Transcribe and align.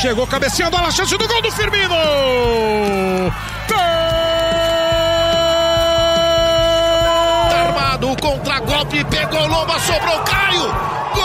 Chegou 0.00 0.26
cabeceando, 0.28 0.76
olha 0.76 0.86
a 0.86 0.92
chance 0.92 1.16
do 1.16 1.26
gol 1.26 1.42
do 1.42 1.50
Firmino! 1.50 1.96
Armado, 7.52 8.16
contra-golpe, 8.22 9.04
pegou 9.06 9.44
Lomba, 9.48 9.76
sobrou 9.80 10.20
Caio! 10.20 10.72
Gol! 11.14 11.24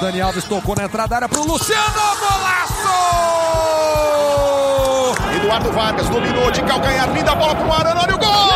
Dani 0.00 0.20
Alves 0.20 0.44
tocou 0.44 0.76
na 0.76 0.84
entrada 0.84 1.08
da 1.08 1.16
área 1.16 1.28
pro 1.28 1.42
Luciano, 1.42 1.82
golaço! 2.20 2.94
Eduardo 5.34 5.72
Vargas 5.72 6.08
dominou 6.10 6.52
de 6.52 6.62
calcanhar, 6.62 7.10
linda 7.10 7.34
bola 7.34 7.56
pro 7.56 7.72
Arana, 7.72 8.02
olha 8.02 8.14
o 8.14 8.18
gol! 8.18 8.53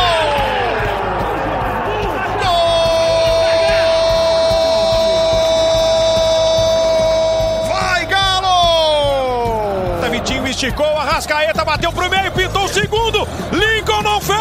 Esticou, 10.59 10.85
a 10.85 11.05
Rascaeta 11.05 11.63
bateu 11.63 11.89
pro 11.93 12.09
meio, 12.09 12.29
pintou 12.33 12.65
o 12.65 12.67
segundo, 12.67 13.25
Lincoln 13.53 14.01
não 14.01 14.19
fez! 14.19 14.37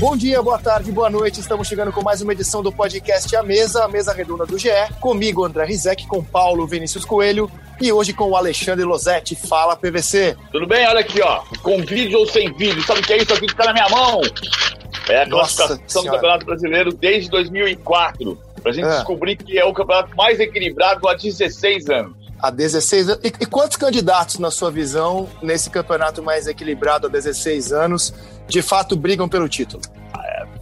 Bom 0.00 0.16
dia, 0.16 0.42
boa 0.42 0.58
tarde, 0.58 0.90
boa 0.90 1.10
noite. 1.10 1.40
Estamos 1.40 1.68
chegando 1.68 1.92
com 1.92 2.02
mais 2.02 2.22
uma 2.22 2.32
edição 2.32 2.62
do 2.62 2.72
podcast 2.72 3.36
A 3.36 3.42
Mesa, 3.42 3.84
a 3.84 3.88
mesa 3.88 4.14
redonda 4.14 4.46
do 4.46 4.58
GE. 4.58 4.70
Comigo, 4.98 5.44
André 5.44 5.66
Rizek, 5.66 6.06
com 6.06 6.24
Paulo 6.24 6.66
Vinícius 6.66 7.04
Coelho 7.04 7.50
e 7.80 7.92
hoje 7.92 8.14
com 8.14 8.30
o 8.30 8.36
Alexandre 8.36 8.84
Losetti. 8.84 9.36
Fala, 9.36 9.76
PVC. 9.76 10.36
Tudo 10.50 10.66
bem? 10.66 10.88
Olha 10.88 11.00
aqui, 11.00 11.20
ó. 11.20 11.42
Com 11.62 11.82
vídeo 11.82 12.18
ou 12.18 12.26
sem 12.26 12.52
vídeo. 12.54 12.82
Sabe 12.82 13.00
o 13.00 13.02
que 13.02 13.12
é 13.12 13.18
isso 13.18 13.32
aqui 13.32 13.46
que 13.46 13.54
tá 13.54 13.66
na 13.66 13.74
minha 13.74 13.88
mão? 13.90 14.22
É 15.08 15.22
a 15.22 15.26
Nossa 15.26 15.66
classificação 15.66 16.02
do. 16.02 16.10
Campeonato 16.10 16.46
Brasileiro 16.46 16.92
desde 16.92 17.30
2004. 17.30 18.51
Pra 18.62 18.72
gente 18.72 18.86
É. 18.86 18.90
descobrir 18.90 19.36
que 19.36 19.58
é 19.58 19.64
o 19.64 19.72
campeonato 19.72 20.14
mais 20.16 20.38
equilibrado 20.40 21.08
há 21.08 21.14
16 21.14 21.88
anos. 21.90 22.16
Há 22.40 22.50
16 22.50 23.08
anos. 23.08 23.20
E, 23.24 23.28
e 23.28 23.46
quantos 23.46 23.76
candidatos, 23.76 24.38
na 24.38 24.50
sua 24.50 24.70
visão, 24.70 25.28
nesse 25.42 25.70
campeonato 25.70 26.22
mais 26.22 26.46
equilibrado 26.46 27.06
há 27.06 27.10
16 27.10 27.72
anos, 27.72 28.12
de 28.48 28.62
fato 28.62 28.96
brigam 28.96 29.28
pelo 29.28 29.48
título? 29.48 29.82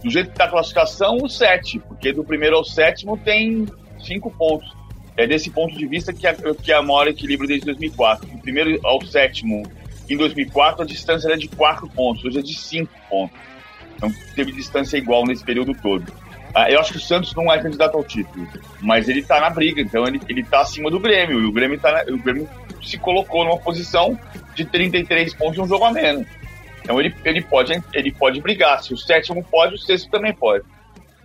Do 0.03 0.09
jeito 0.09 0.31
que 0.31 0.35
tá 0.37 0.45
a 0.45 0.49
classificação, 0.49 1.17
o 1.21 1.29
7. 1.29 1.79
Porque 1.79 2.11
do 2.11 2.23
primeiro 2.23 2.55
ao 2.55 2.63
sétimo 2.63 3.17
tem 3.17 3.67
5 4.03 4.31
pontos. 4.31 4.71
É 5.15 5.27
desse 5.27 5.49
ponto 5.51 5.77
de 5.77 5.85
vista 5.85 6.11
que 6.11 6.25
é, 6.25 6.33
que 6.33 6.71
é 6.71 6.79
o 6.79 6.83
maior 6.83 7.07
equilíbrio 7.07 7.47
desde 7.47 7.65
2004. 7.65 8.25
Do 8.27 8.37
primeiro 8.39 8.79
ao 8.83 9.03
sétimo, 9.05 9.61
em 10.09 10.17
2004, 10.17 10.81
a 10.81 10.85
distância 10.85 11.27
era 11.27 11.37
de 11.37 11.47
4 11.49 11.87
pontos. 11.89 12.23
Hoje 12.25 12.39
é 12.39 12.41
de 12.41 12.55
5 12.57 12.91
pontos. 13.09 13.37
Então 13.95 14.11
teve 14.35 14.51
distância 14.51 14.97
igual 14.97 15.25
nesse 15.25 15.43
período 15.43 15.75
todo. 15.75 16.11
Ah, 16.53 16.69
eu 16.69 16.79
acho 16.79 16.91
que 16.91 16.97
o 16.97 17.01
Santos 17.01 17.33
não 17.33 17.51
é 17.51 17.61
candidato 17.61 17.95
ao 17.95 18.03
título, 18.03 18.47
mas 18.81 19.07
ele 19.07 19.23
tá 19.23 19.39
na 19.39 19.49
briga, 19.49 19.81
então 19.81 20.05
ele, 20.05 20.19
ele 20.27 20.43
tá 20.43 20.61
acima 20.61 20.91
do 20.91 20.99
Grêmio. 20.99 21.39
E 21.39 21.45
o 21.45 21.51
Grêmio, 21.51 21.79
tá 21.79 21.91
na- 21.91 22.13
o 22.13 22.17
Grêmio 22.17 22.49
se 22.83 22.97
colocou 22.97 23.45
numa 23.45 23.57
posição 23.57 24.19
de 24.55 24.65
33 24.65 25.33
pontos 25.33 25.57
e 25.57 25.61
um 25.61 25.67
jogo 25.67 25.85
a 25.85 25.91
menos. 25.91 26.27
Então 26.83 26.99
ele, 26.99 27.15
ele, 27.23 27.41
pode, 27.41 27.71
ele 27.93 28.11
pode 28.11 28.41
brigar. 28.41 28.83
Se 28.83 28.93
o 28.93 28.97
sétimo 28.97 29.43
pode, 29.43 29.75
o 29.75 29.77
sexto 29.77 30.09
também 30.09 30.33
pode. 30.33 30.65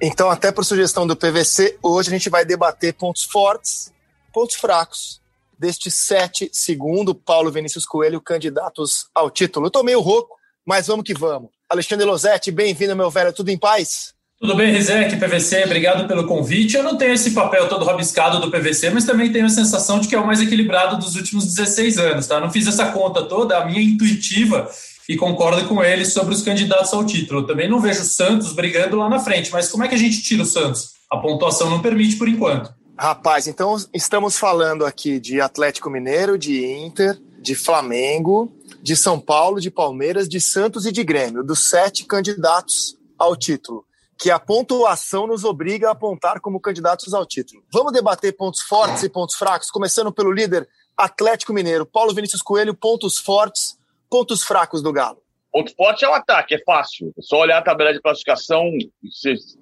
Então, 0.00 0.30
até 0.30 0.52
por 0.52 0.64
sugestão 0.64 1.06
do 1.06 1.16
PVC, 1.16 1.78
hoje 1.82 2.10
a 2.10 2.12
gente 2.12 2.28
vai 2.28 2.44
debater 2.44 2.92
pontos 2.92 3.24
fortes, 3.24 3.92
pontos 4.32 4.54
fracos 4.56 5.20
destes 5.58 5.94
sete, 5.94 6.50
segundo 6.52 7.14
Paulo 7.14 7.50
Vinícius 7.50 7.86
Coelho, 7.86 8.20
candidatos 8.20 9.08
ao 9.14 9.30
título. 9.30 9.66
Eu 9.66 9.70
tô 9.70 9.82
meio 9.82 10.00
rouco, 10.00 10.36
mas 10.66 10.86
vamos 10.86 11.04
que 11.04 11.14
vamos. 11.14 11.48
Alexandre 11.68 12.04
Losetti, 12.04 12.52
bem-vindo, 12.52 12.94
meu 12.94 13.10
velho. 13.10 13.32
Tudo 13.32 13.48
em 13.48 13.56
paz? 13.58 14.14
Tudo 14.38 14.54
bem, 14.54 14.70
Rizek, 14.70 15.16
PVC, 15.16 15.64
obrigado 15.64 16.06
pelo 16.06 16.26
convite. 16.26 16.76
Eu 16.76 16.82
não 16.82 16.98
tenho 16.98 17.14
esse 17.14 17.30
papel 17.30 17.68
todo 17.70 17.86
rabiscado 17.86 18.38
do 18.38 18.50
PVC, 18.50 18.90
mas 18.90 19.06
também 19.06 19.32
tenho 19.32 19.46
a 19.46 19.50
sensação 19.50 19.98
de 19.98 20.08
que 20.08 20.14
é 20.14 20.20
o 20.20 20.26
mais 20.26 20.42
equilibrado 20.42 20.98
dos 20.98 21.16
últimos 21.16 21.46
16 21.54 21.96
anos, 21.96 22.26
tá? 22.26 22.38
Não 22.38 22.50
fiz 22.50 22.66
essa 22.66 22.92
conta 22.92 23.22
toda, 23.22 23.56
a 23.56 23.64
minha 23.64 23.80
intuitiva, 23.80 24.70
e 25.08 25.16
concordo 25.16 25.66
com 25.66 25.82
ele 25.82 26.04
sobre 26.04 26.34
os 26.34 26.42
candidatos 26.42 26.92
ao 26.92 27.06
título. 27.06 27.40
Eu 27.40 27.46
também 27.46 27.66
não 27.66 27.80
vejo 27.80 28.02
o 28.02 28.04
Santos 28.04 28.52
brigando 28.52 28.98
lá 28.98 29.08
na 29.08 29.20
frente, 29.20 29.50
mas 29.50 29.68
como 29.70 29.84
é 29.84 29.88
que 29.88 29.94
a 29.94 29.98
gente 29.98 30.22
tira 30.22 30.42
o 30.42 30.46
Santos? 30.46 30.90
A 31.10 31.16
pontuação 31.16 31.70
não 31.70 31.80
permite 31.80 32.16
por 32.16 32.28
enquanto. 32.28 32.74
Rapaz, 32.98 33.46
então 33.46 33.74
estamos 33.94 34.38
falando 34.38 34.84
aqui 34.84 35.18
de 35.18 35.40
Atlético 35.40 35.88
Mineiro, 35.88 36.36
de 36.36 36.62
Inter, 36.64 37.18
de 37.40 37.54
Flamengo, 37.54 38.52
de 38.82 38.94
São 38.94 39.18
Paulo, 39.18 39.60
de 39.60 39.70
Palmeiras, 39.70 40.28
de 40.28 40.40
Santos 40.42 40.84
e 40.84 40.92
de 40.92 41.02
Grêmio, 41.02 41.42
dos 41.42 41.70
sete 41.70 42.04
candidatos 42.04 42.96
ao 43.18 43.36
título, 43.36 43.84
que 44.18 44.30
a 44.30 44.38
pontuação 44.38 45.26
nos 45.26 45.44
obriga 45.44 45.88
a 45.88 45.92
apontar 45.92 46.40
como 46.40 46.60
candidatos 46.60 47.12
ao 47.12 47.26
título. 47.26 47.62
Vamos 47.72 47.92
debater 47.92 48.34
pontos 48.36 48.62
fortes 48.62 49.02
e 49.02 49.08
pontos 49.08 49.36
fracos, 49.36 49.70
começando 49.70 50.12
pelo 50.12 50.32
líder 50.32 50.68
Atlético 50.96 51.52
Mineiro. 51.52 51.84
Paulo 51.84 52.14
Vinícius 52.14 52.40
Coelho, 52.40 52.74
pontos 52.74 53.18
fortes, 53.18 53.78
pontos 54.08 54.42
fracos 54.42 54.82
do 54.82 54.92
Galo. 54.92 55.22
Ponto 55.52 55.74
forte 55.74 56.04
é 56.04 56.08
o 56.08 56.14
ataque, 56.14 56.54
é 56.54 56.62
fácil. 56.64 57.12
É 57.16 57.22
só 57.22 57.40
olhar 57.40 57.58
a 57.58 57.62
tabela 57.62 57.92
de 57.92 58.00
classificação, 58.00 58.70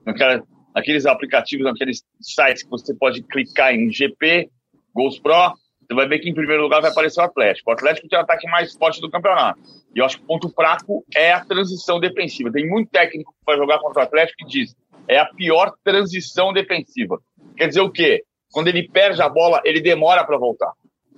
naquela, 0.05 0.43
naqueles 0.75 1.07
aplicativos, 1.07 1.65
naqueles 1.65 2.03
sites 2.21 2.63
que 2.63 2.71
você 2.71 2.95
pode 2.95 3.23
clicar 3.23 3.75
em 3.75 3.91
GP, 3.93 4.51
Gols 4.95 5.19
Pro, 5.19 5.55
você 5.87 5.95
vai 5.95 6.09
ver 6.09 6.19
que 6.19 6.31
em 6.31 6.35
primeiro 6.35 6.63
lugar 6.63 6.81
vai 6.81 6.91
aparecer 6.91 7.21
o 7.21 7.25
Atlético. 7.25 7.71
O 7.71 7.73
Atlético 7.75 8.09
tem 8.09 8.19
o 8.19 8.23
ataque 8.23 8.47
mais 8.49 8.75
forte 8.75 9.01
do 9.01 9.11
campeonato. 9.11 9.61
E 9.95 10.01
eu 10.01 10.05
acho 10.05 10.19
que 10.19 10.25
o 10.25 10.27
ponto 10.27 10.49
fraco 10.49 11.05
é 11.15 11.33
a 11.33 11.45
transição 11.45 12.01
defensiva. 12.01 12.51
Tem 12.51 12.69
muito 12.69 12.91
técnico 12.91 13.33
que 13.33 13.45
vai 13.47 13.57
jogar 13.57 13.79
contra 13.79 14.03
o 14.03 14.05
Atlético 14.05 14.43
e 14.43 14.47
diz 14.47 14.75
é 15.07 15.19
a 15.19 15.27
pior 15.27 15.73
transição 15.85 16.53
defensiva. 16.53 17.21
Quer 17.57 17.69
dizer 17.69 17.81
o 17.81 17.91
quê? 17.91 18.23
Quando 18.51 18.69
ele 18.69 18.89
perde 18.89 19.21
a 19.21 19.29
bola, 19.29 19.61
ele 19.65 19.81
demora 19.81 20.25
para 20.25 20.39
voltar. 20.39 20.73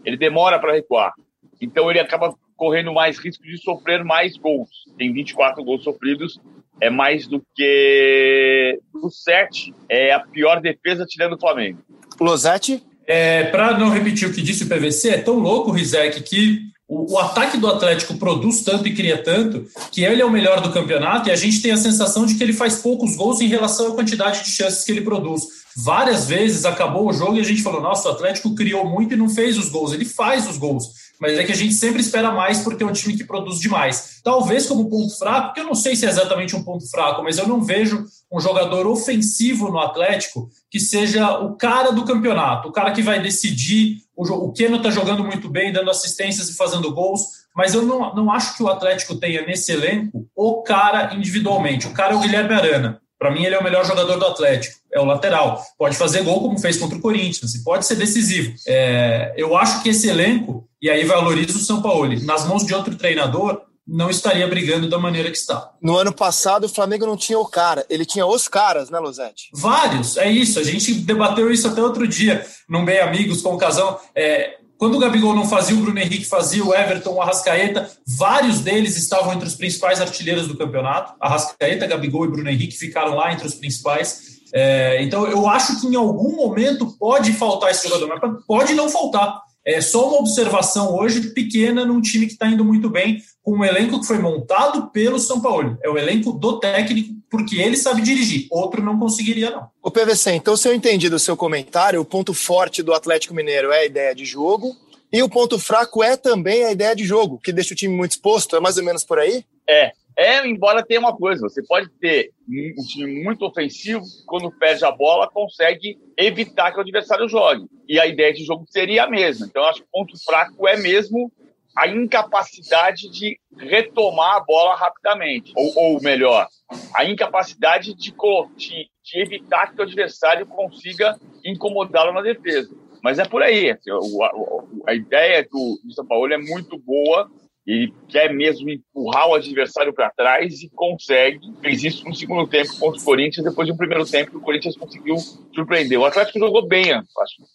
Ele 0.05 0.17
demora 0.17 0.59
para 0.59 0.73
recuar. 0.73 1.13
Então 1.61 1.91
ele 1.91 2.01
acaba 2.01 2.35
correndo 2.57 2.93
mais 2.93 3.19
risco 3.19 3.45
de 3.45 3.59
sofrer 3.59 4.03
mais 4.03 4.37
gols. 4.37 4.71
Tem 4.97 5.13
24 5.13 5.63
gols 5.63 5.85
sofridos, 5.85 6.41
é 6.81 6.91
mais 6.91 7.27
do 7.27 7.43
que 7.55 8.81
o 8.95 9.11
7 9.11 9.75
é 9.89 10.13
a 10.13 10.21
pior 10.21 10.61
defesa 10.61 11.05
tirando 11.07 11.35
o 11.35 11.39
Flamengo. 11.39 11.79
Losetti? 12.21 12.83
É, 13.07 13.45
Para 13.45 13.79
não 13.79 13.91
repetir 13.91 14.29
o 14.29 14.35
que 14.35 14.43
disse 14.43 14.65
o 14.65 14.69
PVC, 14.69 15.11
é 15.11 15.19
tão 15.19 15.39
louco, 15.39 15.71
Rizek, 15.71 16.23
que 16.23 16.61
o, 16.89 17.15
o 17.15 17.19
ataque 17.19 17.57
do 17.57 17.67
Atlético 17.67 18.15
produz 18.15 18.63
tanto 18.63 18.87
e 18.87 18.95
cria 18.95 19.23
tanto 19.23 19.67
que 19.91 20.05
ele 20.05 20.23
é 20.23 20.25
o 20.25 20.31
melhor 20.31 20.61
do 20.61 20.73
campeonato 20.73 21.29
e 21.29 21.33
a 21.33 21.37
gente 21.37 21.61
tem 21.61 21.73
a 21.73 21.77
sensação 21.77 22.25
de 22.25 22.35
que 22.35 22.45
ele 22.45 22.53
faz 22.53 22.77
poucos 22.77 23.17
gols 23.17 23.41
em 23.41 23.49
relação 23.49 23.89
à 23.89 23.95
quantidade 23.95 24.45
de 24.45 24.51
chances 24.51 24.85
que 24.85 24.93
ele 24.93 25.01
produz. 25.01 25.43
Várias 25.77 26.27
vezes 26.27 26.65
acabou 26.65 27.09
o 27.09 27.13
jogo 27.13 27.37
e 27.37 27.41
a 27.41 27.45
gente 27.45 27.63
falou: 27.63 27.83
nossa, 27.83 28.09
o 28.09 28.13
Atlético 28.13 28.55
criou 28.55 28.89
muito 28.89 29.15
e 29.15 29.17
não 29.17 29.29
fez 29.29 29.59
os 29.59 29.69
gols. 29.69 29.93
Ele 29.93 30.05
faz 30.05 30.49
os 30.49 30.57
gols. 30.57 31.06
Mas 31.21 31.39
é 31.39 31.45
que 31.45 31.53
a 31.53 31.57
gente 31.57 31.75
sempre 31.75 32.01
espera 32.01 32.31
mais 32.31 32.61
porque 32.61 32.83
é 32.83 32.87
um 32.87 32.93
time 32.93 33.17
que 33.17 33.25
produz 33.25 33.59
demais. 33.59 34.21
Talvez 34.23 34.67
como 34.67 34.91
ponto 34.91 35.17
fraco, 35.19 35.55
que 35.55 35.61
eu 35.61 35.65
não 35.65 35.75
sei 35.75 35.97
se 35.97 36.07
é 36.07 36.09
exatamente 36.09 36.55
um 36.55 36.63
ponto 36.63 36.89
fraco, 36.91 37.23
mas 37.23 37.39
eu 37.39 37.49
não 37.49 37.63
vejo 37.63 38.05
um 38.31 38.41
jogador 38.41 38.87
ofensivo 38.87 39.71
no 39.71 39.79
Atlético 39.79 40.49
que 40.71 40.81
seja 40.81 41.39
o 41.39 41.57
cara 41.57 41.91
do 41.91 42.05
campeonato, 42.05 42.69
o 42.69 42.73
cara 42.73 42.93
que 42.93 43.03
vai 43.03 43.21
decidir. 43.21 44.03
O, 44.15 44.25
o 44.25 44.53
Keno 44.53 44.77
está 44.77 44.91
jogando 44.91 45.25
muito 45.25 45.49
bem, 45.49 45.73
dando 45.73 45.91
assistências 45.91 46.49
e 46.49 46.57
fazendo 46.57 46.93
gols, 46.93 47.47
mas 47.55 47.73
eu 47.73 47.83
não, 47.83 48.15
não 48.15 48.31
acho 48.31 48.57
que 48.57 48.63
o 48.63 48.69
Atlético 48.69 49.15
tenha 49.17 49.45
nesse 49.47 49.73
elenco 49.73 50.29
o 50.37 50.63
cara 50.63 51.15
individualmente. 51.15 51.87
O 51.87 51.93
cara 51.93 52.13
é 52.13 52.17
o 52.17 52.21
Guilherme 52.21 52.55
Arana. 52.55 53.01
Para 53.19 53.31
mim, 53.31 53.45
ele 53.45 53.55
é 53.55 53.59
o 53.59 53.65
melhor 53.65 53.85
jogador 53.85 54.19
do 54.19 54.27
Atlético. 54.27 54.77
É 54.97 55.01
o 55.01 55.05
lateral. 55.05 55.63
Pode 55.79 55.97
fazer 55.97 56.23
gol 56.23 56.41
como 56.41 56.59
fez 56.59 56.79
contra 56.79 56.97
o 56.97 57.01
Corinthians 57.01 57.55
e 57.55 57.63
pode 57.63 57.85
ser 57.85 57.97
decisivo. 57.97 58.55
É, 58.67 59.35
eu 59.37 59.55
acho 59.55 59.83
que 59.83 59.91
esse 59.91 60.09
elenco, 60.09 60.67
e 60.81 60.89
aí 60.89 61.05
valoriza 61.05 61.59
o 61.59 61.61
São 61.61 61.83
Paulo, 61.83 62.09
nas 62.25 62.47
mãos 62.47 62.65
de 62.65 62.75
outro 62.75 62.97
treinador, 62.97 63.61
não 63.87 64.09
estaria 64.09 64.49
brigando 64.49 64.89
da 64.89 64.99
maneira 64.99 65.31
que 65.31 65.37
está. 65.37 65.71
No 65.81 65.97
ano 65.97 66.13
passado, 66.13 66.65
o 66.65 66.69
Flamengo 66.69 67.07
não 67.07 67.17
tinha 67.17 67.39
o 67.39 67.47
cara, 67.47 67.85
ele 67.89 68.05
tinha 68.05 68.27
os 68.27 68.49
caras, 68.49 68.91
né, 68.91 68.99
Losetti? 68.99 69.51
Vários, 69.53 70.17
é 70.17 70.29
isso. 70.29 70.59
A 70.59 70.65
gente 70.65 70.95
debateu 70.95 71.53
isso 71.53 71.69
até 71.69 71.83
outro 71.83 72.09
dia, 72.09 72.45
num 72.69 72.85
Bem 72.85 72.99
Amigos 72.99 73.43
com 73.43 73.55
o 73.55 73.59
Casão. 73.59 73.99
É, 74.15 74.57
quando 74.79 74.97
o 74.97 74.99
Gabigol 74.99 75.35
não 75.35 75.49
fazia, 75.49 75.75
o 75.75 75.81
Bruno 75.81 75.99
Henrique 75.99 76.27
fazia, 76.27 76.63
o 76.63 76.75
Everton, 76.75 77.15
o 77.15 77.23
Arrascaeta, 77.23 77.91
vários 78.07 78.61
deles 78.61 78.97
estavam 78.97 79.33
entre 79.33 79.47
os 79.47 79.55
principais 79.55 80.01
artilheiros 80.01 80.49
do 80.49 80.57
campeonato. 80.57 81.15
Arrascaeta, 81.19 81.87
Gabigol 81.87 82.27
e 82.27 82.29
Bruno 82.29 82.51
Henrique 82.51 82.77
ficaram 82.77 83.15
lá 83.15 83.33
entre 83.33 83.47
os 83.47 83.55
principais. 83.55 84.26
É, 84.53 85.03
então, 85.03 85.27
eu 85.27 85.49
acho 85.49 85.81
que 85.81 85.87
em 85.87 85.97
algum 85.97 86.37
momento 86.37 86.97
pode 86.99 87.33
faltar 87.33 87.71
esse 87.71 87.89
jogador, 87.89 88.09
mas 88.09 88.45
pode 88.47 88.75
não 88.75 88.89
faltar. 88.89 89.41
É 89.65 89.81
só 89.81 90.09
uma 90.09 90.19
observação 90.19 90.95
hoje 90.97 91.33
pequena 91.33 91.85
num 91.85 92.01
time 92.01 92.27
que 92.27 92.35
está 92.35 92.47
indo 92.47 92.65
muito 92.65 92.89
bem, 92.89 93.21
com 93.43 93.59
um 93.59 93.65
elenco 93.65 94.01
que 94.01 94.07
foi 94.07 94.19
montado 94.19 94.91
pelo 94.93 95.19
São 95.19 95.41
Paulo. 95.41 95.77
É 95.83 95.91
o 95.91 95.99
elenco 95.99 96.33
do 96.33 96.61
técnico, 96.61 97.15
porque 97.29 97.57
ele 97.57 97.77
sabe 97.77 98.01
dirigir. 98.01 98.47
Outro 98.49 98.81
não 98.81 98.97
conseguiria, 98.97 99.51
não. 99.51 99.67
O 99.83 99.91
PVC, 99.91 100.33
então, 100.33 100.57
se 100.57 100.69
eu 100.69 100.75
entendi 100.75 101.09
do 101.09 101.19
seu 101.19 101.37
comentário, 101.37 102.01
o 102.01 102.05
ponto 102.05 102.33
forte 102.33 102.81
do 102.81 102.95
Atlético 102.95 103.35
Mineiro 103.35 103.73
é 103.73 103.81
a 103.81 103.87
ideia 103.87 104.15
de 104.15 104.25
jogo, 104.25 104.73
e 105.13 105.21
o 105.21 105.29
ponto 105.29 105.59
fraco 105.59 106.03
é 106.03 106.17
também 106.17 106.65
a 106.65 106.71
ideia 106.71 106.95
de 106.95 107.05
jogo, 107.05 107.41
que 107.43 107.53
deixa 107.53 107.75
o 107.75 107.77
time 107.77 107.95
muito 107.95 108.13
exposto, 108.13 108.55
é 108.55 108.61
mais 108.61 108.77
ou 108.77 108.85
menos 108.85 109.03
por 109.03 109.19
aí? 109.19 109.45
É, 109.69 109.91
É, 110.19 110.47
embora 110.47 110.85
tenha 110.85 111.01
uma 111.01 111.15
coisa, 111.15 111.43
você 111.43 111.63
pode 111.63 111.91
ter 112.01 112.33
um 112.49 112.85
time 112.87 113.23
muito 113.23 113.45
ofensivo, 113.45 114.03
quando 114.27 114.51
perde 114.51 114.85
a 114.85 114.91
bola, 114.91 115.31
consegue 115.31 115.99
evitar 116.17 116.73
que 116.73 116.79
o 116.79 116.81
adversário 116.81 117.29
jogue. 117.29 117.67
E 117.87 118.01
a 118.01 118.07
ideia 118.07 118.33
de 118.33 118.45
jogo 118.45 118.65
seria 118.69 119.05
a 119.05 119.11
mesma. 119.11 119.47
Então, 119.47 119.65
acho 119.65 119.81
que 119.81 119.87
o 119.87 119.91
ponto 119.93 120.25
fraco 120.25 120.67
é 120.67 120.77
mesmo 120.79 121.31
a 121.77 121.87
incapacidade 121.87 123.11
de 123.11 123.39
retomar 123.59 124.37
a 124.37 124.41
bola 124.41 124.75
rapidamente. 124.75 125.53
Ou, 125.55 125.73
ou 125.77 126.03
melhor, 126.03 126.49
a 126.95 127.05
incapacidade 127.05 127.95
de, 127.95 128.15
de, 128.57 128.91
de, 129.05 129.21
evitar 129.21 129.75
que 129.75 129.81
o 129.81 129.85
adversário 129.85 130.47
consiga 130.47 131.21
incomodá-lo 131.45 132.15
na 132.15 132.23
defesa. 132.23 132.75
Mas 133.03 133.19
é 133.19 133.25
por 133.27 133.43
aí. 133.43 133.71
Assim, 133.71 133.91
a, 133.91 134.91
a, 134.91 134.95
ideia 134.95 135.43
do, 135.43 135.79
do 135.85 135.93
São 135.93 136.07
Paulo 136.07 136.33
é 136.33 136.39
muito 136.39 136.79
boa. 136.79 137.31
Ele 137.67 137.93
quer 138.09 138.33
mesmo 138.33 138.71
empurrar 138.71 139.29
o 139.29 139.35
adversário 139.35 139.93
para 139.93 140.11
trás 140.11 140.63
e 140.63 140.71
consegue. 140.71 141.41
Fez 141.61 141.83
isso 141.83 142.05
no 142.05 142.15
segundo 142.15 142.47
tempo 142.47 142.79
contra 142.79 143.01
o 143.01 143.05
Corinthians, 143.05 143.45
depois 143.45 143.67
de 143.67 143.73
um 143.73 143.77
primeiro 143.77 144.07
tempo 144.07 144.31
que 144.31 144.37
o 144.37 144.41
Corinthians 144.41 144.77
conseguiu 144.77 145.17
surpreender. 145.53 145.99
O 145.99 146.05
Atlético 146.05 146.39
jogou 146.39 146.67
bem, 146.67 146.93
acho, 146.93 147.07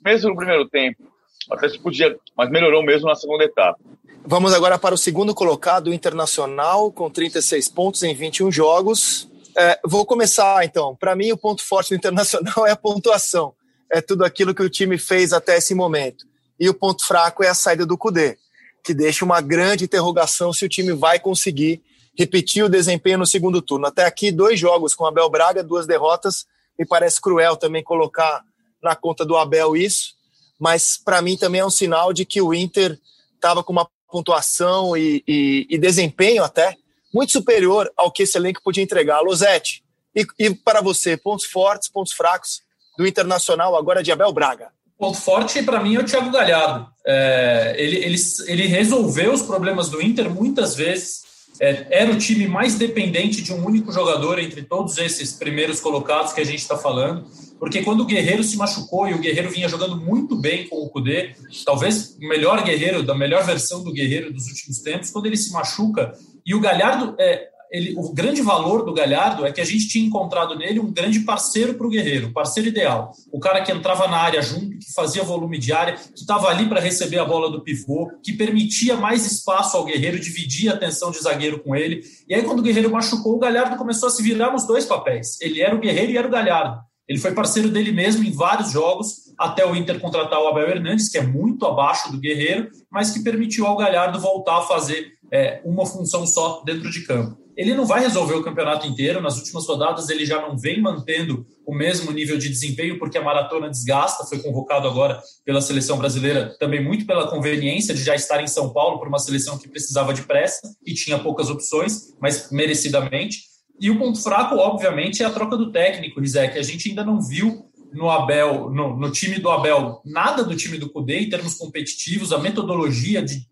mesmo 0.03 0.31
no 0.31 0.35
primeiro 0.35 0.67
tempo. 0.67 1.01
O 1.49 1.53
Atlético 1.53 1.83
podia, 1.83 2.17
mas 2.35 2.49
melhorou 2.49 2.83
mesmo 2.83 3.07
na 3.07 3.15
segunda 3.15 3.45
etapa. 3.45 3.79
Vamos 4.25 4.53
agora 4.53 4.77
para 4.77 4.93
o 4.93 4.97
segundo 4.97 5.33
colocado, 5.33 5.87
o 5.87 5.93
Internacional, 5.93 6.91
com 6.91 7.09
36 7.09 7.69
pontos 7.69 8.03
em 8.03 8.13
21 8.13 8.51
jogos. 8.51 9.29
É, 9.57 9.79
vou 9.85 10.05
começar 10.05 10.63
então. 10.63 10.95
Para 10.95 11.15
mim, 11.15 11.31
o 11.31 11.37
ponto 11.37 11.63
forte 11.63 11.89
do 11.89 11.95
Internacional 11.95 12.65
é 12.67 12.71
a 12.71 12.75
pontuação. 12.75 13.53
É 13.89 14.01
tudo 14.01 14.23
aquilo 14.23 14.53
que 14.53 14.61
o 14.61 14.69
time 14.69 14.97
fez 14.97 15.33
até 15.33 15.57
esse 15.57 15.73
momento. 15.73 16.25
E 16.59 16.69
o 16.69 16.73
ponto 16.73 17.05
fraco 17.05 17.43
é 17.43 17.47
a 17.47 17.53
saída 17.53 17.85
do 17.85 17.97
Cudê, 17.97 18.37
que 18.83 18.93
deixa 18.93 19.23
uma 19.23 19.41
grande 19.41 19.85
interrogação 19.85 20.51
se 20.51 20.65
o 20.65 20.69
time 20.69 20.93
vai 20.93 21.19
conseguir 21.19 21.81
repetir 22.17 22.63
o 22.63 22.69
desempenho 22.69 23.19
no 23.19 23.25
segundo 23.25 23.61
turno. 23.61 23.87
Até 23.87 24.05
aqui, 24.05 24.31
dois 24.31 24.59
jogos 24.59 24.93
com 24.93 25.05
Abel 25.05 25.29
Braga, 25.29 25.63
duas 25.63 25.87
derrotas. 25.87 26.45
Me 26.77 26.85
parece 26.85 27.21
cruel 27.21 27.55
também 27.55 27.83
colocar 27.83 28.43
na 28.81 28.95
conta 28.95 29.23
do 29.23 29.37
Abel 29.37 29.75
isso, 29.75 30.15
mas 30.59 30.97
para 30.97 31.21
mim 31.21 31.37
também 31.37 31.61
é 31.61 31.65
um 31.65 31.69
sinal 31.69 32.11
de 32.11 32.25
que 32.25 32.41
o 32.41 32.53
Inter 32.53 32.99
estava 33.35 33.63
com 33.63 33.71
uma 33.71 33.87
pontuação 34.09 34.97
e, 34.97 35.23
e, 35.27 35.67
e, 35.69 35.77
desempenho 35.77 36.43
até 36.43 36.75
muito 37.13 37.31
superior 37.31 37.91
ao 37.95 38.11
que 38.11 38.23
esse 38.23 38.37
elenco 38.37 38.61
podia 38.63 38.83
entregar. 38.83 39.21
Losete, 39.21 39.83
e, 40.15 40.25
e 40.37 40.53
para 40.53 40.81
você, 40.81 41.15
pontos 41.15 41.45
fortes, 41.45 41.87
pontos 41.87 42.13
fracos 42.13 42.61
do 42.97 43.07
Internacional 43.07 43.75
agora 43.75 44.03
de 44.03 44.11
Abel 44.11 44.33
Braga? 44.33 44.71
Ponto 45.01 45.17
forte 45.17 45.63
para 45.63 45.81
mim 45.81 45.95
é 45.95 45.99
o 45.99 46.05
Thiago 46.05 46.29
Galhardo. 46.29 46.85
É, 47.03 47.73
ele, 47.75 47.97
ele, 47.97 48.17
ele 48.45 48.67
resolveu 48.67 49.33
os 49.33 49.41
problemas 49.41 49.89
do 49.89 49.99
Inter 49.99 50.29
muitas 50.29 50.75
vezes. 50.75 51.23
É, 51.59 51.87
era 51.89 52.11
o 52.11 52.19
time 52.19 52.47
mais 52.47 52.75
dependente 52.75 53.41
de 53.41 53.51
um 53.51 53.65
único 53.65 53.91
jogador 53.91 54.37
entre 54.37 54.61
todos 54.61 54.99
esses 54.99 55.33
primeiros 55.33 55.79
colocados 55.79 56.33
que 56.33 56.41
a 56.41 56.45
gente 56.45 56.59
está 56.59 56.77
falando 56.77 57.25
porque 57.61 57.83
quando 57.83 58.01
o 58.01 58.05
Guerreiro 58.05 58.43
se 58.43 58.57
machucou 58.57 59.07
e 59.07 59.13
o 59.13 59.19
Guerreiro 59.19 59.51
vinha 59.51 59.69
jogando 59.69 59.95
muito 59.95 60.35
bem 60.35 60.67
com 60.67 60.77
o 60.77 60.89
Kudê, 60.89 61.35
talvez 61.63 62.17
o 62.19 62.27
melhor 62.27 62.63
Guerreiro, 62.63 63.03
da 63.03 63.13
melhor 63.13 63.45
versão 63.45 63.83
do 63.83 63.93
Guerreiro 63.93 64.33
dos 64.33 64.47
últimos 64.47 64.79
tempos, 64.79 65.11
quando 65.11 65.27
ele 65.27 65.37
se 65.37 65.53
machuca, 65.53 66.11
e 66.43 66.55
o 66.55 66.59
Galhardo, 66.59 67.15
é, 67.19 67.49
ele, 67.71 67.93
o 67.97 68.13
grande 68.13 68.41
valor 68.41 68.83
do 68.83 68.93
Galhardo 68.93 69.45
é 69.45 69.51
que 69.51 69.61
a 69.61 69.65
gente 69.65 69.87
tinha 69.87 70.05
encontrado 70.05 70.55
nele 70.55 70.79
um 70.79 70.91
grande 70.91 71.21
parceiro 71.21 71.75
para 71.75 71.87
o 71.87 71.89
Guerreiro, 71.89 72.33
parceiro 72.33 72.67
ideal, 72.67 73.13
o 73.31 73.39
cara 73.39 73.61
que 73.61 73.71
entrava 73.71 74.07
na 74.07 74.17
área 74.17 74.41
junto, 74.41 74.77
que 74.77 74.93
fazia 74.93 75.23
volume 75.23 75.57
de 75.57 75.71
área, 75.71 75.93
que 75.93 76.19
estava 76.19 76.49
ali 76.49 76.67
para 76.67 76.81
receber 76.81 77.19
a 77.19 77.25
bola 77.25 77.49
do 77.49 77.61
pivô, 77.61 78.11
que 78.21 78.33
permitia 78.33 78.97
mais 78.97 79.25
espaço 79.25 79.77
ao 79.77 79.85
Guerreiro, 79.85 80.19
dividia 80.19 80.71
a 80.71 80.75
atenção 80.75 81.11
de 81.11 81.19
zagueiro 81.19 81.59
com 81.59 81.73
ele, 81.73 82.03
e 82.27 82.35
aí 82.35 82.43
quando 82.43 82.59
o 82.59 82.63
Guerreiro 82.63 82.91
machucou, 82.91 83.35
o 83.35 83.39
Galhardo 83.39 83.77
começou 83.77 84.07
a 84.07 84.11
se 84.11 84.21
virar 84.21 84.51
nos 84.51 84.67
dois 84.67 84.85
papéis, 84.85 85.39
ele 85.39 85.61
era 85.61 85.73
o 85.73 85.79
Guerreiro 85.79 86.11
e 86.11 86.17
era 86.17 86.27
o 86.27 86.31
Galhardo, 86.31 86.81
ele 87.07 87.19
foi 87.19 87.33
parceiro 87.33 87.69
dele 87.69 87.91
mesmo 87.91 88.23
em 88.23 88.31
vários 88.31 88.71
jogos, 88.71 89.31
até 89.37 89.65
o 89.65 89.75
Inter 89.75 89.99
contratar 89.99 90.39
o 90.39 90.47
Abel 90.47 90.69
Hernandes, 90.69 91.09
que 91.09 91.17
é 91.17 91.21
muito 91.21 91.65
abaixo 91.65 92.11
do 92.11 92.19
Guerreiro, 92.19 92.69
mas 92.91 93.11
que 93.11 93.23
permitiu 93.23 93.65
ao 93.65 93.75
Galhardo 93.75 94.19
voltar 94.19 94.59
a 94.59 94.61
fazer 94.61 95.13
é, 95.31 95.61
uma 95.65 95.85
função 95.85 96.27
só 96.27 96.61
dentro 96.65 96.91
de 96.91 97.01
campo. 97.01 97.40
Ele 97.55 97.73
não 97.73 97.85
vai 97.85 98.01
resolver 98.01 98.33
o 98.35 98.43
campeonato 98.43 98.87
inteiro, 98.87 99.21
nas 99.21 99.37
últimas 99.37 99.67
rodadas 99.67 100.09
ele 100.09 100.25
já 100.25 100.41
não 100.41 100.57
vem 100.57 100.81
mantendo 100.81 101.45
o 101.65 101.75
mesmo 101.75 102.11
nível 102.11 102.37
de 102.37 102.49
desempenho, 102.49 102.97
porque 102.97 103.17
a 103.17 103.23
maratona 103.23 103.69
desgasta, 103.69 104.25
foi 104.25 104.39
convocado 104.39 104.87
agora 104.87 105.21
pela 105.45 105.61
seleção 105.61 105.97
brasileira, 105.97 106.55
também 106.59 106.83
muito 106.83 107.05
pela 107.05 107.27
conveniência 107.27 107.93
de 107.93 108.03
já 108.03 108.15
estar 108.15 108.41
em 108.41 108.47
São 108.47 108.73
Paulo, 108.73 108.99
por 108.99 109.07
uma 109.07 109.19
seleção 109.19 109.57
que 109.57 109.69
precisava 109.69 110.13
de 110.13 110.23
pressa 110.23 110.61
e 110.85 110.93
tinha 110.93 111.19
poucas 111.19 111.49
opções, 111.49 112.13
mas 112.19 112.51
merecidamente. 112.51 113.43
E 113.79 113.89
o 113.89 113.97
ponto 113.97 114.21
fraco, 114.21 114.55
obviamente, 114.55 115.23
é 115.23 115.25
a 115.25 115.31
troca 115.31 115.57
do 115.57 115.71
técnico, 115.71 116.19
Rizek. 116.19 116.57
A 116.57 116.63
gente 116.63 116.89
ainda 116.89 117.03
não 117.03 117.21
viu 117.21 117.65
no 117.93 118.09
Abel, 118.09 118.69
no, 118.69 118.95
no 118.95 119.11
time 119.11 119.39
do 119.39 119.49
Abel, 119.49 120.01
nada 120.05 120.43
do 120.43 120.55
time 120.55 120.77
do 120.77 120.89
Cudê 120.89 121.19
em 121.19 121.29
termos 121.29 121.55
competitivos, 121.55 122.31
a 122.31 122.37
metodologia 122.37 123.21
de 123.21 123.45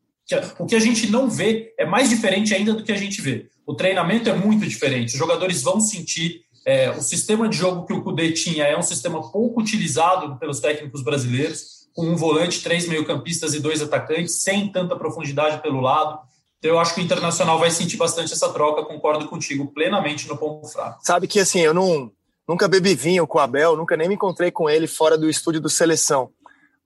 o 0.60 0.66
que 0.66 0.76
a 0.76 0.80
gente 0.80 1.10
não 1.10 1.30
vê 1.30 1.74
é 1.78 1.86
mais 1.86 2.10
diferente 2.10 2.54
ainda 2.54 2.74
do 2.74 2.84
que 2.84 2.92
a 2.92 2.98
gente 2.98 3.22
vê. 3.22 3.48
O 3.66 3.74
treinamento 3.74 4.30
é 4.30 4.34
muito 4.34 4.68
diferente. 4.68 5.14
Os 5.14 5.20
jogadores 5.20 5.62
vão 5.62 5.80
sentir 5.80 6.42
é, 6.66 6.92
o 6.92 7.02
sistema 7.02 7.48
de 7.48 7.58
jogo 7.58 7.86
que 7.86 7.94
o 7.94 8.02
Cudê 8.04 8.32
tinha 8.32 8.64
é 8.66 8.78
um 8.78 8.82
sistema 8.82 9.32
pouco 9.32 9.62
utilizado 9.62 10.38
pelos 10.38 10.60
técnicos 10.60 11.04
brasileiros, 11.04 11.88
com 11.94 12.06
um 12.06 12.16
volante, 12.16 12.62
três 12.62 12.88
meio-campistas 12.88 13.54
e 13.54 13.60
dois 13.60 13.82
atacantes, 13.82 14.42
sem 14.42 14.72
tanta 14.72 14.96
profundidade 14.96 15.62
pelo 15.62 15.82
lado. 15.82 16.20
Então, 16.60 16.72
eu 16.72 16.80
acho 16.80 16.94
que 16.94 17.02
o 17.02 17.04
Internacional 17.04 17.58
vai 17.58 17.72
sentir 17.72 17.98
bastante 17.98 18.34
essa 18.34 18.52
troca, 18.52 18.84
concordo 18.84 19.28
contigo 19.28 19.68
plenamente 19.74 20.28
no 20.28 20.38
ponto 20.38 20.68
fraco. 20.68 21.00
Sabe 21.02 21.28
que, 21.28 21.40
assim, 21.40 21.62
eu 21.62 21.74
não, 21.74 22.12
nunca 22.48 22.68
bebi 22.68 22.94
vinho 22.94 23.26
com 23.26 23.38
o 23.38 23.42
Abel, 23.42 23.78
nunca 23.78 23.96
nem 23.96 24.08
me 24.08 24.16
encontrei 24.16 24.52
com 24.52 24.70
ele 24.70 24.86
fora 24.86 25.18
do 25.18 25.30
estúdio 25.30 25.62
do 25.62 25.70
Seleção. 25.70 26.30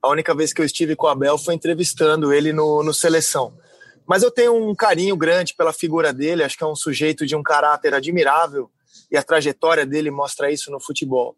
A 0.04 0.10
única 0.10 0.36
vez 0.36 0.52
que 0.52 0.60
eu 0.60 0.66
estive 0.66 0.98
com 0.98 1.08
o 1.08 1.10
Abel 1.10 1.38
foi 1.38 1.54
entrevistando 1.54 2.34
ele 2.34 2.52
no, 2.52 2.84
no 2.84 2.94
Seleção. 2.94 3.58
Mas 4.06 4.22
eu 4.22 4.30
tenho 4.30 4.54
um 4.54 4.76
carinho 4.76 5.16
grande 5.16 5.56
pela 5.56 5.72
figura 5.72 6.12
dele, 6.12 6.44
acho 6.44 6.58
que 6.58 6.64
é 6.64 6.68
um 6.68 6.76
sujeito 6.76 7.26
de 7.26 7.38
um 7.38 7.42
caráter 7.42 7.94
admirável 7.94 8.70
e 9.10 9.16
a 9.16 9.24
trajetória 9.24 9.86
dele 9.86 10.12
mostra 10.12 10.52
isso 10.52 10.70
no 10.70 10.80
futebol. 10.80 11.38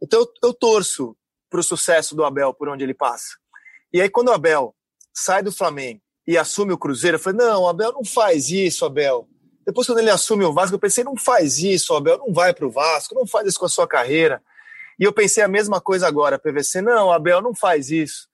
Então 0.00 0.20
eu, 0.20 0.28
eu 0.44 0.54
torço 0.54 1.16
para 1.50 1.58
o 1.58 1.64
sucesso 1.64 2.14
do 2.14 2.24
Abel 2.24 2.54
por 2.54 2.68
onde 2.68 2.84
ele 2.84 2.94
passa. 2.94 3.36
E 3.92 4.00
aí, 4.00 4.08
quando 4.08 4.28
o 4.28 4.32
Abel 4.32 4.72
sai 5.12 5.42
do 5.42 5.50
Flamengo 5.50 6.00
e 6.28 6.38
assume 6.38 6.72
o 6.72 6.78
Cruzeiro, 6.78 7.16
eu 7.16 7.20
falei, 7.20 7.38
não, 7.38 7.66
Abel 7.66 7.92
não 7.92 8.04
faz 8.04 8.50
isso, 8.50 8.84
Abel. 8.84 9.28
Depois, 9.66 9.84
quando 9.84 9.98
ele 9.98 10.10
assume 10.10 10.44
o 10.44 10.52
Vasco, 10.52 10.76
eu 10.76 10.78
pensei, 10.78 11.02
não 11.02 11.16
faz 11.16 11.58
isso, 11.58 11.92
Abel, 11.92 12.18
não 12.18 12.32
vai 12.32 12.54
para 12.54 12.66
o 12.66 12.70
Vasco, 12.70 13.16
não 13.16 13.26
faz 13.26 13.48
isso 13.48 13.58
com 13.58 13.66
a 13.66 13.68
sua 13.68 13.88
carreira. 13.88 14.40
E 14.98 15.04
eu 15.04 15.12
pensei 15.12 15.42
a 15.42 15.48
mesma 15.48 15.80
coisa 15.80 16.06
agora, 16.06 16.38
PVC, 16.38 16.80
não, 16.80 17.12
Abel, 17.12 17.42
não 17.42 17.54
faz 17.54 17.90
isso. 17.90 18.28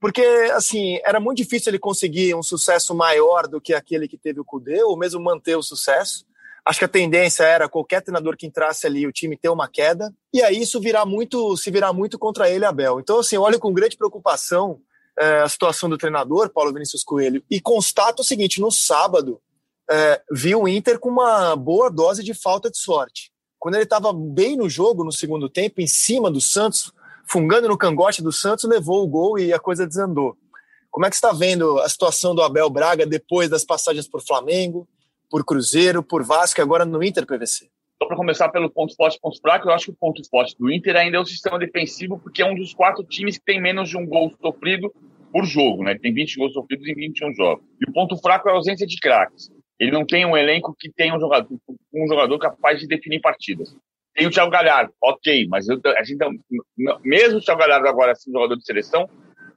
Porque, 0.00 0.22
assim, 0.54 0.98
era 1.04 1.18
muito 1.18 1.38
difícil 1.38 1.70
ele 1.70 1.78
conseguir 1.78 2.34
um 2.34 2.42
sucesso 2.42 2.94
maior 2.94 3.46
do 3.46 3.60
que 3.60 3.74
aquele 3.74 4.06
que 4.06 4.18
teve 4.18 4.40
o 4.40 4.44
Cudê, 4.44 4.82
ou 4.82 4.96
mesmo 4.96 5.20
manter 5.20 5.56
o 5.56 5.62
sucesso. 5.62 6.24
Acho 6.64 6.80
que 6.80 6.84
a 6.84 6.88
tendência 6.88 7.44
era 7.44 7.68
qualquer 7.68 8.02
treinador 8.02 8.36
que 8.36 8.46
entrasse 8.46 8.86
ali, 8.86 9.06
o 9.06 9.12
time 9.12 9.36
ter 9.36 9.48
uma 9.48 9.68
queda, 9.68 10.12
e 10.32 10.42
aí 10.42 10.60
isso 10.60 10.80
virar 10.80 11.06
muito, 11.06 11.56
se 11.56 11.70
virar 11.70 11.92
muito 11.92 12.18
contra 12.18 12.50
ele, 12.50 12.64
Abel. 12.64 12.98
Então, 12.98 13.20
assim, 13.20 13.36
olho 13.36 13.58
com 13.58 13.72
grande 13.72 13.96
preocupação 13.96 14.80
é, 15.18 15.40
a 15.40 15.48
situação 15.48 15.88
do 15.88 15.96
treinador, 15.96 16.50
Paulo 16.50 16.72
Vinícius 16.72 17.02
Coelho, 17.02 17.42
e 17.50 17.60
constato 17.60 18.20
o 18.20 18.24
seguinte: 18.24 18.60
no 18.60 18.70
sábado, 18.70 19.40
é, 19.90 20.20
vi 20.30 20.54
o 20.54 20.68
Inter 20.68 20.98
com 20.98 21.08
uma 21.08 21.56
boa 21.56 21.90
dose 21.90 22.22
de 22.22 22.34
falta 22.34 22.70
de 22.70 22.78
sorte. 22.78 23.32
Quando 23.66 23.74
ele 23.74 23.82
estava 23.82 24.12
bem 24.12 24.56
no 24.56 24.70
jogo, 24.70 25.02
no 25.02 25.10
segundo 25.10 25.48
tempo, 25.48 25.80
em 25.80 25.88
cima 25.88 26.30
do 26.30 26.40
Santos, 26.40 26.92
fungando 27.24 27.66
no 27.66 27.76
cangote 27.76 28.22
do 28.22 28.30
Santos, 28.30 28.62
levou 28.62 29.02
o 29.02 29.08
gol 29.08 29.40
e 29.40 29.52
a 29.52 29.58
coisa 29.58 29.84
desandou. 29.84 30.36
Como 30.88 31.04
é 31.04 31.08
que 31.10 31.16
está 31.16 31.32
vendo 31.32 31.80
a 31.80 31.88
situação 31.88 32.32
do 32.32 32.42
Abel 32.42 32.70
Braga 32.70 33.04
depois 33.04 33.50
das 33.50 33.64
passagens 33.64 34.06
por 34.08 34.22
Flamengo, 34.22 34.86
por 35.28 35.44
Cruzeiro, 35.44 36.00
por 36.00 36.22
Vasco 36.22 36.60
e 36.60 36.62
agora 36.62 36.84
no 36.84 37.02
Inter 37.02 37.26
PVC? 37.26 37.68
Só 38.00 38.06
para 38.06 38.16
começar 38.16 38.50
pelo 38.50 38.70
ponto 38.70 38.94
forte 38.94 39.16
e 39.16 39.20
ponto 39.20 39.40
fraco, 39.40 39.68
eu 39.68 39.72
acho 39.72 39.86
que 39.86 39.90
o 39.90 39.96
ponto 39.96 40.22
forte 40.30 40.54
do 40.56 40.70
Inter 40.70 40.94
ainda 40.94 41.16
é 41.16 41.20
o 41.20 41.26
sistema 41.26 41.58
defensivo, 41.58 42.20
porque 42.20 42.42
é 42.42 42.46
um 42.46 42.54
dos 42.54 42.72
quatro 42.72 43.02
times 43.02 43.36
que 43.36 43.44
tem 43.44 43.60
menos 43.60 43.88
de 43.88 43.96
um 43.96 44.06
gol 44.06 44.32
sofrido 44.40 44.94
por 45.32 45.44
jogo, 45.44 45.82
né? 45.82 45.98
Tem 45.98 46.14
20 46.14 46.36
gols 46.36 46.52
sofridos 46.52 46.86
em 46.86 46.94
21 46.94 47.34
jogos. 47.34 47.64
E 47.80 47.90
o 47.90 47.92
ponto 47.92 48.16
fraco 48.18 48.48
é 48.48 48.52
a 48.52 48.54
ausência 48.54 48.86
de 48.86 48.96
craques. 49.00 49.50
Ele 49.78 49.90
não 49.90 50.06
tem 50.06 50.24
um 50.24 50.36
elenco 50.36 50.74
que 50.78 50.90
tenha 50.90 51.14
um 51.14 51.20
jogador, 51.20 51.48
um 51.94 52.08
jogador 52.08 52.38
capaz 52.38 52.80
de 52.80 52.86
definir 52.86 53.20
partidas. 53.20 53.76
Tem 54.14 54.26
o 54.26 54.30
Thiago 54.30 54.50
Galhardo, 54.50 54.92
ok, 55.02 55.46
mas 55.48 55.68
eu, 55.68 55.78
a 55.84 56.02
gente 56.02 56.18
não, 56.18 56.98
mesmo 57.04 57.38
o 57.38 57.42
Thiago 57.42 57.60
Galhardo 57.60 57.86
agora 57.86 58.14
sendo 58.14 58.34
jogador 58.34 58.56
de 58.56 58.64
seleção, 58.64 59.08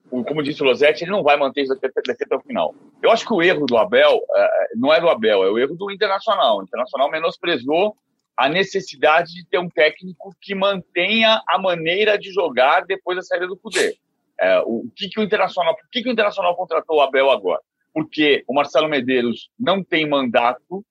como 0.10 0.44
disse 0.44 0.62
o 0.62 0.66
Losetti, 0.66 1.04
ele 1.04 1.12
não 1.12 1.24
vai 1.24 1.38
manter 1.38 1.62
isso 1.62 1.80
daqui, 1.80 2.24
até 2.24 2.36
o 2.36 2.42
final. 2.42 2.74
Eu 3.02 3.12
acho 3.12 3.26
que 3.26 3.34
o 3.34 3.42
erro 3.42 3.66
do 3.66 3.78
Abel 3.78 4.20
é, 4.36 4.50
não 4.76 4.92
é 4.92 5.00
do 5.00 5.08
Abel, 5.08 5.44
é 5.44 5.52
o 5.52 5.58
erro 5.58 5.76
do 5.76 5.92
Internacional. 5.92 6.58
O 6.58 6.64
Internacional 6.64 7.12
menosprezou 7.12 7.96
a 8.36 8.50
necessidade 8.50 9.34
de 9.34 9.46
ter 9.46 9.60
um 9.60 9.70
técnico 9.70 10.36
que 10.42 10.56
mantenha 10.56 11.42
a 11.48 11.60
maneira 11.60 12.18
de 12.18 12.32
jogar 12.32 12.86
depois 12.86 13.18
da 13.18 13.22
saída 13.22 13.48
do 13.48 13.58
poder. 13.58 13.96
É, 14.40 14.60
o 14.62 14.90
que, 14.96 15.10
que 15.10 15.20
o 15.20 15.24
Internacional, 15.24 15.76
por 15.76 15.90
que, 15.92 16.02
que 16.02 16.10
o 16.10 16.12
Internacional 16.12 16.56
contratou 16.56 16.98
o 16.98 17.02
Abel 17.02 17.30
agora? 17.30 17.62
Porque 17.94 18.44
o 18.48 18.54
Marcelo 18.54 18.88
Medeiros 18.88 19.50
não 19.60 19.84
tem 19.84 20.08
mandato 20.08 20.86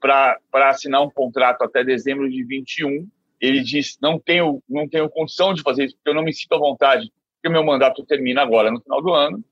para 0.00 0.68
assinar 0.68 1.00
um 1.02 1.10
contrato 1.10 1.62
até 1.62 1.84
dezembro 1.84 2.28
de 2.28 2.44
21. 2.44 3.08
Ele 3.40 3.60
disse: 3.60 3.96
não 4.02 4.18
tenho, 4.18 4.62
não 4.68 4.88
tenho 4.88 5.08
condição 5.08 5.54
de 5.54 5.62
fazer 5.62 5.84
isso, 5.84 5.96
porque 5.96 6.10
eu 6.10 6.14
não 6.14 6.24
me 6.24 6.32
sinto 6.32 6.54
à 6.54 6.58
vontade, 6.58 7.12
porque 7.36 7.48
o 7.48 7.52
meu 7.52 7.64
mandato 7.64 8.04
termina 8.04 8.42
agora 8.42 8.70
no 8.70 8.80
final 8.80 9.00
do 9.00 9.12
ano. 9.12 9.44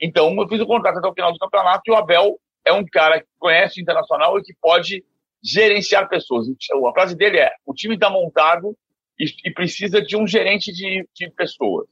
Então, 0.00 0.34
eu 0.34 0.48
fiz 0.48 0.60
o 0.60 0.66
contrato 0.66 0.98
até 0.98 1.08
o 1.08 1.14
final 1.14 1.32
do 1.32 1.38
campeonato 1.38 1.82
e 1.86 1.90
o 1.90 1.96
Abel 1.96 2.38
é 2.64 2.72
um 2.72 2.84
cara 2.84 3.20
que 3.20 3.26
conhece 3.38 3.80
o 3.80 3.82
internacional 3.82 4.38
e 4.38 4.42
que 4.42 4.54
pode 4.60 5.04
gerenciar 5.42 6.08
pessoas. 6.08 6.46
A 6.48 6.92
frase 6.92 7.16
dele 7.16 7.38
é: 7.38 7.50
o 7.66 7.74
time 7.74 7.94
está 7.94 8.08
montado 8.08 8.76
e, 9.18 9.26
e, 9.44 9.50
precisa 9.50 10.00
de 10.00 10.16
um 10.16 10.26
gerente 10.26 10.72
de, 10.72 11.06
de 11.14 11.30
pessoas. 11.30 11.86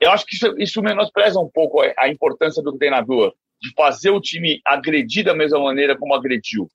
Eu 0.00 0.10
acho 0.10 0.24
que 0.24 0.34
isso, 0.34 0.58
isso 0.58 0.82
menospreza 0.82 1.38
um 1.38 1.50
pouco 1.50 1.82
a, 1.82 1.92
a 1.98 2.08
importância 2.08 2.62
do 2.62 2.76
treinador, 2.78 3.34
de 3.60 3.72
fazer 3.74 4.10
o 4.10 4.20
time 4.20 4.60
agredir 4.64 5.24
da 5.24 5.34
mesma 5.34 5.58
maneira 5.58 5.96
como 5.96 6.14
agrediu. 6.14 6.68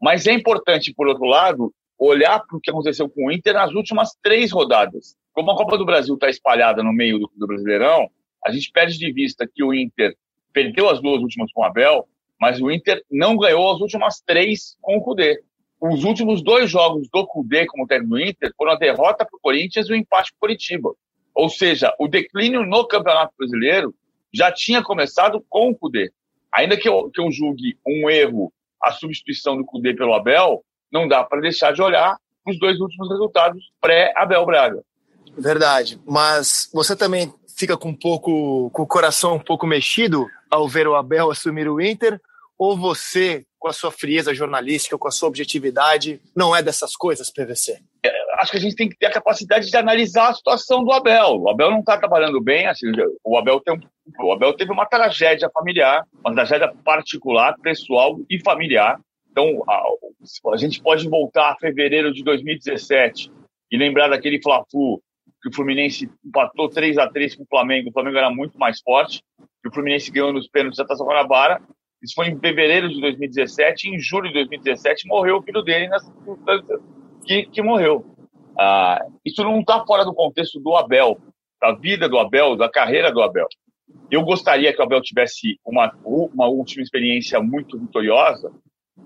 Mas 0.00 0.26
é 0.26 0.32
importante, 0.32 0.92
por 0.92 1.06
outro 1.06 1.24
lado, 1.24 1.72
olhar 1.98 2.40
para 2.40 2.56
o 2.56 2.60
que 2.60 2.70
aconteceu 2.70 3.08
com 3.08 3.26
o 3.26 3.32
Inter 3.32 3.54
nas 3.54 3.72
últimas 3.72 4.16
três 4.22 4.50
rodadas. 4.50 5.16
Como 5.32 5.50
a 5.50 5.56
Copa 5.56 5.78
do 5.78 5.86
Brasil 5.86 6.14
está 6.14 6.28
espalhada 6.28 6.82
no 6.82 6.92
meio 6.92 7.18
do, 7.18 7.30
do 7.36 7.46
Brasileirão, 7.46 8.10
a 8.44 8.50
gente 8.50 8.70
perde 8.72 8.98
de 8.98 9.12
vista 9.12 9.46
que 9.46 9.62
o 9.62 9.72
Inter 9.72 10.16
perdeu 10.52 10.90
as 10.90 11.00
duas 11.00 11.22
últimas 11.22 11.50
com 11.52 11.62
o 11.62 11.64
Abel, 11.64 12.08
mas 12.40 12.60
o 12.60 12.70
Inter 12.70 13.02
não 13.10 13.36
ganhou 13.36 13.72
as 13.72 13.80
últimas 13.80 14.20
três 14.20 14.76
com 14.80 14.96
o 14.96 15.00
Cudê. 15.00 15.40
Os 15.80 16.04
últimos 16.04 16.42
dois 16.42 16.70
jogos 16.70 17.08
do 17.08 17.26
Cudê 17.26 17.66
como 17.66 17.86
técnico 17.86 18.14
do 18.14 18.20
Inter 18.20 18.52
foram 18.56 18.72
a 18.72 18.76
derrota 18.76 19.24
para 19.24 19.36
o 19.36 19.40
Corinthians 19.40 19.88
e 19.88 19.92
o 19.92 19.96
empate 19.96 20.32
para 20.32 20.36
o 20.36 20.40
Curitiba. 20.40 20.92
Ou 21.34 21.48
seja, 21.48 21.94
o 21.98 22.08
declínio 22.08 22.66
no 22.66 22.86
Campeonato 22.86 23.32
Brasileiro 23.38 23.94
já 24.32 24.50
tinha 24.50 24.82
começado 24.82 25.44
com 25.48 25.70
o 25.70 25.74
Cudê. 25.74 26.10
Ainda 26.54 26.76
que 26.76 26.88
eu, 26.88 27.10
que 27.10 27.20
eu 27.20 27.30
julgue 27.30 27.78
um 27.86 28.10
erro 28.10 28.52
a 28.82 28.92
substituição 28.92 29.56
do 29.56 29.64
Cudê 29.64 29.94
pelo 29.94 30.14
Abel, 30.14 30.64
não 30.92 31.06
dá 31.08 31.22
para 31.24 31.40
deixar 31.40 31.72
de 31.72 31.80
olhar 31.80 32.16
os 32.46 32.58
dois 32.58 32.78
últimos 32.80 33.08
resultados 33.08 33.62
pré-Abel 33.80 34.44
Braga. 34.44 34.82
Verdade, 35.38 35.98
mas 36.06 36.68
você 36.74 36.94
também 36.94 37.32
fica 37.56 37.76
com 37.76 37.90
um 37.90 37.94
pouco 37.94 38.70
com 38.70 38.82
o 38.82 38.86
coração 38.86 39.36
um 39.36 39.40
pouco 39.40 39.66
mexido 39.66 40.26
ao 40.50 40.68
ver 40.68 40.86
o 40.86 40.94
Abel 40.94 41.30
assumir 41.30 41.68
o 41.68 41.80
Inter 41.80 42.20
ou 42.58 42.76
você, 42.76 43.44
com 43.58 43.68
a 43.68 43.72
sua 43.72 43.90
frieza 43.90 44.34
jornalística, 44.34 44.98
com 44.98 45.08
a 45.08 45.10
sua 45.10 45.28
objetividade, 45.28 46.20
não 46.36 46.54
é 46.54 46.62
dessas 46.62 46.94
coisas, 46.94 47.30
PVC? 47.30 47.80
Acho 48.42 48.50
que 48.50 48.56
a 48.56 48.60
gente 48.60 48.74
tem 48.74 48.88
que 48.88 48.96
ter 48.98 49.06
a 49.06 49.12
capacidade 49.12 49.70
de 49.70 49.76
analisar 49.76 50.30
a 50.30 50.34
situação 50.34 50.82
do 50.82 50.92
Abel. 50.92 51.40
O 51.40 51.48
Abel 51.48 51.70
não 51.70 51.78
está 51.78 51.96
trabalhando 51.96 52.40
bem, 52.40 52.66
assim, 52.66 52.86
o, 53.22 53.38
Abel 53.38 53.60
tem 53.60 53.78
o 54.18 54.32
Abel 54.32 54.52
teve 54.54 54.72
uma 54.72 54.84
tragédia 54.84 55.48
familiar, 55.54 56.04
uma 56.24 56.34
tragédia 56.34 56.74
particular, 56.84 57.56
pessoal 57.62 58.18
e 58.28 58.40
familiar. 58.40 59.00
Então, 59.30 59.62
a, 59.68 59.80
a 60.52 60.56
gente 60.56 60.82
pode 60.82 61.08
voltar 61.08 61.52
a 61.52 61.56
fevereiro 61.56 62.12
de 62.12 62.24
2017 62.24 63.30
e 63.70 63.76
lembrar 63.76 64.08
daquele 64.08 64.42
Fla-Flu 64.42 65.00
que 65.40 65.48
o 65.48 65.54
Fluminense 65.54 66.10
empatou 66.24 66.68
3 66.68 66.98
a 66.98 67.08
3 67.08 67.36
com 67.36 67.44
o 67.44 67.48
Flamengo, 67.48 67.90
o 67.90 67.92
Flamengo 67.92 68.18
era 68.18 68.28
muito 68.28 68.58
mais 68.58 68.80
forte, 68.80 69.22
que 69.62 69.68
o 69.68 69.72
Fluminense 69.72 70.10
ganhou 70.10 70.32
nos 70.32 70.48
pênaltis 70.48 70.78
da 70.78 70.84
Taça 70.84 71.04
Guanabara, 71.04 71.62
isso 72.02 72.14
foi 72.16 72.26
em 72.26 72.38
fevereiro 72.38 72.88
de 72.88 73.00
2017. 73.00 73.88
Em 73.88 73.98
julho 74.00 74.26
de 74.26 74.34
2017 74.34 75.06
morreu 75.06 75.36
o 75.36 75.42
filho 75.42 75.62
dele 75.62 75.86
nessa 75.86 76.06
circunstância 76.06 76.80
que, 77.24 77.46
que 77.46 77.62
morreu. 77.62 78.04
Ah, 78.58 78.98
isso 79.24 79.42
não 79.42 79.60
está 79.60 79.84
fora 79.84 80.04
do 80.04 80.14
contexto 80.14 80.60
do 80.60 80.76
Abel, 80.76 81.18
da 81.60 81.72
vida 81.72 82.08
do 82.08 82.18
Abel, 82.18 82.56
da 82.56 82.68
carreira 82.68 83.10
do 83.10 83.22
Abel. 83.22 83.46
Eu 84.10 84.22
gostaria 84.22 84.72
que 84.72 84.80
o 84.80 84.84
Abel 84.84 85.00
tivesse 85.00 85.58
uma, 85.64 85.92
uma 86.04 86.46
última 86.48 86.82
experiência 86.82 87.40
muito 87.40 87.78
vitoriosa. 87.78 88.50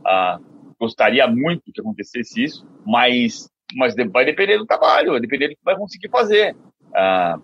Ah, 0.04 0.38
gostaria 0.78 1.26
muito 1.26 1.72
que 1.72 1.80
acontecesse 1.80 2.42
isso, 2.42 2.66
mas, 2.84 3.48
mas 3.74 3.94
vai 4.12 4.24
depender 4.24 4.58
do 4.58 4.66
trabalho, 4.66 5.12
vai 5.12 5.20
depender 5.20 5.48
do 5.48 5.56
que 5.56 5.64
vai 5.64 5.76
conseguir 5.76 6.08
fazer. 6.08 6.56
Ah, 6.94 7.38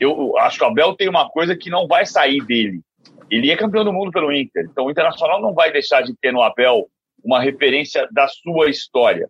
eu 0.00 0.36
acho 0.38 0.58
que 0.58 0.64
o 0.64 0.68
Abel 0.68 0.94
tem 0.94 1.08
uma 1.08 1.28
coisa 1.28 1.56
que 1.56 1.70
não 1.70 1.88
vai 1.88 2.06
sair 2.06 2.44
dele, 2.44 2.80
ele 3.30 3.50
é 3.50 3.56
campeão 3.56 3.84
do 3.84 3.92
mundo 3.92 4.10
pelo 4.10 4.32
Inter. 4.32 4.66
Então 4.70 4.86
o 4.86 4.90
Internacional 4.90 5.40
não 5.40 5.52
vai 5.52 5.70
deixar 5.70 6.02
de 6.02 6.14
ter 6.16 6.32
no 6.32 6.42
Abel 6.42 6.88
uma 7.22 7.40
referência 7.40 8.08
da 8.10 8.26
sua 8.28 8.70
história. 8.70 9.28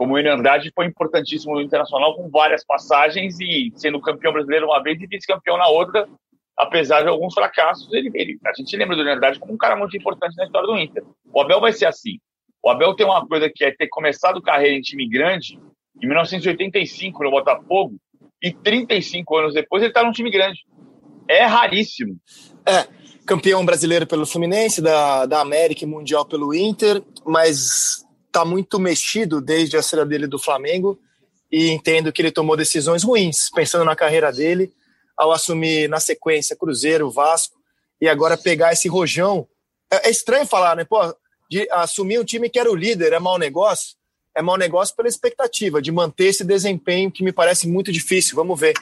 William 0.00 0.34
Andrade 0.34 0.72
foi 0.74 0.86
importantíssimo 0.86 1.54
no 1.54 1.60
Internacional 1.60 2.14
com 2.14 2.28
várias 2.30 2.64
passagens 2.64 3.38
e 3.40 3.72
sendo 3.76 4.00
campeão 4.00 4.32
brasileiro 4.32 4.66
uma 4.66 4.82
vez 4.82 5.00
e 5.00 5.06
vice-campeão 5.06 5.56
na 5.56 5.68
outra, 5.68 6.08
apesar 6.56 7.02
de 7.02 7.08
alguns 7.08 7.34
fracassos. 7.34 7.92
Ele, 7.92 8.10
ele, 8.14 8.38
a 8.46 8.52
gente 8.54 8.76
lembra 8.76 8.96
do 8.96 9.02
Andrade 9.02 9.38
como 9.38 9.52
um 9.52 9.58
cara 9.58 9.76
muito 9.76 9.96
importante 9.96 10.36
na 10.36 10.44
história 10.44 10.66
do 10.66 10.78
Inter. 10.78 11.04
O 11.32 11.40
Abel 11.40 11.60
vai 11.60 11.72
ser 11.72 11.86
assim. 11.86 12.18
O 12.62 12.70
Abel 12.70 12.94
tem 12.94 13.04
uma 13.04 13.26
coisa 13.26 13.50
que 13.54 13.64
é 13.64 13.70
ter 13.70 13.88
começado 13.88 14.40
carreira 14.40 14.74
em 14.74 14.80
time 14.80 15.08
grande 15.08 15.58
em 16.02 16.06
1985 16.06 17.22
no 17.22 17.30
Botafogo 17.30 17.96
e 18.42 18.52
35 18.52 19.36
anos 19.36 19.54
depois 19.54 19.82
ele 19.82 19.90
está 19.90 20.02
num 20.02 20.12
time 20.12 20.30
grande. 20.30 20.60
É 21.28 21.44
raríssimo. 21.44 22.16
É, 22.66 22.86
campeão 23.26 23.64
brasileiro 23.64 24.06
pelo 24.06 24.26
Fluminense, 24.26 24.82
da, 24.82 25.26
da 25.26 25.40
América 25.40 25.84
e 25.84 25.86
Mundial 25.86 26.24
pelo 26.24 26.54
Inter, 26.54 27.02
mas 27.24 28.03
está 28.34 28.44
muito 28.44 28.80
mexido 28.80 29.40
desde 29.40 29.76
a 29.76 29.82
saída 29.82 30.04
dele 30.04 30.26
do 30.26 30.40
Flamengo 30.40 30.98
e 31.52 31.70
entendo 31.70 32.12
que 32.12 32.20
ele 32.20 32.32
tomou 32.32 32.56
decisões 32.56 33.04
ruins, 33.04 33.48
pensando 33.54 33.84
na 33.84 33.94
carreira 33.94 34.32
dele, 34.32 34.72
ao 35.16 35.30
assumir 35.30 35.88
na 35.88 36.00
sequência 36.00 36.56
Cruzeiro, 36.56 37.08
Vasco 37.12 37.56
e 38.00 38.08
agora 38.08 38.36
pegar 38.36 38.72
esse 38.72 38.88
rojão. 38.88 39.46
É, 39.88 40.08
é 40.08 40.10
estranho 40.10 40.44
falar, 40.44 40.74
né? 40.74 40.84
Pô, 40.84 40.98
de 41.48 41.68
assumir 41.70 42.18
um 42.18 42.24
time 42.24 42.50
que 42.50 42.58
era 42.58 42.68
o 42.68 42.74
líder 42.74 43.12
é 43.12 43.20
mau 43.20 43.38
negócio? 43.38 43.94
É 44.34 44.42
mau 44.42 44.56
negócio 44.56 44.96
pela 44.96 45.08
expectativa 45.08 45.80
de 45.80 45.92
manter 45.92 46.26
esse 46.26 46.42
desempenho 46.42 47.12
que 47.12 47.22
me 47.22 47.30
parece 47.30 47.68
muito 47.68 47.92
difícil. 47.92 48.34
Vamos 48.34 48.58
ver. 48.58 48.74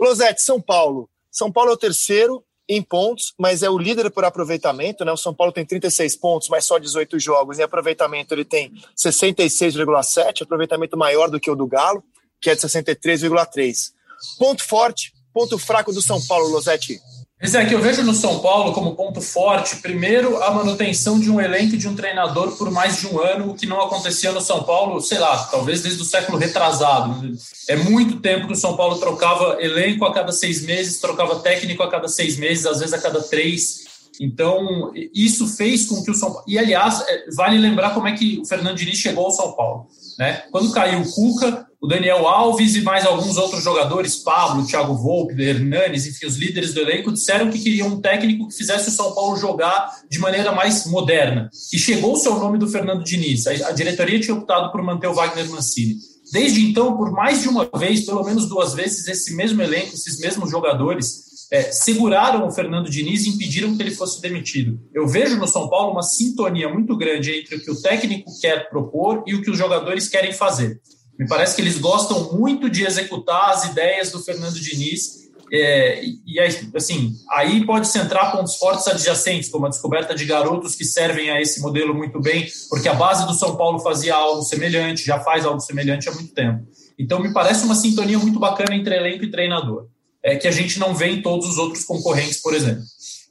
Losete, 0.00 0.40
São 0.40 0.58
Paulo. 0.58 1.10
São 1.30 1.52
Paulo 1.52 1.72
é 1.72 1.74
o 1.74 1.76
terceiro, 1.76 2.42
em 2.68 2.82
pontos, 2.82 3.34
mas 3.38 3.62
é 3.62 3.68
o 3.68 3.78
líder 3.78 4.10
por 4.10 4.24
aproveitamento, 4.24 5.04
né? 5.04 5.12
O 5.12 5.16
São 5.16 5.34
Paulo 5.34 5.52
tem 5.52 5.64
36 5.64 6.16
pontos, 6.16 6.48
mas 6.48 6.64
só 6.64 6.78
18 6.78 7.18
jogos. 7.18 7.58
Em 7.58 7.62
aproveitamento 7.62 8.34
ele 8.34 8.44
tem 8.44 8.72
66,7, 8.96 10.42
aproveitamento 10.42 10.96
maior 10.96 11.28
do 11.30 11.38
que 11.38 11.50
o 11.50 11.54
do 11.54 11.66
Galo, 11.66 12.02
que 12.40 12.50
é 12.50 12.54
de 12.54 12.60
63,3. 12.60 13.92
Ponto 14.38 14.64
forte, 14.64 15.12
ponto 15.32 15.58
fraco 15.58 15.92
do 15.92 16.00
São 16.00 16.24
Paulo, 16.26 16.48
Losetti. 16.48 17.00
Esse 17.44 17.62
que 17.66 17.74
eu 17.74 17.80
vejo 17.82 18.02
no 18.02 18.14
São 18.14 18.38
Paulo 18.38 18.72
como 18.72 18.96
ponto 18.96 19.20
forte, 19.20 19.76
primeiro, 19.76 20.42
a 20.42 20.50
manutenção 20.50 21.20
de 21.20 21.30
um 21.30 21.38
elenco 21.38 21.76
de 21.76 21.86
um 21.86 21.94
treinador 21.94 22.56
por 22.56 22.70
mais 22.70 22.98
de 22.98 23.06
um 23.06 23.20
ano, 23.20 23.50
o 23.50 23.54
que 23.54 23.66
não 23.66 23.82
acontecia 23.82 24.32
no 24.32 24.40
São 24.40 24.62
Paulo, 24.62 24.98
sei 25.02 25.18
lá, 25.18 25.36
talvez 25.50 25.82
desde 25.82 26.00
o 26.00 26.06
século 26.06 26.38
retrasado. 26.38 27.36
É 27.68 27.76
muito 27.76 28.18
tempo 28.18 28.46
que 28.46 28.54
o 28.54 28.56
São 28.56 28.78
Paulo 28.78 28.96
trocava 28.96 29.58
elenco 29.60 30.06
a 30.06 30.14
cada 30.14 30.32
seis 30.32 30.62
meses, 30.62 30.98
trocava 30.98 31.38
técnico 31.40 31.82
a 31.82 31.90
cada 31.90 32.08
seis 32.08 32.38
meses, 32.38 32.64
às 32.64 32.78
vezes 32.78 32.94
a 32.94 32.98
cada 32.98 33.20
três. 33.20 33.84
Então, 34.18 34.90
isso 35.12 35.46
fez 35.46 35.84
com 35.84 36.02
que 36.02 36.10
o 36.10 36.14
São 36.14 36.32
Paulo. 36.32 36.46
E, 36.48 36.58
aliás, 36.58 37.04
é, 37.06 37.26
vale 37.36 37.58
lembrar 37.58 37.92
como 37.92 38.08
é 38.08 38.12
que 38.12 38.40
o 38.40 38.46
Fernando 38.46 38.78
Diniz 38.78 38.96
chegou 38.96 39.26
ao 39.26 39.30
São 39.30 39.52
Paulo. 39.52 39.86
Né? 40.18 40.44
Quando 40.50 40.72
caiu 40.72 41.02
o 41.02 41.12
Cuca, 41.12 41.66
o 41.84 41.86
Daniel 41.86 42.26
Alves 42.26 42.76
e 42.76 42.80
mais 42.80 43.04
alguns 43.04 43.36
outros 43.36 43.62
jogadores, 43.62 44.16
Pablo, 44.16 44.66
Thiago 44.66 44.94
Volpe, 44.94 45.38
Hernanes, 45.38 46.06
enfim, 46.06 46.24
os 46.24 46.36
líderes 46.36 46.72
do 46.72 46.80
elenco, 46.80 47.12
disseram 47.12 47.50
que 47.50 47.58
queriam 47.58 47.88
um 47.88 48.00
técnico 48.00 48.48
que 48.48 48.56
fizesse 48.56 48.88
o 48.88 48.90
São 48.90 49.14
Paulo 49.14 49.36
jogar 49.36 49.94
de 50.08 50.18
maneira 50.18 50.50
mais 50.50 50.86
moderna. 50.86 51.50
E 51.70 51.78
chegou-se 51.78 52.26
ao 52.26 52.38
nome 52.38 52.56
do 52.56 52.66
Fernando 52.66 53.04
Diniz. 53.04 53.46
A 53.46 53.72
diretoria 53.72 54.18
tinha 54.18 54.34
optado 54.34 54.72
por 54.72 54.82
manter 54.82 55.08
o 55.08 55.12
Wagner 55.12 55.46
Mancini. 55.50 55.96
Desde 56.32 56.64
então, 56.64 56.96
por 56.96 57.12
mais 57.12 57.42
de 57.42 57.50
uma 57.50 57.68
vez, 57.76 58.06
pelo 58.06 58.24
menos 58.24 58.48
duas 58.48 58.72
vezes, 58.72 59.06
esse 59.06 59.36
mesmo 59.36 59.60
elenco, 59.60 59.92
esses 59.92 60.18
mesmos 60.18 60.50
jogadores, 60.50 61.24
é, 61.52 61.70
seguraram 61.70 62.46
o 62.46 62.50
Fernando 62.50 62.88
Diniz 62.88 63.26
e 63.26 63.28
impediram 63.28 63.76
que 63.76 63.82
ele 63.82 63.90
fosse 63.90 64.22
demitido. 64.22 64.80
Eu 64.94 65.06
vejo 65.06 65.36
no 65.36 65.46
São 65.46 65.68
Paulo 65.68 65.92
uma 65.92 66.02
sintonia 66.02 66.66
muito 66.66 66.96
grande 66.96 67.40
entre 67.40 67.56
o 67.56 67.60
que 67.62 67.70
o 67.70 67.82
técnico 67.82 68.30
quer 68.40 68.70
propor 68.70 69.22
e 69.26 69.34
o 69.34 69.42
que 69.42 69.50
os 69.50 69.58
jogadores 69.58 70.08
querem 70.08 70.32
fazer. 70.32 70.80
Me 71.18 71.26
parece 71.28 71.54
que 71.54 71.62
eles 71.62 71.78
gostam 71.78 72.32
muito 72.32 72.68
de 72.68 72.84
executar 72.84 73.50
as 73.50 73.64
ideias 73.64 74.10
do 74.10 74.20
Fernando 74.20 74.54
Diniz. 74.54 75.24
É, 75.52 76.02
e 76.26 76.40
assim, 76.74 77.14
aí 77.30 77.64
pode 77.64 77.86
centrar 77.86 78.32
pontos 78.32 78.56
fortes 78.56 78.88
adjacentes, 78.88 79.48
como 79.48 79.66
a 79.66 79.68
descoberta 79.68 80.14
de 80.14 80.24
garotos 80.24 80.74
que 80.74 80.84
servem 80.84 81.30
a 81.30 81.40
esse 81.40 81.60
modelo 81.60 81.94
muito 81.94 82.20
bem, 82.20 82.48
porque 82.68 82.88
a 82.88 82.94
base 82.94 83.26
do 83.26 83.34
São 83.34 83.56
Paulo 83.56 83.78
fazia 83.78 84.14
algo 84.16 84.42
semelhante, 84.42 85.04
já 85.04 85.20
faz 85.20 85.44
algo 85.44 85.60
semelhante 85.60 86.08
há 86.08 86.12
muito 86.12 86.34
tempo. 86.34 86.66
Então, 86.98 87.20
me 87.20 87.32
parece 87.32 87.64
uma 87.64 87.74
sintonia 87.74 88.18
muito 88.18 88.38
bacana 88.40 88.74
entre 88.74 88.96
elenco 88.96 89.24
e 89.24 89.30
treinador, 89.30 89.86
é, 90.22 90.34
que 90.36 90.48
a 90.48 90.50
gente 90.50 90.78
não 90.78 90.94
vê 90.94 91.08
em 91.08 91.22
todos 91.22 91.46
os 91.48 91.58
outros 91.58 91.84
concorrentes, 91.84 92.40
por 92.40 92.54
exemplo. 92.54 92.82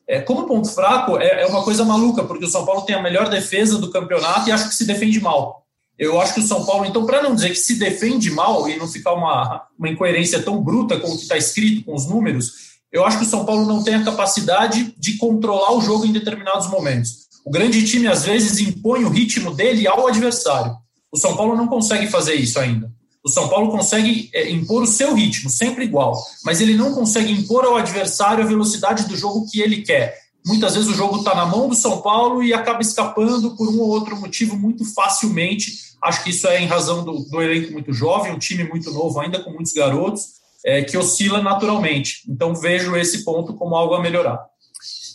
É, 0.07 0.21
como 0.21 0.45
ponto 0.45 0.69
fraco, 0.69 1.17
é, 1.17 1.43
é 1.43 1.45
uma 1.45 1.63
coisa 1.63 1.83
maluca, 1.83 2.23
porque 2.23 2.45
o 2.45 2.49
São 2.49 2.65
Paulo 2.65 2.81
tem 2.81 2.95
a 2.95 3.01
melhor 3.01 3.29
defesa 3.29 3.77
do 3.79 3.89
campeonato 3.89 4.47
e 4.47 4.51
acho 4.51 4.69
que 4.69 4.75
se 4.75 4.85
defende 4.85 5.19
mal. 5.19 5.62
Eu 5.97 6.19
acho 6.19 6.33
que 6.33 6.39
o 6.39 6.47
São 6.47 6.65
Paulo, 6.65 6.85
então, 6.85 7.05
para 7.05 7.21
não 7.21 7.35
dizer 7.35 7.49
que 7.49 7.55
se 7.55 7.75
defende 7.75 8.31
mal 8.31 8.67
e 8.67 8.77
não 8.77 8.87
ficar 8.87 9.13
uma, 9.13 9.63
uma 9.77 9.89
incoerência 9.89 10.41
tão 10.41 10.61
bruta 10.61 10.99
com 10.99 11.07
o 11.07 11.15
que 11.15 11.23
está 11.23 11.37
escrito, 11.37 11.85
com 11.85 11.93
os 11.93 12.07
números, 12.07 12.73
eu 12.91 13.05
acho 13.05 13.19
que 13.19 13.25
o 13.25 13.29
São 13.29 13.45
Paulo 13.45 13.65
não 13.65 13.83
tem 13.83 13.95
a 13.95 14.03
capacidade 14.03 14.93
de 14.97 15.17
controlar 15.17 15.73
o 15.73 15.81
jogo 15.81 16.05
em 16.05 16.11
determinados 16.11 16.67
momentos. 16.67 17.23
O 17.45 17.51
grande 17.51 17.83
time, 17.85 18.07
às 18.07 18.23
vezes, 18.23 18.59
impõe 18.59 19.03
o 19.03 19.09
ritmo 19.09 19.53
dele 19.53 19.87
ao 19.87 20.07
adversário. 20.07 20.75
O 21.11 21.17
São 21.17 21.35
Paulo 21.35 21.55
não 21.55 21.67
consegue 21.67 22.07
fazer 22.07 22.35
isso 22.35 22.59
ainda. 22.59 22.91
O 23.23 23.29
São 23.29 23.47
Paulo 23.47 23.71
consegue 23.71 24.29
é, 24.33 24.49
impor 24.51 24.83
o 24.83 24.87
seu 24.87 25.15
ritmo, 25.15 25.49
sempre 25.49 25.85
igual, 25.85 26.21
mas 26.43 26.59
ele 26.59 26.75
não 26.75 26.93
consegue 26.93 27.31
impor 27.31 27.63
ao 27.63 27.77
adversário 27.77 28.43
a 28.43 28.47
velocidade 28.47 29.07
do 29.07 29.15
jogo 29.15 29.47
que 29.49 29.61
ele 29.61 29.81
quer. 29.81 30.22
Muitas 30.45 30.75
vezes 30.75 30.89
o 30.89 30.93
jogo 30.93 31.17
está 31.17 31.33
na 31.33 31.45
mão 31.45 31.69
do 31.69 31.75
São 31.75 32.01
Paulo 32.01 32.43
e 32.43 32.53
acaba 32.53 32.81
escapando 32.81 33.55
por 33.55 33.69
um 33.69 33.79
ou 33.79 33.89
outro 33.89 34.17
motivo 34.17 34.57
muito 34.57 34.83
facilmente. 34.85 35.93
Acho 36.01 36.23
que 36.23 36.31
isso 36.31 36.47
é 36.47 36.61
em 36.61 36.65
razão 36.65 37.03
do, 37.03 37.19
do 37.19 37.41
elenco 37.41 37.71
muito 37.71 37.93
jovem, 37.93 38.33
um 38.33 38.39
time 38.39 38.63
muito 38.65 38.91
novo, 38.91 39.19
ainda 39.19 39.41
com 39.41 39.51
muitos 39.51 39.71
garotos, 39.71 40.41
é, 40.65 40.83
que 40.83 40.97
oscila 40.97 41.41
naturalmente. 41.41 42.23
Então 42.27 42.53
vejo 42.53 42.95
esse 42.97 43.23
ponto 43.23 43.53
como 43.53 43.75
algo 43.75 43.93
a 43.93 44.01
melhorar. 44.01 44.45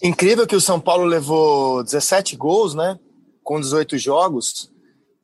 Incrível 0.03 0.47
que 0.47 0.57
o 0.57 0.61
São 0.61 0.81
Paulo 0.81 1.05
levou 1.05 1.83
17 1.85 2.37
gols, 2.37 2.75
né? 2.75 2.99
Com 3.43 3.61
18 3.61 3.99
jogos. 3.99 4.71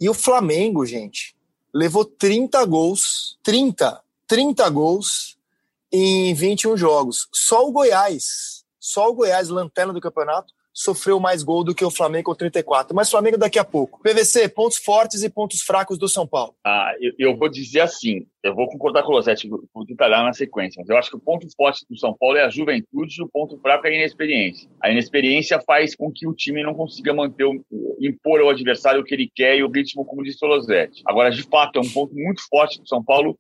E 0.01 0.09
o 0.09 0.15
Flamengo, 0.15 0.85
gente, 0.85 1.35
levou 1.73 2.05
30 2.05 2.63
gols. 2.67 3.39
30. 3.43 4.01
30 4.27 4.69
gols 4.71 5.37
em 5.93 6.35
21 6.35 6.77
jogos. 6.77 7.29
Só 7.33 7.67
o 7.67 7.73
Goiás, 7.73 8.54
só 8.85 9.09
o 9.09 9.15
Goiás, 9.15 9.49
lanterna 9.49 9.95
do 9.95 10.01
campeonato, 10.01 10.53
sofreu 10.71 11.19
mais 11.19 11.43
gol 11.43 11.65
do 11.65 11.75
que 11.75 11.83
o 11.83 11.91
Flamengo 11.91 12.25
com 12.25 12.35
34. 12.35 12.95
Mas 12.95 13.11
Flamengo 13.11 13.39
daqui 13.39 13.59
a 13.59 13.65
pouco. 13.65 13.99
PVC, 14.03 14.47
pontos 14.49 14.77
fortes 14.77 15.23
e 15.23 15.31
pontos 15.31 15.63
fracos 15.63 15.97
do 15.97 16.07
São 16.07 16.27
Paulo. 16.27 16.55
Ah, 16.67 16.93
eu, 17.01 17.13
eu 17.19 17.37
vou 17.37 17.49
dizer 17.49 17.81
assim, 17.81 18.27
eu 18.43 18.55
vou 18.55 18.69
concordar 18.69 19.03
com 19.03 19.09
o 19.09 19.13
Losetti, 19.13 19.49
vou 19.49 19.87
detalhar 19.87 20.23
na 20.23 20.35
sequência, 20.35 20.81
mas 20.81 20.91
eu 20.91 20.99
acho 20.99 21.09
que 21.09 21.17
o 21.17 21.21
ponto 21.21 21.47
forte 21.57 21.87
do 21.89 21.97
São 21.97 22.15
Paulo 22.15 22.37
é 22.37 22.45
a 22.45 22.51
juventude 22.51 23.15
e 23.19 23.23
o 23.23 23.29
ponto 23.29 23.57
fraco 23.59 23.87
é 23.87 23.91
a 23.91 23.95
inexperiência. 23.95 24.69
A 24.83 24.91
inexperiência 24.91 25.59
faz 25.65 25.95
com 25.97 26.13
que 26.13 26.27
o 26.27 26.35
time 26.35 26.63
não 26.63 26.75
consiga 26.75 27.15
manter, 27.15 27.45
o, 27.45 27.65
impor 28.01 28.43
ao 28.43 28.51
adversário 28.51 29.01
o 29.01 29.05
que 29.05 29.15
ele 29.15 29.33
quer 29.35 29.57
e 29.57 29.63
o 29.63 29.71
ritmo, 29.71 30.05
como 30.05 30.23
disse 30.23 30.45
o 30.45 30.49
Losetti. 30.49 31.03
Agora, 31.07 31.31
de 31.31 31.43
fato, 31.45 31.79
é 31.79 31.81
um 31.81 31.89
ponto 31.89 32.15
muito 32.15 32.43
forte 32.51 32.83
do 32.83 32.87
São 32.87 33.03
Paulo 33.03 33.39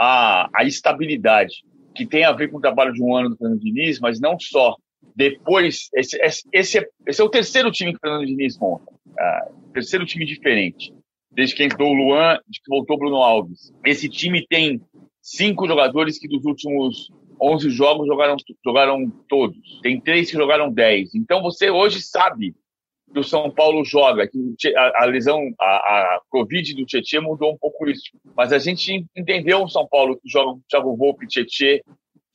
a, 0.00 0.48
a 0.54 0.64
estabilidade, 0.64 1.64
que 1.94 2.06
tem 2.06 2.24
a 2.24 2.32
ver 2.32 2.48
com 2.48 2.58
o 2.58 2.60
trabalho 2.60 2.92
de 2.92 3.02
um 3.02 3.14
ano 3.16 3.30
do 3.30 3.36
Fernando 3.36 3.60
Diniz, 3.60 3.98
mas 3.98 4.20
não 4.20 4.38
só 4.38 4.76
depois, 5.16 5.88
esse, 5.94 6.18
esse, 6.52 6.78
é, 6.78 6.86
esse 7.06 7.20
é 7.22 7.24
o 7.24 7.30
terceiro 7.30 7.72
time 7.72 7.92
que 7.92 7.96
o 7.96 8.00
Fernando 8.00 8.26
Diniz 8.26 8.58
monta. 8.58 8.92
Ah, 9.18 9.48
terceiro 9.72 10.04
time 10.04 10.26
diferente. 10.26 10.92
Desde 11.30 11.54
que 11.54 11.64
entrou 11.64 11.90
o 11.90 11.94
Luan, 11.94 12.38
de 12.46 12.60
que 12.60 12.68
voltou 12.68 12.96
o 12.96 12.98
Bruno 12.98 13.16
Alves. 13.16 13.72
Esse 13.84 14.10
time 14.10 14.46
tem 14.46 14.78
cinco 15.22 15.66
jogadores 15.66 16.18
que 16.18 16.28
dos 16.28 16.44
últimos 16.44 17.10
11 17.40 17.70
jogos 17.70 18.06
jogaram, 18.06 18.36
jogaram 18.62 19.10
todos. 19.26 19.80
Tem 19.82 19.98
três 19.98 20.30
que 20.30 20.36
jogaram 20.36 20.70
10. 20.70 21.14
Então 21.14 21.40
você 21.40 21.70
hoje 21.70 22.02
sabe 22.02 22.54
que 23.10 23.18
o 23.18 23.24
São 23.24 23.50
Paulo 23.50 23.84
joga, 23.84 24.28
que 24.28 24.76
a, 24.76 25.02
a 25.02 25.06
lesão, 25.06 25.40
a, 25.58 25.66
a 25.66 26.20
Covid 26.28 26.74
do 26.74 26.84
Tietchan 26.84 27.22
mudou 27.22 27.52
um 27.52 27.58
pouco 27.58 27.88
isso. 27.88 28.10
Mas 28.36 28.52
a 28.52 28.58
gente 28.58 29.06
entendeu 29.16 29.62
o 29.62 29.68
São 29.68 29.86
Paulo 29.88 30.18
que 30.18 30.28
joga 30.28 30.60
Thiago 30.68 30.94
Volpe, 30.94 31.26
Tietchan, 31.26 31.80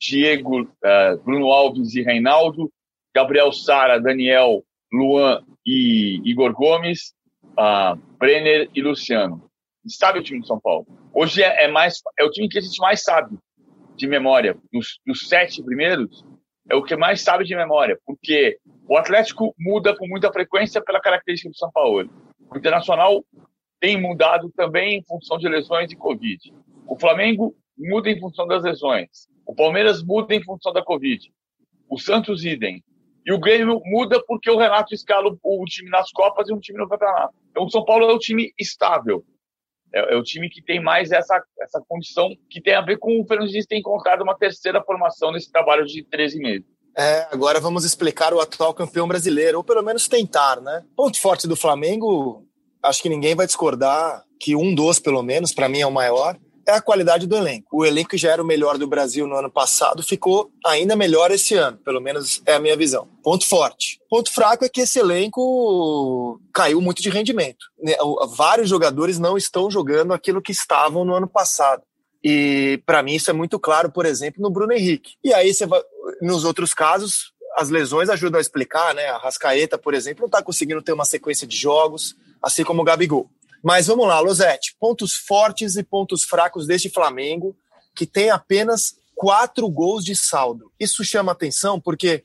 Diego, 0.02 0.62
uh, 0.62 1.22
Bruno 1.24 1.50
Alves 1.50 1.94
e 1.94 2.02
Reinaldo, 2.02 2.72
Gabriel 3.14 3.52
Sara, 3.52 4.00
Daniel, 4.00 4.64
Luan 4.92 5.44
e 5.64 6.20
Igor 6.24 6.52
Gomes, 6.52 7.14
uh, 7.52 7.96
Brenner 8.18 8.68
e 8.74 8.82
Luciano. 8.82 9.48
Sabe 9.86 10.18
o 10.18 10.22
time 10.22 10.40
do 10.40 10.46
São 10.46 10.58
Paulo? 10.60 10.86
Hoje 11.14 11.42
é, 11.42 11.64
é, 11.64 11.68
mais 11.68 12.00
é 12.18 12.24
o 12.24 12.30
time 12.30 12.48
que 12.48 12.58
a 12.58 12.60
gente 12.60 12.80
mais 12.80 13.02
sabe 13.02 13.36
de 13.96 14.06
memória. 14.08 14.56
Dos 14.72 15.28
sete 15.28 15.62
primeiros, 15.62 16.24
é 16.68 16.74
o 16.74 16.82
que 16.82 16.96
mais 16.96 17.20
sabe 17.20 17.44
de 17.44 17.54
memória, 17.54 17.98
porque 18.04 18.58
o 18.88 18.96
Atlético 18.96 19.54
muda 19.58 19.96
com 19.96 20.06
muita 20.08 20.32
frequência 20.32 20.82
pela 20.82 21.00
característica 21.00 21.50
do 21.50 21.56
São 21.56 21.70
Paulo. 21.70 22.10
O 22.50 22.58
Internacional 22.58 23.24
tem 23.80 24.00
mudado 24.00 24.50
também 24.56 24.98
em 24.98 25.04
função 25.04 25.38
de 25.38 25.48
lesões 25.48 25.90
e 25.92 25.96
Covid. 25.96 26.52
O 26.86 26.98
Flamengo 26.98 27.54
muda 27.76 28.10
em 28.10 28.18
função 28.18 28.46
das 28.46 28.62
lesões. 28.62 29.28
O 29.46 29.54
Palmeiras 29.54 30.02
muda 30.02 30.34
em 30.34 30.42
função 30.42 30.72
da 30.72 30.82
Covid. 30.82 31.32
O 31.88 31.98
Santos, 31.98 32.44
idem. 32.44 32.82
E 33.24 33.32
o 33.32 33.38
Grêmio 33.38 33.80
muda 33.84 34.22
porque 34.26 34.50
o 34.50 34.58
Renato 34.58 34.94
escala 34.94 35.36
o 35.42 35.64
time 35.66 35.90
nas 35.90 36.10
Copas 36.10 36.48
e 36.48 36.52
um 36.52 36.58
time 36.58 36.78
no 36.78 36.88
campeonato. 36.88 37.34
Então 37.50 37.64
o 37.64 37.70
São 37.70 37.84
Paulo 37.84 38.10
é 38.10 38.12
o 38.12 38.18
time 38.18 38.52
estável. 38.58 39.24
É, 39.94 40.14
é, 40.14 40.16
o 40.16 40.22
time 40.22 40.48
que 40.48 40.62
tem 40.62 40.82
mais 40.82 41.12
essa, 41.12 41.42
essa 41.60 41.80
condição 41.86 42.30
que 42.48 42.60
tem 42.60 42.74
a 42.74 42.80
ver 42.80 42.98
com 42.98 43.20
o 43.20 43.26
Fernandes 43.26 43.66
ter 43.66 43.76
encontrado 43.76 44.22
uma 44.22 44.36
terceira 44.36 44.82
formação 44.82 45.30
nesse 45.30 45.52
trabalho 45.52 45.84
de 45.84 46.02
13 46.04 46.38
meses. 46.38 46.66
É, 46.96 47.26
agora 47.30 47.60
vamos 47.60 47.84
explicar 47.84 48.34
o 48.34 48.40
atual 48.40 48.74
campeão 48.74 49.06
brasileiro, 49.06 49.58
ou 49.58 49.64
pelo 49.64 49.82
menos 49.82 50.08
tentar, 50.08 50.60
né? 50.60 50.82
Ponto 50.96 51.18
forte 51.20 51.46
do 51.46 51.56
Flamengo, 51.56 52.46
acho 52.82 53.02
que 53.02 53.08
ninguém 53.08 53.34
vai 53.34 53.46
discordar 53.46 54.22
que 54.38 54.56
um 54.56 54.74
dos, 54.74 54.98
pelo 54.98 55.22
menos, 55.22 55.52
para 55.52 55.68
mim 55.68 55.80
é 55.80 55.86
o 55.86 55.92
maior, 55.92 56.36
é 56.66 56.72
a 56.72 56.80
qualidade 56.80 57.26
do 57.26 57.36
elenco. 57.36 57.68
O 57.72 57.84
elenco 57.84 58.10
que 58.10 58.18
já 58.18 58.30
era 58.30 58.42
o 58.42 58.46
melhor 58.46 58.78
do 58.78 58.86
Brasil 58.86 59.26
no 59.26 59.36
ano 59.36 59.50
passado 59.50 60.02
ficou 60.02 60.50
ainda 60.64 60.96
melhor 60.96 61.30
esse 61.30 61.54
ano, 61.54 61.78
pelo 61.78 62.00
menos 62.00 62.42
é 62.46 62.54
a 62.54 62.60
minha 62.60 62.76
visão. 62.76 63.08
Ponto 63.22 63.46
forte. 63.46 64.00
Ponto 64.08 64.32
fraco 64.32 64.64
é 64.64 64.68
que 64.68 64.82
esse 64.82 64.98
elenco 64.98 66.40
caiu 66.52 66.80
muito 66.80 67.02
de 67.02 67.10
rendimento. 67.10 67.66
Né, 67.82 67.94
vários 68.36 68.68
jogadores 68.68 69.18
não 69.18 69.36
estão 69.36 69.70
jogando 69.70 70.12
aquilo 70.12 70.42
que 70.42 70.52
estavam 70.52 71.04
no 71.04 71.14
ano 71.14 71.28
passado. 71.28 71.82
E 72.24 72.80
para 72.86 73.02
mim 73.02 73.14
isso 73.14 73.30
é 73.30 73.32
muito 73.32 73.58
claro, 73.58 73.90
por 73.90 74.06
exemplo, 74.06 74.40
no 74.40 74.50
Bruno 74.50 74.72
Henrique. 74.72 75.14
E 75.24 75.34
aí 75.34 75.52
você 75.52 75.66
vai, 75.66 75.82
nos 76.20 76.44
outros 76.44 76.72
casos, 76.72 77.32
as 77.56 77.68
lesões 77.68 78.08
ajudam 78.08 78.38
a 78.38 78.40
explicar, 78.40 78.94
né? 78.94 79.06
A 79.08 79.18
Rascaeta, 79.18 79.76
por 79.76 79.94
exemplo, 79.94 80.22
não 80.22 80.26
está 80.26 80.42
conseguindo 80.42 80.82
ter 80.82 80.92
uma 80.92 81.04
sequência 81.04 81.46
de 81.46 81.56
jogos, 81.56 82.14
assim 82.42 82.64
como 82.64 82.82
o 82.82 82.84
Gabigol. 82.84 83.28
Mas 83.62 83.86
vamos 83.86 84.06
lá, 84.08 84.18
Losete, 84.18 84.74
pontos 84.80 85.14
fortes 85.14 85.76
e 85.76 85.82
pontos 85.82 86.24
fracos 86.24 86.66
deste 86.66 86.90
Flamengo, 86.90 87.56
que 87.94 88.06
tem 88.06 88.30
apenas 88.30 88.96
quatro 89.14 89.68
gols 89.68 90.04
de 90.04 90.16
saldo. 90.16 90.72
Isso 90.80 91.04
chama 91.04 91.32
atenção 91.32 91.80
porque 91.80 92.24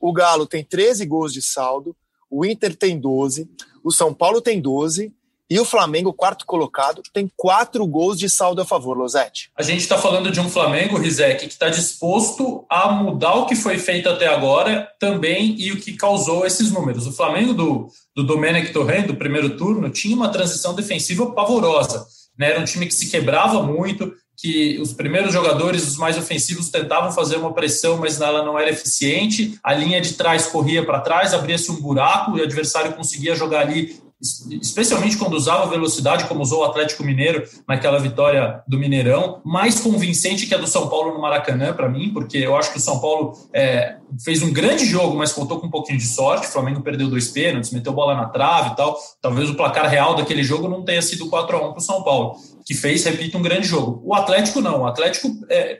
o 0.00 0.12
Galo 0.12 0.46
tem 0.46 0.64
13 0.64 1.04
gols 1.04 1.32
de 1.32 1.42
saldo, 1.42 1.94
o 2.30 2.44
Inter 2.44 2.74
tem 2.74 2.98
12, 2.98 3.50
o 3.84 3.90
São 3.90 4.14
Paulo 4.14 4.40
tem 4.40 4.60
12 4.60 5.12
e 5.50 5.58
o 5.58 5.64
Flamengo, 5.64 6.12
quarto 6.12 6.44
colocado, 6.44 7.02
tem 7.12 7.30
quatro 7.34 7.86
gols 7.86 8.18
de 8.18 8.28
saldo 8.28 8.60
a 8.60 8.64
favor, 8.66 8.96
Losete. 8.96 9.50
A 9.56 9.62
gente 9.62 9.80
está 9.80 9.96
falando 9.96 10.30
de 10.30 10.40
um 10.40 10.50
Flamengo, 10.50 10.98
Rizek, 10.98 11.46
que 11.46 11.52
está 11.52 11.70
disposto 11.70 12.66
a 12.68 12.92
mudar 12.92 13.34
o 13.34 13.46
que 13.46 13.56
foi 13.56 13.78
feito 13.78 14.08
até 14.08 14.26
agora 14.26 14.88
também 15.00 15.54
e 15.58 15.72
o 15.72 15.80
que 15.80 15.94
causou 15.94 16.44
esses 16.44 16.70
números. 16.70 17.06
O 17.06 17.12
Flamengo 17.12 17.54
do, 17.54 17.88
do 18.14 18.22
Domenech 18.22 18.72
Torrent, 18.72 19.06
do 19.06 19.16
primeiro 19.16 19.56
turno, 19.56 19.88
tinha 19.88 20.14
uma 20.14 20.28
transição 20.28 20.74
defensiva 20.74 21.30
pavorosa. 21.32 22.06
Né? 22.38 22.50
Era 22.50 22.60
um 22.60 22.64
time 22.64 22.86
que 22.86 22.94
se 22.94 23.08
quebrava 23.08 23.62
muito, 23.62 24.12
que 24.36 24.78
os 24.80 24.92
primeiros 24.92 25.32
jogadores, 25.32 25.88
os 25.88 25.96
mais 25.96 26.18
ofensivos, 26.18 26.68
tentavam 26.68 27.10
fazer 27.10 27.36
uma 27.36 27.54
pressão, 27.54 27.96
mas 27.96 28.20
ela 28.20 28.44
não 28.44 28.58
era 28.58 28.70
eficiente. 28.70 29.58
A 29.64 29.72
linha 29.72 30.00
de 30.00 30.12
trás 30.12 30.46
corria 30.46 30.84
para 30.84 31.00
trás, 31.00 31.32
abria-se 31.32 31.72
um 31.72 31.80
buraco 31.80 32.36
e 32.36 32.40
o 32.40 32.44
adversário 32.44 32.92
conseguia 32.92 33.34
jogar 33.34 33.62
ali 33.62 33.98
especialmente 34.20 35.16
quando 35.16 35.34
usava 35.34 35.70
velocidade, 35.70 36.24
como 36.24 36.42
usou 36.42 36.62
o 36.62 36.64
Atlético 36.64 37.04
Mineiro 37.04 37.44
naquela 37.68 38.00
vitória 38.00 38.62
do 38.66 38.76
Mineirão, 38.76 39.40
mais 39.44 39.80
convincente 39.80 40.46
que 40.46 40.54
a 40.54 40.58
do 40.58 40.66
São 40.66 40.88
Paulo 40.88 41.14
no 41.14 41.20
Maracanã, 41.20 41.72
para 41.72 41.88
mim, 41.88 42.10
porque 42.12 42.38
eu 42.38 42.56
acho 42.56 42.72
que 42.72 42.78
o 42.78 42.80
São 42.80 42.98
Paulo 42.98 43.38
é, 43.54 43.96
fez 44.24 44.42
um 44.42 44.52
grande 44.52 44.84
jogo, 44.84 45.16
mas 45.16 45.32
contou 45.32 45.60
com 45.60 45.68
um 45.68 45.70
pouquinho 45.70 45.98
de 45.98 46.06
sorte. 46.06 46.48
O 46.48 46.50
Flamengo 46.50 46.82
perdeu 46.82 47.08
dois 47.08 47.28
pênaltis, 47.28 47.70
meteu 47.70 47.92
bola 47.92 48.16
na 48.16 48.26
trave 48.26 48.72
e 48.72 48.76
tal. 48.76 48.98
Talvez 49.22 49.48
o 49.48 49.54
placar 49.54 49.88
real 49.88 50.16
daquele 50.16 50.42
jogo 50.42 50.68
não 50.68 50.84
tenha 50.84 51.00
sido 51.00 51.28
4 51.28 51.56
a 51.56 51.68
1 51.68 51.70
para 51.70 51.78
o 51.78 51.80
São 51.80 52.02
Paulo, 52.02 52.36
que 52.66 52.74
fez, 52.74 53.04
repito, 53.04 53.38
um 53.38 53.42
grande 53.42 53.68
jogo. 53.68 54.02
O 54.04 54.14
Atlético 54.14 54.60
não. 54.60 54.82
O 54.82 54.86
Atlético 54.86 55.28
é, 55.48 55.78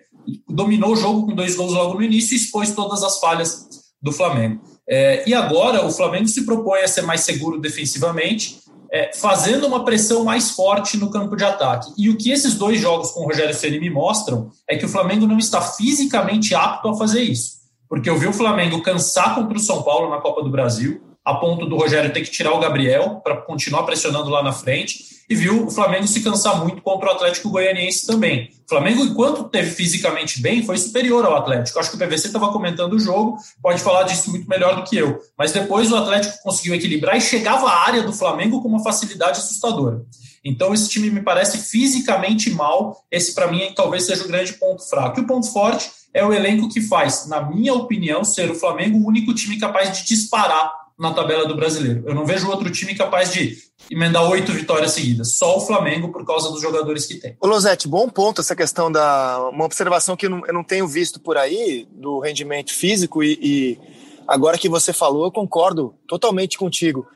dominou 0.49 0.93
o 0.93 0.97
jogo 0.97 1.27
com 1.27 1.35
dois 1.35 1.57
gols 1.57 1.73
logo 1.73 1.95
no 1.95 2.03
início 2.03 2.35
e 2.35 2.37
expôs 2.37 2.73
todas 2.73 3.03
as 3.03 3.19
falhas 3.19 3.67
do 4.01 4.13
Flamengo. 4.13 4.61
É, 4.89 5.29
e 5.29 5.35
agora 5.35 5.85
o 5.85 5.91
Flamengo 5.91 6.29
se 6.29 6.47
propõe 6.47 6.81
a 6.81 6.89
ser 6.89 7.03
mais 7.03 7.21
seguro 7.21 7.61
defensivamente, 7.61 8.61
é, 8.91 9.13
fazendo 9.15 9.67
uma 9.67 9.85
pressão 9.85 10.25
mais 10.25 10.53
forte 10.53 10.97
no 10.97 11.11
campo 11.11 11.37
de 11.37 11.45
ataque. 11.45 11.93
E 11.97 12.09
o 12.09 12.17
que 12.17 12.31
esses 12.31 12.55
dois 12.55 12.81
jogos 12.81 13.11
com 13.11 13.21
o 13.21 13.27
Rogério 13.27 13.55
Ceni 13.55 13.79
me 13.79 13.91
mostram 13.91 14.51
é 14.67 14.77
que 14.77 14.87
o 14.87 14.89
Flamengo 14.89 15.27
não 15.27 15.37
está 15.37 15.61
fisicamente 15.61 16.55
apto 16.55 16.89
a 16.89 16.97
fazer 16.97 17.23
isso. 17.23 17.59
Porque 17.87 18.09
eu 18.09 18.19
vi 18.19 18.27
o 18.27 18.33
Flamengo 18.33 18.83
cansar 18.83 19.35
contra 19.35 19.57
o 19.57 19.61
São 19.61 19.83
Paulo 19.83 20.11
na 20.11 20.21
Copa 20.21 20.43
do 20.43 20.51
Brasil, 20.51 21.03
a 21.29 21.35
ponto 21.35 21.67
do 21.67 21.77
Rogério 21.77 22.11
ter 22.11 22.23
que 22.23 22.31
tirar 22.31 22.55
o 22.55 22.59
Gabriel 22.59 23.21
para 23.23 23.37
continuar 23.37 23.83
pressionando 23.83 24.31
lá 24.31 24.43
na 24.43 24.51
frente 24.51 25.05
e 25.29 25.35
viu 25.35 25.67
o 25.67 25.71
Flamengo 25.71 26.07
se 26.07 26.23
cansar 26.23 26.59
muito 26.59 26.81
contra 26.81 27.07
o 27.07 27.13
Atlético 27.13 27.51
Goianiense 27.51 28.07
também. 28.07 28.51
O 28.65 28.69
Flamengo, 28.71 29.05
enquanto 29.05 29.45
teve 29.45 29.71
fisicamente 29.71 30.41
bem, 30.41 30.63
foi 30.63 30.79
superior 30.79 31.27
ao 31.27 31.37
Atlético. 31.37 31.79
Acho 31.79 31.91
que 31.91 31.97
o 31.97 31.99
PVC 31.99 32.29
estava 32.29 32.51
comentando 32.51 32.95
o 32.95 32.99
jogo, 32.99 33.37
pode 33.61 33.83
falar 33.83 34.05
disso 34.05 34.31
muito 34.31 34.49
melhor 34.49 34.77
do 34.77 34.85
que 34.85 34.97
eu. 34.97 35.21
Mas 35.37 35.53
depois 35.53 35.93
o 35.93 35.97
Atlético 35.97 36.43
conseguiu 36.43 36.75
equilibrar 36.75 37.15
e 37.15 37.21
chegava 37.21 37.69
à 37.69 37.87
área 37.87 38.03
do 38.03 38.13
Flamengo 38.15 38.63
com 38.63 38.69
uma 38.69 38.83
facilidade 38.83 39.39
assustadora. 39.39 40.01
Então, 40.43 40.73
esse 40.73 40.89
time 40.89 41.11
me 41.11 41.21
parece 41.21 41.59
fisicamente 41.59 42.49
mal. 42.49 43.05
Esse, 43.11 43.35
para 43.35 43.49
mim, 43.49 43.71
talvez 43.77 44.05
seja 44.05 44.25
o 44.25 44.29
grande 44.29 44.55
ponto 44.55 44.83
fraco. 44.89 45.21
E 45.21 45.25
o 45.25 45.27
ponto 45.27 45.53
forte 45.53 45.91
é 46.15 46.25
o 46.25 46.33
elenco 46.33 46.71
que 46.71 46.81
faz, 46.81 47.27
na 47.29 47.43
minha 47.43 47.75
opinião, 47.75 48.25
ser 48.25 48.51
o 48.51 48.55
Flamengo 48.55 48.97
o 48.97 49.07
único 49.07 49.35
time 49.35 49.59
capaz 49.59 49.95
de 49.95 50.07
disparar 50.07 50.88
na 50.99 51.15
tabela 51.15 51.47
do 51.47 51.55
brasileiro. 51.55 52.03
Eu 52.07 52.15
não 52.15 52.27
vejo 52.27 52.51
outro 52.51 52.71
time 52.71 52.95
capaz 52.95 53.33
de 53.33 53.57
emendar 53.91 54.29
oito 54.29 54.53
vitórias 54.53 54.93
seguidas. 54.93 55.37
Só 55.37 55.57
o 55.57 55.61
Flamengo 55.61 56.11
por 56.11 56.27
causa 56.27 56.51
dos 56.51 56.61
jogadores 56.61 57.07
que 57.07 57.15
tem. 57.15 57.37
Ô 57.41 57.47
Losete, 57.47 57.87
bom 57.87 58.09
ponto 58.09 58.41
essa 58.41 58.57
questão 58.57 58.91
da. 58.91 59.49
Uma 59.53 59.65
observação 59.65 60.17
que 60.17 60.27
eu 60.27 60.31
não, 60.31 60.47
eu 60.47 60.53
não 60.53 60.65
tenho 60.65 60.89
visto 60.89 61.21
por 61.21 61.37
aí 61.37 61.87
do 61.93 62.19
rendimento 62.19 62.75
físico 62.75 63.23
e, 63.23 63.39
e 63.41 63.81
agora 64.27 64.59
que 64.59 64.69
você 64.69 64.93
falou, 64.93 65.25
eu 65.25 65.33
concordo 65.33 65.95
totalmente 66.09 66.59
contigo. 66.59 67.07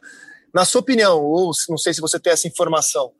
Na 0.54 0.64
sua 0.64 0.80
opinião, 0.80 1.20
ou 1.20 1.50
não 1.68 1.78
sei 1.78 1.92
se 1.92 2.00
você 2.00 2.20
tem 2.20 2.32
essa 2.32 2.46
informação, 2.46 3.10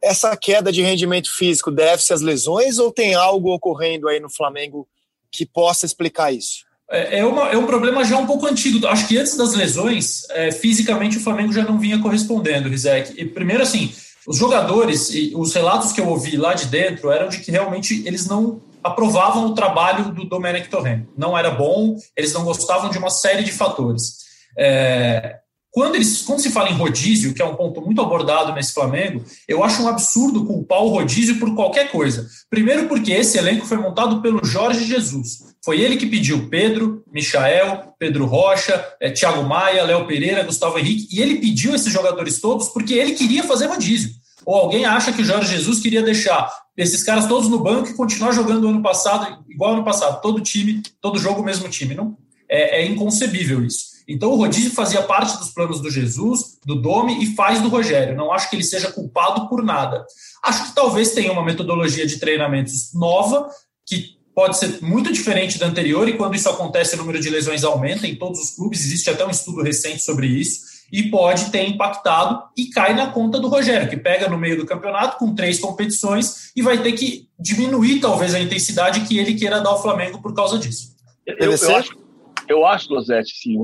essa 0.00 0.36
queda 0.36 0.70
de 0.70 0.82
rendimento 0.82 1.34
físico 1.34 1.70
deve-se 1.70 2.12
às 2.12 2.20
lesões 2.20 2.78
ou 2.78 2.92
tem 2.92 3.14
algo 3.14 3.52
ocorrendo 3.52 4.08
aí 4.08 4.20
no 4.20 4.30
Flamengo 4.30 4.86
que 5.30 5.46
possa 5.46 5.86
explicar 5.86 6.32
isso? 6.32 6.64
É, 6.90 7.20
é, 7.20 7.24
uma, 7.24 7.48
é 7.48 7.56
um 7.56 7.66
problema 7.66 8.04
já 8.04 8.18
um 8.18 8.26
pouco 8.26 8.46
antigo. 8.46 8.86
Acho 8.86 9.08
que 9.08 9.16
antes 9.16 9.36
das 9.36 9.54
lesões, 9.54 10.28
é, 10.30 10.50
fisicamente 10.50 11.16
o 11.16 11.20
Flamengo 11.20 11.52
já 11.52 11.64
não 11.64 11.78
vinha 11.78 12.00
correspondendo, 12.00 12.68
Rizek. 12.68 13.14
E 13.16 13.24
primeiro, 13.24 13.62
assim, 13.62 13.92
os 14.26 14.36
jogadores 14.36 15.10
e 15.10 15.32
os 15.34 15.54
relatos 15.54 15.92
que 15.92 16.00
eu 16.00 16.08
ouvi 16.08 16.36
lá 16.36 16.54
de 16.54 16.66
dentro 16.66 17.10
eram 17.10 17.28
de 17.28 17.38
que 17.38 17.50
realmente 17.50 18.02
eles 18.06 18.26
não 18.26 18.60
aprovavam 18.82 19.46
o 19.46 19.54
trabalho 19.54 20.12
do 20.12 20.24
Domenech 20.24 20.68
Torrent. 20.68 21.06
Não 21.16 21.36
era 21.36 21.50
bom, 21.50 21.96
eles 22.16 22.32
não 22.32 22.44
gostavam 22.44 22.90
de 22.90 22.98
uma 22.98 23.10
série 23.10 23.42
de 23.42 23.52
fatores. 23.52 24.18
É, 24.58 25.38
quando, 25.70 25.94
eles, 25.94 26.22
quando 26.22 26.40
se 26.40 26.50
fala 26.50 26.68
em 26.68 26.74
rodízio, 26.74 27.32
que 27.32 27.40
é 27.40 27.44
um 27.44 27.56
ponto 27.56 27.80
muito 27.80 28.00
abordado 28.00 28.52
nesse 28.52 28.74
Flamengo, 28.74 29.24
eu 29.48 29.64
acho 29.64 29.82
um 29.82 29.88
absurdo 29.88 30.44
culpar 30.44 30.82
o 30.82 30.88
rodízio 30.88 31.38
por 31.38 31.54
qualquer 31.54 31.90
coisa. 31.90 32.28
Primeiro, 32.50 32.88
porque 32.88 33.12
esse 33.12 33.38
elenco 33.38 33.64
foi 33.64 33.78
montado 33.78 34.20
pelo 34.20 34.44
Jorge 34.44 34.84
Jesus. 34.84 35.51
Foi 35.64 35.80
ele 35.80 35.96
que 35.96 36.06
pediu 36.06 36.48
Pedro, 36.48 37.04
Michael, 37.12 37.94
Pedro 37.98 38.26
Rocha, 38.26 38.84
é, 39.00 39.10
Thiago 39.10 39.44
Maia, 39.44 39.84
Léo 39.84 40.06
Pereira, 40.06 40.42
Gustavo 40.42 40.78
Henrique, 40.78 41.06
e 41.14 41.20
ele 41.20 41.36
pediu 41.36 41.74
esses 41.74 41.92
jogadores 41.92 42.40
todos 42.40 42.68
porque 42.68 42.94
ele 42.94 43.12
queria 43.12 43.44
fazer 43.44 43.66
rodízio. 43.66 44.10
Ou 44.44 44.56
alguém 44.56 44.84
acha 44.84 45.12
que 45.12 45.22
o 45.22 45.24
Jorge 45.24 45.54
Jesus 45.54 45.78
queria 45.78 46.02
deixar 46.02 46.50
esses 46.76 47.04
caras 47.04 47.26
todos 47.26 47.48
no 47.48 47.60
banco 47.60 47.88
e 47.88 47.94
continuar 47.94 48.32
jogando 48.32 48.66
ano 48.66 48.82
passado, 48.82 49.44
igual 49.48 49.74
ano 49.74 49.84
passado, 49.84 50.20
todo 50.20 50.40
time, 50.40 50.82
todo 51.00 51.18
jogo, 51.18 51.42
o 51.42 51.44
mesmo 51.44 51.68
time. 51.68 51.94
Não, 51.94 52.16
é, 52.48 52.82
é 52.82 52.86
inconcebível 52.86 53.64
isso. 53.64 53.92
Então 54.08 54.30
o 54.30 54.36
rodízio 54.36 54.72
fazia 54.72 55.02
parte 55.02 55.38
dos 55.38 55.50
planos 55.50 55.80
do 55.80 55.90
Jesus, 55.90 56.58
do 56.66 56.74
Domi 56.74 57.22
e 57.22 57.34
faz 57.36 57.60
do 57.60 57.68
Rogério. 57.68 58.16
Não 58.16 58.32
acho 58.32 58.50
que 58.50 58.56
ele 58.56 58.64
seja 58.64 58.90
culpado 58.90 59.48
por 59.48 59.62
nada. 59.62 60.04
Acho 60.44 60.66
que 60.66 60.74
talvez 60.74 61.12
tenha 61.12 61.32
uma 61.32 61.44
metodologia 61.44 62.04
de 62.06 62.18
treinamentos 62.18 62.92
nova, 62.94 63.48
que 63.86 64.16
pode 64.34 64.58
ser 64.58 64.82
muito 64.82 65.12
diferente 65.12 65.58
da 65.58 65.66
anterior, 65.66 66.08
e 66.08 66.16
quando 66.16 66.34
isso 66.34 66.48
acontece, 66.48 66.94
o 66.94 66.98
número 66.98 67.20
de 67.20 67.30
lesões 67.30 67.64
aumenta 67.64 68.06
em 68.06 68.16
todos 68.16 68.40
os 68.40 68.56
clubes. 68.56 68.84
Existe 68.84 69.10
até 69.10 69.26
um 69.26 69.30
estudo 69.30 69.62
recente 69.62 70.02
sobre 70.02 70.26
isso, 70.26 70.72
e 70.92 71.04
pode 71.04 71.50
ter 71.50 71.66
impactado 71.66 72.42
e 72.56 72.66
cai 72.66 72.94
na 72.94 73.10
conta 73.10 73.40
do 73.40 73.48
Rogério, 73.48 73.88
que 73.88 73.96
pega 73.96 74.28
no 74.28 74.36
meio 74.36 74.58
do 74.58 74.66
campeonato 74.66 75.16
com 75.16 75.34
três 75.34 75.58
competições 75.58 76.52
e 76.54 76.60
vai 76.60 76.82
ter 76.82 76.92
que 76.92 77.28
diminuir 77.38 77.98
talvez 77.98 78.34
a 78.34 78.40
intensidade 78.40 79.06
que 79.08 79.18
ele 79.18 79.34
queira 79.34 79.62
dar 79.62 79.70
ao 79.70 79.80
Flamengo 79.80 80.20
por 80.20 80.34
causa 80.34 80.58
disso. 80.58 80.94
Eu, 81.26 81.52
eu 81.52 81.76
acho, 81.76 81.98
eu 82.46 82.66
acho, 82.66 82.92
Lozete, 82.92 83.32
sim. 83.34 83.56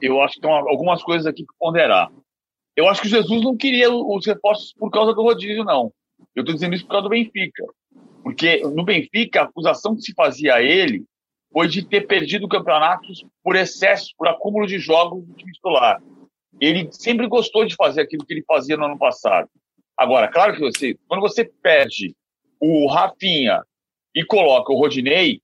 Eu 0.00 0.22
acho 0.22 0.34
que 0.36 0.40
tem 0.40 0.50
algumas 0.50 1.02
coisas 1.02 1.26
aqui 1.26 1.42
que 1.42 1.58
ponderar. 1.58 2.10
Eu 2.74 2.88
acho 2.88 3.02
que 3.02 3.08
Jesus 3.08 3.42
não 3.42 3.56
queria 3.56 3.92
os 3.92 4.24
reforços 4.24 4.72
por 4.72 4.90
causa 4.90 5.12
do 5.12 5.22
rodízio, 5.22 5.64
não. 5.64 5.92
Eu 6.34 6.40
estou 6.40 6.54
dizendo 6.54 6.74
isso 6.74 6.84
por 6.84 6.92
causa 6.92 7.02
do 7.02 7.10
Benfica. 7.10 7.64
Porque 8.28 8.60
no 8.60 8.84
Benfica, 8.84 9.40
a 9.40 9.44
acusação 9.44 9.96
que 9.96 10.02
se 10.02 10.12
fazia 10.12 10.56
a 10.56 10.62
ele 10.62 11.02
foi 11.50 11.66
de 11.66 11.82
ter 11.82 12.06
perdido 12.06 12.46
campeonatos 12.46 13.24
por 13.42 13.56
excesso, 13.56 14.12
por 14.18 14.28
acúmulo 14.28 14.66
de 14.66 14.78
jogos 14.78 15.24
do 15.24 15.32
time 15.32 15.50
titular. 15.50 15.98
Ele 16.60 16.86
sempre 16.92 17.26
gostou 17.26 17.64
de 17.64 17.74
fazer 17.74 18.02
aquilo 18.02 18.26
que 18.26 18.34
ele 18.34 18.44
fazia 18.46 18.76
no 18.76 18.84
ano 18.84 18.98
passado. 18.98 19.48
Agora, 19.96 20.28
claro 20.28 20.52
que 20.52 20.60
você, 20.60 20.94
quando 21.08 21.22
você 21.22 21.42
perde 21.42 22.14
o 22.60 22.86
Rafinha 22.86 23.62
e 24.14 24.22
coloca 24.22 24.74
o 24.74 24.78
Rodinei, 24.78 25.40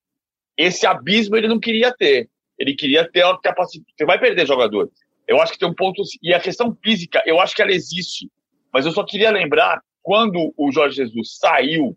esse 0.55 0.87
abismo 0.87 1.37
ele 1.37 1.49
não 1.49 1.59
queria 1.59 1.91
ter. 1.91 2.29
Ele 2.59 2.75
queria 2.75 3.11
ter 3.11 3.25
a 3.25 3.35
capacidade. 3.39 3.91
Você 3.97 4.05
vai 4.05 4.19
perder 4.19 4.47
jogadores. 4.47 4.93
Eu 5.27 5.41
acho 5.41 5.55
que 5.55 5.59
tem 5.59 5.67
um 5.67 5.75
ponto. 5.75 6.03
E 6.23 6.35
a 6.35 6.41
questão 6.41 6.77
física, 6.85 7.23
eu 7.25 7.41
acho 7.41 7.57
que 7.57 7.63
ela 7.63 7.73
existe. 7.73 8.31
Mas 8.71 8.85
eu 8.85 8.93
só 8.93 9.03
queria 9.07 9.31
lembrar, 9.31 9.81
quando 10.03 10.53
o 10.55 10.71
Jorge 10.71 10.97
Jesus 10.97 11.39
saiu 11.39 11.97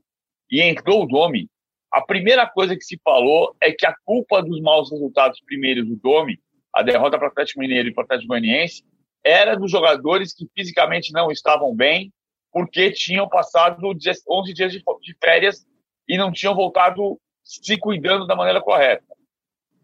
e 0.50 0.62
entrou 0.62 1.04
o 1.04 1.08
Domi, 1.08 1.50
a 1.92 2.02
primeira 2.02 2.46
coisa 2.48 2.76
que 2.76 2.84
se 2.84 3.00
falou 3.04 3.56
é 3.62 3.72
que 3.72 3.86
a 3.86 3.96
culpa 4.06 4.42
dos 4.42 4.62
maus 4.62 4.92
resultados 4.92 5.42
primeiros 5.42 5.88
do 5.88 5.96
Domi, 5.96 6.40
a 6.74 6.84
derrota 6.84 7.18
para 7.18 7.28
o 7.28 7.32
Atlético 7.32 7.60
Mineiro 7.60 7.90
e 7.90 7.94
para 7.94 8.02
o 8.02 8.06
Atlético 8.06 8.28
Goianiense, 8.30 8.84
era 9.24 9.56
dos 9.56 9.72
jogadores 9.72 10.34
que 10.34 10.48
fisicamente 10.56 11.12
não 11.12 11.32
estavam 11.32 11.76
bem, 11.76 12.12
porque 12.52 12.92
tinham 12.92 13.28
passado 13.28 13.88
11 13.88 14.54
dias 14.54 14.72
de 14.72 14.84
férias 15.22 15.66
e 16.08 16.18
não 16.18 16.32
tinham 16.32 16.56
voltado 16.56 17.20
se 17.44 17.78
cuidando 17.78 18.28
da 18.28 18.36
maneira 18.36 18.62
correta. 18.62 19.06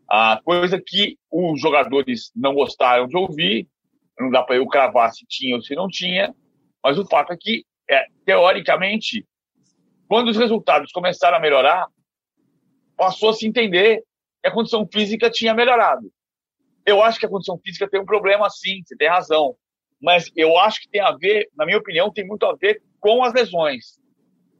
A 0.10 0.40
coisa 0.44 0.82
que 0.82 1.18
os 1.32 1.60
jogadores 1.60 2.32
não 2.36 2.54
gostaram 2.54 3.08
de 3.08 3.18
ouvir, 3.18 3.68
não 4.20 4.30
dá 4.30 4.44
para 4.44 4.58
eu 4.58 4.68
cravar 4.68 5.12
se 5.12 5.26
tinha 5.28 5.56
ou 5.56 5.62
se 5.62 5.76
não 5.76 5.88
tinha, 5.88 6.34
mas 6.84 6.98
o 6.98 7.06
fato 7.06 7.34
é 7.34 7.38
que, 7.40 7.66
é, 7.90 8.06
teoricamente, 8.26 9.26
quando 10.08 10.30
os 10.30 10.38
resultados 10.38 10.92
começaram 10.92 11.38
a 11.38 11.40
melhorar, 11.40 11.88
passou 12.96 13.30
a 13.30 13.34
se 13.34 13.48
entender 13.48 14.04
que 14.42 14.48
a 14.48 14.52
condição 14.52 14.88
física 14.92 15.30
tinha 15.30 15.54
melhorado. 15.54 16.12
Eu 16.86 17.02
acho 17.02 17.20
que 17.20 17.26
a 17.26 17.30
condição 17.30 17.58
física 17.58 17.90
tem 17.90 18.00
um 18.00 18.06
problema, 18.06 18.50
sim, 18.50 18.82
você 18.84 18.96
tem 18.96 19.08
razão. 19.08 19.56
Mas 20.02 20.30
eu 20.36 20.58
acho 20.58 20.82
que 20.82 20.90
tem 20.90 21.02
a 21.02 21.12
ver, 21.12 21.50
na 21.56 21.66
minha 21.66 21.78
opinião, 21.78 22.12
tem 22.12 22.28
muito 22.28 22.46
a 22.46 22.54
ver 22.54 22.82
com 23.00 23.24
as 23.24 23.34
lesões. 23.34 24.00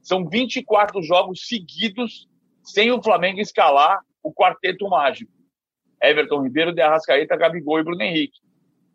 São 0.02 0.28
24 0.28 1.02
jogos 1.04 1.48
seguidos 1.48 2.28
sem 2.64 2.92
o 2.92 3.04
Flamengo 3.04 3.42
escalar 3.42 4.00
o 4.22 4.34
quarteto 4.34 4.88
mágico. 4.88 5.32
Everton 6.02 6.44
Ribeiro, 6.44 6.74
De 6.74 6.82
Arrascaeta, 6.82 7.36
Gabigol 7.36 7.80
e 7.80 7.84
Bruno 7.84 8.02
Henrique. 8.02 8.40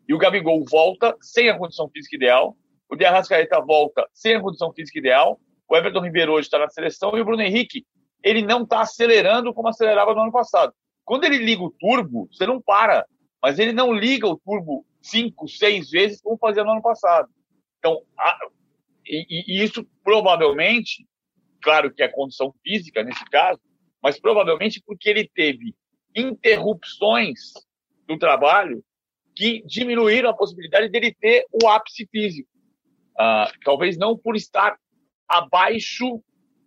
E 0.07 0.13
o 0.13 0.17
Gabigol 0.17 0.63
volta 0.65 1.15
sem 1.21 1.49
a 1.49 1.57
condição 1.57 1.87
física 1.89 2.15
ideal, 2.15 2.57
o 2.89 2.95
De 2.95 3.05
Arrascaeta 3.05 3.61
volta 3.61 4.07
sem 4.11 4.35
a 4.35 4.41
condição 4.41 4.73
física 4.73 4.97
ideal, 4.97 5.39
o 5.69 5.77
Everton 5.77 6.01
Ribeiro 6.01 6.33
hoje 6.33 6.47
está 6.47 6.57
na 6.57 6.69
seleção 6.69 7.15
e 7.15 7.21
o 7.21 7.25
Bruno 7.25 7.43
Henrique, 7.43 7.85
ele 8.23 8.41
não 8.41 8.63
está 8.63 8.81
acelerando 8.81 9.53
como 9.53 9.67
acelerava 9.67 10.13
no 10.15 10.21
ano 10.21 10.31
passado. 10.31 10.73
Quando 11.05 11.25
ele 11.25 11.37
liga 11.37 11.63
o 11.63 11.71
turbo, 11.71 12.27
você 12.31 12.45
não 12.45 12.59
para, 12.59 13.05
mas 13.41 13.59
ele 13.59 13.71
não 13.71 13.93
liga 13.93 14.27
o 14.27 14.37
turbo 14.37 14.85
cinco, 15.01 15.47
seis 15.47 15.89
vezes 15.89 16.21
como 16.21 16.37
fazia 16.37 16.63
no 16.63 16.71
ano 16.71 16.81
passado. 16.81 17.29
Então, 17.77 18.01
a, 18.17 18.37
e, 19.05 19.59
e 19.59 19.63
isso 19.63 19.87
provavelmente, 20.03 21.07
claro 21.61 21.93
que 21.93 22.03
é 22.03 22.07
condição 22.07 22.53
física 22.63 23.03
nesse 23.03 23.23
caso, 23.25 23.61
mas 24.01 24.19
provavelmente 24.19 24.81
porque 24.85 25.09
ele 25.09 25.29
teve 25.33 25.75
interrupções 26.15 27.53
do 28.07 28.17
trabalho 28.17 28.83
que 29.35 29.63
diminuíram 29.65 30.29
a 30.29 30.35
possibilidade 30.35 30.89
dele 30.89 31.15
ter 31.17 31.45
o 31.51 31.67
ápice 31.67 32.07
físico. 32.11 32.49
Uh, 33.13 33.51
talvez 33.63 33.97
não 33.97 34.17
por 34.17 34.35
estar 34.35 34.77
abaixo 35.29 36.21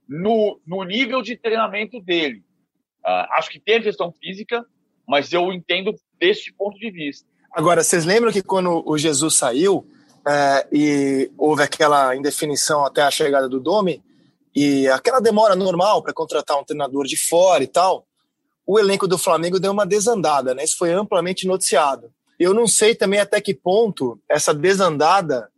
no, 0.08 0.60
no 0.66 0.84
nível 0.84 1.20
de 1.20 1.36
treinamento 1.36 2.00
dele. 2.00 2.42
Uh, 3.04 3.26
acho 3.32 3.50
que 3.50 3.58
tem 3.58 3.76
a 3.76 3.82
questão 3.82 4.12
física, 4.12 4.64
mas 5.06 5.32
eu 5.32 5.52
entendo 5.52 5.92
desse 6.18 6.52
ponto 6.52 6.78
de 6.78 6.90
vista. 6.90 7.26
Agora, 7.52 7.82
vocês 7.82 8.04
lembram 8.04 8.32
que 8.32 8.42
quando 8.42 8.82
o 8.86 8.96
Jesus 8.96 9.34
saiu 9.34 9.86
é, 10.26 10.66
e 10.72 11.30
houve 11.36 11.62
aquela 11.62 12.14
indefinição 12.16 12.84
até 12.84 13.02
a 13.02 13.10
chegada 13.10 13.48
do 13.48 13.60
Domi, 13.60 14.02
e 14.54 14.86
aquela 14.88 15.20
demora 15.20 15.56
normal 15.56 16.02
para 16.02 16.12
contratar 16.12 16.58
um 16.58 16.64
treinador 16.64 17.06
de 17.06 17.16
fora 17.16 17.64
e 17.64 17.66
tal, 17.66 18.06
o 18.66 18.78
elenco 18.78 19.08
do 19.08 19.18
Flamengo 19.18 19.58
deu 19.58 19.72
uma 19.72 19.84
desandada, 19.84 20.54
né? 20.54 20.62
Isso 20.62 20.76
foi 20.78 20.92
amplamente 20.92 21.46
noticiado. 21.46 22.12
Eu 22.38 22.54
não 22.54 22.66
sei 22.66 22.94
também 22.94 23.20
até 23.20 23.40
que 23.40 23.54
ponto 23.54 24.20
essa 24.28 24.54
desandada 24.54 25.50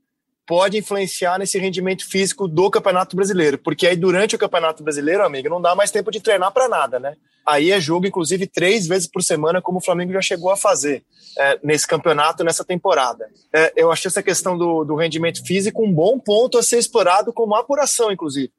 pode 0.46 0.78
influenciar 0.78 1.38
nesse 1.38 1.58
rendimento 1.58 2.08
físico 2.08 2.46
do 2.46 2.70
Campeonato 2.70 3.16
Brasileiro, 3.16 3.58
porque 3.58 3.86
aí 3.86 3.96
durante 3.96 4.36
o 4.36 4.38
Campeonato 4.38 4.82
Brasileiro, 4.82 5.24
amigo, 5.24 5.48
não 5.48 5.60
dá 5.60 5.74
mais 5.74 5.90
tempo 5.90 6.10
de 6.10 6.20
treinar 6.20 6.52
para 6.52 6.68
nada, 6.68 6.98
né? 6.98 7.16
Aí 7.46 7.70
é 7.70 7.80
jogo, 7.80 8.06
inclusive, 8.06 8.46
três 8.46 8.86
vezes 8.86 9.06
por 9.06 9.22
semana, 9.22 9.60
como 9.60 9.78
o 9.78 9.80
Flamengo 9.82 10.12
já 10.12 10.22
chegou 10.22 10.50
a 10.50 10.56
fazer 10.56 11.04
é, 11.38 11.58
nesse 11.62 11.86
campeonato, 11.86 12.42
nessa 12.42 12.64
temporada. 12.64 13.28
É, 13.54 13.72
eu 13.76 13.92
achei 13.92 14.08
essa 14.08 14.22
questão 14.22 14.56
do, 14.56 14.82
do 14.84 14.94
rendimento 14.94 15.44
físico 15.44 15.84
um 15.84 15.92
bom 15.92 16.18
ponto 16.18 16.56
a 16.56 16.62
ser 16.62 16.78
explorado 16.78 17.32
como 17.32 17.54
apuração, 17.54 18.10
inclusive 18.10 18.50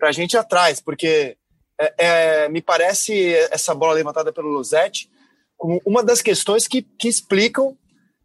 para 0.00 0.08
a 0.08 0.12
gente 0.12 0.36
atrás, 0.36 0.80
porque 0.80 1.36
é, 1.78 1.94
é, 1.98 2.48
me 2.48 2.62
parece 2.62 3.34
essa 3.52 3.74
bola 3.74 3.92
levantada 3.92 4.32
pelo 4.32 4.48
Losetti 4.48 5.10
como 5.56 5.80
uma 5.84 6.02
das 6.02 6.22
questões 6.22 6.66
que, 6.66 6.80
que 6.80 7.06
explicam 7.06 7.76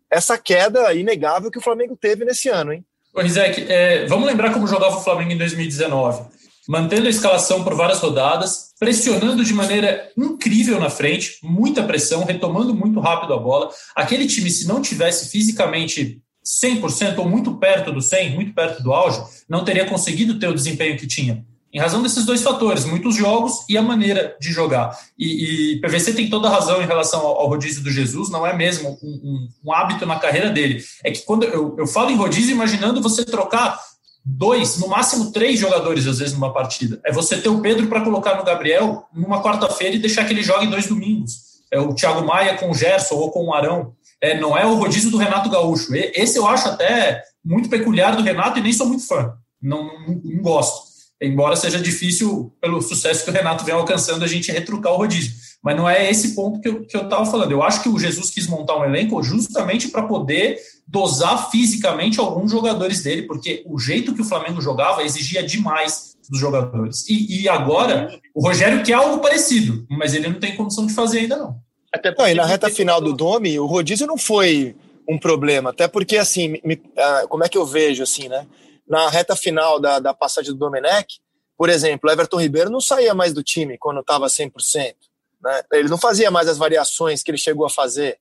essa 0.10 0.38
queda 0.38 0.94
inegável 0.94 1.52
que 1.52 1.58
o 1.58 1.62
Flamengo 1.62 1.98
teve 1.98 2.24
nesse 2.24 2.48
ano, 2.48 2.72
hein? 2.72 2.86
Ô, 3.16 3.22
Rizek, 3.22 3.66
é, 3.70 4.06
vamos 4.08 4.28
lembrar 4.28 4.52
como 4.52 4.68
jogava 4.68 4.98
o 4.98 5.02
Flamengo 5.02 5.32
em 5.32 5.38
2019. 5.38 6.36
mantendo 6.68 7.06
a 7.06 7.10
escalação 7.10 7.64
por 7.64 7.76
várias 7.76 8.00
rodadas, 8.00 8.74
pressionando 8.80 9.46
de 9.46 9.54
maneira 9.54 10.12
incrível 10.18 10.80
na 10.80 10.90
frente, 10.90 11.38
muita 11.44 11.84
pressão, 11.84 12.26
retomando 12.26 12.74
muito 12.74 13.00
rápido 13.00 13.34
a 13.34 13.38
bola. 13.38 13.70
Aquele 13.96 14.26
time, 14.28 14.50
se 14.50 14.68
não 14.68 14.82
tivesse 14.82 15.30
fisicamente 15.30 16.20
100% 16.44 17.20
ou 17.20 17.30
muito 17.30 17.56
perto 17.58 17.92
do 17.92 18.02
100, 18.02 18.34
muito 18.34 18.54
perto 18.54 18.82
do 18.82 18.92
auge, 18.92 19.24
não 19.48 19.64
teria 19.64 19.86
conseguido 19.86 20.40
ter 20.40 20.50
o 20.50 20.56
desempenho 20.56 20.98
que 20.98 21.08
tinha. 21.08 21.46
Em 21.76 21.80
razão 21.80 22.02
desses 22.02 22.26
dois 22.26 22.42
fatores, 22.42 22.86
muitos 22.86 23.18
jogos 23.18 23.66
e 23.68 23.78
a 23.78 23.82
maneira 23.82 24.38
de 24.40 24.50
jogar. 24.50 24.98
E, 25.20 25.74
e 25.74 25.82
PVC 25.82 26.14
tem 26.14 26.30
toda 26.30 26.48
a 26.48 26.52
razão 26.52 26.82
em 26.82 26.86
relação 26.86 27.20
ao, 27.20 27.42
ao 27.42 27.50
rodízio 27.50 27.84
do 27.84 27.92
Jesus, 27.92 28.30
não 28.30 28.48
é 28.48 28.56
mesmo 28.56 28.98
um, 29.04 29.08
um, 29.08 29.50
um, 29.66 29.74
hábito 29.74 30.06
na 30.06 30.18
carreira 30.18 30.50
dele. 30.50 30.82
É 31.04 31.12
que 31.12 31.24
quando 31.24 31.44
eu, 31.44 31.76
eu 31.78 31.86
falo 31.86 32.12
em 32.12 32.16
rodízio, 32.16 32.54
imaginando 32.54 33.02
você 33.02 33.26
trocar 33.26 33.78
dois, 34.24 34.78
no 34.78 34.88
máximo 34.88 35.34
três 35.34 35.60
jogadores, 35.60 36.08
às 36.08 36.20
vezes, 36.20 36.34
numa 36.34 36.54
partida. 36.54 36.98
É 37.06 37.12
você 37.12 37.42
ter 37.42 37.50
o 37.50 37.60
Pedro 37.60 37.88
para 37.88 38.00
colocar 38.00 38.38
no 38.38 38.46
Gabriel 38.46 39.04
numa 39.14 39.44
quarta-feira 39.44 39.98
e 39.98 40.00
deixar 40.00 40.24
que 40.24 40.32
ele 40.32 40.44
jogue 40.44 40.68
dois 40.68 40.88
domingos. 40.88 41.60
É 41.70 41.78
o 41.78 41.94
Thiago 41.94 42.26
Maia 42.26 42.58
com 42.58 42.72
o 42.72 42.74
Gerson 42.74 43.16
ou 43.16 43.32
com 43.32 43.48
o 43.48 43.54
Arão. 43.54 43.92
É, 44.22 44.40
não 44.40 44.58
é 44.58 44.66
o 44.66 44.76
rodízio 44.76 45.12
do 45.12 45.18
Renato 45.18 45.50
Gaúcho. 45.50 45.94
Esse 45.94 46.38
eu 46.38 46.48
acho 46.48 46.70
até 46.70 47.22
muito 47.44 47.68
peculiar 47.68 48.16
do 48.16 48.24
Renato 48.24 48.60
e 48.60 48.62
nem 48.62 48.72
sou 48.72 48.88
muito 48.88 49.06
fã. 49.06 49.34
Não, 49.62 49.84
não, 49.84 50.22
não 50.24 50.42
gosto. 50.42 50.85
Embora 51.22 51.56
seja 51.56 51.80
difícil, 51.80 52.54
pelo 52.60 52.82
sucesso 52.82 53.24
que 53.24 53.30
o 53.30 53.34
Renato 53.34 53.64
vem 53.64 53.74
alcançando, 53.74 54.24
a 54.24 54.28
gente 54.28 54.52
retrucar 54.52 54.94
o 54.94 54.98
rodízio. 54.98 55.34
Mas 55.64 55.76
não 55.76 55.90
é 55.90 56.10
esse 56.10 56.36
ponto 56.36 56.60
que 56.60 56.68
eu 56.68 56.84
estava 56.84 57.26
falando. 57.26 57.52
Eu 57.52 57.64
acho 57.64 57.82
que 57.82 57.90
o 57.90 57.98
Jesus 57.98 58.30
quis 58.30 58.48
montar 58.48 58.78
um 58.78 58.86
elenco 58.86 59.22
justamente 59.24 59.88
para 59.88 60.04
poder 60.04 60.60
dosar 60.88 61.50
fisicamente 61.50 62.20
alguns 62.20 62.52
jogadores 62.52 63.02
dele, 63.02 63.24
porque 63.24 63.64
o 63.66 63.80
jeito 63.80 64.14
que 64.14 64.22
o 64.22 64.26
Flamengo 64.26 64.62
jogava 64.62 65.04
exigia 65.04 65.42
demais 65.42 66.16
dos 66.30 66.40
jogadores. 66.40 67.08
E, 67.10 67.42
e 67.42 67.50
agora, 67.50 68.20
o 68.34 68.46
Rogério 68.46 68.84
quer 68.84 68.94
algo 68.94 69.20
parecido, 69.20 69.86
mas 69.90 70.14
ele 70.14 70.28
não 70.28 70.40
tem 70.40 70.56
condição 70.56 70.86
de 70.86 70.94
fazer 70.94 71.20
ainda 71.20 71.38
não. 71.38 71.56
Até 71.92 72.14
não, 72.14 72.28
e 72.28 72.34
na 72.34 72.46
reta 72.46 72.70
final 72.70 73.00
do 73.00 73.14
Domi, 73.14 73.58
o 73.58 73.66
rodízio 73.66 74.06
não 74.06 74.18
foi 74.18 74.76
um 75.08 75.18
problema, 75.18 75.70
até 75.70 75.88
porque, 75.88 76.18
assim, 76.18 76.60
me, 76.64 76.76
uh, 76.76 77.28
como 77.30 77.44
é 77.44 77.50
que 77.50 77.58
eu 77.58 77.66
vejo, 77.66 78.04
assim, 78.04 78.28
né? 78.28 78.46
Na 78.88 79.10
reta 79.10 79.36
final 79.36 79.80
da, 79.80 80.00
da 80.00 80.14
passagem 80.14 80.52
do 80.52 80.58
Domenech, 80.58 81.20
por 81.58 81.70
exemplo, 81.70 82.10
Everton 82.10 82.40
Ribeiro 82.40 82.70
não 82.70 82.82
saía 82.82 83.14
mais 83.14 83.34
do 83.34 83.42
time 83.42 83.78
quando 83.78 84.02
estava 84.02 84.28
100%. 84.28 84.96
Né? 85.42 85.62
Ele 85.74 85.90
não 85.90 85.98
fazia 85.98 86.30
mais 86.30 86.48
as 86.48 86.58
variações 86.58 87.24
que 87.24 87.32
ele 87.32 87.38
chegou 87.38 87.66
a 87.66 87.70
fazer. 87.70 88.20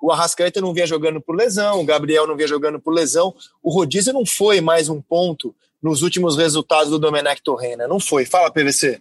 O 0.00 0.12
Arrascaeta 0.12 0.60
não 0.60 0.74
vinha 0.74 0.86
jogando 0.86 1.20
por 1.20 1.34
lesão, 1.34 1.80
o 1.80 1.84
Gabriel 1.84 2.26
não 2.26 2.36
vinha 2.36 2.46
jogando 2.46 2.78
por 2.78 2.92
lesão. 2.92 3.34
O 3.62 3.70
rodízio 3.70 4.12
não 4.12 4.24
foi 4.26 4.60
mais 4.60 4.88
um 4.88 5.00
ponto 5.00 5.54
nos 5.82 6.02
últimos 6.02 6.36
resultados 6.36 6.90
do 6.90 6.98
Domenech 6.98 7.42
Torrena. 7.42 7.88
Não 7.88 7.98
foi. 7.98 8.24
Fala, 8.24 8.50
PVC. 8.50 9.00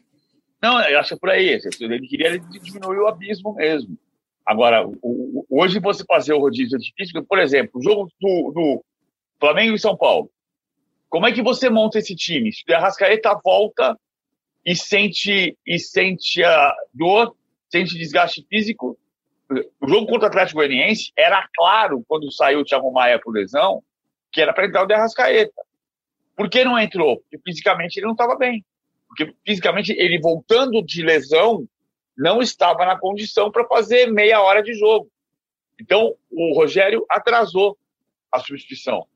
Não, 0.61 0.81
eu 0.81 0.99
acho 0.99 1.09
que 1.09 1.15
é 1.15 1.17
por 1.17 1.29
aí. 1.29 1.59
Ele 1.79 2.07
queria 2.07 2.39
diminuir 2.39 2.99
o 2.99 3.07
abismo 3.07 3.53
mesmo. 3.53 3.97
Agora, 4.45 4.87
hoje 5.49 5.79
você 5.79 6.03
fazer 6.05 6.33
o 6.33 6.39
rodízio 6.39 6.77
é 6.77 6.79
difícil. 6.79 7.23
Por 7.23 7.39
exemplo, 7.39 7.79
o 7.79 7.83
jogo 7.83 8.09
do, 8.19 8.51
do 8.51 8.85
Flamengo 9.39 9.75
e 9.75 9.79
São 9.79 9.97
Paulo. 9.97 10.29
Como 11.15 11.27
é 11.27 11.31
que 11.31 11.41
você 11.41 11.69
monta 11.69 11.97
esse 11.97 12.13
time? 12.13 12.51
Se 12.51 12.61
o 12.69 12.75
Arrascaeta 12.75 13.39
volta 13.41 13.97
e 14.65 14.75
sente, 14.75 15.57
e 15.65 15.79
sente 15.79 16.43
a 16.43 16.75
dor, 16.93 17.33
sente 17.69 17.97
desgaste 17.97 18.45
físico, 18.49 18.99
o 19.79 19.87
jogo 19.87 20.07
contra 20.07 20.25
o 20.25 20.27
Atlético 20.27 20.57
Goianiense 20.57 21.13
era 21.15 21.47
claro, 21.55 22.03
quando 22.05 22.29
saiu 22.33 22.59
o 22.59 22.65
Thiago 22.65 22.91
Maia 22.91 23.17
por 23.17 23.33
lesão, 23.33 23.81
que 24.29 24.41
era 24.41 24.51
para 24.51 24.65
entrar 24.65 24.83
o 24.83 24.85
de 24.85 24.93
Arrascaeta. 24.93 25.61
Por 26.35 26.49
que 26.49 26.65
não 26.65 26.77
entrou? 26.77 27.15
Porque 27.19 27.39
fisicamente 27.45 27.95
ele 27.95 28.07
não 28.07 28.13
estava 28.13 28.35
bem. 28.35 28.65
Porque 29.07 29.33
fisicamente 29.45 29.93
ele 29.93 30.19
voltando 30.19 30.83
de 30.83 31.01
lesão 31.01 31.65
não 32.17 32.41
estava 32.41 32.85
na 32.85 32.99
condição 32.99 33.49
para 33.49 33.65
fazer 33.67 34.11
meia 34.11 34.41
hora 34.41 34.61
de 34.61 34.73
jogo. 34.73 35.09
Então 35.79 36.13
o 36.29 36.53
Rogério 36.53 37.05
atrasou 37.09 37.77
a 38.29 38.41
substituição. 38.41 39.07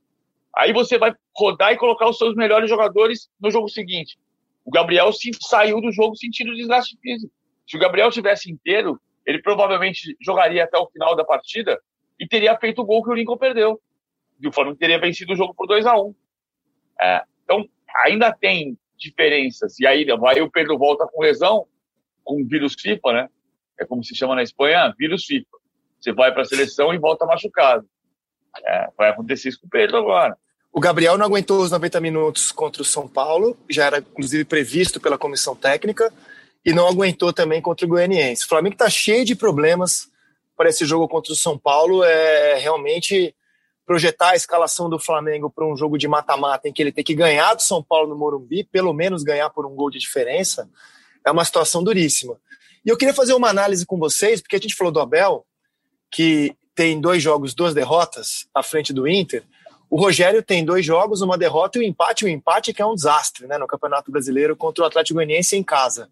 Aí 0.56 0.74
você 0.74 0.98
vai 0.98 1.14
rodar 1.36 1.74
e 1.74 1.78
colocar 1.78 2.10
os 2.10 2.18
seus 2.18 2.36
melhores 2.36 2.70
jogadores 2.70 3.30
no 3.40 3.52
jogo 3.52 3.70
seguinte. 3.70 4.18
O 4.66 4.72
Gabriel 4.72 5.10
saiu 5.42 5.82
do 5.82 5.92
jogo 5.92 6.16
sentindo 6.16 6.56
desgaste 6.56 6.98
físico. 7.02 7.34
Se 7.68 7.78
o 7.78 7.80
Gabriel 7.80 8.12
tivesse 8.12 8.52
inteiro, 8.52 9.00
ele 9.26 9.42
provavelmente 9.42 10.16
jogaria 10.22 10.64
até 10.64 10.78
o 10.78 10.88
final 10.88 11.16
da 11.16 11.24
partida 11.24 11.80
e 12.20 12.28
teria 12.28 12.58
feito 12.58 12.82
o 12.82 12.86
gol 12.86 13.04
que 13.04 13.10
o 13.10 13.14
Lincoln 13.14 13.38
perdeu. 13.38 13.80
E 14.42 14.48
o 14.48 14.52
Flamengo 14.52 14.78
teria 14.78 15.00
vencido 15.00 15.34
o 15.34 15.36
jogo 15.36 15.54
por 15.54 15.68
2 15.68 15.86
a 15.86 15.96
1 15.96 16.08
um. 16.08 16.16
é, 17.02 17.24
Então, 17.44 17.68
ainda 18.06 18.34
tem 18.34 18.78
diferenças. 18.98 19.80
E 19.80 19.86
aí, 19.86 20.06
vai 20.06 20.42
o 20.42 20.50
Pedro 20.50 20.78
volta 20.78 21.08
com 21.08 21.22
lesão, 21.22 21.68
com 22.24 22.46
vírus 22.46 22.76
FIFA, 22.80 23.14
né? 23.14 23.30
É 23.80 23.86
como 23.86 24.04
se 24.04 24.16
chama 24.16 24.36
na 24.36 24.44
Espanha, 24.44 24.94
vírus 24.98 25.26
FIFA. 25.26 25.58
Você 26.00 26.12
vai 26.14 26.32
para 26.32 26.42
a 26.42 26.46
seleção 26.46 26.94
e 26.94 26.98
volta 26.98 27.26
machucado. 27.26 27.88
É, 28.66 28.90
vai 28.98 29.10
acontecer 29.10 29.50
isso 29.50 29.62
com 29.62 29.68
o 29.68 29.70
Pedro 29.70 29.98
agora. 29.98 30.38
O 30.72 30.80
Gabriel 30.80 31.18
não 31.18 31.26
aguentou 31.26 31.62
os 31.62 31.72
90 31.72 32.00
minutos 32.00 32.52
contra 32.52 32.82
o 32.82 32.86
São 32.86 33.08
Paulo, 33.08 33.58
já 33.70 33.86
era 33.86 34.00
inclusive 34.00 34.46
previsto 34.46 35.00
pela 35.00 35.18
comissão 35.18 35.56
técnica 35.56 36.14
e 36.64 36.74
não 36.74 36.88
aguentou 36.88 37.34
também 37.34 37.62
contra 37.62 37.86
o 37.86 37.90
Goianiense. 37.90 38.46
O 38.46 38.48
Flamengo 38.48 38.76
está 38.76 38.90
cheio 38.90 39.26
de 39.26 39.36
problemas 39.36 40.08
para 40.56 40.70
esse 40.70 40.86
jogo 40.86 41.08
contra 41.08 41.34
o 41.34 41.36
São 41.36 41.58
Paulo. 41.58 42.04
É 42.04 42.60
realmente 42.60 43.34
projetar 43.86 44.32
a 44.32 44.36
escalação 44.36 44.88
do 44.88 45.00
Flamengo 45.00 45.50
para 45.50 45.66
um 45.66 45.76
jogo 45.76 45.98
de 45.98 46.08
mata-mata 46.08 46.68
em 46.70 46.74
que 46.74 46.80
ele 46.80 46.92
tem 46.92 47.04
que 47.04 47.16
ganhar 47.16 47.56
do 47.56 47.64
São 47.64 47.82
Paulo 47.82 48.08
no 48.08 48.16
Morumbi, 48.16 48.64
pelo 48.64 48.94
menos 48.94 49.24
ganhar 49.24 49.50
por 49.50 49.66
um 49.66 49.74
gol 49.74 49.90
de 49.90 49.98
diferença, 49.98 50.70
é 51.26 51.32
uma 51.32 51.44
situação 51.44 51.84
duríssima. 51.84 52.38
E 52.86 52.90
eu 52.90 52.98
queria 52.98 53.16
fazer 53.16 53.34
uma 53.34 53.50
análise 53.50 53.86
com 53.88 53.98
vocês, 53.98 54.42
porque 54.42 54.56
a 54.56 54.60
gente 54.60 54.76
falou 54.76 54.94
do 54.94 55.00
Abel, 55.00 55.44
que 56.12 56.56
tem 56.80 57.02
dois 57.02 57.22
jogos, 57.22 57.54
duas 57.54 57.74
derrotas 57.74 58.48
à 58.56 58.64
frente 58.64 58.94
do 58.94 59.06
Inter. 59.06 59.44
O 59.90 60.00
Rogério 60.00 60.42
tem 60.42 60.64
dois 60.64 60.86
jogos, 60.86 61.20
uma 61.20 61.38
derrota 61.38 61.78
e 61.78 61.82
um 61.82 61.84
empate, 61.84 62.24
um 62.24 62.30
empate 62.30 62.74
que 62.74 62.82
é 62.82 62.86
um 62.86 62.96
desastre 62.96 63.46
né, 63.48 63.58
no 63.58 63.68
Campeonato 63.68 64.10
Brasileiro 64.10 64.56
contra 64.56 64.86
o 64.86 64.88
Atlético 64.88 65.16
Goianiense 65.16 65.58
em 65.58 65.64
casa. 65.64 66.10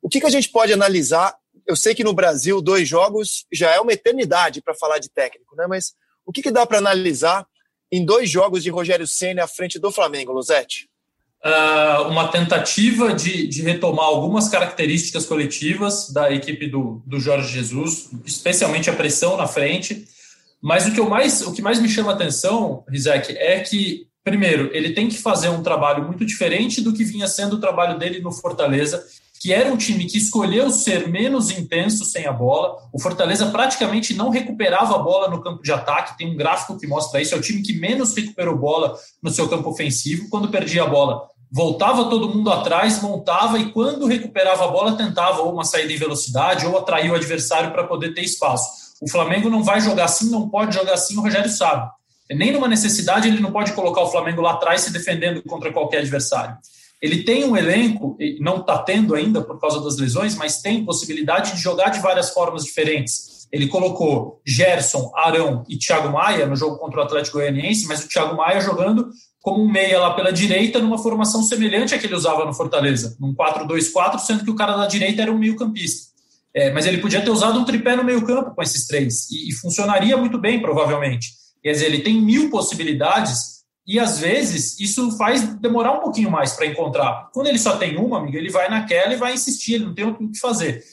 O 0.00 0.08
que, 0.08 0.20
que 0.20 0.26
a 0.26 0.30
gente 0.30 0.48
pode 0.48 0.72
analisar? 0.72 1.36
Eu 1.66 1.74
sei 1.74 1.92
que 1.92 2.04
no 2.04 2.12
Brasil, 2.12 2.62
dois 2.62 2.88
jogos 2.88 3.46
já 3.52 3.72
é 3.72 3.80
uma 3.80 3.92
eternidade 3.92 4.62
para 4.62 4.74
falar 4.74 5.00
de 5.00 5.10
técnico, 5.10 5.56
né? 5.56 5.66
Mas 5.66 5.92
o 6.24 6.30
que, 6.30 6.40
que 6.40 6.52
dá 6.52 6.64
para 6.64 6.78
analisar 6.78 7.44
em 7.90 8.04
dois 8.04 8.30
jogos 8.30 8.62
de 8.62 8.70
Rogério 8.70 9.08
Senna 9.08 9.42
à 9.42 9.48
frente 9.48 9.76
do 9.80 9.90
Flamengo, 9.90 10.30
Luzete? 10.30 10.88
Uh, 11.42 12.08
uma 12.08 12.28
tentativa 12.28 13.14
de, 13.14 13.46
de, 13.46 13.62
retomar 13.62 14.04
algumas 14.04 14.50
características 14.50 15.24
coletivas 15.24 16.10
da 16.10 16.30
equipe 16.30 16.66
do, 16.66 17.02
do 17.06 17.18
Jorge 17.18 17.50
Jesus, 17.50 18.10
especialmente 18.26 18.90
a 18.90 18.92
pressão 18.92 19.38
na 19.38 19.46
frente. 19.46 20.06
Mas 20.60 20.86
o 20.86 20.92
que, 20.92 21.00
eu 21.00 21.08
mais, 21.08 21.40
o 21.40 21.52
que 21.54 21.62
mais 21.62 21.80
me 21.80 21.88
chama 21.88 22.12
a 22.12 22.14
atenção, 22.14 22.84
Rizek, 22.86 23.32
é 23.38 23.60
que, 23.60 24.06
primeiro, 24.22 24.68
ele 24.74 24.92
tem 24.92 25.08
que 25.08 25.16
fazer 25.16 25.48
um 25.48 25.62
trabalho 25.62 26.04
muito 26.04 26.26
diferente 26.26 26.82
do 26.82 26.92
que 26.92 27.04
vinha 27.04 27.26
sendo 27.26 27.56
o 27.56 27.60
trabalho 27.60 27.98
dele 27.98 28.20
no 28.20 28.30
Fortaleza, 28.30 29.02
que 29.40 29.54
era 29.54 29.72
um 29.72 29.76
time 29.76 30.04
que 30.04 30.18
escolheu 30.18 30.68
ser 30.68 31.08
menos 31.08 31.50
intenso 31.50 32.04
sem 32.04 32.26
a 32.26 32.32
bola. 32.32 32.76
O 32.92 33.00
Fortaleza 33.00 33.46
praticamente 33.46 34.12
não 34.12 34.28
recuperava 34.28 34.94
a 34.94 34.98
bola 34.98 35.30
no 35.30 35.40
campo 35.40 35.62
de 35.62 35.72
ataque, 35.72 36.18
tem 36.18 36.30
um 36.30 36.36
gráfico 36.36 36.78
que 36.78 36.86
mostra 36.86 37.22
isso. 37.22 37.34
É 37.34 37.38
o 37.38 37.40
time 37.40 37.62
que 37.62 37.72
menos 37.72 38.14
recuperou 38.14 38.58
bola 38.58 38.94
no 39.22 39.30
seu 39.30 39.48
campo 39.48 39.70
ofensivo. 39.70 40.28
Quando 40.28 40.50
perdia 40.50 40.82
a 40.82 40.86
bola, 40.86 41.26
voltava 41.50 42.10
todo 42.10 42.28
mundo 42.28 42.50
atrás, 42.50 43.00
montava 43.00 43.58
e 43.58 43.72
quando 43.72 44.06
recuperava 44.06 44.66
a 44.66 44.68
bola, 44.68 44.94
tentava 44.94 45.40
ou 45.40 45.54
uma 45.54 45.64
saída 45.64 45.90
em 45.90 45.96
velocidade 45.96 46.66
ou 46.66 46.76
atrair 46.76 47.10
o 47.10 47.14
adversário 47.14 47.72
para 47.72 47.84
poder 47.84 48.12
ter 48.12 48.20
espaço. 48.20 48.68
O 49.00 49.10
Flamengo 49.10 49.48
não 49.48 49.62
vai 49.62 49.80
jogar 49.80 50.04
assim, 50.04 50.30
não 50.30 50.50
pode 50.50 50.74
jogar 50.74 50.92
assim, 50.92 51.16
o 51.16 51.22
Rogério 51.22 51.48
sabe. 51.48 51.90
Nem 52.30 52.52
numa 52.52 52.68
necessidade 52.68 53.26
ele 53.26 53.40
não 53.40 53.50
pode 53.50 53.72
colocar 53.72 54.02
o 54.02 54.10
Flamengo 54.10 54.42
lá 54.42 54.52
atrás 54.52 54.82
se 54.82 54.92
defendendo 54.92 55.42
contra 55.42 55.72
qualquer 55.72 56.00
adversário. 56.00 56.58
Ele 57.00 57.22
tem 57.22 57.44
um 57.44 57.56
elenco, 57.56 58.16
não 58.40 58.58
está 58.58 58.78
tendo 58.78 59.14
ainda 59.14 59.40
por 59.42 59.58
causa 59.58 59.80
das 59.80 59.96
lesões, 59.96 60.34
mas 60.34 60.60
tem 60.60 60.84
possibilidade 60.84 61.54
de 61.54 61.60
jogar 61.60 61.88
de 61.88 62.00
várias 62.00 62.30
formas 62.30 62.64
diferentes. 62.64 63.48
Ele 63.50 63.66
colocou 63.68 64.40
Gerson, 64.46 65.10
Arão 65.14 65.64
e 65.68 65.76
Thiago 65.78 66.12
Maia 66.12 66.46
no 66.46 66.54
jogo 66.54 66.76
contra 66.76 67.00
o 67.00 67.02
Atlético 67.02 67.38
Goianiense, 67.38 67.86
mas 67.86 68.04
o 68.04 68.08
Thiago 68.08 68.36
Maia 68.36 68.60
jogando 68.60 69.08
como 69.40 69.64
um 69.64 69.70
meia 69.70 69.98
lá 69.98 70.14
pela 70.14 70.32
direita, 70.32 70.78
numa 70.78 70.98
formação 70.98 71.42
semelhante 71.42 71.94
à 71.94 71.98
que 71.98 72.06
ele 72.06 72.14
usava 72.14 72.44
no 72.44 72.52
Fortaleza, 72.52 73.16
num 73.18 73.34
4-2-4, 73.34 74.18
sendo 74.18 74.44
que 74.44 74.50
o 74.50 74.54
cara 74.54 74.76
da 74.76 74.86
direita 74.86 75.22
era 75.22 75.32
um 75.32 75.38
meio-campista. 75.38 76.10
É, 76.54 76.70
mas 76.70 76.84
ele 76.84 76.98
podia 76.98 77.22
ter 77.22 77.30
usado 77.30 77.58
um 77.58 77.64
tripé 77.64 77.96
no 77.96 78.04
meio-campo 78.04 78.54
com 78.54 78.62
esses 78.62 78.86
três, 78.86 79.30
e, 79.30 79.48
e 79.48 79.52
funcionaria 79.52 80.16
muito 80.16 80.38
bem, 80.38 80.60
provavelmente. 80.60 81.30
Quer 81.62 81.72
dizer, 81.72 81.86
ele 81.86 82.00
tem 82.00 82.20
mil 82.20 82.50
possibilidades 82.50 83.59
e 83.86 83.98
às 83.98 84.18
vezes 84.18 84.78
isso 84.78 85.16
faz 85.16 85.42
demorar 85.56 85.92
um 85.92 86.00
pouquinho 86.00 86.30
mais 86.30 86.52
para 86.52 86.66
encontrar. 86.66 87.28
Quando 87.32 87.48
ele 87.48 87.58
só 87.58 87.76
tem 87.76 87.96
uma, 87.96 88.18
amigo, 88.18 88.36
ele 88.36 88.50
vai 88.50 88.68
naquela 88.68 89.12
e 89.12 89.16
vai 89.16 89.34
insistir, 89.34 89.74
ele 89.74 89.86
não 89.86 89.94
tem 89.94 90.06
o 90.06 90.30
que 90.30 90.38
fazer. 90.38 90.84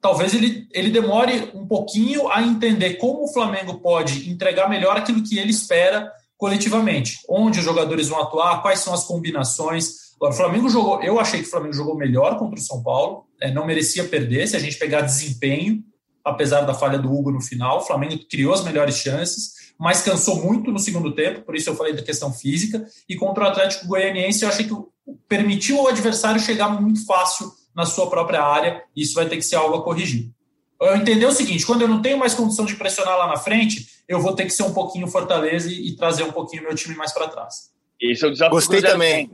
Talvez 0.00 0.34
ele, 0.34 0.66
ele 0.72 0.90
demore 0.90 1.52
um 1.54 1.66
pouquinho 1.66 2.28
a 2.28 2.42
entender 2.42 2.94
como 2.94 3.24
o 3.24 3.32
Flamengo 3.32 3.78
pode 3.78 4.28
entregar 4.28 4.68
melhor 4.68 4.96
aquilo 4.96 5.22
que 5.22 5.38
ele 5.38 5.50
espera 5.50 6.12
coletivamente. 6.36 7.20
Onde 7.28 7.60
os 7.60 7.64
jogadores 7.64 8.08
vão 8.08 8.20
atuar, 8.20 8.60
quais 8.62 8.80
são 8.80 8.92
as 8.92 9.04
combinações. 9.04 10.12
O 10.20 10.32
Flamengo 10.32 10.68
jogou, 10.68 11.00
eu 11.02 11.20
achei 11.20 11.40
que 11.40 11.46
o 11.46 11.50
Flamengo 11.50 11.72
jogou 11.72 11.96
melhor 11.96 12.36
contra 12.36 12.58
o 12.58 12.62
São 12.62 12.82
Paulo, 12.82 13.26
é, 13.40 13.52
não 13.52 13.64
merecia 13.64 14.04
perder. 14.04 14.48
Se 14.48 14.56
a 14.56 14.58
gente 14.58 14.76
pegar 14.76 15.02
desempenho, 15.02 15.84
apesar 16.24 16.62
da 16.62 16.74
falha 16.74 16.98
do 16.98 17.12
Hugo 17.12 17.30
no 17.30 17.40
final, 17.40 17.78
o 17.78 17.82
Flamengo 17.82 18.18
criou 18.28 18.52
as 18.52 18.64
melhores 18.64 18.96
chances, 18.96 19.61
mas 19.78 20.02
cansou 20.02 20.42
muito 20.44 20.70
no 20.70 20.78
segundo 20.78 21.14
tempo, 21.14 21.42
por 21.42 21.56
isso 21.56 21.68
eu 21.68 21.76
falei 21.76 21.92
da 21.92 22.02
questão 22.02 22.32
física. 22.32 22.86
E 23.08 23.16
contra 23.16 23.44
o 23.44 23.46
Atlético 23.48 23.86
Goianiense, 23.86 24.42
eu 24.42 24.48
achei 24.48 24.66
que 24.66 24.74
permitiu 25.28 25.80
ao 25.80 25.88
adversário 25.88 26.40
chegar 26.40 26.68
muito 26.68 27.04
fácil 27.04 27.50
na 27.74 27.86
sua 27.86 28.08
própria 28.08 28.42
área, 28.42 28.82
e 28.94 29.02
isso 29.02 29.14
vai 29.14 29.28
ter 29.28 29.36
que 29.36 29.42
ser 29.42 29.56
algo 29.56 29.76
a 29.76 29.82
corrigir. 29.82 30.30
Eu 30.80 30.96
entender 30.96 31.26
o 31.26 31.32
seguinte: 31.32 31.64
quando 31.64 31.82
eu 31.82 31.88
não 31.88 32.02
tenho 32.02 32.18
mais 32.18 32.34
condição 32.34 32.64
de 32.64 32.76
pressionar 32.76 33.16
lá 33.16 33.26
na 33.26 33.36
frente, 33.36 33.86
eu 34.08 34.20
vou 34.20 34.34
ter 34.34 34.44
que 34.44 34.50
ser 34.50 34.64
um 34.64 34.74
pouquinho 34.74 35.06
Fortaleza 35.06 35.70
e, 35.70 35.94
trazer 35.96 36.24
um 36.24 36.32
pouquinho 36.32 36.64
meu 36.64 36.74
time 36.74 36.94
mais 36.94 37.12
para 37.12 37.28
trás. 37.28 37.70
Esse 38.00 38.24
é 38.24 38.28
o 38.28 38.32
desafio. 38.32 38.50
Gostei 38.50 38.82
também. 38.82 39.30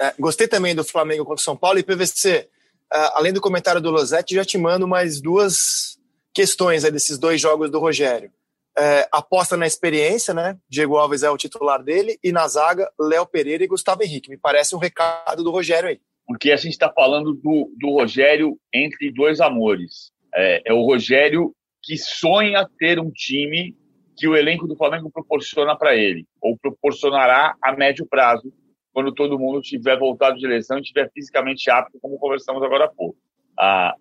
É, 0.00 0.14
gostei 0.18 0.46
também 0.46 0.74
do 0.74 0.84
Flamengo 0.84 1.24
contra 1.24 1.40
o 1.40 1.44
São 1.44 1.56
Paulo 1.56 1.78
e 1.78 1.82
PVC. 1.82 2.48
É, 2.92 3.10
além 3.14 3.32
do 3.32 3.40
comentário 3.40 3.80
do 3.80 3.90
Losetti, 3.90 4.34
já 4.34 4.44
te 4.44 4.56
mando 4.56 4.86
mais 4.86 5.20
duas 5.20 5.98
questões 6.32 6.84
aí 6.84 6.90
desses 6.90 7.18
dois 7.18 7.40
jogos 7.40 7.70
do 7.70 7.80
Rogério. 7.80 8.30
É, 8.78 9.08
aposta 9.10 9.56
na 9.56 9.66
experiência, 9.66 10.34
né? 10.34 10.58
Diego 10.68 10.96
Alves 10.96 11.22
é 11.22 11.30
o 11.30 11.36
titular 11.36 11.82
dele, 11.82 12.18
e 12.22 12.30
na 12.30 12.46
zaga, 12.46 12.90
Léo 13.00 13.26
Pereira 13.26 13.64
e 13.64 13.68
Gustavo 13.68 14.02
Henrique. 14.02 14.28
Me 14.28 14.36
parece 14.36 14.74
um 14.74 14.78
recado 14.78 15.42
do 15.42 15.50
Rogério 15.50 15.88
aí. 15.88 16.00
Porque 16.26 16.52
a 16.52 16.56
gente 16.56 16.72
está 16.72 16.92
falando 16.92 17.32
do, 17.32 17.72
do 17.78 17.90
Rogério 17.90 18.58
entre 18.74 19.10
dois 19.12 19.40
amores. 19.40 20.12
É, 20.34 20.62
é 20.66 20.72
o 20.74 20.84
Rogério 20.84 21.54
que 21.82 21.96
sonha 21.96 22.68
ter 22.78 22.98
um 22.98 23.10
time 23.10 23.74
que 24.16 24.26
o 24.26 24.36
elenco 24.36 24.66
do 24.66 24.76
Flamengo 24.76 25.10
proporciona 25.10 25.76
para 25.76 25.94
ele, 25.94 26.26
ou 26.40 26.58
proporcionará 26.58 27.54
a 27.62 27.72
médio 27.76 28.06
prazo, 28.06 28.52
quando 28.92 29.12
todo 29.12 29.38
mundo 29.38 29.60
tiver 29.60 29.98
voltado 29.98 30.38
de 30.38 30.46
lesão 30.46 30.78
e 30.78 30.80
estiver 30.80 31.10
fisicamente 31.12 31.70
apto, 31.70 31.98
como 32.00 32.18
conversamos 32.18 32.62
agora 32.62 32.86
há 32.86 32.88
pouco. 32.88 33.18
Ah, 33.58 33.94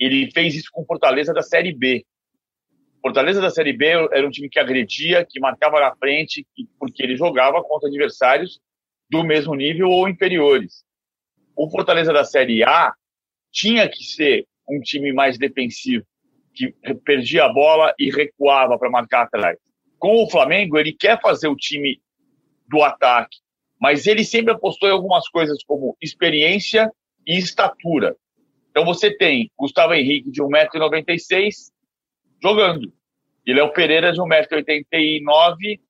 ele 0.00 0.30
fez 0.32 0.54
isso 0.54 0.70
com 0.72 0.86
Fortaleza 0.86 1.34
da 1.34 1.42
Série 1.42 1.72
B. 1.72 2.04
Fortaleza 3.00 3.40
da 3.40 3.50
Série 3.50 3.72
B 3.72 3.86
era 3.86 4.26
um 4.26 4.30
time 4.30 4.48
que 4.48 4.58
agredia, 4.58 5.24
que 5.24 5.40
marcava 5.40 5.80
na 5.80 5.94
frente, 5.96 6.46
porque 6.78 7.02
ele 7.02 7.16
jogava 7.16 7.62
contra 7.62 7.88
adversários 7.88 8.60
do 9.10 9.24
mesmo 9.24 9.54
nível 9.54 9.88
ou 9.88 10.08
inferiores. 10.08 10.84
O 11.56 11.70
Fortaleza 11.70 12.12
da 12.12 12.24
Série 12.24 12.62
A 12.64 12.92
tinha 13.52 13.88
que 13.88 14.04
ser 14.04 14.46
um 14.68 14.80
time 14.80 15.12
mais 15.12 15.38
defensivo, 15.38 16.04
que 16.54 16.74
perdia 17.04 17.44
a 17.44 17.52
bola 17.52 17.94
e 17.98 18.10
recuava 18.10 18.78
para 18.78 18.90
marcar 18.90 19.22
atrás. 19.22 19.58
Com 19.98 20.22
o 20.22 20.30
Flamengo, 20.30 20.78
ele 20.78 20.92
quer 20.92 21.20
fazer 21.20 21.48
o 21.48 21.56
time 21.56 22.00
do 22.68 22.82
ataque, 22.82 23.38
mas 23.80 24.06
ele 24.06 24.24
sempre 24.24 24.52
apostou 24.52 24.88
em 24.88 24.92
algumas 24.92 25.28
coisas 25.28 25.62
como 25.64 25.96
experiência 26.00 26.92
e 27.26 27.38
estatura. 27.38 28.16
Então 28.70 28.84
você 28.84 29.16
tem 29.16 29.50
Gustavo 29.58 29.94
Henrique 29.94 30.30
de 30.30 30.42
1,96m 30.42 31.72
jogando. 32.42 32.92
E 33.46 33.52
Léo 33.52 33.72
Pereira 33.72 34.12
de 34.12 34.20
1,89m, 34.20 35.80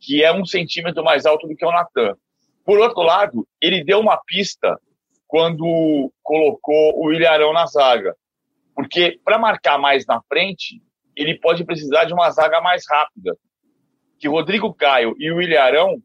que 0.00 0.22
é 0.22 0.32
um 0.32 0.44
centímetro 0.44 1.02
mais 1.02 1.26
alto 1.26 1.46
do 1.46 1.56
que 1.56 1.64
o 1.64 1.70
Natan. 1.70 2.16
Por 2.64 2.78
outro 2.78 3.02
lado, 3.02 3.46
ele 3.60 3.82
deu 3.82 3.98
uma 4.00 4.20
pista 4.24 4.78
quando 5.26 6.12
colocou 6.22 7.02
o 7.02 7.12
Ilharão 7.12 7.52
na 7.52 7.66
zaga. 7.66 8.14
Porque 8.74 9.18
para 9.24 9.38
marcar 9.38 9.78
mais 9.78 10.06
na 10.06 10.20
frente, 10.28 10.82
ele 11.16 11.38
pode 11.38 11.64
precisar 11.64 12.04
de 12.04 12.12
uma 12.12 12.30
zaga 12.30 12.60
mais 12.60 12.84
rápida. 12.88 13.36
Que 14.18 14.28
Rodrigo 14.28 14.72
Caio 14.74 15.14
e 15.18 15.30
o 15.32 15.40
Ilharão 15.42 16.00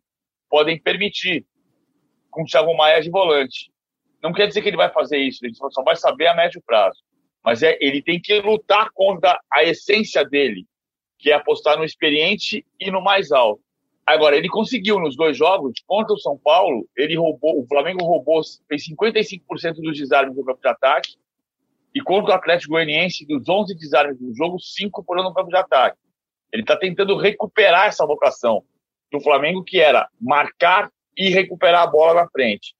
podem 0.49 0.81
permitir, 0.81 1.45
com 2.31 2.43
o 2.43 2.45
Thiago 2.45 2.75
Maia 2.75 3.01
de 3.01 3.09
volante. 3.09 3.71
Não 4.21 4.33
quer 4.33 4.47
dizer 4.47 4.61
que 4.61 4.69
ele 4.69 4.77
vai 4.77 4.91
fazer 4.91 5.17
isso, 5.17 5.45
ele 5.45 5.53
só 5.53 5.83
vai 5.83 5.95
saber 5.95 6.27
a 6.27 6.35
médio 6.35 6.61
prazo. 6.65 6.99
Mas 7.47 7.63
é, 7.63 7.77
ele 7.79 8.01
tem 8.01 8.19
que 8.19 8.41
lutar 8.41 8.89
contra 8.93 9.39
a 9.49 9.63
essência 9.63 10.25
dele, 10.25 10.65
que 11.17 11.31
é 11.31 11.33
apostar 11.33 11.77
no 11.77 11.85
experiente 11.85 12.65
e 12.77 12.91
no 12.91 13.01
mais 13.01 13.31
alto. 13.31 13.61
Agora, 14.05 14.35
ele 14.35 14.49
conseguiu 14.49 14.99
nos 14.99 15.15
dois 15.15 15.37
jogos, 15.37 15.81
contra 15.87 16.13
o 16.13 16.19
São 16.19 16.37
Paulo, 16.37 16.85
ele 16.97 17.15
roubou, 17.15 17.57
o 17.57 17.65
Flamengo 17.65 18.03
roubou, 18.03 18.41
fez 18.67 18.85
55% 18.89 19.75
dos 19.75 19.97
desarmes 19.97 20.35
do 20.35 20.43
campo 20.43 20.59
de 20.59 20.67
ataque, 20.67 21.15
e 21.95 22.01
contra 22.01 22.33
o 22.33 22.35
Atlético 22.35 22.73
Goianiense, 22.73 23.25
dos 23.25 23.47
11 23.47 23.73
desarmes 23.75 24.19
do 24.19 24.35
jogo, 24.35 24.59
5 24.59 25.01
foram 25.05 25.23
no 25.23 25.33
campo 25.33 25.47
de 25.47 25.55
ataque. 25.55 25.97
Ele 26.51 26.63
está 26.63 26.75
tentando 26.75 27.15
recuperar 27.15 27.87
essa 27.87 28.05
vocação 28.05 28.61
do 29.09 29.21
Flamengo, 29.21 29.63
que 29.63 29.79
era 29.79 30.09
marcar 30.19 30.91
e 31.15 31.29
recuperar 31.29 31.83
a 31.83 31.87
bola 31.87 32.23
na 32.23 32.29
frente. 32.29 32.75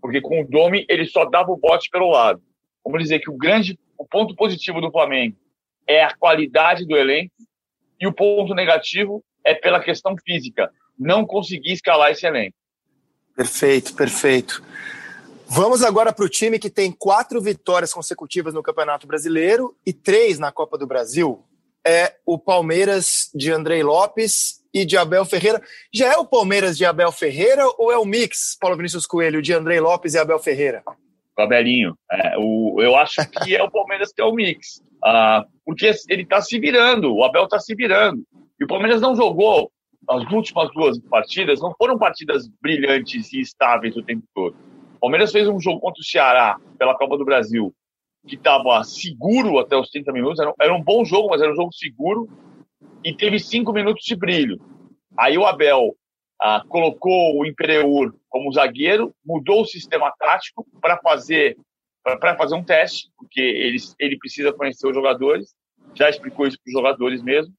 Porque 0.00 0.20
com 0.20 0.42
o 0.42 0.46
Domi, 0.46 0.86
ele 0.88 1.06
só 1.06 1.24
dava 1.24 1.50
o 1.50 1.56
bote 1.56 1.90
pelo 1.90 2.08
lado. 2.08 2.40
Vamos 2.84 3.02
dizer 3.02 3.18
que 3.18 3.28
o 3.28 3.36
grande 3.36 3.76
o 4.02 4.06
ponto 4.06 4.34
positivo 4.34 4.80
do 4.80 4.90
Flamengo 4.90 5.36
é 5.86 6.02
a 6.02 6.12
qualidade 6.16 6.84
do 6.84 6.96
elenco 6.96 7.32
e 8.00 8.06
o 8.06 8.12
ponto 8.12 8.52
negativo 8.52 9.22
é 9.44 9.54
pela 9.54 9.78
questão 9.78 10.16
física, 10.26 10.72
não 10.98 11.24
conseguir 11.24 11.72
escalar 11.72 12.10
esse 12.10 12.26
elenco. 12.26 12.56
Perfeito, 13.36 13.94
perfeito. 13.94 14.60
Vamos 15.46 15.84
agora 15.84 16.12
para 16.12 16.24
o 16.24 16.28
time 16.28 16.58
que 16.58 16.68
tem 16.68 16.90
quatro 16.90 17.40
vitórias 17.40 17.94
consecutivas 17.94 18.52
no 18.52 18.62
Campeonato 18.62 19.06
Brasileiro 19.06 19.76
e 19.86 19.92
três 19.92 20.36
na 20.36 20.50
Copa 20.50 20.76
do 20.76 20.86
Brasil. 20.86 21.44
É 21.86 22.16
o 22.26 22.36
Palmeiras 22.36 23.30
de 23.32 23.52
Andrei 23.52 23.84
Lopes 23.84 24.64
e 24.74 24.84
de 24.84 24.96
Abel 24.96 25.24
Ferreira. 25.24 25.62
Já 25.94 26.12
é 26.12 26.16
o 26.16 26.26
Palmeiras 26.26 26.76
de 26.76 26.84
Abel 26.84 27.12
Ferreira 27.12 27.64
ou 27.78 27.92
é 27.92 27.98
o 27.98 28.04
mix, 28.04 28.56
Paulo 28.60 28.76
Vinícius 28.76 29.06
Coelho, 29.06 29.40
de 29.40 29.52
Andrei 29.52 29.78
Lopes 29.78 30.14
e 30.14 30.18
Abel 30.18 30.40
Ferreira? 30.40 30.82
O 31.42 31.44
Abelinho. 31.44 31.96
É, 32.10 32.34
o, 32.38 32.80
eu 32.80 32.94
acho 32.94 33.16
que 33.30 33.56
é 33.56 33.62
o 33.62 33.70
Palmeiras 33.70 34.12
que 34.12 34.22
é 34.22 34.24
o 34.24 34.32
mix. 34.32 34.80
Ah, 35.04 35.44
porque 35.64 35.90
ele 36.08 36.22
está 36.22 36.40
se 36.40 36.58
virando, 36.60 37.12
o 37.12 37.24
Abel 37.24 37.44
está 37.44 37.58
se 37.58 37.74
virando. 37.74 38.22
E 38.60 38.64
o 38.64 38.68
Palmeiras 38.68 39.00
não 39.00 39.16
jogou 39.16 39.70
as 40.08 40.30
últimas 40.30 40.70
duas 40.72 40.98
partidas, 41.00 41.60
não 41.60 41.74
foram 41.76 41.98
partidas 41.98 42.48
brilhantes 42.60 43.32
e 43.32 43.40
estáveis 43.40 43.96
o 43.96 44.02
tempo 44.02 44.24
todo. 44.34 44.54
O 44.96 45.00
Palmeiras 45.00 45.32
fez 45.32 45.48
um 45.48 45.60
jogo 45.60 45.80
contra 45.80 46.00
o 46.00 46.04
Ceará 46.04 46.56
pela 46.78 46.96
Copa 46.96 47.18
do 47.18 47.24
Brasil, 47.24 47.74
que 48.26 48.36
estava 48.36 48.84
seguro 48.84 49.58
até 49.58 49.76
os 49.76 49.90
30 49.90 50.12
minutos. 50.12 50.38
Era, 50.38 50.54
era, 50.60 50.74
um 50.74 50.82
bom 50.82 51.04
jogo, 51.04 51.30
mas 51.30 51.42
era 51.42 51.52
um 51.52 51.56
jogo 51.56 51.72
seguro. 51.72 52.28
E 53.04 53.12
teve 53.12 53.40
cinco 53.40 53.72
minutos 53.72 54.04
de 54.04 54.14
brilho. 54.14 54.60
Aí 55.18 55.36
o 55.36 55.44
Abel 55.44 55.96
ah, 56.40 56.62
colocou 56.68 57.38
o 57.38 57.46
Imperiur 57.46 58.14
como 58.28 58.52
zagueiro, 58.52 59.14
mudou 59.24 59.62
o 59.62 59.66
sistema 59.66 60.12
tático 60.18 60.66
para 60.80 60.98
fazer 60.98 61.56
para 62.02 62.36
fazer 62.36 62.56
um 62.56 62.64
teste, 62.64 63.08
porque 63.16 63.40
ele, 63.40 63.76
ele 64.00 64.18
precisa 64.18 64.52
conhecer 64.52 64.88
os 64.88 64.94
jogadores, 64.94 65.54
já 65.94 66.10
explicou 66.10 66.48
isso 66.48 66.58
para 66.58 66.70
os 66.70 66.72
jogadores 66.72 67.22
mesmo. 67.22 67.54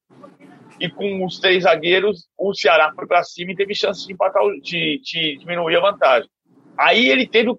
E 0.78 0.90
com 0.90 1.24
os 1.24 1.38
três 1.38 1.62
zagueiros, 1.62 2.28
o 2.36 2.52
Ceará 2.52 2.92
foi 2.94 3.06
para 3.06 3.22
cima 3.22 3.52
e 3.52 3.56
teve 3.56 3.74
chance 3.74 4.06
de 4.06 4.12
empatar, 4.12 4.42
de, 4.60 5.00
de 5.02 5.38
diminuir 5.38 5.76
a 5.76 5.80
vantagem. 5.80 6.28
Aí 6.76 7.08
ele 7.08 7.26
teve, 7.26 7.50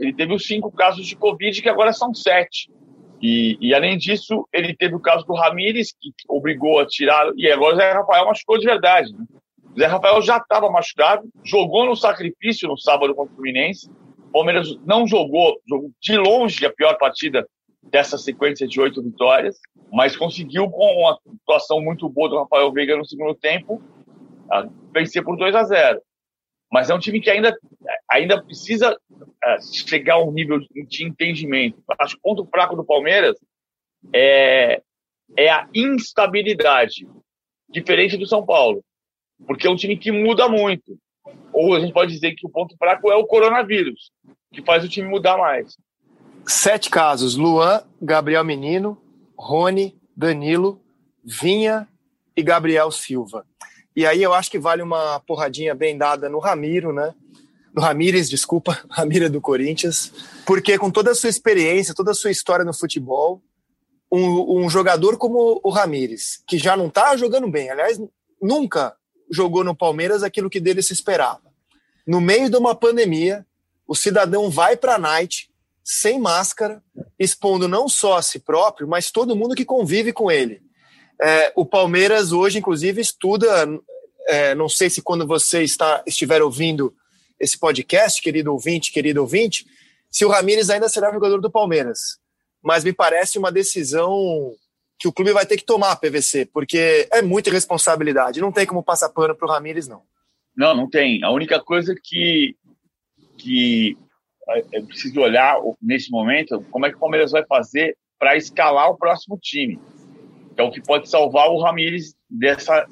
ele 0.00 0.14
teve 0.14 0.32
os 0.32 0.46
cinco 0.46 0.70
casos 0.70 1.06
de 1.06 1.16
Covid, 1.16 1.60
que 1.60 1.68
agora 1.68 1.92
são 1.92 2.14
sete. 2.14 2.70
E, 3.20 3.58
e, 3.60 3.74
além 3.74 3.98
disso, 3.98 4.48
ele 4.52 4.74
teve 4.74 4.94
o 4.94 5.00
caso 5.00 5.26
do 5.26 5.34
Ramires, 5.34 5.92
que 5.92 6.10
obrigou 6.28 6.78
a 6.78 6.86
tirar. 6.86 7.30
E 7.36 7.50
agora 7.50 7.74
o 7.74 7.76
Zé 7.76 7.92
Rafael 7.92 8.24
machucou 8.24 8.58
de 8.58 8.64
verdade. 8.64 9.12
Né? 9.12 9.24
Zé 9.78 9.86
Rafael 9.86 10.20
já 10.22 10.38
estava 10.38 10.70
machucado, 10.70 11.28
jogou 11.44 11.86
no 11.86 11.96
sacrifício 11.96 12.68
no 12.68 12.76
sábado 12.76 13.14
contra 13.14 13.32
o 13.32 13.36
Fluminense, 13.36 13.90
o 14.18 14.32
Palmeiras 14.32 14.76
não 14.84 15.06
jogou, 15.06 15.60
jogou 15.68 15.90
de 16.00 16.16
longe 16.16 16.64
a 16.66 16.72
pior 16.72 16.96
partida 16.98 17.46
dessa 17.82 18.18
sequência 18.18 18.66
de 18.66 18.80
oito 18.80 19.02
vitórias, 19.02 19.58
mas 19.92 20.16
conseguiu, 20.16 20.68
com 20.70 20.84
uma 21.00 21.18
atuação 21.42 21.80
muito 21.80 22.08
boa 22.08 22.28
do 22.28 22.38
Rafael 22.38 22.72
Veiga 22.72 22.96
no 22.96 23.04
segundo 23.04 23.34
tempo, 23.34 23.82
vencer 24.92 25.24
por 25.24 25.36
2 25.36 25.54
a 25.54 25.64
0. 25.64 26.00
Mas 26.72 26.88
é 26.88 26.94
um 26.94 26.98
time 26.98 27.20
que 27.20 27.30
ainda, 27.30 27.56
ainda 28.08 28.42
precisa 28.42 28.96
é, 29.44 29.60
chegar 29.60 30.14
a 30.14 30.24
um 30.24 30.30
nível 30.30 30.60
de 30.60 31.04
entendimento. 31.04 31.82
Acho 31.98 32.14
que 32.14 32.20
o 32.20 32.22
ponto 32.22 32.46
fraco 32.46 32.76
do 32.76 32.84
Palmeiras 32.84 33.36
é, 34.14 34.80
é 35.36 35.50
a 35.50 35.68
instabilidade, 35.74 37.08
diferente 37.68 38.16
do 38.16 38.26
São 38.26 38.44
Paulo, 38.44 38.84
porque 39.46 39.66
é 39.66 39.70
um 39.70 39.76
time 39.76 39.96
que 39.96 40.10
muda 40.10 40.48
muito. 40.48 40.98
Ou 41.52 41.74
a 41.74 41.80
gente 41.80 41.92
pode 41.92 42.12
dizer 42.12 42.34
que 42.34 42.46
o 42.46 42.50
ponto 42.50 42.76
fraco 42.76 43.10
é 43.10 43.16
o 43.16 43.26
coronavírus, 43.26 44.10
que 44.52 44.62
faz 44.62 44.84
o 44.84 44.88
time 44.88 45.08
mudar 45.08 45.36
mais. 45.36 45.76
Sete 46.46 46.90
casos: 46.90 47.36
Luan, 47.36 47.82
Gabriel 48.00 48.44
Menino, 48.44 48.98
Rony, 49.36 49.94
Danilo, 50.16 50.80
Vinha 51.24 51.88
e 52.36 52.42
Gabriel 52.42 52.90
Silva. 52.90 53.44
E 53.94 54.06
aí 54.06 54.22
eu 54.22 54.32
acho 54.32 54.50
que 54.50 54.58
vale 54.58 54.82
uma 54.82 55.20
porradinha 55.20 55.74
bem 55.74 55.98
dada 55.98 56.28
no 56.28 56.38
Ramiro, 56.38 56.92
né? 56.92 57.14
No 57.74 57.82
Ramires, 57.82 58.28
desculpa, 58.28 58.80
Ramiro 58.90 59.26
é 59.26 59.28
do 59.28 59.40
Corinthians, 59.40 60.12
porque 60.46 60.78
com 60.78 60.90
toda 60.90 61.10
a 61.10 61.14
sua 61.14 61.28
experiência, 61.28 61.94
toda 61.94 62.12
a 62.12 62.14
sua 62.14 62.30
história 62.30 62.64
no 62.64 62.74
futebol, 62.74 63.42
um, 64.10 64.64
um 64.64 64.70
jogador 64.70 65.16
como 65.16 65.60
o 65.62 65.70
Ramires, 65.70 66.42
que 66.46 66.58
já 66.58 66.76
não 66.76 66.88
está 66.88 67.16
jogando 67.16 67.48
bem, 67.48 67.70
aliás, 67.70 68.00
nunca 68.40 68.96
jogou 69.30 69.62
no 69.64 69.74
Palmeiras 69.74 70.22
aquilo 70.22 70.50
que 70.50 70.60
dele 70.60 70.82
se 70.82 70.92
esperava. 70.92 71.42
No 72.06 72.20
meio 72.20 72.50
de 72.50 72.56
uma 72.56 72.74
pandemia, 72.74 73.46
o 73.86 73.94
cidadão 73.94 74.50
vai 74.50 74.76
para 74.76 74.96
a 74.96 74.98
night 74.98 75.50
sem 75.82 76.18
máscara, 76.18 76.82
expondo 77.18 77.66
não 77.66 77.88
só 77.88 78.16
a 78.16 78.22
si 78.22 78.38
próprio, 78.38 78.86
mas 78.86 79.10
todo 79.10 79.36
mundo 79.36 79.54
que 79.54 79.64
convive 79.64 80.12
com 80.12 80.30
ele. 80.30 80.62
É, 81.20 81.52
o 81.56 81.66
Palmeiras 81.66 82.32
hoje, 82.32 82.58
inclusive, 82.58 83.00
estuda. 83.00 83.68
É, 84.28 84.54
não 84.54 84.68
sei 84.68 84.88
se 84.88 85.02
quando 85.02 85.26
você 85.26 85.62
está, 85.62 86.02
estiver 86.06 86.42
ouvindo 86.42 86.94
esse 87.38 87.58
podcast, 87.58 88.22
querido 88.22 88.52
ouvinte, 88.52 88.92
querido 88.92 89.20
ouvinte, 89.20 89.66
se 90.10 90.24
o 90.24 90.28
Ramires 90.28 90.70
ainda 90.70 90.88
será 90.88 91.12
jogador 91.12 91.40
do 91.40 91.50
Palmeiras. 91.50 92.18
Mas 92.62 92.84
me 92.84 92.92
parece 92.92 93.38
uma 93.38 93.50
decisão 93.50 94.52
que 95.00 95.08
o 95.08 95.12
clube 95.12 95.32
vai 95.32 95.46
ter 95.46 95.56
que 95.56 95.64
tomar, 95.64 95.96
PVC, 95.96 96.44
porque 96.52 97.08
é 97.10 97.22
muita 97.22 97.50
responsabilidade. 97.50 98.40
Não 98.40 98.52
tem 98.52 98.66
como 98.66 98.84
passar 98.84 99.08
pano 99.08 99.34
para 99.34 99.48
o 99.48 99.50
Ramires, 99.50 99.88
não. 99.88 100.02
Não, 100.54 100.76
não 100.76 100.90
tem. 100.90 101.24
A 101.24 101.30
única 101.30 101.58
coisa 101.58 101.94
que, 101.94 102.54
que 103.38 103.96
é 104.46 104.82
preciso 104.82 105.18
olhar 105.20 105.56
nesse 105.80 106.10
momento 106.10 106.62
como 106.70 106.84
é 106.84 106.90
que 106.90 106.96
o 106.96 107.00
Palmeiras 107.00 107.32
vai 107.32 107.42
fazer 107.46 107.96
para 108.18 108.36
escalar 108.36 108.90
o 108.90 108.98
próximo 108.98 109.38
time. 109.40 109.80
É 110.54 110.62
o 110.62 110.70
que 110.70 110.82
pode 110.82 111.08
salvar 111.08 111.48
o 111.48 111.62
Ramires 111.62 112.14
dessa, 112.28 112.86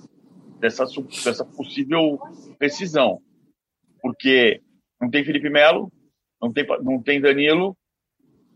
dessa, 0.58 0.86
dessa 1.22 1.44
possível 1.44 2.18
decisão. 2.58 3.20
Porque 4.00 4.62
não 4.98 5.10
tem 5.10 5.26
Felipe 5.26 5.50
Melo, 5.50 5.92
não 6.40 6.50
tem, 6.50 6.66
não 6.82 7.02
tem 7.02 7.20
Danilo, 7.20 7.76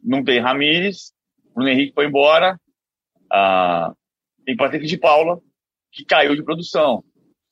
não 0.02 0.24
tem 0.24 0.40
Ramires, 0.40 1.12
Bruno 1.54 1.68
Henrique 1.68 1.92
foi 1.92 2.06
embora, 2.06 2.58
ah, 3.32 3.92
tem 4.44 4.56
Patrick 4.56 4.86
de 4.86 4.98
Paula, 4.98 5.40
que 5.90 6.04
caiu 6.04 6.36
de 6.36 6.42
produção. 6.42 7.02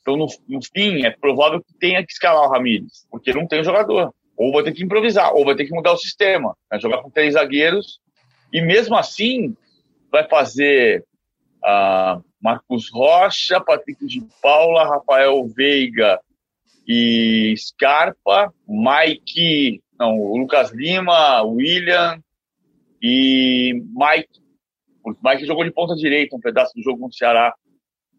Então, 0.00 0.16
no, 0.16 0.26
no, 0.48 0.60
fim, 0.62 1.04
é 1.04 1.10
provável 1.10 1.62
que 1.62 1.72
tenha 1.78 2.04
que 2.04 2.12
escalar 2.12 2.42
o 2.44 2.50
Ramires, 2.50 3.06
porque 3.10 3.32
não 3.32 3.46
tem 3.46 3.64
jogador. 3.64 4.14
Ou 4.36 4.52
vai 4.52 4.62
ter 4.62 4.72
que 4.72 4.82
improvisar, 4.82 5.34
ou 5.34 5.44
vai 5.44 5.54
ter 5.54 5.66
que 5.66 5.74
mudar 5.74 5.92
o 5.92 5.98
sistema. 5.98 6.56
Né? 6.70 6.78
Jogar 6.80 7.02
com 7.02 7.10
três 7.10 7.34
zagueiros. 7.34 8.00
E 8.52 8.60
mesmo 8.60 8.96
assim, 8.96 9.54
vai 10.10 10.26
fazer 10.28 11.04
ah, 11.62 12.20
Marcos 12.40 12.90
Rocha, 12.90 13.60
Patrick 13.60 14.06
de 14.06 14.26
Paula, 14.42 14.88
Rafael 14.88 15.46
Veiga 15.48 16.20
e 16.86 17.54
Scarpa, 17.56 18.52
Mike, 18.66 19.82
não, 19.98 20.16
Lucas 20.34 20.72
Lima, 20.72 21.42
William 21.42 22.18
e 23.02 23.74
Mike. 23.94 24.39
O 25.04 25.14
Mike 25.22 25.46
jogou 25.46 25.64
de 25.64 25.72
ponta 25.72 25.94
direita 25.94 26.36
um 26.36 26.40
pedaço 26.40 26.72
do 26.74 26.82
jogo 26.82 27.00
com 27.00 27.06
o 27.06 27.12
Ceará, 27.12 27.54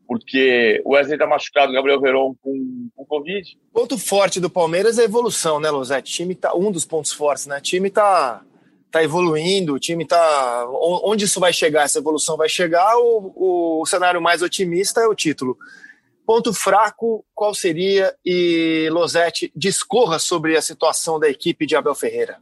porque 0.07 0.81
o 0.83 0.93
Wesley 0.93 1.15
está 1.15 1.27
machucado, 1.27 1.71
o 1.71 1.75
Gabriel 1.75 2.01
Veron 2.01 2.35
com, 2.41 2.89
com 2.95 3.05
Covid. 3.05 3.57
Ponto 3.71 3.97
forte 3.97 4.39
do 4.39 4.49
Palmeiras 4.49 4.97
é 4.97 5.03
a 5.03 5.05
evolução, 5.05 5.59
né, 5.59 5.69
Losete? 5.69 6.11
time 6.11 6.35
tá 6.35 6.53
um 6.55 6.71
dos 6.71 6.85
pontos 6.85 7.13
fortes, 7.13 7.47
né? 7.47 7.57
O 7.57 7.61
time 7.61 7.89
tá 7.89 8.43
tá 8.91 9.01
evoluindo, 9.01 9.73
o 9.73 9.79
time 9.79 10.05
tá 10.05 10.67
onde 10.69 11.23
isso 11.23 11.39
vai 11.39 11.53
chegar, 11.53 11.83
essa 11.83 11.99
evolução 11.99 12.35
vai 12.35 12.49
chegar, 12.49 12.97
o, 12.97 13.79
o 13.81 13.85
cenário 13.85 14.21
mais 14.21 14.41
otimista 14.41 14.99
é 14.99 15.07
o 15.07 15.15
título. 15.15 15.57
Ponto 16.25 16.53
fraco, 16.53 17.25
qual 17.33 17.53
seria? 17.53 18.13
E 18.25 18.89
Losetti 18.91 19.51
discorra 19.55 20.19
sobre 20.19 20.57
a 20.57 20.61
situação 20.61 21.19
da 21.19 21.29
equipe 21.29 21.65
de 21.65 21.75
Abel 21.75 21.95
Ferreira. 21.95 22.37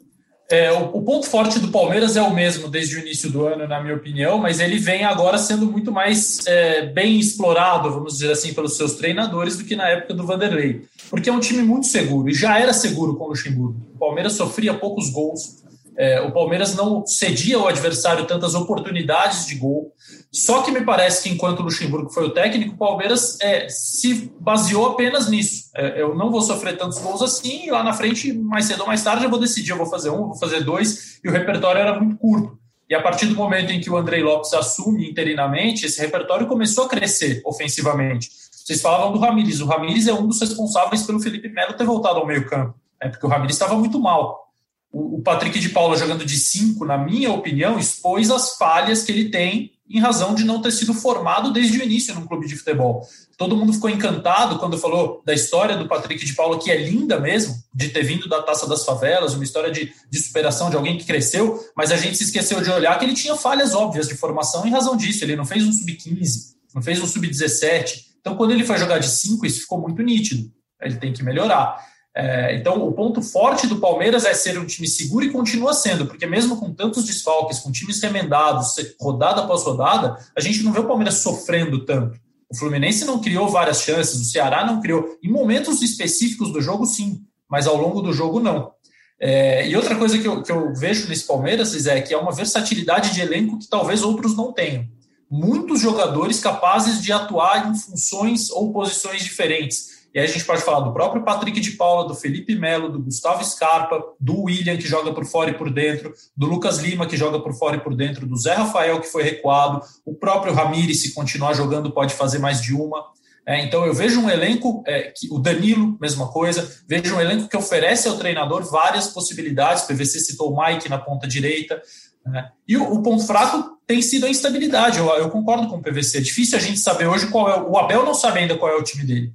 É, 0.52 0.72
o, 0.72 0.98
o, 0.98 1.02
ponto 1.04 1.28
forte 1.28 1.60
do 1.60 1.68
Palmeiras 1.68 2.18
é 2.18 2.22
o 2.24 2.34
mesmo 2.34 2.68
desde 2.68 2.96
o 2.96 3.00
início 3.00 3.30
do 3.30 3.46
ano, 3.46 3.68
na 3.68 3.80
minha 3.82 3.96
opinião, 3.96 4.40
mas 4.40 4.60
ele 4.60 4.80
vem 4.80 5.06
agora 5.06 5.38
sendo 5.38 5.68
muito 5.68 5.92
mais 5.92 6.40
é, 6.48 6.88
bem 6.88 7.20
explorado, 7.20 7.92
vamos 7.92 8.14
dizer 8.14 8.32
assim, 8.32 8.52
pelos 8.52 8.76
seus 8.76 8.96
treinadores 8.96 9.58
do 9.58 9.64
que 9.64 9.76
na 9.76 9.88
época 9.88 10.16
do 10.16 10.26
Vanderlei. 10.26 10.82
Porque 11.08 11.30
é 11.30 11.34
um 11.34 11.40
time 11.40 11.62
muito 11.62 11.86
seguro, 11.86 12.30
e 12.30 12.34
já 12.34 12.58
era 12.58 12.74
seguro 12.74 13.16
com 13.16 13.26
o 13.26 13.28
Luxemburgo. 13.28 13.80
O 13.94 14.00
Palmeiras 14.00 14.34
sofria 14.34 14.74
poucos 14.74 15.12
gols, 15.12 15.64
é, 16.00 16.22
o 16.22 16.32
Palmeiras 16.32 16.74
não 16.76 17.06
cedia 17.06 17.58
ao 17.58 17.68
adversário 17.68 18.26
tantas 18.26 18.56
oportunidades 18.56 19.46
de 19.46 19.56
gol. 19.56 19.94
Só 20.32 20.62
que 20.62 20.72
me 20.72 20.86
parece 20.86 21.24
que 21.24 21.30
enquanto 21.30 21.60
o 21.60 21.64
Luxemburgo 21.64 22.10
foi 22.10 22.26
o 22.26 22.30
técnico, 22.30 22.74
o 22.74 22.78
Palmeiras 22.78 23.38
é, 23.42 23.68
se 23.68 24.32
baseou 24.40 24.92
apenas 24.92 25.30
nisso. 25.30 25.70
É, 25.76 26.02
eu 26.02 26.16
não 26.16 26.32
vou 26.32 26.42
sofrer 26.42 26.78
tantos 26.78 27.00
gols 27.00 27.22
assim, 27.22 27.66
e 27.66 27.72
lá 27.72 27.84
na 27.84 27.92
frente, 27.92 28.32
mais 28.32 28.64
cedo 28.64 28.80
ou 28.80 28.88
mais 28.88 29.04
tarde, 29.04 29.26
eu 29.26 29.30
vou 29.30 29.38
decidir, 29.38 29.72
eu 29.72 29.78
vou 29.78 29.88
fazer 29.88 30.10
um, 30.10 30.28
vou 30.28 30.38
fazer 30.38 30.64
dois, 30.64 31.20
e 31.22 31.28
o 31.28 31.34
repertório 31.34 31.82
era 31.82 32.00
muito 32.00 32.16
curto. 32.16 32.58
E 32.90 32.96
a 32.96 33.02
partir 33.02 33.26
do 33.26 33.36
momento 33.36 33.74
em 33.74 33.82
que 33.82 33.90
o 33.90 33.98
Andrei 33.98 34.24
Lopes 34.24 34.54
assume 34.54 35.10
interinamente, 35.10 35.86
esse 35.86 36.00
repertório 36.00 36.48
começou 36.48 36.86
a 36.86 36.88
crescer 36.88 37.42
ofensivamente. 37.46 38.30
Vocês 38.52 38.82
falavam 38.82 39.12
do 39.12 39.20
Ramires. 39.20 39.60
O 39.60 39.66
Ramires 39.66 40.08
é 40.08 40.14
um 40.14 40.26
dos 40.26 40.40
responsáveis 40.40 41.04
pelo 41.04 41.20
Felipe 41.20 41.50
Melo 41.50 41.74
ter 41.74 41.84
voltado 41.84 42.20
ao 42.20 42.26
meio-campo, 42.26 42.74
né, 43.04 43.10
porque 43.10 43.26
o 43.26 43.30
Ramires 43.30 43.56
estava 43.56 43.76
muito 43.76 44.00
mal 44.00 44.49
o 44.92 45.22
Patrick 45.22 45.60
de 45.60 45.70
Paula 45.70 45.98
jogando 45.98 46.26
de 46.26 46.38
5, 46.38 46.84
na 46.86 46.98
minha 46.98 47.32
opinião, 47.32 47.78
expôs 47.78 48.32
as 48.32 48.56
falhas 48.56 49.04
que 49.04 49.12
ele 49.12 49.30
tem 49.30 49.72
em 49.90 50.00
razão 50.00 50.36
de 50.36 50.44
não 50.44 50.62
ter 50.62 50.72
sido 50.72 50.94
formado 50.94 51.52
desde 51.52 51.80
o 51.80 51.84
início 51.84 52.14
num 52.14 52.26
clube 52.26 52.48
de 52.48 52.56
futebol. 52.56 53.08
Todo 53.38 53.56
mundo 53.56 53.74
ficou 53.74 53.90
encantado 53.90 54.60
quando 54.60 54.78
falou 54.78 55.22
da 55.26 55.34
história 55.34 55.76
do 55.76 55.88
Patrick 55.88 56.24
de 56.24 56.34
Paula, 56.34 56.60
que 56.60 56.70
é 56.70 56.78
linda 56.78 57.20
mesmo, 57.20 57.56
de 57.74 57.90
ter 57.90 58.04
vindo 58.04 58.30
da 58.30 58.44
Taça 58.44 58.68
das 58.68 58.86
Favelas, 58.86 59.34
uma 59.34 59.44
história 59.44 59.72
de, 59.72 59.92
de 60.10 60.20
superação 60.20 60.70
de 60.70 60.76
alguém 60.76 60.98
que 60.98 61.06
cresceu, 61.06 61.60
mas 61.76 61.92
a 61.92 61.98
gente 61.98 62.18
se 62.18 62.26
esqueceu 62.26 62.62
de 62.62 62.70
olhar 62.70 62.98
que 63.00 63.06
ele 63.06 63.16
tinha 63.16 63.36
falhas 63.36 63.74
óbvias 63.74 64.08
de 64.08 64.16
formação 64.16 64.66
em 64.66 64.72
razão 64.72 64.96
disso. 64.96 65.24
Ele 65.24 65.36
não 65.36 65.46
fez 65.46 65.64
um 65.64 65.72
sub-15, 65.72 66.56
não 66.76 66.82
fez 66.82 67.02
um 67.02 67.08
sub-17. 67.08 68.10
Então, 68.20 68.36
quando 68.36 68.52
ele 68.52 68.66
foi 68.66 68.78
jogar 68.78 69.00
de 69.00 69.08
5, 69.08 69.44
isso 69.46 69.62
ficou 69.62 69.82
muito 69.82 70.04
nítido. 70.04 70.52
Ele 70.82 70.96
tem 70.96 71.12
que 71.12 71.24
melhorar. 71.24 71.84
É, 72.20 72.54
então, 72.54 72.86
o 72.86 72.92
ponto 72.92 73.22
forte 73.22 73.66
do 73.66 73.78
Palmeiras 73.78 74.26
é 74.26 74.34
ser 74.34 74.60
um 74.60 74.66
time 74.66 74.86
seguro 74.86 75.24
e 75.24 75.32
continua 75.32 75.74
sendo, 75.74 76.06
porque 76.06 76.28
mesmo 76.28 76.58
com 76.58 76.74
tantos 76.74 77.06
desfalques, 77.06 77.60
com 77.60 77.72
times 77.72 78.02
remendados, 78.02 78.76
rodada 79.00 79.42
após 79.42 79.64
rodada, 79.64 80.18
a 80.36 80.42
gente 80.42 80.62
não 80.62 80.74
vê 80.74 80.82
o 80.82 80.88
Palmeiras 80.88 81.20
sofrendo 81.20 81.86
tanto. 81.86 82.20
O 82.52 82.58
Fluminense 82.58 83.06
não 83.06 83.22
criou 83.22 83.48
várias 83.48 83.84
chances, 83.84 84.20
o 84.20 84.26
Ceará 84.26 84.66
não 84.66 84.82
criou. 84.82 85.18
Em 85.24 85.32
momentos 85.32 85.82
específicos 85.82 86.52
do 86.52 86.62
jogo, 86.62 86.86
sim, 86.86 87.22
mas 87.50 87.68
ao 87.68 87.78
longo 87.78 88.02
do 88.02 88.12
jogo, 88.12 88.42
não. 88.42 88.70
É, 89.18 89.66
e 89.70 89.74
outra 89.78 89.96
coisa 89.96 90.18
que 90.18 90.28
eu, 90.28 90.44
que 90.44 90.52
eu 90.52 90.74
vejo 90.74 91.08
nesse 91.08 91.26
Palmeiras 91.26 91.88
é 91.88 92.02
que 92.02 92.14
é 92.14 92.18
uma 92.18 92.34
versatilidade 92.34 93.14
de 93.14 93.22
elenco 93.22 93.60
que 93.60 93.70
talvez 93.70 94.04
outros 94.04 94.36
não 94.36 94.52
tenham. 94.52 94.86
Muitos 95.32 95.80
jogadores 95.80 96.42
capazes 96.42 97.02
de 97.02 97.14
atuar 97.14 97.70
em 97.70 97.76
funções 97.76 98.50
ou 98.50 98.74
posições 98.74 99.24
diferentes 99.24 99.99
e 100.20 100.22
aí 100.22 100.26
a 100.26 100.32
gente 100.32 100.44
pode 100.44 100.62
falar 100.64 100.82
do 100.82 100.92
próprio 100.92 101.24
Patrick 101.24 101.62
de 101.62 101.72
Paula, 101.72 102.06
do 102.06 102.14
Felipe 102.14 102.54
Melo, 102.54 102.90
do 102.90 103.00
Gustavo 103.00 103.42
Scarpa, 103.42 104.04
do 104.20 104.42
William, 104.44 104.76
que 104.76 104.86
joga 104.86 105.14
por 105.14 105.24
fora 105.24 105.52
e 105.52 105.54
por 105.54 105.72
dentro, 105.72 106.14
do 106.36 106.46
Lucas 106.46 106.80
Lima, 106.80 107.08
que 107.08 107.16
joga 107.16 107.40
por 107.40 107.54
fora 107.54 107.78
e 107.78 107.80
por 107.80 107.96
dentro, 107.96 108.28
do 108.28 108.36
Zé 108.36 108.54
Rafael, 108.54 109.00
que 109.00 109.08
foi 109.08 109.24
recuado, 109.24 109.82
o 110.06 110.14
próprio 110.14 110.54
Ramires, 110.54 111.02
se 111.02 111.14
continuar 111.14 111.54
jogando, 111.54 111.90
pode 111.90 112.14
fazer 112.16 112.38
mais 112.38 112.62
de 112.62 112.74
uma. 112.74 113.02
É, 113.46 113.64
então 113.64 113.86
eu 113.86 113.94
vejo 113.94 114.20
um 114.20 114.30
elenco, 114.30 114.84
é, 114.86 115.04
que, 115.16 115.32
o 115.32 115.40
Danilo, 115.40 115.98
mesma 116.02 116.28
coisa, 116.28 116.70
vejo 116.86 117.16
um 117.16 117.22
elenco 117.22 117.48
que 117.48 117.56
oferece 117.56 118.10
ao 118.10 118.18
treinador 118.18 118.70
várias 118.70 119.08
possibilidades. 119.08 119.86
O 119.86 119.88
PVC 119.88 120.20
citou 120.20 120.54
o 120.54 120.62
Mike 120.62 120.90
na 120.90 120.98
ponta 120.98 121.26
direita. 121.26 121.82
Né? 122.26 122.50
E 122.68 122.76
o, 122.76 122.94
o, 122.94 123.02
ponto 123.02 123.26
fraco 123.26 123.80
tem 123.88 124.02
sido 124.02 124.26
a 124.26 124.30
instabilidade. 124.30 125.00
Eu, 125.00 125.08
eu, 125.12 125.30
concordo 125.30 125.70
com 125.70 125.78
o 125.78 125.82
PVC. 125.82 126.18
É 126.18 126.22
difícil 126.22 126.58
a 126.58 126.62
gente 126.62 126.80
saber 126.80 127.08
hoje 127.08 127.28
qual 127.28 127.50
é. 127.50 127.62
O 127.62 127.78
Abel 127.78 128.04
não 128.04 128.14
sabe 128.14 128.40
ainda 128.40 128.58
qual 128.58 128.70
é 128.70 128.76
o 128.76 128.84
time 128.84 129.06
dele. 129.06 129.34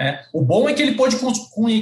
É, 0.00 0.20
o 0.32 0.40
bom 0.40 0.68
é 0.68 0.74
que 0.74 0.80
ele 0.80 0.94
pode 0.94 1.16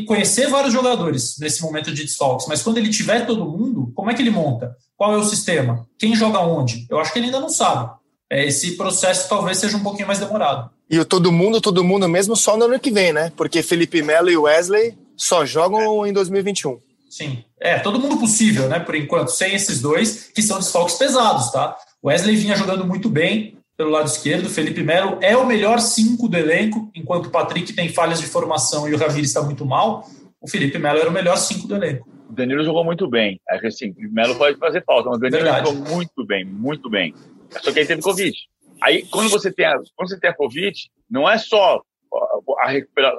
conhecer 0.06 0.48
vários 0.48 0.72
jogadores 0.72 1.36
nesse 1.38 1.60
momento 1.60 1.92
de 1.92 2.02
desfalques, 2.02 2.46
mas 2.48 2.62
quando 2.62 2.78
ele 2.78 2.88
tiver 2.88 3.26
todo 3.26 3.44
mundo, 3.44 3.92
como 3.94 4.10
é 4.10 4.14
que 4.14 4.22
ele 4.22 4.30
monta? 4.30 4.74
Qual 4.96 5.12
é 5.12 5.18
o 5.18 5.24
sistema? 5.24 5.86
Quem 5.98 6.16
joga 6.16 6.40
onde? 6.40 6.86
Eu 6.88 6.98
acho 6.98 7.12
que 7.12 7.18
ele 7.18 7.26
ainda 7.26 7.40
não 7.40 7.50
sabe. 7.50 7.90
É, 8.30 8.46
esse 8.46 8.76
processo 8.76 9.28
talvez 9.28 9.58
seja 9.58 9.76
um 9.76 9.82
pouquinho 9.82 10.06
mais 10.06 10.18
demorado. 10.18 10.70
E 10.88 10.98
o 10.98 11.04
todo 11.04 11.30
mundo, 11.30 11.60
todo 11.60 11.84
mundo 11.84 12.08
mesmo 12.08 12.34
só 12.34 12.56
no 12.56 12.64
ano 12.64 12.80
que 12.80 12.90
vem, 12.90 13.12
né? 13.12 13.30
Porque 13.36 13.62
Felipe 13.62 14.02
Melo 14.02 14.30
e 14.30 14.36
Wesley 14.36 14.96
só 15.16 15.44
jogam 15.44 16.04
é. 16.04 16.08
em 16.08 16.12
2021. 16.12 16.78
Sim, 17.10 17.44
é, 17.60 17.78
todo 17.78 18.00
mundo 18.00 18.18
possível, 18.18 18.68
né? 18.68 18.80
Por 18.80 18.94
enquanto, 18.94 19.28
sem 19.28 19.54
esses 19.54 19.80
dois, 19.80 20.30
que 20.34 20.42
são 20.42 20.58
desfalques 20.58 20.96
pesados, 20.96 21.50
tá? 21.50 21.76
Wesley 22.02 22.36
vinha 22.36 22.56
jogando 22.56 22.86
muito 22.86 23.08
bem, 23.08 23.56
pelo 23.76 23.90
lado 23.90 24.06
esquerdo. 24.06 24.48
Felipe 24.48 24.82
Melo 24.82 25.18
é 25.20 25.36
o 25.36 25.46
melhor 25.46 25.78
cinco 25.78 26.28
do 26.28 26.36
elenco, 26.36 26.90
enquanto 26.94 27.26
o 27.26 27.30
Patrick 27.30 27.72
tem 27.72 27.88
falhas 27.88 28.20
de 28.20 28.26
formação 28.26 28.88
e 28.88 28.94
o 28.94 28.98
Ramires 28.98 29.28
está 29.28 29.42
muito 29.42 29.66
mal. 29.66 30.08
O 30.40 30.48
Felipe 30.48 30.78
Melo 30.78 30.98
era 30.98 31.10
o 31.10 31.12
melhor 31.12 31.36
cinco 31.36 31.68
do 31.68 31.76
elenco. 31.76 32.08
O 32.28 32.32
Danilo 32.32 32.64
jogou 32.64 32.84
muito 32.84 33.08
bem. 33.08 33.40
É 33.48 33.58
que 33.58 33.66
assim, 33.66 33.90
o 33.90 34.12
Melo 34.12 34.36
pode 34.36 34.58
fazer 34.58 34.82
falta, 34.84 35.08
mas 35.08 35.18
o 35.18 35.20
Danilo 35.20 35.42
Verdade. 35.42 35.68
jogou 35.68 35.94
muito 35.94 36.26
bem, 36.26 36.44
muito 36.44 36.90
bem. 36.90 37.14
Só 37.50 37.72
que 37.72 37.80
ele 37.80 37.86
teve 37.86 38.02
Covid. 38.02 38.36
Aí, 38.82 39.06
quando 39.06 39.28
você 39.30 39.52
tem 39.52 39.66
a, 39.66 39.78
quando 39.94 40.08
você 40.08 40.18
tem 40.18 40.30
a 40.30 40.34
Covid, 40.34 40.74
não 41.10 41.28
é 41.28 41.38
só 41.38 41.80
a 42.60 42.68
recupera, 42.68 43.14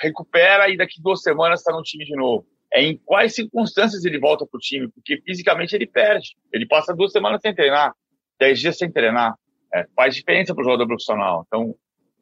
recupera 0.00 0.68
e 0.68 0.76
daqui 0.76 1.00
duas 1.02 1.22
semanas 1.22 1.60
está 1.60 1.72
no 1.72 1.82
time 1.82 2.04
de 2.04 2.14
novo. 2.16 2.46
É 2.72 2.82
em 2.82 2.98
quais 3.04 3.34
circunstâncias 3.34 4.04
ele 4.04 4.18
volta 4.18 4.46
para 4.46 4.56
o 4.56 4.60
time, 4.60 4.88
porque 4.88 5.20
fisicamente 5.22 5.74
ele 5.74 5.86
perde. 5.86 6.34
Ele 6.52 6.66
passa 6.66 6.94
duas 6.94 7.12
semanas 7.12 7.40
sem 7.42 7.54
treinar, 7.54 7.92
dez 8.38 8.58
dias 8.60 8.78
sem 8.78 8.90
treinar 8.90 9.34
é, 9.74 9.86
faz 9.96 10.14
diferença 10.14 10.54
para 10.54 10.62
o 10.62 10.64
jogador 10.64 10.86
profissional. 10.86 11.44
Então, 11.46 11.74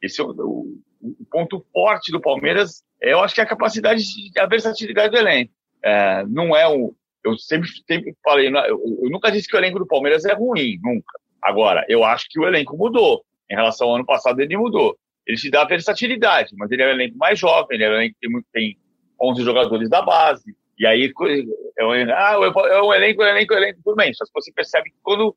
esse 0.03 0.21
é 0.21 0.25
o, 0.25 0.31
o, 0.31 0.81
o, 1.03 1.25
ponto 1.31 1.65
forte 1.73 2.13
do 2.13 2.21
Palmeiras, 2.21 2.83
é, 3.03 3.13
eu 3.13 3.21
acho 3.21 3.35
que 3.35 3.41
é 3.41 3.45
a 3.45 3.49
capacidade, 3.49 4.03
de, 4.03 4.39
a 4.39 4.47
versatilidade 4.47 5.13
do 5.13 5.19
elenco. 5.19 5.53
é, 5.83 6.25
não 6.27 6.57
é 6.57 6.69
um. 6.69 6.95
Eu 7.23 7.37
sempre, 7.37 7.69
sempre 7.87 8.15
falei, 8.25 8.49
eu, 8.49 8.55
eu, 9.03 9.11
nunca 9.11 9.31
disse 9.31 9.47
que 9.47 9.55
o 9.57 9.59
elenco 9.59 9.79
do 9.79 9.87
Palmeiras 9.87 10.25
é 10.25 10.33
ruim, 10.33 10.79
nunca. 10.83 11.19
Agora, 11.43 11.85
eu 11.89 12.03
acho 12.03 12.27
que 12.31 12.41
o 12.41 12.47
elenco 12.47 12.77
mudou. 12.77 13.23
Em 13.51 13.55
relação 13.55 13.89
ao 13.89 13.97
ano 13.97 14.07
passado, 14.07 14.41
ele 14.41 14.57
mudou. 14.57 14.97
Ele 15.27 15.37
te 15.37 15.51
dá 15.51 15.65
versatilidade, 15.65 16.55
mas 16.57 16.71
ele 16.71 16.83
é 16.83 16.87
um 16.87 16.91
elenco 16.91 17.19
mais 17.19 17.39
jovem, 17.39 17.77
ele 17.77 17.85
é 17.85 17.91
um 17.91 17.95
elenco 17.95 18.17
que 18.21 18.29
tem, 18.29 18.43
tem 18.53 18.79
11 19.21 19.43
jogadores 19.43 19.91
da 19.91 20.01
base. 20.01 20.55
E 20.79 20.87
aí, 20.87 21.13
é 21.77 21.85
um, 21.85 21.91
ah, 21.91 22.39
é 22.71 22.83
um 22.83 22.95
elenco, 22.95 23.23
é 23.23 23.33
um 23.33 23.35
elenco, 23.35 23.53
é 23.55 23.57
um 23.57 23.59
elenco, 23.59 23.81
tudo 23.85 23.97
bem. 23.97 24.15
Só 24.15 24.25
que 24.25 24.31
você 24.33 24.51
percebe 24.53 24.91
que 24.91 24.97
quando 25.03 25.37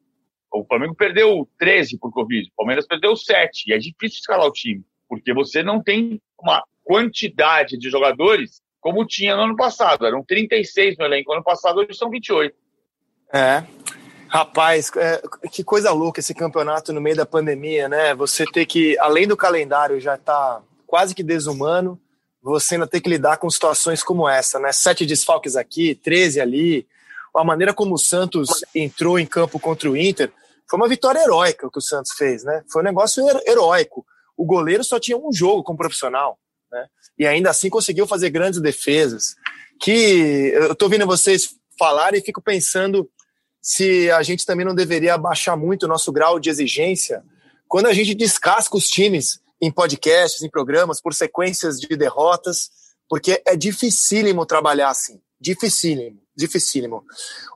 o 0.53 0.65
Flamengo 0.65 0.93
perdeu 0.93 1.47
13 1.57 1.97
por 1.97 2.11
Covid, 2.11 2.47
o 2.47 2.55
Palmeiras 2.55 2.85
perdeu 2.85 3.15
7, 3.15 3.63
e 3.67 3.73
é 3.73 3.77
difícil 3.77 4.19
escalar 4.19 4.45
o 4.45 4.51
time, 4.51 4.83
porque 5.09 5.33
você 5.33 5.63
não 5.63 5.81
tem 5.81 6.21
uma 6.39 6.63
quantidade 6.83 7.77
de 7.77 7.89
jogadores 7.89 8.61
como 8.79 9.05
tinha 9.05 9.35
no 9.35 9.43
ano 9.43 9.55
passado. 9.55 10.05
Eram 10.05 10.23
36 10.23 10.97
no 10.97 11.05
elenco 11.05 11.31
ano 11.31 11.43
passado, 11.43 11.79
hoje 11.79 11.93
são 11.93 12.09
28. 12.09 12.53
É. 13.33 13.63
Rapaz, 14.27 14.91
é, 14.97 15.21
que 15.51 15.63
coisa 15.63 15.91
louca 15.91 16.19
esse 16.19 16.33
campeonato 16.33 16.91
no 16.91 16.99
meio 16.99 17.15
da 17.15 17.25
pandemia, 17.25 17.87
né? 17.87 18.13
Você 18.13 18.45
ter 18.45 18.65
que, 18.65 18.97
além 18.99 19.27
do 19.27 19.37
calendário 19.37 19.99
já 19.99 20.17
tá 20.17 20.61
quase 20.85 21.15
que 21.15 21.23
desumano, 21.23 21.99
você 22.41 22.75
ainda 22.75 22.87
ter 22.87 22.99
que 22.99 23.09
lidar 23.09 23.37
com 23.37 23.49
situações 23.49 24.03
como 24.03 24.27
essa, 24.27 24.59
né? 24.59 24.71
Sete 24.71 25.05
desfalques 25.05 25.55
aqui, 25.55 25.95
13 25.95 26.41
ali. 26.41 26.85
A 27.33 27.43
maneira 27.43 27.73
como 27.73 27.95
o 27.95 27.97
Santos 27.97 28.65
entrou 28.75 29.17
em 29.17 29.25
campo 29.25 29.59
contra 29.59 29.89
o 29.89 29.95
Inter 29.95 30.31
foi 30.69 30.79
uma 30.79 30.87
vitória 30.87 31.19
heróica 31.19 31.67
o 31.67 31.71
que 31.71 31.79
o 31.79 31.81
Santos 31.81 32.11
fez, 32.13 32.43
né? 32.43 32.63
Foi 32.71 32.81
um 32.81 32.85
negócio 32.85 33.23
heróico. 33.47 34.05
O 34.35 34.45
goleiro 34.45 34.83
só 34.83 34.99
tinha 34.99 35.17
um 35.17 35.31
jogo 35.31 35.63
como 35.63 35.77
profissional 35.77 36.39
né? 36.73 36.87
E 37.17 37.27
ainda 37.27 37.51
assim 37.51 37.69
conseguiu 37.69 38.07
fazer 38.07 38.31
grandes 38.31 38.59
defesas. 38.59 39.35
Que 39.79 40.51
eu 40.53 40.73
estou 40.73 40.87
ouvindo 40.87 41.05
vocês 41.05 41.55
falarem 41.77 42.19
e 42.19 42.23
fico 42.23 42.41
pensando 42.41 43.09
se 43.61 44.09
a 44.11 44.23
gente 44.23 44.45
também 44.45 44.65
não 44.65 44.75
deveria 44.75 45.13
abaixar 45.13 45.55
muito 45.55 45.83
o 45.83 45.87
nosso 45.87 46.11
grau 46.11 46.39
de 46.39 46.49
exigência 46.49 47.23
quando 47.67 47.85
a 47.85 47.93
gente 47.93 48.13
descasca 48.13 48.75
os 48.75 48.89
times 48.89 49.39
em 49.61 49.71
podcasts, 49.71 50.43
em 50.43 50.49
programas, 50.49 51.01
por 51.01 51.13
sequências 51.13 51.79
de 51.79 51.95
derrotas, 51.95 52.69
porque 53.07 53.41
é 53.45 53.55
dificílimo 53.55 54.45
trabalhar 54.45 54.89
assim. 54.89 55.21
Dificílimo, 55.39 56.19
dificílimo. 56.35 57.03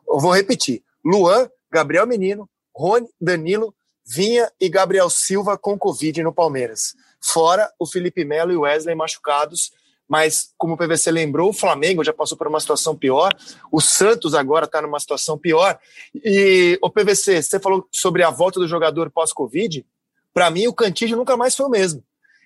Eu 0.07 0.19
vou 0.19 0.33
repetir: 0.33 0.83
Luan, 1.03 1.49
Gabriel 1.71 2.07
Menino, 2.07 2.49
Rony, 2.77 3.07
Danilo, 3.19 3.73
Vinha 4.05 4.51
e 4.59 4.69
Gabriel 4.69 5.09
Silva 5.09 5.57
com 5.57 5.77
Covid 5.77 6.23
no 6.23 6.33
Palmeiras 6.33 6.93
fora 7.21 7.71
o 7.79 7.85
Felipe 7.85 8.23
Melo 8.23 8.51
e 8.51 8.57
o 8.57 8.61
Wesley 8.61 8.95
machucados. 8.95 9.71
Mas, 10.07 10.53
como 10.57 10.75
o 10.75 10.77
PVC 10.77 11.11
lembrou, 11.11 11.49
o 11.49 11.53
Flamengo 11.53 12.01
já 12.01 12.13
passou 12.13 12.37
por 12.37 12.47
uma 12.47 12.61
situação 12.61 12.95
pior, 12.95 13.35
o 13.69 13.81
Santos 13.81 14.33
agora 14.33 14.63
está 14.63 14.81
numa 14.81 14.99
situação 15.01 15.37
pior. 15.37 15.77
E, 16.15 16.79
o 16.81 16.89
PVC, 16.89 17.41
você 17.41 17.59
falou 17.59 17.85
sobre 17.91 18.23
a 18.23 18.29
volta 18.29 18.57
do 18.57 18.67
jogador 18.67 19.11
pós-Covid. 19.11 19.85
Para 20.33 20.49
mim, 20.49 20.65
o 20.67 20.73
Cantígio 20.73 21.17
nunca 21.17 21.35
mais 21.35 21.55
foi 21.55 21.65
o 21.65 21.69
mesmo. 21.69 22.01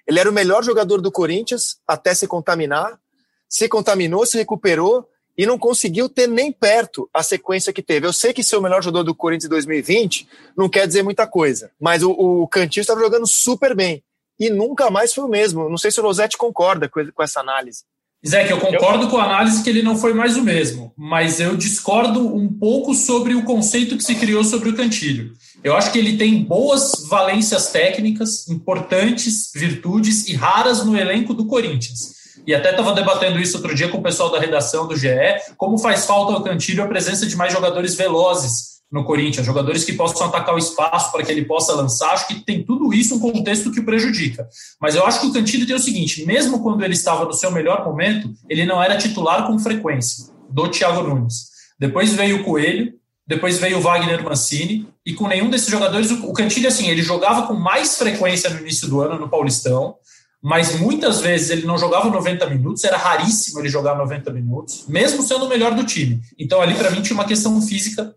Ele 0.08 0.20
era 0.20 0.30
o 0.30 0.34
melhor 0.34 0.64
jogador 0.64 1.02
do 1.02 1.12
Corinthians 1.12 1.78
até 1.88 2.16
se 2.16 2.28
contaminar, 2.28 3.00
se 3.48 3.70
contaminou, 3.70 4.26
se 4.26 4.38
recuperou 4.38 5.08
e 5.42 5.46
não 5.48 5.58
conseguiu 5.58 6.08
ter 6.08 6.28
nem 6.28 6.52
perto 6.52 7.10
a 7.12 7.24
sequência 7.24 7.74
que 7.74 7.82
teve. 7.82 8.06
Eu 8.06 8.14
sei 8.14 8.32
que 8.32 8.44
ser 8.44 8.58
o 8.58 8.62
melhor 8.62 8.84
jogador 8.84 9.04
do 9.04 9.16
Corinthians 9.16 9.46
em 9.46 9.50
2020 9.50 10.28
não 10.56 10.70
quer 10.70 10.86
dizer 10.86 11.02
muita 11.02 11.26
coisa, 11.26 11.72
mas 11.80 12.04
o, 12.04 12.12
o 12.12 12.48
Cantígio 12.48 12.82
estava 12.82 13.00
jogando 13.00 13.26
super 13.26 13.76
bem 13.76 14.04
e 14.40 14.52
nunca 14.52 14.92
mais 14.92 15.12
foi 15.12 15.24
o 15.24 15.28
mesmo. 15.28 15.68
Não 15.68 15.80
sei 15.80 15.90
se 15.90 16.00
o 16.00 16.04
Rosete 16.04 16.38
concorda 16.38 16.88
com, 16.88 17.04
com 17.12 17.24
essa 17.24 17.40
análise. 17.40 17.82
Zé, 18.24 18.46
que 18.46 18.54
eu 18.54 18.60
concordo 18.60 19.06
eu... 19.06 19.10
com 19.10 19.18
a 19.18 19.24
análise 19.24 19.64
que 19.64 19.70
ele 19.72 19.82
não 19.82 19.98
foi 19.98 20.14
mais 20.14 20.38
o 20.38 20.44
mesmo, 20.44 20.94
mas 20.96 21.40
eu 21.40 21.58
discordo 21.58 22.20
um 22.36 22.48
pouco 22.48 22.94
sobre 22.94 23.34
o 23.34 23.44
conceito 23.44 23.98
que 23.98 24.04
se 24.04 24.14
criou 24.14 24.44
sobre 24.44 24.70
o 24.70 24.76
Cantilho. 24.76 25.34
Eu 25.64 25.76
acho 25.76 25.92
que 25.92 25.98
ele 25.98 26.18
tem 26.18 26.44
boas 26.44 27.08
valências 27.10 27.72
técnicas, 27.72 28.48
importantes 28.48 29.50
virtudes 29.56 30.28
e 30.28 30.36
raras 30.36 30.86
no 30.86 30.96
elenco 30.96 31.34
do 31.34 31.48
Corinthians. 31.48 32.21
E 32.46 32.56
até 32.56 32.72
estava 32.72 32.94
debatendo 32.94 33.40
isso 33.40 33.58
outro 33.58 33.76
dia 33.76 33.90
com 33.90 33.98
o 33.98 34.04
pessoal 34.04 34.32
da 34.32 34.40
redação 34.40 34.88
do 34.88 34.96
GE, 34.96 35.10
como 35.58 35.78
faz 35.78 36.06
falta 36.06 36.34
ao 36.34 36.44
Cantilho 36.44 36.84
a 36.84 36.88
presença 36.88 37.26
de 37.26 37.36
mais 37.36 37.54
jogadores 37.54 37.96
velozes 37.96 38.72
no 38.92 39.06
Corinthians, 39.06 39.46
jogadores 39.46 39.86
que 39.86 39.94
possam 39.94 40.28
atacar 40.28 40.54
o 40.54 40.58
espaço 40.58 41.12
para 41.12 41.24
que 41.24 41.32
ele 41.32 41.46
possa 41.46 41.74
lançar. 41.74 42.12
Acho 42.12 42.28
que 42.28 42.44
tem 42.44 42.64
tudo 42.64 42.94
isso 42.94 43.16
um 43.16 43.20
contexto 43.20 43.72
que 43.72 43.80
o 43.80 43.86
prejudica. 43.86 44.48
Mas 44.82 44.96
eu 44.96 45.06
acho 45.06 45.22
que 45.22 45.28
o 45.28 45.34
Cantilho 45.34 45.66
tem 45.66 45.76
o 45.76 45.80
seguinte: 45.80 46.26
mesmo 46.26 46.62
quando 46.62 46.84
ele 46.84 46.94
estava 46.94 47.24
no 47.24 47.34
seu 47.34 47.52
melhor 47.52 47.86
momento, 47.86 48.30
ele 48.50 48.66
não 48.66 48.84
era 48.84 48.98
titular 48.98 49.48
com 49.48 49.58
frequência 49.58 50.32
do 50.50 50.68
Thiago 50.68 51.04
Nunes. 51.04 51.50
Depois 51.80 52.14
veio 52.14 52.42
o 52.42 52.44
Coelho, 52.44 52.94
depois 53.26 53.58
veio 53.58 53.78
o 53.78 53.82
Wagner 53.82 54.24
Mancini, 54.24 54.88
e 55.06 55.14
com 55.14 55.28
nenhum 55.28 55.50
desses 55.50 55.70
jogadores, 55.70 56.12
o 56.12 56.34
Cantilho, 56.34 56.68
assim, 56.68 56.90
ele 56.90 57.02
jogava 57.02 57.48
com 57.48 57.54
mais 57.54 57.98
frequência 57.98 58.50
no 58.50 58.60
início 58.60 58.88
do 58.88 59.02
ano 59.02 59.18
no 59.18 59.30
Paulistão, 59.30 59.96
mas 60.42 60.80
muitas 60.80 61.22
vezes 61.22 61.50
ele 61.52 61.68
não 61.68 61.78
jogava 61.78 62.10
90 62.10 62.50
minutos, 62.50 62.84
era 62.84 62.98
raríssimo 62.98 63.60
ele 63.60 63.70
jogar 63.70 63.96
90 63.96 64.32
minutos, 64.32 64.86
mesmo 64.88 65.22
sendo 65.22 65.46
o 65.46 65.50
melhor 65.50 65.76
do 65.76 65.84
time. 65.84 66.22
Então 66.38 66.62
ali 66.62 66.74
para 66.74 66.90
mim 66.90 67.02
tinha 67.02 67.16
uma 67.16 67.26
questão 67.26 67.62
física 67.62 68.16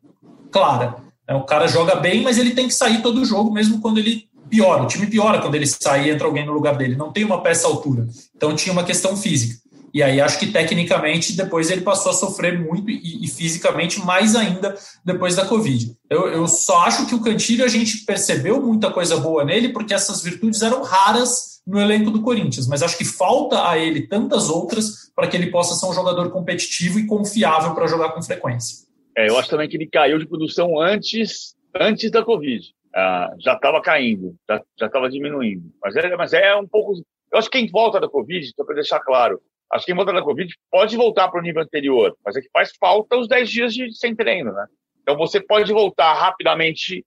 clara. 0.51 0.97
É, 1.27 1.35
o 1.35 1.43
cara 1.43 1.67
joga 1.67 1.97
bem, 1.97 2.23
mas 2.23 2.39
ele 2.39 2.53
tem 2.53 2.69
que 2.69 2.75
sair 2.75 3.03
todo 3.03 3.25
jogo, 3.25 3.53
mesmo 3.53 3.81
quando 3.81 3.99
ele 3.99 4.29
piora. 4.49 4.83
O 4.83 4.87
time 4.87 5.07
piora 5.07 5.41
quando 5.41 5.55
ele 5.55 5.67
sai 5.67 6.07
e 6.07 6.11
entra 6.11 6.27
alguém 6.27 6.47
no 6.47 6.53
lugar 6.53 6.77
dele. 6.77 6.97
Não 6.97 7.13
tem 7.13 7.25
uma 7.25 7.43
peça 7.43 7.67
altura. 7.67 8.07
Então 8.37 8.55
tinha 8.55 8.73
uma 8.73 8.85
questão 8.85 9.17
física. 9.17 9.63
E 9.93 10.03
aí 10.03 10.21
acho 10.21 10.41
que 10.41 10.49
tecnicamente 10.49 11.35
depois 11.35 11.71
ele 11.71 11.83
passou 11.83 12.11
a 12.11 12.15
sofrer 12.15 12.59
muito 12.59 12.91
e, 12.91 13.25
e 13.25 13.29
fisicamente 13.29 14.05
mais 14.05 14.35
ainda 14.35 14.77
depois 15.05 15.37
da 15.37 15.47
Covid. 15.47 15.95
Eu, 16.11 16.27
eu, 16.29 16.49
só 16.49 16.81
acho 16.81 17.07
que 17.07 17.15
o 17.15 17.21
Cantilho 17.21 17.65
a 17.65 17.69
gente 17.69 17.99
percebeu 17.99 18.61
muita 18.61 18.91
coisa 18.91 19.17
boa 19.19 19.45
nele 19.45 19.69
porque 19.69 19.95
essas 19.95 20.21
virtudes 20.21 20.63
eram 20.63 20.83
raras 20.83 21.54
no 21.67 21.81
elenco 21.81 22.11
do 22.11 22.23
Corinthians, 22.23 22.67
mas 22.69 22.83
acho 22.83 22.99
que 22.99 23.05
falta 23.05 23.69
a 23.69 23.79
ele 23.79 24.07
tantas 24.07 24.51
outras 24.51 25.11
para 25.15 25.27
que 25.27 25.37
ele 25.37 25.51
possa 25.51 25.75
ser 25.75 25.87
um 25.87 25.95
jogador 25.95 26.31
competitivo 26.31 26.99
e 26.99 27.07
confiável 27.07 27.75
para 27.75 27.87
jogar 27.87 28.11
com 28.13 28.23
frequência. 28.23 28.87
É, 29.17 29.29
eu 29.29 29.39
acho 29.39 29.49
também 29.49 29.69
que 29.69 29.77
ele 29.77 29.87
caiu 29.87 30.19
de 30.19 30.27
produção 30.27 30.81
antes, 30.81 31.55
antes 31.75 32.11
da 32.11 32.23
Covid. 32.25 32.75
Ah, 32.95 33.33
já 33.41 33.55
estava 33.55 33.81
caindo, 33.81 34.37
já 34.79 34.87
estava 34.87 35.09
diminuindo. 35.09 35.73
Mas 35.83 35.97
é, 35.97 36.17
mas 36.17 36.33
é 36.33 36.55
um 36.55 36.67
pouco. 36.67 36.95
Eu 37.33 37.39
acho 37.39 37.51
que 37.51 37.59
quem 37.59 37.71
volta 37.71 37.99
da 37.99 38.09
Covid, 38.09 38.47
só 38.55 38.65
para 38.65 38.75
deixar 38.75 39.01
claro, 39.01 39.41
acho 39.73 39.85
que 39.85 39.93
quem 39.93 39.97
volta 39.97 40.13
da 40.13 40.23
Covid 40.23 40.53
pode 40.71 40.97
voltar 40.97 41.29
para 41.29 41.41
o 41.41 41.43
nível 41.43 41.63
anterior, 41.63 42.17
mas 42.25 42.37
é 42.37 42.41
que 42.41 42.49
faz 42.53 42.73
falta 42.79 43.17
os 43.17 43.27
10 43.27 43.51
dias 43.51 43.75
de, 43.75 43.97
sem 43.97 44.15
treino, 44.15 44.53
né? 44.53 44.67
Então 45.03 45.17
você 45.17 45.41
pode 45.41 45.73
voltar 45.73 46.15
rapidamente 46.15 47.05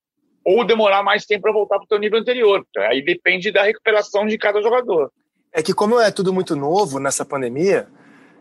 ou 0.48 0.64
demorar 0.64 1.04
mais 1.04 1.26
tempo 1.26 1.42
para 1.42 1.52
voltar 1.52 1.76
para 1.76 1.84
o 1.84 1.88
seu 1.90 2.00
nível 2.00 2.20
anterior. 2.20 2.66
Aí 2.90 3.04
depende 3.04 3.52
da 3.52 3.64
recuperação 3.64 4.26
de 4.26 4.38
cada 4.38 4.62
jogador. 4.62 5.12
É 5.52 5.62
que 5.62 5.74
como 5.74 6.00
é 6.00 6.10
tudo 6.10 6.32
muito 6.32 6.56
novo 6.56 7.00
nessa 7.00 7.26
pandemia, 7.26 7.90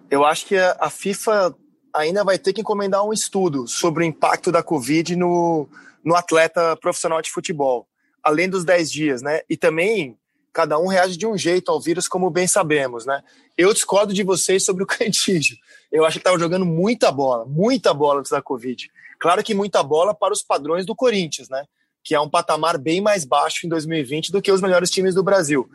eu 0.08 0.24
acho 0.24 0.46
que 0.46 0.56
a 0.56 0.88
FIFA 0.88 1.52
ainda 1.92 2.22
vai 2.22 2.38
ter 2.38 2.52
que 2.52 2.60
encomendar 2.60 3.04
um 3.04 3.12
estudo 3.12 3.66
sobre 3.66 4.04
o 4.04 4.06
impacto 4.06 4.52
da 4.52 4.62
Covid 4.62 5.16
no, 5.16 5.68
no 6.04 6.14
atleta 6.14 6.76
profissional 6.76 7.20
de 7.20 7.28
futebol, 7.28 7.88
além 8.22 8.48
dos 8.48 8.64
10 8.64 8.92
dias, 8.92 9.20
né? 9.20 9.40
E 9.50 9.56
também 9.56 10.16
cada 10.52 10.78
um 10.78 10.86
reage 10.86 11.16
de 11.16 11.26
um 11.26 11.36
jeito 11.36 11.72
ao 11.72 11.80
vírus, 11.80 12.06
como 12.06 12.30
bem 12.30 12.46
sabemos, 12.46 13.04
né? 13.04 13.20
Eu 13.58 13.72
discordo 13.74 14.14
de 14.14 14.22
vocês 14.22 14.64
sobre 14.64 14.84
o 14.84 14.86
Cantígio. 14.86 15.56
Eu 15.90 16.04
acho 16.04 16.18
que 16.18 16.20
estava 16.20 16.38
jogando 16.38 16.64
muita 16.64 17.10
bola, 17.10 17.44
muita 17.44 17.92
bola 17.92 18.20
antes 18.20 18.30
da 18.30 18.40
Covid. 18.40 18.88
Claro 19.18 19.42
que 19.42 19.54
muita 19.54 19.82
bola 19.82 20.14
para 20.14 20.32
os 20.32 20.42
padrões 20.44 20.86
do 20.86 20.94
Corinthians, 20.94 21.48
né? 21.48 21.64
Que 22.06 22.14
é 22.14 22.20
um 22.20 22.30
patamar 22.30 22.78
bem 22.78 23.00
mais 23.00 23.24
baixo 23.24 23.66
em 23.66 23.68
2020 23.68 24.30
do 24.30 24.40
que 24.40 24.52
os 24.52 24.60
melhores 24.60 24.90
times 24.90 25.14
do 25.14 25.24
Brasil. 25.24 25.68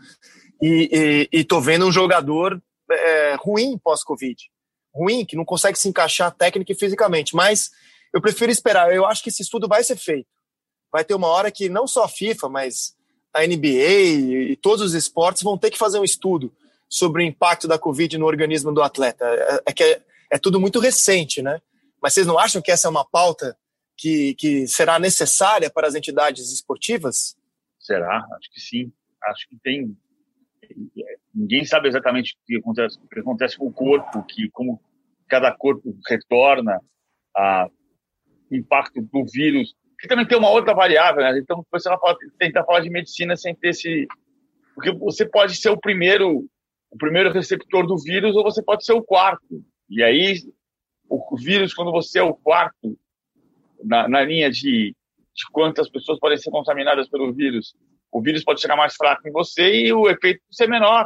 E, 0.62 1.28
e, 1.34 1.40
e 1.40 1.44
tô 1.44 1.60
vendo 1.60 1.86
um 1.86 1.92
jogador 1.92 2.62
é, 2.90 3.36
ruim 3.36 3.78
pós-Covid 3.78 4.38
ruim, 4.94 5.26
que 5.26 5.36
não 5.36 5.46
consegue 5.46 5.80
se 5.80 5.88
encaixar 5.88 6.32
técnica 6.32 6.72
e 6.72 6.76
fisicamente. 6.76 7.36
Mas 7.36 7.72
eu 8.14 8.22
prefiro 8.22 8.52
esperar. 8.52 8.94
Eu 8.94 9.06
acho 9.06 9.24
que 9.24 9.30
esse 9.30 9.42
estudo 9.42 9.68
vai 9.68 9.84
ser 9.84 9.96
feito. 9.96 10.28
Vai 10.92 11.04
ter 11.04 11.16
uma 11.16 11.28
hora 11.28 11.50
que 11.50 11.70
não 11.70 11.88
só 11.88 12.04
a 12.04 12.10
FIFA, 12.10 12.50
mas 12.50 12.94
a 13.34 13.46
NBA 13.46 14.52
e 14.52 14.56
todos 14.58 14.82
os 14.82 14.94
esportes 14.94 15.42
vão 15.42 15.58
ter 15.58 15.72
que 15.72 15.78
fazer 15.78 16.00
um 16.00 16.04
estudo 16.04 16.52
sobre 16.90 17.24
o 17.24 17.26
impacto 17.26 17.68
da 17.68 17.80
Covid 17.80 18.18
no 18.18 18.26
organismo 18.26 18.74
do 18.74 18.84
atleta. 18.84 19.26
É, 19.26 19.62
é 19.68 19.74
que 19.74 19.84
é, 19.84 20.02
é 20.30 20.38
tudo 20.38 20.60
muito 20.60 20.80
recente, 20.80 21.42
né? 21.42 21.62
Mas 22.02 22.14
vocês 22.14 22.28
não 22.28 22.38
acham 22.38 22.62
que 22.62 22.72
essa 22.72 22.88
é 22.88 22.92
uma 22.92 23.06
pauta 23.06 23.56
que, 24.02 24.34
que 24.36 24.68
será 24.68 24.98
necessária 24.98 25.70
para 25.70 25.88
as 25.88 25.96
entidades 25.96 26.52
esportivas? 26.52 27.38
Será? 27.80 28.18
Acho 28.18 28.52
que 28.52 28.60
sim. 28.60 28.92
Acho 29.24 29.48
que 29.48 29.58
tem 29.58 29.96
ninguém 31.34 31.66
sabe 31.66 31.90
exatamente 31.90 32.34
o 32.34 32.46
que 32.46 32.58
acontece, 32.58 32.98
o 32.98 33.08
que 33.08 33.20
acontece 33.20 33.58
com 33.58 33.68
o 33.68 33.74
corpo, 33.74 34.24
que 34.24 34.50
como 34.52 34.82
cada 35.28 35.52
corpo 35.52 35.96
retorna 36.08 36.80
a 37.36 37.68
impacto 38.50 39.02
do 39.02 39.26
vírus. 39.32 39.76
Que 40.00 40.08
também 40.08 40.26
tem 40.26 40.38
uma 40.38 40.50
outra 40.50 40.74
variável, 40.74 41.22
né? 41.22 41.38
Então, 41.38 41.66
você 41.72 41.90
não 41.90 42.00
fala, 42.00 42.18
tentar 42.40 42.64
falar 42.64 42.80
de 42.80 42.90
medicina 42.90 43.36
sem 43.36 43.54
ter 43.54 43.70
esse, 43.70 44.08
porque 44.74 44.92
você 44.92 45.26
pode 45.26 45.56
ser 45.56 45.70
o 45.70 45.80
primeiro, 45.80 46.48
o 46.90 46.98
primeiro 46.98 47.32
receptor 47.32 47.86
do 47.86 47.98
vírus 47.98 48.36
ou 48.36 48.44
você 48.44 48.64
pode 48.64 48.84
ser 48.84 48.94
o 48.94 49.04
quarto. 49.04 49.64
E 49.90 50.02
aí 50.02 50.36
o 51.08 51.38
vírus, 51.38 51.74
quando 51.74 51.92
você 51.92 52.20
é 52.20 52.24
o 52.24 52.34
quarto 52.34 52.98
na, 53.84 54.08
na 54.08 54.22
linha 54.24 54.50
de, 54.50 54.96
de 55.34 55.44
quantas 55.52 55.90
pessoas 55.90 56.20
podem 56.20 56.38
ser 56.38 56.52
contaminadas 56.52 57.10
pelo 57.10 57.34
vírus, 57.34 57.74
o 58.12 58.22
vírus 58.22 58.44
pode 58.44 58.62
chegar 58.62 58.76
mais 58.76 58.94
fraco 58.96 59.28
em 59.28 59.32
você 59.32 59.86
e 59.86 59.94
o 59.94 60.10
efeito 60.10 60.42
ser 60.52 60.68
menor. 60.68 61.06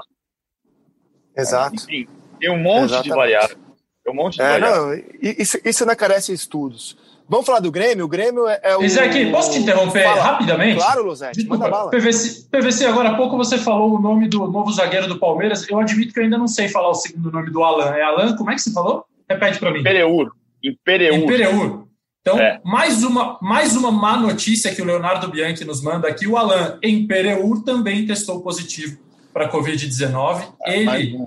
Exato. 1.38 1.76
Enfim, 1.76 2.08
tem 2.40 2.50
um 2.50 2.58
monte 2.58 2.86
Exatamente. 2.86 3.04
de 3.04 3.16
variáveis. 3.16 3.60
Tem 4.04 4.14
um 4.14 4.16
monte 4.16 4.36
de 4.36 4.42
é, 4.42 4.60
variáveis. 4.60 5.06
Não, 5.06 5.34
isso, 5.38 5.58
isso 5.64 5.86
não 5.86 5.96
carece 5.96 6.32
de 6.32 6.38
estudos. 6.38 6.98
Vamos 7.28 7.46
falar 7.46 7.60
do 7.60 7.72
Grêmio? 7.72 8.06
O 8.06 8.08
Grêmio 8.08 8.48
é, 8.48 8.60
é 8.62 8.78
o. 8.78 8.84
Isaac, 8.84 9.32
posso 9.32 9.52
te 9.52 9.60
interromper 9.60 10.04
Fala. 10.04 10.22
rapidamente? 10.22 10.78
Claro, 10.78 11.04
Luzete, 11.04 11.44
manda 11.48 11.68
bala. 11.68 11.90
PVC, 11.90 12.48
PVC, 12.52 12.86
agora 12.86 13.10
há 13.10 13.16
pouco 13.16 13.36
você 13.36 13.58
falou 13.58 13.96
o 13.96 14.00
nome 14.00 14.28
do 14.28 14.48
novo 14.48 14.72
zagueiro 14.72 15.08
do 15.08 15.18
Palmeiras. 15.18 15.68
Eu 15.68 15.80
admito 15.80 16.14
que 16.14 16.20
eu 16.20 16.24
ainda 16.24 16.38
não 16.38 16.48
sei 16.48 16.68
falar 16.68 16.90
o 16.90 16.94
segundo 16.94 17.32
nome 17.32 17.50
do 17.52 17.64
Alan. 17.64 17.96
É 17.96 18.04
Alan? 18.04 18.36
Como 18.36 18.52
é 18.52 18.54
que 18.54 18.62
você 18.62 18.72
falou? 18.72 19.06
Repete 19.28 19.58
para 19.58 19.72
mim. 19.72 19.82
Pereur. 19.82 20.30
Impereur. 20.64 21.16
Impereur. 21.16 21.85
Então, 22.28 22.40
é. 22.40 22.60
mais, 22.66 23.04
uma, 23.04 23.38
mais 23.40 23.78
uma 23.78 23.92
má 23.92 24.18
notícia 24.18 24.74
que 24.74 24.82
o 24.82 24.86
Leonardo 24.86 25.30
Bianchi 25.30 25.64
nos 25.64 25.84
manda 25.84 26.08
aqui. 26.08 26.26
O 26.26 26.36
Alan 26.36 26.80
Impereur 26.82 27.64
também 27.64 28.04
testou 28.08 28.42
positivo 28.42 28.98
para 29.32 29.46
a 29.46 29.52
Covid-19. 29.52 30.44
É, 30.66 30.80
ele 30.80 31.20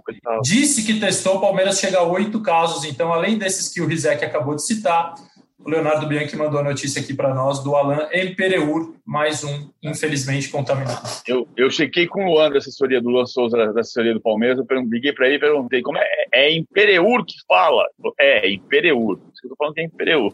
disse 0.42 0.84
que 0.84 0.99
testou, 0.99 1.36
o 1.36 1.40
Palmeiras 1.40 1.78
chega 1.78 1.99
a 1.99 2.03
oito 2.03 2.40
casos. 2.40 2.84
Então, 2.84 3.12
além 3.12 3.38
desses 3.38 3.72
que 3.72 3.80
o 3.80 3.86
Rizek 3.86 4.24
acabou 4.24 4.57
de 4.57 4.66
citar, 4.66 5.14
o 5.57 5.70
Leonardo 5.70 6.05
Bianchi 6.05 6.36
mandou 6.36 6.59
a 6.59 6.64
notícia 6.64 7.01
aqui 7.01 7.14
para 7.14 7.32
nós 7.32 7.62
do 7.62 7.76
Alan 7.76 8.09
Empereur, 8.12 8.94
mais 9.07 9.44
um, 9.44 9.70
infelizmente, 9.80 10.49
contaminado. 10.49 11.09
Eu, 11.28 11.46
eu 11.57 11.70
chequei 11.70 12.09
com 12.09 12.24
o 12.24 12.32
Luan 12.32 12.51
da 12.51 12.59
assessoria 12.59 13.01
do 13.01 13.09
Luan 13.09 13.26
Souza, 13.26 13.57
da 13.57 13.80
assessoria 13.80 14.14
do 14.14 14.20
Palmeiras, 14.20 14.59
eu 14.59 14.66
liguei 14.82 15.12
para 15.12 15.26
ele 15.26 15.36
e 15.36 15.40
perguntei 15.40 15.80
como 15.80 15.99
é, 15.99 16.07
é 16.34 16.57
Empereur 16.57 17.24
que 17.24 17.36
fala? 17.46 17.84
É, 18.18 18.51
Empereur. 18.51 19.20
Isso 19.32 19.42
que 19.42 19.46
eu 19.46 19.51
tô 19.51 19.57
falando 19.57 19.74
que 19.74 19.80
é 19.80 19.84
Empereur. 19.84 20.32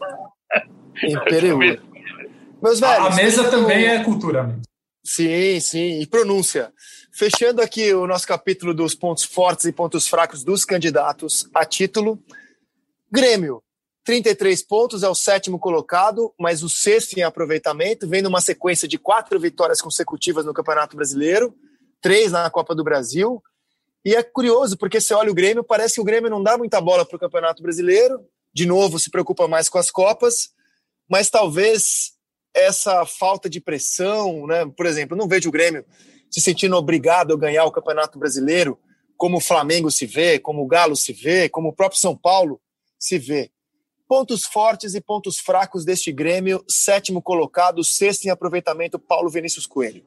Meus 2.61 2.79
velhos, 2.79 3.05
a, 3.05 3.07
a 3.07 3.15
mesa 3.15 3.49
também 3.49 3.85
é 3.85 4.03
cultura, 4.03 4.41
amigo. 4.41 4.61
Sim, 5.03 5.59
sim, 5.59 6.01
e 6.01 6.07
pronúncia. 6.07 6.73
Fechando 7.13 7.61
aqui 7.61 7.93
o 7.93 8.07
nosso 8.07 8.27
capítulo 8.27 8.73
dos 8.73 8.95
pontos 8.95 9.23
fortes 9.23 9.65
e 9.65 9.71
pontos 9.71 10.07
fracos 10.07 10.43
dos 10.43 10.65
candidatos 10.65 11.47
a 11.53 11.63
título. 11.63 12.19
Grêmio, 13.11 13.61
33 14.03 14.63
pontos, 14.63 15.03
é 15.03 15.07
o 15.07 15.13
sétimo 15.13 15.59
colocado, 15.59 16.33
mas 16.39 16.63
o 16.63 16.69
sexto 16.69 17.17
em 17.17 17.21
aproveitamento, 17.21 18.09
vem 18.09 18.23
numa 18.23 18.41
sequência 18.41 18.87
de 18.87 18.97
quatro 18.97 19.39
vitórias 19.39 19.79
consecutivas 19.79 20.43
no 20.43 20.53
Campeonato 20.53 20.97
Brasileiro, 20.97 21.55
três 22.01 22.31
na 22.31 22.49
Copa 22.49 22.73
do 22.73 22.83
Brasil. 22.83 23.41
E 24.03 24.15
é 24.15 24.23
curioso, 24.23 24.75
porque 24.75 24.99
você 24.99 25.13
olha 25.13 25.31
o 25.31 25.35
Grêmio, 25.35 25.63
parece 25.63 25.95
que 25.95 26.01
o 26.01 26.03
Grêmio 26.03 26.29
não 26.29 26.41
dá 26.41 26.57
muita 26.57 26.81
bola 26.81 27.05
para 27.05 27.15
o 27.15 27.19
Campeonato 27.19 27.61
Brasileiro, 27.61 28.19
de 28.55 28.65
novo 28.65 28.97
se 28.97 29.11
preocupa 29.11 29.49
mais 29.49 29.67
com 29.67 29.77
as 29.77 29.91
Copas, 29.91 30.51
mas 31.09 31.29
talvez 31.29 32.13
essa 32.55 33.05
falta 33.05 33.49
de 33.49 33.59
pressão, 33.59 34.47
né? 34.47 34.65
por 34.65 34.85
exemplo, 34.85 35.17
não 35.17 35.27
vejo 35.27 35.49
o 35.49 35.51
Grêmio 35.51 35.85
se 36.31 36.39
sentindo 36.39 36.75
obrigado 36.77 37.33
a 37.33 37.37
ganhar 37.37 37.65
o 37.65 37.71
Campeonato 37.71 38.17
Brasileiro, 38.17 38.79
como 39.17 39.37
o 39.37 39.41
Flamengo 39.41 39.91
se 39.91 40.05
vê, 40.05 40.39
como 40.39 40.63
o 40.63 40.67
Galo 40.67 40.95
se 40.95 41.11
vê, 41.11 41.49
como 41.49 41.69
o 41.69 41.73
próprio 41.73 41.99
São 41.99 42.15
Paulo 42.15 42.59
se 42.97 43.17
vê. 43.17 43.51
Pontos 44.07 44.45
fortes 44.45 44.95
e 44.95 45.01
pontos 45.01 45.37
fracos 45.37 45.83
deste 45.83 46.11
Grêmio, 46.11 46.63
sétimo 46.69 47.21
colocado, 47.21 47.83
sexto 47.83 48.25
em 48.25 48.29
aproveitamento, 48.29 48.99
Paulo 48.99 49.29
Vinícius 49.29 49.65
Coelho. 49.65 50.05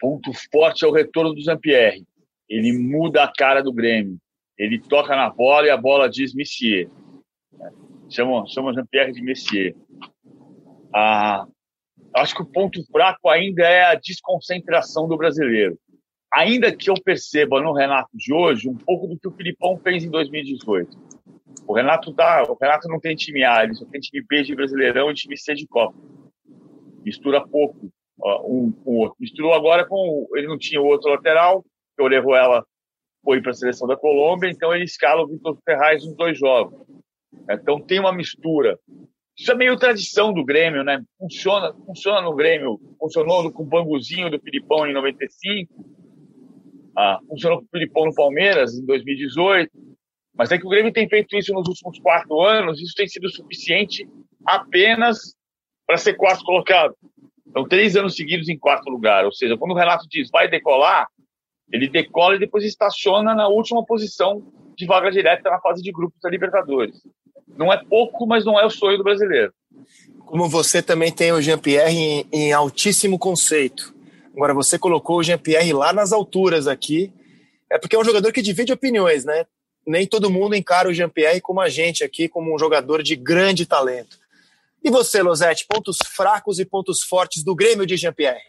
Ponto 0.00 0.30
forte 0.52 0.84
é 0.84 0.88
o 0.88 0.92
retorno 0.92 1.34
do 1.34 1.40
Jean-Pierre. 1.40 2.06
Ele 2.48 2.72
muda 2.72 3.24
a 3.24 3.32
cara 3.32 3.62
do 3.62 3.72
Grêmio. 3.72 4.18
Ele 4.58 4.78
toca 4.78 5.14
na 5.16 5.28
bola 5.28 5.66
e 5.66 5.70
a 5.70 5.76
bola 5.76 6.08
diz 6.08 6.34
Messier. 6.34 6.88
Chama, 8.08 8.46
chama 8.46 8.72
Jean-Pierre 8.72 9.12
de 9.12 9.22
Messier. 9.22 9.76
Ah, 10.94 11.46
acho 12.16 12.34
que 12.34 12.42
o 12.42 12.46
ponto 12.46 12.82
fraco 12.90 13.28
ainda 13.28 13.62
é 13.62 13.84
a 13.84 13.94
desconcentração 13.94 15.06
do 15.06 15.16
brasileiro. 15.16 15.78
Ainda 16.32 16.74
que 16.74 16.90
eu 16.90 16.94
perceba 17.02 17.60
no 17.60 17.72
Renato 17.72 18.10
de 18.14 18.32
hoje 18.32 18.68
um 18.68 18.76
pouco 18.76 19.06
do 19.06 19.18
que 19.18 19.28
o 19.28 19.32
Filipão 19.32 19.78
fez 19.78 20.04
em 20.04 20.10
2018 20.10 21.08
o 21.68 21.74
Renato 21.74 22.14
tá, 22.14 22.44
o 22.48 22.56
Renato 22.58 22.88
não 22.88 22.98
tem 22.98 23.14
time 23.14 23.44
A, 23.44 23.62
ele 23.62 23.74
só 23.74 23.84
tem 23.84 24.00
time 24.00 24.24
B 24.26 24.42
de 24.42 24.54
Brasileirão 24.54 25.10
e 25.10 25.14
time 25.14 25.36
C 25.36 25.54
de 25.54 25.66
Copa. 25.66 25.94
Mistura 27.04 27.46
pouco 27.46 27.92
um 28.46 28.72
com 28.72 28.90
o 28.90 28.98
outro. 29.00 29.16
Misturou 29.20 29.52
agora 29.52 29.86
com 29.86 30.26
ele 30.34 30.46
não 30.46 30.56
tinha 30.56 30.80
o 30.80 30.86
outro 30.86 31.10
lateral, 31.10 31.62
que 31.62 32.02
o 32.02 32.04
Orejuela 32.06 32.64
foi 33.22 33.42
para 33.42 33.50
a 33.50 33.54
seleção 33.54 33.86
da 33.86 33.98
Colômbia, 33.98 34.48
então 34.48 34.74
ele 34.74 34.84
escala 34.84 35.22
o 35.22 35.28
Vitor 35.28 35.58
Ferraz 35.62 36.02
nos 36.06 36.16
dois 36.16 36.38
jogos. 36.38 36.80
Então 37.50 37.80
tem 37.80 38.00
uma 38.00 38.12
mistura. 38.12 38.78
Isso 39.36 39.52
é 39.52 39.54
meio 39.54 39.78
tradição 39.78 40.32
do 40.32 40.44
Grêmio, 40.44 40.82
né? 40.82 41.02
Funciona, 41.18 41.72
funciona 41.86 42.20
no 42.20 42.34
Grêmio, 42.34 42.80
funcionou 42.98 43.50
com 43.52 43.62
o 43.62 43.66
Banguzinho 43.66 44.30
do 44.30 44.40
Filipão 44.40 44.86
em 44.86 44.92
95, 44.92 45.72
ah, 46.96 47.20
funcionou 47.28 47.58
com 47.60 47.64
o 47.64 47.68
Filipão 47.70 48.06
no 48.06 48.14
Palmeiras 48.14 48.74
em 48.74 48.84
2018, 48.84 49.70
mas 50.34 50.50
é 50.50 50.58
que 50.58 50.66
o 50.66 50.70
Grêmio 50.70 50.92
tem 50.92 51.08
feito 51.08 51.36
isso 51.36 51.52
nos 51.52 51.68
últimos 51.68 52.00
quatro 52.00 52.40
anos, 52.40 52.80
isso 52.80 52.94
tem 52.96 53.06
sido 53.06 53.28
suficiente 53.28 54.08
apenas 54.44 55.36
para 55.86 55.96
ser 55.96 56.14
quarto 56.14 56.44
colocado. 56.44 56.94
Então, 57.46 57.66
três 57.66 57.96
anos 57.96 58.14
seguidos 58.14 58.48
em 58.48 58.58
quarto 58.58 58.90
lugar. 58.90 59.24
Ou 59.24 59.32
seja, 59.32 59.56
quando 59.56 59.72
o 59.72 59.76
Renato 59.76 60.06
diz 60.08 60.28
vai 60.30 60.48
decolar, 60.48 61.06
ele 61.72 61.88
decola 61.88 62.36
e 62.36 62.38
depois 62.38 62.64
estaciona 62.64 63.34
na 63.34 63.48
última 63.48 63.84
posição 63.84 64.42
de 64.78 64.86
vaga 64.86 65.10
direta 65.10 65.50
na 65.50 65.60
fase 65.60 65.82
de 65.82 65.92
grupos 65.92 66.20
da 66.22 66.30
Libertadores. 66.30 66.96
Não 67.56 67.72
é 67.72 67.76
pouco, 67.76 68.26
mas 68.26 68.44
não 68.44 68.58
é 68.58 68.64
o 68.64 68.70
sonho 68.70 68.96
do 68.96 69.04
brasileiro. 69.04 69.52
Como 70.24 70.48
você 70.48 70.80
também 70.80 71.10
tem 71.10 71.32
o 71.32 71.42
Jean-Pierre 71.42 71.96
em, 71.96 72.26
em 72.32 72.52
altíssimo 72.52 73.18
conceito. 73.18 73.94
Agora, 74.34 74.54
você 74.54 74.78
colocou 74.78 75.18
o 75.18 75.22
Jean-Pierre 75.22 75.72
lá 75.72 75.92
nas 75.92 76.12
alturas 76.12 76.68
aqui. 76.68 77.12
É 77.70 77.78
porque 77.78 77.96
é 77.96 77.98
um 77.98 78.04
jogador 78.04 78.32
que 78.32 78.40
divide 78.40 78.72
opiniões, 78.72 79.24
né? 79.24 79.44
nem 79.88 80.06
todo 80.06 80.30
mundo 80.30 80.54
encara 80.54 80.88
o 80.88 80.92
Jean-Pierre 80.92 81.40
como 81.40 81.60
a 81.60 81.68
gente 81.68 82.04
aqui, 82.04 82.28
como 82.28 82.54
um 82.54 82.58
jogador 82.58 83.02
de 83.02 83.16
grande 83.16 83.64
talento. 83.64 84.18
E 84.84 84.90
você, 84.90 85.22
Losete, 85.22 85.66
pontos 85.66 85.96
fracos 86.14 86.58
e 86.58 86.64
pontos 86.64 87.02
fortes 87.02 87.42
do 87.42 87.54
Grêmio 87.54 87.86
de 87.86 87.96
Jean-Pierre? 87.96 88.42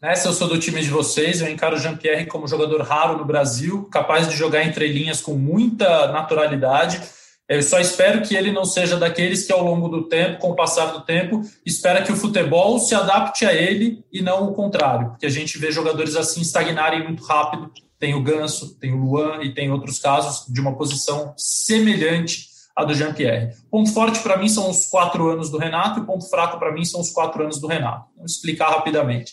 Nessa 0.00 0.28
eu 0.28 0.32
sou 0.32 0.48
do 0.48 0.58
time 0.58 0.80
de 0.80 0.90
vocês, 0.90 1.40
eu 1.40 1.50
encaro 1.50 1.76
o 1.76 1.78
Jean-Pierre 1.78 2.26
como 2.26 2.46
jogador 2.46 2.80
raro 2.82 3.18
no 3.18 3.24
Brasil, 3.24 3.88
capaz 3.90 4.28
de 4.28 4.36
jogar 4.36 4.64
entre 4.64 4.86
linhas 4.86 5.20
com 5.20 5.34
muita 5.34 6.12
naturalidade. 6.12 7.00
Eu 7.48 7.62
só 7.62 7.80
espero 7.80 8.22
que 8.22 8.36
ele 8.36 8.52
não 8.52 8.64
seja 8.64 8.96
daqueles 8.96 9.44
que, 9.44 9.52
ao 9.52 9.64
longo 9.64 9.88
do 9.88 10.04
tempo, 10.04 10.38
com 10.38 10.50
o 10.50 10.56
passar 10.56 10.92
do 10.92 11.00
tempo, 11.00 11.42
espera 11.66 12.02
que 12.02 12.12
o 12.12 12.16
futebol 12.16 12.78
se 12.78 12.94
adapte 12.94 13.44
a 13.44 13.52
ele 13.52 14.04
e 14.12 14.22
não 14.22 14.48
o 14.48 14.54
contrário, 14.54 15.10
porque 15.10 15.26
a 15.26 15.30
gente 15.30 15.58
vê 15.58 15.72
jogadores 15.72 16.14
assim 16.14 16.42
estagnarem 16.42 17.02
muito 17.02 17.24
rápido 17.24 17.72
tem 17.98 18.14
o 18.14 18.22
Ganso, 18.22 18.78
tem 18.78 18.92
o 18.92 18.96
Luan 18.96 19.42
e 19.42 19.52
tem 19.52 19.70
outros 19.70 19.98
casos 19.98 20.46
de 20.52 20.60
uma 20.60 20.76
posição 20.76 21.34
semelhante 21.36 22.46
à 22.76 22.84
do 22.84 22.94
Jean-Pierre. 22.94 23.54
Ponto 23.70 23.92
forte 23.92 24.20
para 24.20 24.36
mim 24.36 24.48
são 24.48 24.70
os 24.70 24.86
quatro 24.86 25.28
anos 25.28 25.50
do 25.50 25.58
Renato 25.58 26.00
e 26.00 26.06
ponto 26.06 26.28
fraco 26.30 26.58
para 26.58 26.72
mim 26.72 26.84
são 26.84 27.00
os 27.00 27.10
quatro 27.10 27.42
anos 27.42 27.60
do 27.60 27.66
Renato. 27.66 28.06
Vamos 28.14 28.36
explicar 28.36 28.70
rapidamente. 28.70 29.32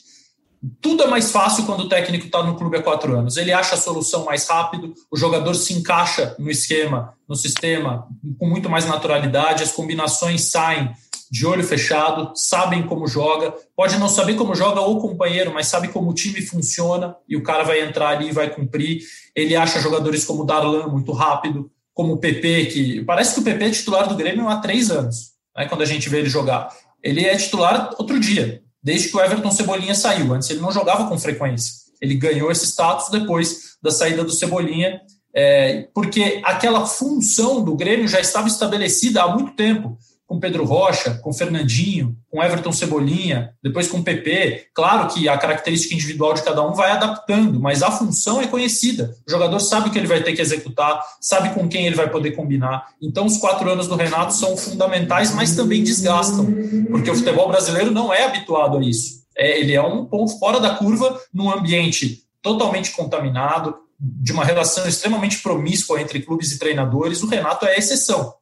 Tudo 0.82 1.04
é 1.04 1.08
mais 1.08 1.32
fácil 1.32 1.66
quando 1.66 1.82
o 1.82 1.90
técnico 1.90 2.26
está 2.26 2.42
no 2.42 2.56
clube 2.56 2.78
há 2.78 2.82
quatro 2.82 3.18
anos. 3.18 3.38
Ele 3.38 3.52
acha 3.52 3.76
a 3.76 3.78
solução 3.78 4.26
mais 4.26 4.48
rápido, 4.48 4.94
o 5.12 5.18
jogador 5.18 5.54
se 5.54 5.74
encaixa 5.74 6.36
no 6.40 6.50
esquema, 6.50 7.14
no 7.28 7.36
sistema, 7.36 8.08
com 8.40 8.48
muito 8.48 8.70
mais 8.70 8.86
naturalidade, 8.86 9.64
as 9.64 9.72
combinações 9.72 10.44
saem 10.44 10.92
de 11.30 11.46
olho 11.46 11.64
fechado, 11.64 12.32
sabem 12.36 12.84
como 12.84 13.08
joga, 13.08 13.54
pode 13.76 13.98
não 13.98 14.08
saber 14.08 14.36
como 14.36 14.56
joga 14.56 14.82
o 14.82 15.00
companheiro, 15.00 15.54
mas 15.54 15.68
sabe 15.68 15.88
como 15.90 16.10
o 16.10 16.14
time 16.14 16.42
funciona 16.42 17.16
e 17.28 17.36
o 17.36 17.44
cara 17.44 17.64
vai 17.64 17.82
entrar 17.82 18.10
ali 18.10 18.30
e 18.30 18.32
vai 18.32 18.50
cumprir. 18.50 19.02
Ele 19.36 19.56
acha 19.56 19.82
jogadores 19.82 20.24
como 20.24 20.44
o 20.44 20.46
Darlan 20.46 20.88
muito 20.88 21.12
rápido, 21.12 21.70
como 21.94 22.14
o 22.14 22.18
PP, 22.18 22.66
que 22.68 23.04
parece 23.04 23.34
que 23.34 23.40
o 23.42 23.44
PP 23.44 23.66
é 23.66 23.70
titular 23.72 24.08
do 24.08 24.16
Grêmio 24.16 24.48
há 24.48 24.58
três 24.58 24.92
anos, 24.92 25.32
né, 25.56 25.66
quando 25.68 25.82
a 25.82 25.86
gente 25.86 26.10
vê 26.10 26.20
ele 26.20 26.30
jogar. 26.30 26.70
Ele 27.02 27.26
é 27.26 27.36
titular 27.36 27.92
outro 27.98 28.20
dia, 28.20 28.62
desde 28.86 29.10
que 29.10 29.18
o 29.18 29.20
Everton 29.20 29.50
Cebolinha 29.50 29.96
saiu. 29.96 30.32
Antes 30.32 30.48
ele 30.52 30.62
não 30.62 30.72
jogava 30.72 31.10
com 31.10 31.18
frequência. 31.18 31.74
Ele 32.00 32.14
ganhou 32.14 32.52
esse 32.52 32.68
status 32.68 33.10
depois 33.10 33.78
da 33.82 33.90
saída 33.90 34.24
do 34.24 34.32
Cebolinha, 34.32 35.02
é, 35.34 35.88
porque 35.92 36.40
aquela 36.46 36.86
função 36.86 37.64
do 37.64 37.76
Grêmio 37.76 38.08
já 38.08 38.20
estava 38.20 38.48
estabelecida 38.48 39.24
há 39.24 39.36
muito 39.36 39.56
tempo 39.56 39.98
com 40.28 40.40
Pedro 40.40 40.66
Rocha, 40.66 41.20
com 41.22 41.32
Fernandinho, 41.32 42.16
com 42.32 42.44
Everton 42.44 42.72
Cebolinha, 42.72 43.54
depois 43.62 43.88
com 43.88 44.04
PP. 44.04 44.68
Claro 44.74 45.08
que 45.08 45.30
a 45.30 45.38
característica 45.38 45.94
individual 45.94 46.34
de 46.34 46.44
cada 46.44 46.66
um 46.68 46.74
vai 46.74 46.92
adaptando, 46.92 47.60
mas 47.60 47.84
a 47.84 47.92
função 47.92 48.42
é 48.42 48.48
conhecida. 48.48 49.16
O 49.28 49.32
jogador 49.32 49.60
sabe 49.60 49.90
o 49.90 49.92
que 49.92 50.00
ele 50.00 50.08
vai 50.08 50.24
ter 50.24 50.34
que 50.34 50.42
executar, 50.42 51.00
sabe 51.22 51.54
com 51.54 51.68
quem 51.68 51.86
ele 51.86 51.96
vai 51.96 52.10
poder 52.10 52.32
combinar. 52.32 52.88
Então, 53.02 53.26
os 53.26 53.38
quatro 53.38 53.70
anos 53.70 53.88
do 53.88 53.96
Renato 53.96 54.34
são 54.34 54.58
fundamentais, 54.58 55.34
mas 55.34 55.56
também 55.56 55.84
desgastam, 55.84 56.48
porque 56.90 57.12
o 57.12 57.16
futebol 57.16 57.48
brasileiro 57.48 57.92
não 57.92 58.14
é 58.14 58.24
habituado 58.24 58.80
a 58.80 58.84
isso. 58.84 59.24
É, 59.38 59.60
ele 59.60 59.74
é 59.74 59.82
um 59.82 60.06
ponto 60.06 60.40
fora 60.40 60.60
da 60.60 60.76
curva 60.76 61.20
num 61.34 61.52
ambiente 61.52 62.24
totalmente 62.42 62.92
contaminado, 62.92 63.76
de 64.00 64.32
uma 64.32 64.44
relação 64.44 64.88
extremamente 64.88 65.40
promíscua 65.40 66.02
entre 66.02 66.22
clubes 66.22 66.52
e 66.52 66.60
treinadores. 66.60 67.24
O 67.24 67.28
Renato 67.28 67.66
é 67.66 67.76
a 67.76 67.78
exceção. 67.78 68.34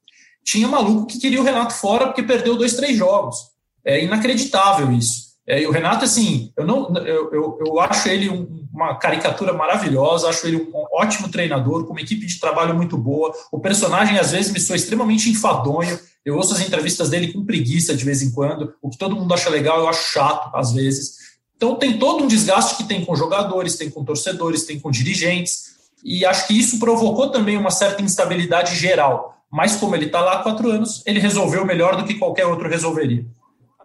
Tinha 0.44 0.68
maluco 0.68 1.08
que 1.08 1.20
queria 1.20 1.41
o 1.41 1.44
Renato 1.44 1.74
fora 1.74 2.08
porque 2.08 2.24
perdeu 2.24 2.58
dois, 2.58 2.76
três 2.76 2.98
jogos. 2.98 3.38
É 3.86 4.04
inacreditável 4.04 4.91
isso. 4.91 5.34
É, 5.46 5.62
e 5.62 5.68
o 5.68 5.72
Renato, 5.72 6.06
assim, 6.06 6.54
eu, 6.56 6.66
não, 6.66 6.96
eu, 6.98 7.34
eu, 7.34 7.60
eu 7.66 7.80
acho 7.82 8.08
ele 8.08 8.30
um, 8.30 8.66
uma 8.74 8.96
caricatura 8.96 9.52
maravilhosa, 9.52 10.30
acho 10.30 10.48
ele 10.48 10.58
um 10.58 10.86
ótimo 10.94 11.28
treinador, 11.28 11.86
com 11.86 11.91
uma 11.91 12.02
equipe 12.02 12.26
de 12.26 12.39
trabalho 12.39 12.74
muito 12.74 12.98
boa. 12.98 13.34
O 13.52 13.60
personagem, 13.60 14.18
às 14.18 14.32
vezes, 14.32 14.52
me 14.52 14.60
soa 14.60 14.78
extremamente 14.78 15.30
enfadonho. 15.30 16.00
Eu 16.24 16.38
ouço 16.38 16.54
as 16.54 16.62
entrevistas 16.62 17.10
dele 17.10 17.34
com 17.34 17.46
preguiça 17.46 17.94
de 17.94 18.06
vez 18.06 18.22
em 18.22 18.32
quando. 18.32 18.74
O 18.82 18.89
que 18.89 18.98
todo 18.98 19.16
mundo 19.16 19.34
acha 19.34 19.50
legal, 19.50 19.80
eu 19.80 19.89
acho 19.89 20.14
chato, 20.14 20.56
às 20.56 20.72
vezes. 20.72 21.16
Então, 21.58 21.76
tem 21.76 22.00
todo 22.00 22.24
um 22.24 22.28
desgaste 22.28 22.78
que 22.78 22.86
tem 22.86 23.04
com 23.04 23.16
jogadores, 23.16 23.76
tem 23.76 23.89
com 23.89 24.04
torcedores, 24.04 24.64
tem 24.64 24.80
com 24.80 24.89
dirigentes. 24.89 25.74
E 26.04 26.26
acho 26.26 26.48
que 26.48 26.58
isso 26.58 26.80
provocou 26.80 27.30
também 27.30 27.58
uma 27.58 27.72
certa 27.72 28.02
instabilidade 28.02 28.76
geral. 28.78 29.43
Mas, 29.54 29.76
como 29.76 29.95
ele 29.95 30.08
está 30.08 30.20
lá 30.20 30.39
há 30.39 30.41
quatro 30.41 30.68
anos, 30.72 31.04
ele 31.06 31.20
resolveu 31.20 31.64
melhor 31.64 31.95
do 31.95 32.04
que 32.04 32.18
qualquer 32.18 32.43
outro 32.47 32.68
resolveria. 32.68 33.24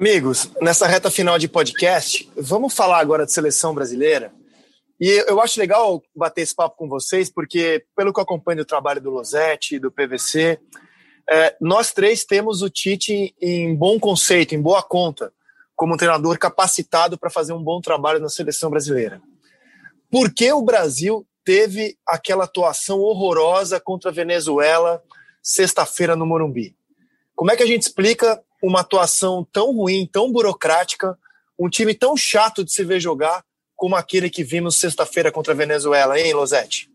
Amigos, 0.01 0.51
nessa 0.63 0.87
reta 0.87 1.11
final 1.11 1.39
de 1.39 1.47
podcast, 1.47 2.27
vamos 2.35 2.73
falar 2.73 2.99
agora 3.01 3.27
de 3.27 3.33
seleção 3.33 3.75
brasileira. 3.75 4.33
E 4.99 5.23
eu 5.29 5.39
acho 5.43 5.61
legal 5.61 6.03
bater 6.17 6.41
esse 6.41 6.55
papo 6.55 6.75
com 6.75 6.89
vocês, 6.89 7.31
porque, 7.31 7.85
pelo 7.95 8.15
que 8.15 8.19
eu 8.19 8.23
acompanho 8.23 8.57
do 8.57 8.65
trabalho 8.65 8.99
do 8.99 9.11
Losetti, 9.11 9.79
do 9.79 9.93
PVC, 9.93 10.59
é, 11.29 11.55
nós 11.61 11.93
três 11.93 12.25
temos 12.25 12.63
o 12.63 12.71
Tite 12.71 13.35
em 13.39 13.77
bom 13.77 14.01
conceito, 14.01 14.55
em 14.55 14.63
boa 14.63 14.83
conta, 14.83 15.31
como 15.77 15.93
um 15.93 15.99
treinador 15.99 16.39
capacitado 16.39 17.19
para 17.19 17.29
fazer 17.29 17.53
um 17.53 17.63
bom 17.63 17.79
trabalho 17.83 18.21
na 18.21 18.31
seleção 18.31 18.71
brasileira. 18.71 19.21
Por 20.11 20.33
que 20.33 20.51
o 20.51 20.63
Brasil 20.63 21.27
teve 21.45 21.95
aquela 22.07 22.45
atuação 22.45 23.01
horrorosa 23.01 23.79
contra 23.79 24.11
a 24.11 24.15
Venezuela 24.15 25.03
sexta-feira 25.49 26.15
no 26.15 26.27
Morumbi? 26.27 26.77
Como 27.35 27.51
é 27.51 27.57
que 27.57 27.63
a 27.63 27.67
gente 27.67 27.83
explica 27.83 28.39
uma 28.63 28.81
atuação 28.81 29.47
tão 29.51 29.75
ruim, 29.75 30.07
tão 30.07 30.31
burocrática, 30.31 31.17
um 31.59 31.71
time 31.71 31.95
tão 31.95 32.17
chato 32.17 32.63
de 32.63 32.71
se 32.71 32.85
ver 32.85 33.01
jogar 33.01 33.43
como 33.75 33.97
aquele 33.97 34.29
que 34.29 34.45
vimos 34.45 34.77
sexta-feira 34.77 35.33
contra 35.33 35.55
a 35.55 35.57
Venezuela, 35.57 36.21
hein, 36.21 36.35
Losetti? 36.35 36.91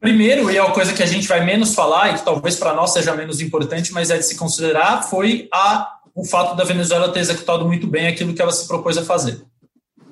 Primeiro, 0.00 0.50
e 0.50 0.56
é 0.56 0.62
uma 0.62 0.72
coisa 0.72 0.94
que 0.94 1.02
a 1.02 1.06
gente 1.06 1.28
vai 1.28 1.44
menos 1.44 1.74
falar 1.74 2.10
e 2.10 2.18
que 2.18 2.24
talvez 2.24 2.56
para 2.56 2.72
nós 2.72 2.92
seja 2.92 3.14
menos 3.14 3.40
importante, 3.40 3.92
mas 3.92 4.10
é 4.10 4.16
de 4.16 4.24
se 4.24 4.36
considerar, 4.36 5.02
foi 5.02 5.48
a, 5.52 5.98
o 6.14 6.24
fato 6.24 6.56
da 6.56 6.64
Venezuela 6.64 7.12
ter 7.12 7.20
executado 7.20 7.66
muito 7.66 7.86
bem 7.86 8.06
aquilo 8.06 8.32
que 8.32 8.40
ela 8.40 8.52
se 8.52 8.66
propôs 8.66 8.96
a 8.96 9.04
fazer. 9.04 9.42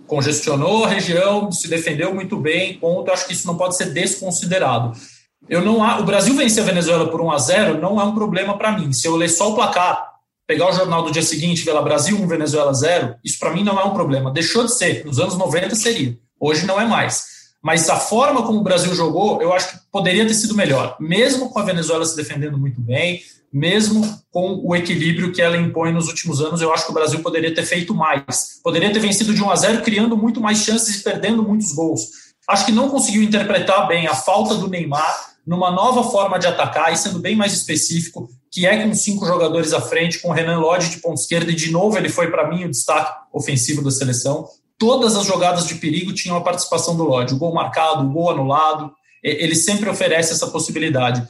Congestionou 0.07 0.85
a 0.85 0.89
região, 0.89 1.51
se 1.51 1.69
defendeu 1.69 2.15
muito 2.15 2.37
bem, 2.37 2.79
ponto. 2.79 3.11
Acho 3.11 3.27
que 3.27 3.33
isso 3.33 3.47
não 3.47 3.57
pode 3.57 3.77
ser 3.77 3.87
desconsiderado. 3.87 4.93
Eu 5.49 5.63
não, 5.63 5.81
o 6.01 6.05
Brasil 6.05 6.35
vencer 6.37 6.63
a 6.63 6.67
Venezuela 6.67 7.09
por 7.09 7.21
1 7.21 7.31
a 7.31 7.39
0 7.39 7.81
não 7.81 8.01
é 8.01 8.05
um 8.05 8.15
problema 8.15 8.57
para 8.57 8.73
mim. 8.73 8.93
Se 8.93 9.07
eu 9.07 9.17
ler 9.17 9.29
só 9.29 9.51
o 9.51 9.55
placar 9.55 10.13
pegar 10.47 10.69
o 10.69 10.73
jornal 10.73 11.03
do 11.03 11.11
dia 11.11 11.23
seguinte, 11.23 11.65
ver 11.65 11.73
lá 11.73 11.81
Brasil 11.81 12.21
1, 12.21 12.27
Venezuela 12.27 12.75
0, 12.75 13.15
isso 13.25 13.39
para 13.39 13.53
mim 13.53 13.65
não 13.65 13.79
é 13.81 13.85
um 13.85 13.95
problema. 13.95 14.31
Deixou 14.31 14.65
de 14.65 14.75
ser. 14.75 15.05
Nos 15.05 15.19
anos 15.19 15.37
90 15.37 15.75
seria. 15.75 16.19
Hoje 16.39 16.67
não 16.67 16.81
é 16.81 16.85
mais. 16.85 17.25
Mas 17.63 17.89
a 17.89 17.97
forma 17.97 18.43
como 18.43 18.59
o 18.59 18.63
Brasil 18.63 18.95
jogou, 18.95 19.41
eu 19.41 19.53
acho 19.53 19.71
que 19.71 19.79
poderia 19.91 20.27
ter 20.27 20.35
sido 20.35 20.55
melhor. 20.55 20.97
Mesmo 21.01 21.49
com 21.49 21.59
a 21.59 21.65
Venezuela 21.65 22.05
se 22.05 22.17
defendendo 22.17 22.59
muito 22.59 22.81
bem, 22.81 23.23
mesmo 23.53 24.03
com 24.31 24.61
o 24.65 24.75
equilíbrio 24.75 25.33
que 25.33 25.41
ela 25.41 25.57
impõe 25.57 25.93
nos 25.93 26.09
últimos 26.09 26.41
anos, 26.43 26.61
eu 26.61 26.73
acho 26.73 26.87
que 26.87 26.91
o 26.91 26.95
Brasil 26.95 27.21
poderia 27.21 27.55
ter 27.55 27.65
feito 27.65 27.95
mais. 27.95 28.61
Poderia 28.63 28.93
ter 28.93 28.99
vencido 28.99 29.33
de 29.33 29.43
1 29.43 29.51
a 29.51 29.57
0, 29.57 29.83
criando 29.83 30.17
muito 30.17 30.41
mais 30.41 30.59
chances 30.59 30.97
e 30.97 31.05
perdendo 31.05 31.43
muitos 31.43 31.73
gols. 31.73 32.09
Acho 32.49 32.67
que 32.67 32.73
não 32.73 32.89
conseguiu 32.89 33.23
interpretar 33.23 33.87
bem 33.87 34.07
a 34.07 34.15
falta 34.15 34.57
do 34.57 34.69
Neymar 34.69 35.32
numa 35.47 35.71
nova 35.71 36.05
forma 36.05 36.39
de 36.39 36.47
atacar 36.47 36.93
e 36.93 36.97
sendo 36.97 37.19
bem 37.19 37.37
mais 37.37 37.53
específico, 37.53 38.29
que 38.51 38.67
é 38.67 38.87
com 38.87 38.95
cinco 38.95 39.27
jogadores 39.27 39.73
à 39.73 39.81
frente, 39.81 40.19
com 40.21 40.29
o 40.29 40.33
Renan 40.33 40.59
Lodge 40.59 40.91
de 40.91 40.99
ponta 40.99 41.21
esquerda, 41.21 41.51
e 41.51 41.55
de 41.55 41.71
novo 41.71 41.97
ele 41.97 42.09
foi 42.09 42.31
para 42.31 42.49
mim 42.49 42.65
o 42.65 42.71
destaque 42.71 43.13
ofensivo 43.33 43.83
da 43.83 43.91
seleção. 43.91 44.47
Todas 44.79 45.17
as 45.17 45.25
jogadas 45.25 45.67
de 45.67 45.77
perigo 45.77 46.13
tinham 46.13 46.37
a 46.37 46.41
participação 46.41 46.97
do 46.97 47.05
Lodge, 47.05 47.35
o 47.35 47.39
gol 47.39 47.55
marcado, 47.55 48.05
o 48.05 48.11
gol 48.11 48.31
anulado, 48.31 48.93
ele 49.23 49.55
sempre 49.55 49.89
oferece 49.89 50.33
essa 50.33 50.49
possibilidade. 50.49 51.27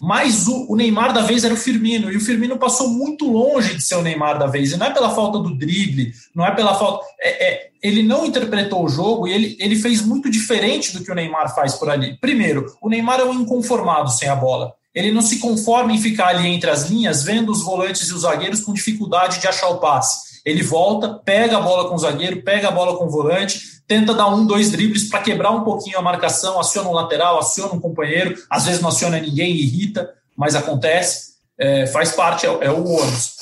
Mas 0.00 0.46
o, 0.46 0.66
o, 0.72 0.76
Neymar 0.76 1.12
da 1.12 1.22
vez 1.22 1.44
era 1.44 1.52
o 1.52 1.56
Firmino, 1.56 2.10
e 2.10 2.16
o 2.16 2.20
Firmino 2.20 2.58
passou 2.58 2.88
muito 2.88 3.30
longe 3.30 3.74
de 3.74 3.82
ser 3.82 3.96
o 3.96 4.02
Neymar 4.02 4.38
da 4.38 4.46
vez. 4.46 4.72
E 4.72 4.76
não 4.76 4.86
é 4.86 4.90
pela 4.90 5.14
falta 5.14 5.38
do 5.38 5.56
drible, 5.56 6.12
não 6.34 6.46
é 6.46 6.50
pela 6.54 6.74
falta. 6.74 7.04
É, 7.20 7.48
é, 7.48 7.70
ele 7.82 8.02
não 8.02 8.26
interpretou 8.26 8.84
o 8.84 8.88
jogo 8.88 9.26
e 9.26 9.32
ele, 9.32 9.56
ele 9.58 9.76
fez 9.76 10.02
muito 10.02 10.30
diferente 10.30 10.92
do 10.92 11.04
que 11.04 11.10
o 11.10 11.14
Neymar 11.14 11.54
faz 11.54 11.74
por 11.74 11.90
ali. 11.90 12.16
Primeiro, 12.20 12.66
o 12.80 12.88
Neymar 12.88 13.20
é 13.20 13.24
um 13.24 13.40
inconformado 13.40 14.10
sem 14.10 14.28
a 14.28 14.36
bola. 14.36 14.72
Ele 14.94 15.12
não 15.12 15.22
se 15.22 15.38
conforma 15.38 15.92
em 15.92 16.00
ficar 16.00 16.28
ali 16.28 16.48
entre 16.48 16.70
as 16.70 16.88
linhas, 16.88 17.22
vendo 17.22 17.52
os 17.52 17.62
volantes 17.62 18.08
e 18.08 18.14
os 18.14 18.22
zagueiros 18.22 18.60
com 18.60 18.72
dificuldade 18.72 19.40
de 19.40 19.46
achar 19.46 19.68
o 19.68 19.78
passe. 19.78 20.37
Ele 20.48 20.62
volta, 20.62 21.20
pega 21.24 21.58
a 21.58 21.60
bola 21.60 21.88
com 21.88 21.94
o 21.94 21.98
zagueiro, 21.98 22.42
pega 22.42 22.68
a 22.68 22.70
bola 22.70 22.96
com 22.96 23.06
o 23.06 23.10
volante, 23.10 23.60
tenta 23.86 24.14
dar 24.14 24.28
um, 24.28 24.46
dois 24.46 24.70
dribles 24.70 25.08
para 25.08 25.20
quebrar 25.20 25.50
um 25.50 25.64
pouquinho 25.64 25.98
a 25.98 26.02
marcação, 26.02 26.58
aciona 26.58 26.88
um 26.88 26.94
lateral, 26.94 27.38
aciona 27.38 27.72
um 27.72 27.80
companheiro, 27.80 28.34
às 28.50 28.66
vezes 28.66 28.80
não 28.80 28.88
aciona 28.88 29.18
ninguém, 29.18 29.54
irrita, 29.54 30.10
mas 30.36 30.54
acontece, 30.54 31.34
é, 31.58 31.86
faz 31.86 32.12
parte, 32.12 32.46
é, 32.46 32.48
é 32.62 32.70
o 32.70 32.84
ônus. 32.86 33.36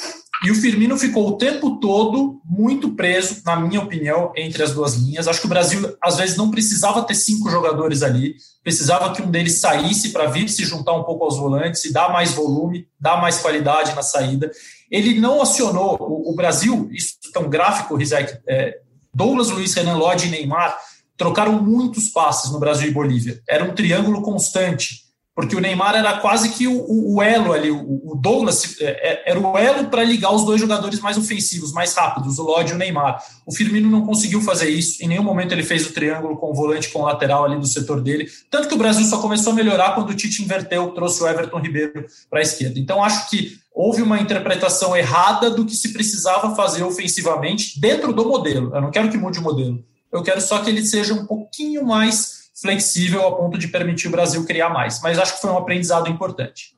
E 0.45 0.51
o 0.51 0.55
Firmino 0.55 0.99
ficou 0.99 1.29
o 1.29 1.39
tempo 1.39 1.81
todo 1.81 2.41
muito 2.45 2.91
preso, 2.91 3.43
na 3.45 3.57
minha 3.57 3.81
opinião, 3.81 4.33
entre 4.37 4.63
as 4.63 4.73
duas 4.73 4.95
linhas. 4.95 5.27
Acho 5.27 5.41
que 5.41 5.47
o 5.47 5.49
Brasil, 5.49 5.97
às 6.03 6.17
vezes, 6.19 6.37
não 6.37 6.51
precisava 6.51 7.03
ter 7.03 7.15
cinco 7.15 7.51
jogadores 7.51 8.03
ali, 8.03 8.37
precisava 8.63 9.13
que 9.13 9.23
um 9.23 9.31
deles 9.31 9.61
saísse 9.61 10.11
para 10.11 10.27
vir 10.27 10.49
se 10.49 10.65
juntar 10.65 10.93
um 10.93 11.05
pouco 11.05 11.25
aos 11.25 11.39
volantes 11.39 11.85
e 11.85 11.93
dar 11.93 12.13
mais 12.13 12.33
volume, 12.33 12.87
dar 13.01 13.21
mais 13.21 13.39
qualidade 13.39 13.95
na 13.95 14.03
saída. 14.03 14.51
Ele 14.91 15.19
não 15.21 15.43
acionou 15.43 15.97
o, 16.01 16.33
o 16.33 16.35
Brasil, 16.35 16.89
isso 16.93 17.15
é 17.29 17.33
tão 17.33 17.49
gráfico, 17.49 17.97
Rizek, 17.97 18.39
é, 18.47 18.79
Douglas 19.15 19.51
Luiz, 19.51 19.75
Renan 19.75 19.97
Lodge 19.97 20.29
e 20.29 20.31
Neymar 20.31 20.77
trocaram 21.17 21.63
muitos 21.63 22.09
passes 22.09 22.51
no 22.51 22.61
Brasil 22.61 22.89
e 22.89 22.93
Bolívia. 22.93 23.41
Era 23.49 23.65
um 23.65 23.75
triângulo 23.75 24.21
constante 24.21 25.07
porque 25.37 25.55
o 25.55 25.61
Neymar 25.61 25.95
era 25.95 26.19
quase 26.19 26.49
que 26.49 26.67
o, 26.67 27.15
o, 27.15 27.23
elo 27.23 27.53
ali, 27.53 27.71
o, 27.71 28.01
o 28.11 28.15
Douglas 28.19 28.81
é, 28.81 28.85
é, 28.87 29.31
era 29.31 29.39
o 29.39 29.59
elo 29.59 29.85
para 29.91 30.03
ligar 30.03 30.35
os 30.35 30.47
dois 30.47 30.59
jogadores 30.59 30.99
mais 30.99 31.19
ofensivos, 31.19 31.73
mais 31.73 31.93
rápidos, 31.93 32.39
o 32.39 32.43
Lodge 32.43 32.73
e 32.73 32.75
o 32.75 32.79
Neymar. 32.79 33.23
O 33.45 33.55
Firmino 33.55 33.91
não 33.91 34.07
conseguiu 34.07 34.41
fazer 34.41 34.71
isso, 34.71 35.05
em 35.05 35.09
nenhum 35.09 35.23
momento 35.23 35.53
ele 35.53 35.63
fez 35.63 35.87
o 35.87 35.93
triângulo 35.93 36.39
com 36.39 36.51
o 36.51 36.55
volante 36.55 36.89
com 36.89 37.01
o 37.01 37.05
lateral 37.05 37.45
ali 37.45 37.61
do 37.61 37.67
setor 37.67 38.01
dele, 38.01 38.27
tanto 38.51 38.67
que 38.67 38.75
o 38.75 38.79
Brasil 38.79 39.05
só 39.05 39.19
começou 39.19 39.53
a 39.53 39.57
melhorar 39.57 39.95
quando 39.95 40.09
o 40.09 40.15
Tite 40.15 40.43
inverteu, 40.43 40.89
trouxe 40.93 41.23
o 41.23 41.29
Everton 41.29 41.59
Ribeiro 41.59 42.07
para 42.31 42.39
a 42.39 42.43
esquerda. 42.43 42.81
Então 42.81 43.05
acho 43.05 43.29
que 43.29 43.59
houve 43.77 44.01
uma 44.01 44.19
interpretação 44.19 44.97
errada 44.97 45.51
do 45.51 45.67
que 45.67 45.75
se 45.77 45.93
precisava 45.93 46.57
fazer 46.57 46.83
ofensivamente 46.83 47.79
dentro 47.79 48.11
do 48.11 48.27
modelo. 48.27 48.75
Eu 48.75 48.81
não 48.81 48.91
quero 48.91 49.11
que 49.11 49.19
mude 49.19 49.39
o 49.39 49.43
modelo, 49.43 49.85
eu 50.11 50.23
quero 50.23 50.41
só 50.41 50.65
que 50.65 50.71
ele 50.71 50.83
seja 50.83 51.13
um 51.13 51.27
pouquinho 51.27 51.85
mais 51.85 52.51
flexível 52.59 53.27
a 53.27 53.37
ponto 53.37 53.59
de 53.59 53.69
permitir 53.69 54.09
o 54.09 54.11
Brasil 54.11 54.47
criar 54.47 54.71
mais. 54.71 55.03
Mas 55.03 55.19
acho 55.19 55.35
que 55.35 55.43
foi 55.43 55.51
um 55.51 55.59
aprendizado 55.59 56.09
importante. 56.09 56.75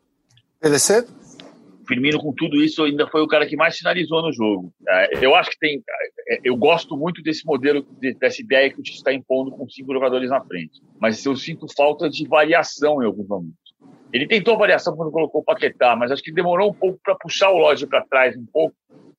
PVC? 0.61 1.07
Firmino, 1.87 2.19
com 2.19 2.35
tudo 2.35 2.57
isso, 2.63 2.83
ainda 2.83 3.07
foi 3.07 3.23
o 3.23 3.29
cara 3.29 3.47
que 3.47 3.57
mais 3.57 3.79
finalizou 3.79 4.21
no 4.21 4.33
jogo. 4.33 4.73
É, 4.87 5.25
eu 5.25 5.37
acho 5.37 5.51
que 5.51 5.59
tem. 5.59 5.83
É, 6.29 6.41
eu 6.43 6.57
gosto 6.57 6.97
muito 6.97 7.23
desse 7.23 7.47
modelo, 7.47 7.87
dessa 8.21 8.43
ideia 8.43 8.69
que 8.71 8.81
o 8.81 8.83
Tite 8.83 8.99
está 8.99 9.13
impondo 9.13 9.53
com 9.53 9.69
cinco 9.69 9.95
jogadores 9.95 10.29
na 10.29 10.45
frente. 10.45 10.83
Mas 11.01 11.25
eu 11.25 11.37
sinto 11.37 11.67
falta 11.75 12.11
de 12.11 12.27
variação 12.27 13.01
em 13.01 13.07
alguns 13.07 13.29
momentos. 13.29 13.68
Ele 14.13 14.27
tentou 14.27 14.57
variação 14.57 14.97
quando 14.97 15.13
colocou 15.13 15.43
o 15.43 15.45
Paquetá, 15.45 15.95
mas 15.95 16.11
acho 16.11 16.23
que 16.23 16.33
demorou 16.33 16.71
um 16.71 16.75
pouco 16.75 16.99
para 17.03 17.15
puxar 17.17 17.51
o 17.51 17.59
Lodge 17.59 17.87
para 17.87 18.05
trás, 18.07 18.37
um 18.37 18.47
pouco. 18.47 18.75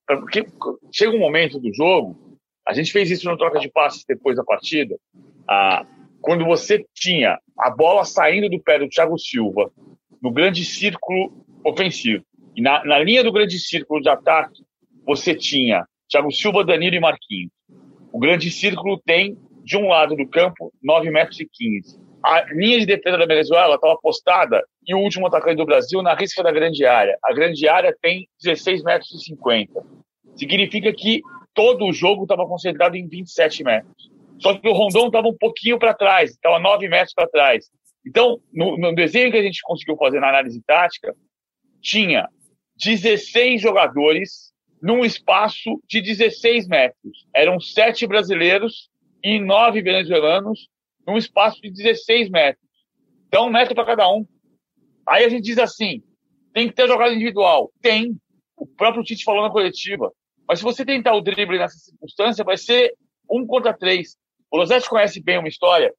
Porque 0.06 0.44
chega 0.92 1.14
um 1.14 1.20
momento 1.20 1.60
do 1.60 1.72
jogo, 1.72 2.38
a 2.66 2.72
gente 2.72 2.92
fez 2.92 3.10
isso 3.10 3.28
no 3.28 3.38
troca 3.38 3.60
de 3.60 3.70
passes 3.70 4.04
depois 4.06 4.36
da 4.36 4.44
partida. 4.44 4.96
A, 5.48 5.86
quando 6.20 6.44
você 6.44 6.84
tinha 6.94 7.38
a 7.58 7.70
bola 7.70 8.04
saindo 8.04 8.48
do 8.48 8.60
pé 8.60 8.78
do 8.78 8.88
Thiago 8.88 9.18
Silva 9.18 9.70
no 10.20 10.32
grande 10.32 10.64
círculo 10.64 11.32
ofensivo, 11.64 12.24
e 12.56 12.60
na, 12.60 12.84
na 12.84 12.98
linha 12.98 13.22
do 13.22 13.32
grande 13.32 13.58
círculo 13.58 14.00
de 14.00 14.08
ataque, 14.08 14.62
você 15.06 15.34
tinha 15.34 15.86
Thiago 16.08 16.32
Silva, 16.32 16.64
Danilo 16.64 16.96
e 16.96 17.00
Marquinhos. 17.00 17.52
O 18.12 18.18
grande 18.18 18.50
círculo 18.50 19.00
tem, 19.06 19.38
de 19.64 19.76
um 19.76 19.88
lado 19.88 20.16
do 20.16 20.28
campo, 20.28 20.72
9 20.82 21.10
metros 21.10 21.38
e 21.38 21.48
15. 21.50 21.98
A 22.22 22.52
linha 22.52 22.80
de 22.80 22.86
defesa 22.86 23.16
da 23.16 23.24
Venezuela 23.24 23.76
estava 23.76 23.96
postada 24.02 24.62
e 24.86 24.94
o 24.94 24.98
último 24.98 25.26
atacante 25.26 25.56
do 25.56 25.66
Brasil 25.66 26.02
na 26.02 26.14
risca 26.14 26.42
da 26.42 26.50
grande 26.50 26.84
área. 26.84 27.18
A 27.22 27.32
grande 27.32 27.68
área 27.68 27.94
tem 28.00 28.28
16 28.42 28.82
metros 28.82 29.12
e 29.12 29.24
50. 29.24 29.84
Significa 30.36 30.92
que 30.92 31.20
todo 31.54 31.86
o 31.86 31.92
jogo 31.92 32.22
estava 32.22 32.46
concentrado 32.46 32.96
em 32.96 33.06
27 33.06 33.64
metros. 33.64 34.10
Só 34.38 34.56
que 34.56 34.66
o 34.66 34.72
Rondon 34.72 35.06
estava 35.06 35.28
um 35.28 35.36
pouquinho 35.36 35.78
para 35.78 35.94
trás, 35.94 36.30
estava 36.30 36.58
nove 36.58 36.88
metros 36.88 37.12
para 37.12 37.28
trás. 37.28 37.70
Então, 38.06 38.40
no, 38.52 38.78
no, 38.78 38.94
desenho 38.94 39.30
que 39.30 39.36
a 39.36 39.42
gente 39.42 39.60
conseguiu 39.62 39.96
fazer 39.96 40.20
na 40.20 40.30
análise 40.30 40.62
tática, 40.62 41.14
tinha 41.82 42.26
16 42.82 43.60
jogadores 43.60 44.50
num 44.82 45.04
espaço 45.04 45.78
de 45.86 46.00
16 46.00 46.66
metros. 46.66 47.26
Eram 47.34 47.60
sete 47.60 48.06
brasileiros 48.06 48.88
e 49.22 49.38
nove 49.38 49.82
venezuelanos 49.82 50.68
num 51.06 51.18
espaço 51.18 51.60
de 51.60 51.70
16 51.70 52.30
metros. 52.30 52.64
Então, 53.28 53.46
um 53.46 53.50
metro 53.50 53.74
para 53.74 53.84
cada 53.84 54.10
um. 54.10 54.26
Aí 55.10 55.24
a 55.24 55.28
gente 55.28 55.42
diz 55.42 55.58
assim: 55.58 56.00
tem 56.54 56.68
que 56.68 56.74
ter 56.74 56.86
jogada 56.86 57.12
individual. 57.12 57.72
Tem. 57.82 58.16
O 58.56 58.64
próprio 58.64 59.02
Tite 59.02 59.24
falou 59.24 59.42
na 59.42 59.50
coletiva. 59.50 60.12
Mas 60.46 60.60
se 60.60 60.64
você 60.64 60.84
tentar 60.84 61.14
o 61.14 61.20
drible 61.20 61.58
nessa 61.58 61.76
circunstância, 61.78 62.44
vai 62.44 62.56
ser 62.56 62.94
um 63.28 63.44
contra 63.44 63.76
três. 63.76 64.16
O 64.50 64.56
Losetti 64.56 64.88
conhece 64.88 65.20
bem 65.20 65.38
uma 65.38 65.48
história. 65.48 65.92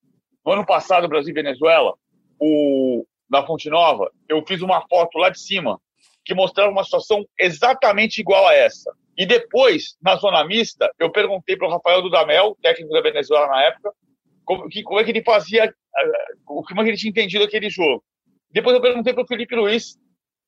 No 0.45 0.53
ano 0.53 0.65
passado, 0.65 1.07
Brasil 1.07 1.31
e 1.31 1.33
Venezuela, 1.33 1.93
o, 2.39 3.05
na 3.29 3.45
Fonte 3.45 3.69
Nova, 3.69 4.09
eu 4.29 4.43
fiz 4.47 4.61
uma 4.61 4.85
foto 4.87 5.17
lá 5.17 5.29
de 5.29 5.39
cima 5.39 5.79
que 6.23 6.33
mostrava 6.33 6.71
uma 6.71 6.83
situação 6.83 7.25
exatamente 7.39 8.21
igual 8.21 8.47
a 8.47 8.53
essa. 8.53 8.91
E 9.17 9.25
depois, 9.25 9.97
na 10.01 10.15
zona 10.15 10.45
mista, 10.45 10.91
eu 10.99 11.11
perguntei 11.11 11.57
para 11.57 11.67
o 11.67 11.71
Rafael 11.71 12.01
Dudamel, 12.01 12.57
técnico 12.61 12.93
da 12.93 13.01
Venezuela 13.01 13.47
na 13.47 13.63
época, 13.63 13.91
como, 14.45 14.69
que, 14.69 14.83
como 14.83 14.99
é 14.99 15.03
que 15.03 15.11
ele 15.11 15.23
fazia, 15.23 15.73
como 16.45 16.81
é 16.81 16.83
que 16.83 16.89
ele 16.89 16.97
tinha 16.97 17.09
entendido 17.09 17.43
aquele 17.43 17.69
jogo. 17.69 18.03
Depois 18.53 18.75
eu 18.75 18.81
perguntei 18.81 19.13
para 19.13 19.23
o 19.23 19.27
Felipe 19.27 19.55
Luiz 19.55 19.97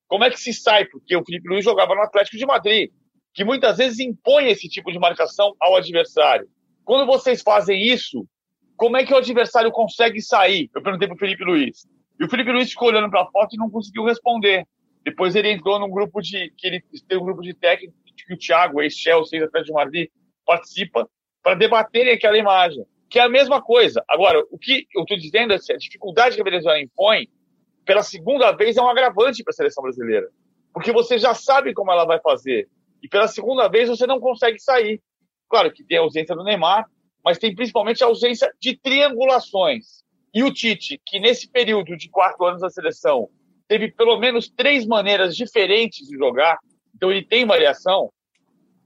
como 0.07 0.23
é 0.23 0.29
que 0.29 0.39
se 0.39 0.53
sai, 0.53 0.85
porque 0.85 1.15
o 1.15 1.23
Felipe 1.23 1.49
Luiz 1.49 1.63
jogava 1.63 1.95
no 1.95 2.01
Atlético 2.01 2.37
de 2.37 2.45
Madrid, 2.45 2.91
que 3.33 3.43
muitas 3.43 3.77
vezes 3.77 3.99
impõe 3.99 4.49
esse 4.49 4.69
tipo 4.69 4.91
de 4.91 4.99
marcação 4.99 5.55
ao 5.59 5.75
adversário. 5.75 6.47
Quando 6.83 7.05
vocês 7.05 7.41
fazem 7.41 7.81
isso, 7.81 8.27
como 8.75 8.97
é 8.97 9.05
que 9.05 9.13
o 9.13 9.17
adversário 9.17 9.71
consegue 9.71 10.21
sair? 10.21 10.69
Eu 10.75 10.83
perguntei 10.83 11.07
para 11.07 11.15
o 11.15 11.19
Felipe 11.19 11.43
Luiz. 11.43 11.87
E 12.19 12.25
o 12.25 12.29
Felipe 12.29 12.51
Luiz 12.51 12.69
ficou 12.69 12.89
olhando 12.89 13.09
para 13.09 13.21
a 13.21 13.31
foto 13.31 13.55
e 13.55 13.57
não 13.57 13.69
conseguiu 13.69 14.03
responder. 14.03 14.67
Depois 15.03 15.35
ele 15.35 15.51
entrou 15.51 15.79
num 15.79 15.89
grupo 15.89 16.21
de. 16.21 16.51
que 16.57 16.67
ele 16.67 16.83
tem 17.07 17.17
um 17.17 17.23
grupo 17.23 17.41
de 17.41 17.53
técnicos 17.53 17.97
que 18.15 18.33
o 18.33 18.37
Thiago, 18.37 18.81
ex-Chelsea, 18.81 19.39
ex-Atlético 19.39 19.73
de 19.77 19.83
Madrid, 19.83 20.09
participa 20.45 21.09
para 21.41 21.55
debaterem 21.55 22.13
aquela 22.13 22.37
imagem. 22.37 22.85
Que 23.09 23.19
é 23.19 23.23
a 23.23 23.29
mesma 23.29 23.61
coisa. 23.61 24.03
Agora, 24.09 24.41
o 24.49 24.57
que 24.57 24.87
eu 24.95 25.01
estou 25.01 25.17
dizendo 25.17 25.53
é 25.53 25.59
que 25.59 25.73
a 25.73 25.77
dificuldade 25.77 26.35
que 26.35 26.41
a 26.41 26.45
Venezuela 26.45 26.79
impõe, 26.79 27.27
pela 27.85 28.03
segunda 28.03 28.51
vez, 28.51 28.77
é 28.77 28.81
um 28.81 28.89
agravante 28.89 29.43
para 29.43 29.51
a 29.51 29.55
seleção 29.55 29.83
brasileira. 29.83 30.27
Porque 30.73 30.91
você 30.91 31.17
já 31.17 31.33
sabe 31.33 31.73
como 31.73 31.91
ela 31.91 32.05
vai 32.05 32.19
fazer. 32.19 32.69
E 33.01 33.07
pela 33.07 33.27
segunda 33.27 33.67
vez 33.67 33.89
você 33.89 34.07
não 34.07 34.19
consegue 34.19 34.59
sair. 34.59 35.01
Claro 35.49 35.71
que 35.71 35.83
tem 35.83 35.97
a 35.97 36.01
ausência 36.01 36.35
do 36.35 36.43
Neymar, 36.43 36.85
mas 37.23 37.37
tem 37.37 37.53
principalmente 37.53 38.03
a 38.03 38.07
ausência 38.07 38.51
de 38.59 38.77
triangulações. 38.77 40.03
E 40.33 40.43
o 40.43 40.51
Tite, 40.51 40.99
que 41.05 41.19
nesse 41.19 41.47
período 41.47 41.95
de 41.95 42.09
quatro 42.09 42.43
anos 42.45 42.61
da 42.61 42.69
seleção 42.69 43.29
teve 43.67 43.91
pelo 43.91 44.17
menos 44.17 44.49
três 44.49 44.85
maneiras 44.85 45.35
diferentes 45.35 46.07
de 46.07 46.17
jogar, 46.17 46.57
então 46.95 47.11
ele 47.11 47.23
tem 47.23 47.45
variação, 47.45 48.11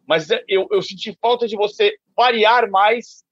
mas 0.05 0.29
eu, 0.47 0.67
eu 0.71 0.81
senti 0.81 1.17
falta 1.21 1.47
de 1.47 1.55
você 1.55 1.97
variar 2.15 2.69
mais 2.69 3.23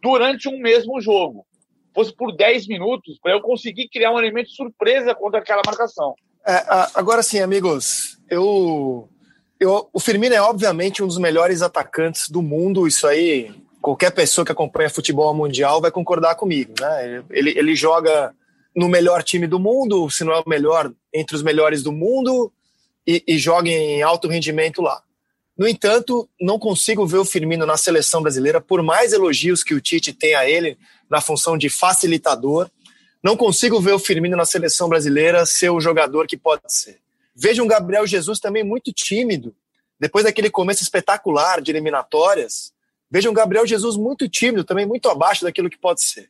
durante 0.00 0.48
um 0.48 0.58
mesmo 0.58 1.00
jogo. 1.00 1.46
Fosse 1.94 2.14
por 2.14 2.34
10 2.34 2.66
minutos, 2.66 3.18
para 3.22 3.32
eu 3.32 3.40
conseguir 3.40 3.88
criar 3.88 4.12
um 4.12 4.18
elemento 4.18 4.50
surpresa 4.50 5.14
contra 5.14 5.40
aquela 5.40 5.62
marcação. 5.64 6.14
É, 6.46 6.64
agora 6.94 7.22
sim, 7.22 7.40
amigos, 7.40 8.18
eu, 8.28 9.08
eu, 9.58 9.88
o 9.92 10.00
Firmino 10.00 10.34
é 10.34 10.42
obviamente 10.42 11.02
um 11.02 11.06
dos 11.06 11.18
melhores 11.18 11.62
atacantes 11.62 12.28
do 12.28 12.42
mundo, 12.42 12.86
isso 12.86 13.06
aí 13.06 13.50
qualquer 13.84 14.10
pessoa 14.10 14.46
que 14.46 14.52
acompanha 14.52 14.88
futebol 14.88 15.34
mundial 15.34 15.78
vai 15.78 15.90
concordar 15.90 16.36
comigo, 16.36 16.72
né? 16.80 17.22
Ele, 17.30 17.50
ele 17.56 17.76
joga 17.76 18.34
no 18.74 18.88
melhor 18.88 19.22
time 19.22 19.46
do 19.46 19.60
mundo, 19.60 20.08
se 20.08 20.24
não 20.24 20.32
é 20.32 20.40
o 20.40 20.48
melhor, 20.48 20.90
entre 21.12 21.36
os 21.36 21.42
melhores 21.42 21.82
do 21.82 21.92
mundo, 21.92 22.50
e, 23.06 23.22
e 23.28 23.38
joga 23.38 23.68
em 23.68 24.02
alto 24.02 24.26
rendimento 24.26 24.80
lá. 24.80 25.02
No 25.56 25.68
entanto, 25.68 26.28
não 26.40 26.58
consigo 26.58 27.06
ver 27.06 27.18
o 27.18 27.24
Firmino 27.24 27.64
na 27.64 27.76
seleção 27.76 28.20
brasileira, 28.20 28.60
por 28.60 28.82
mais 28.82 29.12
elogios 29.12 29.62
que 29.62 29.72
o 29.72 29.80
Tite 29.80 30.12
tem 30.12 30.34
a 30.34 30.48
ele 30.48 30.76
na 31.08 31.20
função 31.20 31.56
de 31.56 31.70
facilitador, 31.70 32.68
não 33.22 33.36
consigo 33.36 33.80
ver 33.80 33.92
o 33.92 33.98
Firmino 33.98 34.36
na 34.36 34.44
seleção 34.44 34.88
brasileira 34.88 35.46
ser 35.46 35.70
o 35.70 35.80
jogador 35.80 36.26
que 36.26 36.36
pode 36.36 36.62
ser. 36.68 36.98
Vejo 37.34 37.62
um 37.62 37.68
Gabriel 37.68 38.06
Jesus 38.06 38.40
também 38.40 38.64
muito 38.64 38.92
tímido, 38.92 39.54
depois 39.98 40.24
daquele 40.24 40.50
começo 40.50 40.82
espetacular 40.82 41.62
de 41.62 41.70
eliminatórias. 41.70 42.72
Vejo 43.10 43.30
um 43.30 43.34
Gabriel 43.34 43.66
Jesus 43.66 43.96
muito 43.96 44.28
tímido, 44.28 44.64
também 44.64 44.84
muito 44.84 45.08
abaixo 45.08 45.44
daquilo 45.44 45.70
que 45.70 45.78
pode 45.78 46.02
ser. 46.02 46.28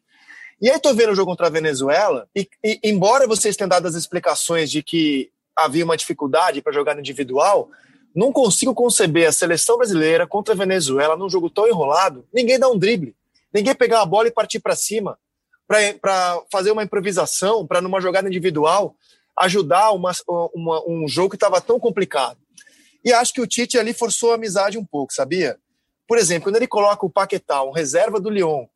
E 0.60 0.70
aí 0.70 0.78
tô 0.78 0.94
vendo 0.94 1.12
o 1.12 1.14
jogo 1.14 1.30
contra 1.30 1.46
a 1.46 1.50
Venezuela, 1.50 2.28
e, 2.36 2.48
e 2.62 2.78
embora 2.84 3.26
vocês 3.26 3.56
tenham 3.56 3.68
dado 3.68 3.88
as 3.88 3.94
explicações 3.94 4.70
de 4.70 4.82
que 4.82 5.30
havia 5.56 5.84
uma 5.84 5.96
dificuldade 5.96 6.62
para 6.62 6.72
jogar 6.72 6.98
individual, 6.98 7.70
não 8.14 8.32
consigo 8.32 8.74
conceber 8.74 9.28
a 9.28 9.32
seleção 9.32 9.76
brasileira 9.76 10.26
contra 10.26 10.54
a 10.54 10.56
Venezuela 10.56 11.16
num 11.16 11.28
jogo 11.28 11.50
tão 11.50 11.66
enrolado, 11.66 12.26
ninguém 12.32 12.58
dá 12.58 12.68
um 12.68 12.78
drible, 12.78 13.14
ninguém 13.52 13.74
pegar 13.74 14.02
a 14.02 14.06
bola 14.06 14.28
e 14.28 14.32
partir 14.32 14.60
para 14.60 14.76
cima, 14.76 15.18
para 15.66 16.40
fazer 16.52 16.70
uma 16.70 16.82
improvisação, 16.82 17.66
para 17.66 17.80
numa 17.80 18.00
jogada 18.00 18.28
individual 18.28 18.94
ajudar 19.36 19.90
uma, 19.90 20.12
uma, 20.54 20.88
um 20.88 21.08
jogo 21.08 21.30
que 21.30 21.36
estava 21.36 21.60
tão 21.60 21.80
complicado. 21.80 22.38
E 23.04 23.12
acho 23.12 23.32
que 23.32 23.40
o 23.40 23.46
Tite 23.46 23.78
ali 23.78 23.92
forçou 23.92 24.32
a 24.32 24.36
amizade 24.36 24.78
um 24.78 24.84
pouco, 24.84 25.12
sabia? 25.12 25.58
Por 26.06 26.18
exemplo, 26.18 26.44
quando 26.44 26.56
ele 26.56 26.68
coloca 26.68 27.04
o 27.04 27.10
Paquetá, 27.10 27.62
um 27.62 27.72
reserva 27.72 28.20
do 28.20 28.30
Lyon, 28.30 28.66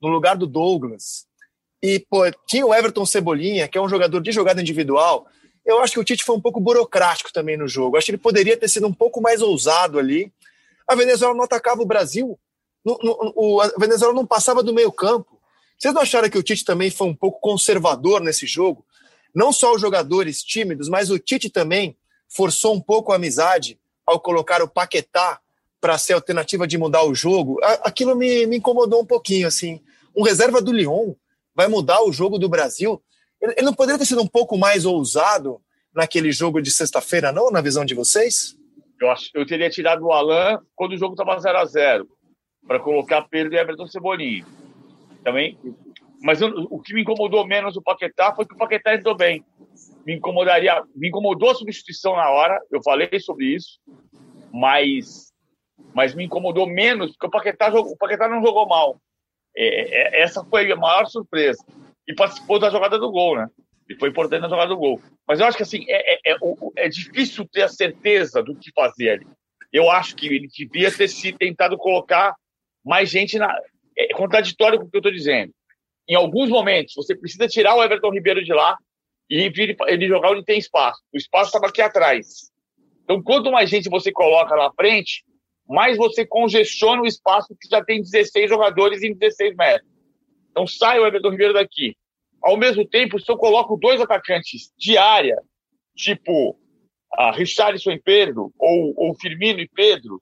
no 0.00 0.08
lugar 0.08 0.36
do 0.36 0.46
Douglas, 0.46 1.26
e 1.82 2.00
pô, 2.00 2.22
tinha 2.46 2.66
o 2.66 2.74
Everton 2.74 3.04
Cebolinha, 3.04 3.68
que 3.68 3.76
é 3.76 3.80
um 3.80 3.88
jogador 3.88 4.20
de 4.20 4.32
jogada 4.32 4.60
individual. 4.60 5.26
Eu 5.66 5.80
acho 5.80 5.94
que 5.94 6.00
o 6.00 6.04
Tite 6.04 6.24
foi 6.24 6.36
um 6.36 6.40
pouco 6.40 6.60
burocrático 6.60 7.32
também 7.32 7.56
no 7.56 7.66
jogo. 7.66 7.96
Acho 7.96 8.06
que 8.06 8.10
ele 8.12 8.18
poderia 8.18 8.56
ter 8.56 8.68
sido 8.68 8.86
um 8.86 8.92
pouco 8.92 9.20
mais 9.20 9.42
ousado 9.42 9.98
ali. 9.98 10.32
A 10.86 10.94
Venezuela 10.94 11.34
não 11.34 11.42
atacava 11.42 11.82
o 11.82 11.86
Brasil. 11.86 12.38
No, 12.84 12.96
no, 13.02 13.32
o, 13.34 13.60
a 13.60 13.66
Venezuela 13.76 14.14
não 14.14 14.24
passava 14.24 14.62
do 14.62 14.72
meio 14.72 14.92
campo. 14.92 15.40
Vocês 15.76 15.92
não 15.92 16.02
acharam 16.02 16.30
que 16.30 16.38
o 16.38 16.42
Tite 16.42 16.64
também 16.64 16.88
foi 16.88 17.08
um 17.08 17.14
pouco 17.14 17.40
conservador 17.40 18.20
nesse 18.20 18.46
jogo? 18.46 18.86
Não 19.34 19.52
só 19.52 19.74
os 19.74 19.80
jogadores 19.80 20.42
tímidos, 20.42 20.88
mas 20.88 21.10
o 21.10 21.18
Tite 21.18 21.50
também 21.50 21.96
forçou 22.28 22.72
um 22.72 22.80
pouco 22.80 23.12
a 23.12 23.16
amizade 23.16 23.78
ao 24.06 24.20
colocar 24.20 24.62
o 24.62 24.68
Paquetá 24.68 25.40
para 25.80 25.98
ser 25.98 26.12
alternativa 26.14 26.66
de 26.66 26.78
mudar 26.78 27.02
o 27.04 27.14
jogo. 27.14 27.58
Aquilo 27.82 28.14
me, 28.14 28.46
me 28.46 28.56
incomodou 28.56 29.02
um 29.02 29.04
pouquinho, 29.04 29.48
assim. 29.48 29.80
Um 30.16 30.22
reserva 30.22 30.62
do 30.62 30.72
Lyon 30.72 31.14
vai 31.54 31.68
mudar 31.68 32.02
o 32.02 32.12
jogo 32.12 32.38
do 32.38 32.48
Brasil. 32.48 33.02
Ele 33.52 33.66
não 33.66 33.74
poderia 33.74 33.98
ter 33.98 34.06
sido 34.06 34.22
um 34.22 34.26
pouco 34.26 34.56
mais 34.56 34.84
ousado 34.84 35.60
naquele 35.94 36.30
jogo 36.30 36.60
de 36.60 36.70
sexta-feira, 36.70 37.32
não, 37.32 37.50
na 37.50 37.60
visão 37.60 37.84
de 37.84 37.94
vocês? 37.94 38.56
Eu, 39.00 39.10
acho, 39.10 39.30
eu 39.34 39.46
teria 39.46 39.70
tirado 39.70 40.04
o 40.04 40.12
Alan 40.12 40.60
quando 40.74 40.92
o 40.92 40.98
jogo 40.98 41.14
estava 41.14 41.38
0 41.38 41.58
a 41.58 41.64
0 41.64 42.08
para 42.66 42.80
colocar 42.80 43.22
Pedro 43.28 43.54
e 43.54 43.58
Everton 43.58 43.86
Cebolinha. 43.86 44.44
Também. 45.24 45.58
Mas 46.22 46.40
eu, 46.40 46.48
o 46.70 46.80
que 46.80 46.94
me 46.94 47.02
incomodou 47.02 47.46
menos 47.46 47.76
o 47.76 47.82
Paquetá 47.82 48.34
foi 48.34 48.46
que 48.46 48.54
o 48.54 48.58
Paquetá 48.58 48.94
entrou 48.94 49.16
bem. 49.16 49.44
Me 50.04 50.16
incomodaria, 50.16 50.82
me 50.94 51.08
incomodou 51.08 51.50
a 51.50 51.54
substituição 51.54 52.16
na 52.16 52.30
hora, 52.30 52.58
eu 52.70 52.82
falei 52.82 53.08
sobre 53.20 53.46
isso, 53.46 53.80
mas, 54.52 55.32
mas 55.94 56.14
me 56.14 56.24
incomodou 56.24 56.66
menos 56.66 57.12
porque 57.12 57.26
o 57.26 57.30
Paquetá, 57.30 57.68
o 57.68 57.96
Paquetá 57.96 58.28
não 58.28 58.44
jogou 58.44 58.66
mal. 58.66 59.00
É, 59.56 60.18
é, 60.18 60.22
essa 60.22 60.44
foi 60.44 60.70
a 60.70 60.76
maior 60.76 61.06
surpresa. 61.06 61.64
E 62.08 62.14
participou 62.14 62.58
da 62.58 62.70
jogada 62.70 62.98
do 62.98 63.10
gol, 63.10 63.36
né? 63.36 63.48
E 63.88 63.94
foi 63.96 64.08
importante 64.08 64.42
na 64.42 64.48
jogada 64.48 64.68
do 64.68 64.76
gol. 64.76 65.00
Mas 65.26 65.40
eu 65.40 65.46
acho 65.46 65.56
que 65.56 65.62
assim, 65.62 65.84
é, 65.88 66.14
é, 66.14 66.32
é, 66.32 66.36
é 66.76 66.88
difícil 66.88 67.46
ter 67.48 67.62
a 67.62 67.68
certeza 67.68 68.42
do 68.42 68.54
que 68.54 68.72
fazer 68.72 69.10
ali. 69.10 69.26
Eu 69.72 69.90
acho 69.90 70.14
que 70.16 70.26
ele 70.26 70.48
devia 70.48 70.90
ter 70.90 71.08
se 71.08 71.32
tentado 71.32 71.76
colocar 71.76 72.34
mais 72.84 73.10
gente 73.10 73.38
na. 73.38 73.54
É 73.96 74.12
contraditório 74.14 74.78
com 74.78 74.86
o 74.86 74.90
que 74.90 74.96
eu 74.96 75.00
estou 75.00 75.12
dizendo. 75.12 75.52
Em 76.08 76.14
alguns 76.14 76.48
momentos, 76.48 76.94
você 76.94 77.16
precisa 77.16 77.48
tirar 77.48 77.74
o 77.74 77.82
Everton 77.82 78.12
Ribeiro 78.12 78.44
de 78.44 78.52
lá 78.52 78.76
e 79.28 79.50
ele 79.88 80.06
jogar 80.06 80.32
onde 80.32 80.44
tem 80.44 80.58
espaço. 80.58 81.00
O 81.12 81.16
espaço 81.16 81.48
estava 81.48 81.66
aqui 81.66 81.82
atrás. 81.82 82.50
Então, 83.02 83.22
quanto 83.22 83.50
mais 83.50 83.68
gente 83.68 83.88
você 83.88 84.12
coloca 84.12 84.54
na 84.54 84.70
frente, 84.72 85.24
mais 85.68 85.96
você 85.96 86.24
congestiona 86.24 87.02
o 87.02 87.06
espaço 87.06 87.56
que 87.60 87.68
já 87.68 87.84
tem 87.84 88.00
16 88.00 88.48
jogadores 88.48 89.02
em 89.02 89.14
16 89.14 89.56
metros. 89.56 89.90
Então 90.56 90.66
sai 90.66 90.98
o 90.98 91.06
Everton 91.06 91.28
Ribeiro 91.28 91.52
daqui. 91.52 91.94
Ao 92.42 92.56
mesmo 92.56 92.88
tempo, 92.88 93.20
se 93.20 93.30
eu 93.30 93.36
coloco 93.36 93.76
dois 93.76 94.00
atacantes 94.00 94.72
de 94.78 94.96
área, 94.96 95.36
tipo 95.94 96.58
a 97.12 97.30
Richarlison 97.30 97.90
e 97.90 98.00
Pedro, 98.00 98.50
ou, 98.58 98.94
ou 98.96 99.14
Firmino 99.14 99.60
e 99.60 99.68
Pedro, 99.68 100.18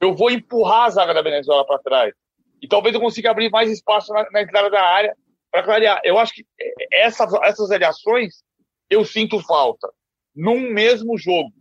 eu 0.00 0.14
vou 0.14 0.30
empurrar 0.30 0.84
a 0.84 0.90
zaga 0.90 1.12
da 1.12 1.20
Venezuela 1.20 1.66
para 1.66 1.80
trás. 1.80 2.14
E 2.60 2.68
talvez 2.68 2.94
eu 2.94 3.00
consiga 3.00 3.32
abrir 3.32 3.50
mais 3.50 3.72
espaço 3.72 4.12
na, 4.12 4.30
na 4.30 4.42
entrada 4.42 4.70
da 4.70 4.80
área 4.80 5.16
para 5.50 5.64
clarear. 5.64 6.00
Eu 6.04 6.16
acho 6.16 6.32
que 6.32 6.44
essas, 6.92 7.32
essas 7.42 7.68
variações 7.68 8.44
eu 8.88 9.04
sinto 9.04 9.40
falta 9.40 9.88
num 10.34 10.60
mesmo 10.72 11.18
jogo, 11.18 11.52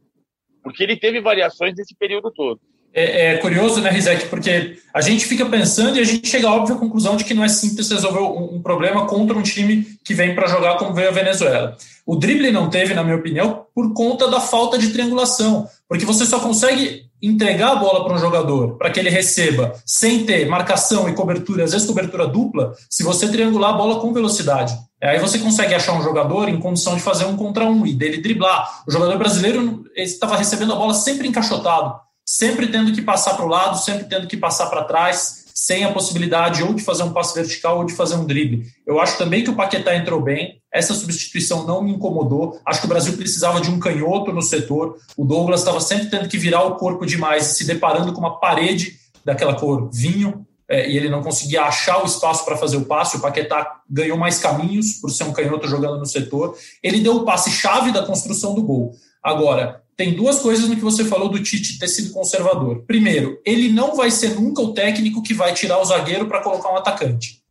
porque 0.62 0.84
ele 0.84 0.96
teve 0.96 1.20
variações 1.22 1.74
nesse 1.76 1.96
período 1.96 2.32
todo 2.32 2.62
é, 2.94 3.34
é, 3.34 3.38
curioso, 3.38 3.82
né, 3.82 3.90
Rizek? 3.90 4.28
Porque 4.28 4.78
a 4.94 5.02
gente 5.02 5.26
fica 5.26 5.46
pensando 5.46 5.98
e 5.98 6.02
a 6.02 6.04
gente 6.04 6.28
chega 6.28 6.48
à 6.48 6.54
óbvia 6.54 6.76
conclusão 6.76 7.16
de 7.16 7.24
que 7.24 7.34
não 7.34 7.44
é 7.44 7.48
simples 7.48 7.90
resolver 7.90 8.20
um, 8.20 8.56
um 8.56 8.62
problema 8.62 9.06
contra 9.06 9.38
um 9.38 9.42
time 9.42 9.86
que 10.04 10.14
vem 10.14 10.36
para 10.36 10.48
jogar 10.48 10.78
como 10.78 10.94
veio 10.94 11.10
a 11.10 11.14
Venezuela. 11.14 11.78
O 12.06 12.16
drible 12.16 12.52
não 12.52 12.70
teve, 12.70 12.94
na 12.94 13.04
minha 13.04 13.16
opinião, 13.16 13.66
por 13.74 13.94
conta 13.94 14.28
da 14.30 14.40
falta 14.40 14.78
de 14.78 14.90
triangulação, 14.90 15.68
porque 15.88 16.06
você 16.06 16.26
só 16.26 16.40
consegue 16.40 17.10
entregar 17.22 17.74
a 17.74 17.76
bola 17.76 18.04
para 18.04 18.16
um 18.16 18.18
jogador 18.18 18.78
para 18.78 18.90
que 18.90 19.00
ele 19.00 19.10
receba 19.10 19.74
sem 19.86 20.26
ter 20.26 20.48
marcação 20.48 21.08
e 21.08 21.14
cobertura, 21.14 21.64
às 21.64 21.72
vezes 21.72 21.88
cobertura 21.88 22.28
dupla, 22.28 22.74
se 22.90 23.04
você 23.04 23.30
triangular 23.30 23.70
a 23.72 23.78
bola 23.78 24.00
com 24.00 24.12
velocidade. 24.12 24.76
Aí 25.02 25.20
você 25.20 25.40
consegue 25.40 25.74
achar 25.74 25.94
um 25.94 26.04
jogador 26.04 26.50
em 26.50 26.60
condição 26.60 26.96
de 26.96 27.02
fazer 27.02 27.26
um 27.26 27.38
contra 27.38 27.66
um 27.66 27.86
e 27.86 27.94
dele 27.94 28.22
driblar. 28.22 28.84
O 28.88 28.92
jogador 28.92 29.18
brasileiro 29.18 29.84
estava 29.96 30.36
recebendo 30.36 30.74
a 30.74 30.76
bola 30.76 30.94
sempre 30.94 31.28
encaixotado, 31.28 31.96
sempre 32.26 32.68
tendo 32.68 32.92
que 32.92 33.02
passar 33.02 33.36
para 33.36 33.46
o 33.46 33.50
lado, 33.50 33.78
sempre 33.78 34.06
tendo 34.06 34.28
que 34.28 34.38
passar 34.38 34.68
para 34.68 34.84
trás 34.84 35.42
sem 35.54 35.84
a 35.84 35.92
possibilidade 35.92 36.64
ou 36.64 36.74
de 36.74 36.82
fazer 36.82 37.04
um 37.04 37.14
passe 37.14 37.36
vertical 37.36 37.78
ou 37.78 37.86
de 37.86 37.94
fazer 37.94 38.16
um 38.16 38.26
drible. 38.26 38.66
Eu 38.86 39.00
acho 39.00 39.18
também 39.18 39.44
que 39.44 39.50
o 39.50 39.56
Paquetá 39.56 39.96
entrou 39.96 40.22
bem, 40.22 40.62
essa 40.74 40.94
substituição 40.94 41.68
não 41.68 41.84
me 41.84 41.92
incomodou. 41.92 42.60
Acho 42.66 42.80
que 42.80 42.86
o 42.86 42.90
Brasil 42.90 43.18
precisava 43.18 43.60
de 43.60 43.70
um 43.70 43.80
canhoto 43.80 44.32
no 44.32 44.42
setor. 44.42 44.98
O 45.18 45.26
Douglas 45.26 45.60
estava 45.60 45.82
sempre 45.82 46.10
tendo 46.10 46.30
que 46.30 46.38
virar 46.38 46.64
o 46.64 46.76
corpo 46.76 47.06
demais 47.06 47.44
se 47.44 47.66
deparando 47.68 48.14
com 48.14 48.20
uma 48.20 48.40
parede 48.40 48.96
daquela 49.24 49.54
cor 49.54 49.90
vinho, 49.94 50.48
é, 50.68 50.90
e 50.90 50.96
ele 50.96 51.10
não 51.10 51.22
conseguia 51.22 51.64
achar 51.64 52.02
o 52.02 52.06
espaço 52.06 52.46
para 52.46 52.56
fazer 52.56 52.78
o 52.78 52.86
passe. 52.86 53.18
O 53.18 53.20
Paquetá 53.20 53.82
ganhou 53.90 54.18
mais 54.18 54.40
caminhos 54.40 54.94
por 54.94 55.12
ser 55.12 55.26
um 55.26 55.34
canhoto 55.34 55.68
jogando 55.68 56.00
no 56.00 56.06
setor. 56.06 56.56
Ele 56.82 57.02
deu 57.02 57.18
o 57.18 57.26
passe-chave 57.26 57.92
da 57.92 58.06
construção 58.06 58.56
do 58.56 58.64
gol. 58.64 58.94
Agora, 59.22 59.81
tem 60.02 60.16
duas 60.16 60.40
coisas 60.40 60.68
no 60.68 60.76
que 60.76 60.82
você 60.82 61.06
falou 61.06 61.30
do 61.30 61.44
Tite 61.44 61.78
ter 61.78 61.88
sido 61.88 62.10
conservador. 62.10 62.84
Primeiro, 62.88 63.40
ele 63.46 63.70
não 63.70 63.96
vai 63.96 64.10
ser 64.10 64.34
nunca 64.34 64.60
o 64.60 64.74
técnico 64.74 65.22
que 65.22 65.32
vai 65.32 65.54
tirar 65.54 65.80
o 65.80 65.86
zagueiro 65.86 66.26
para 66.28 66.42
colocar 66.42 66.74
um 66.74 66.76
atacante. 66.76 67.44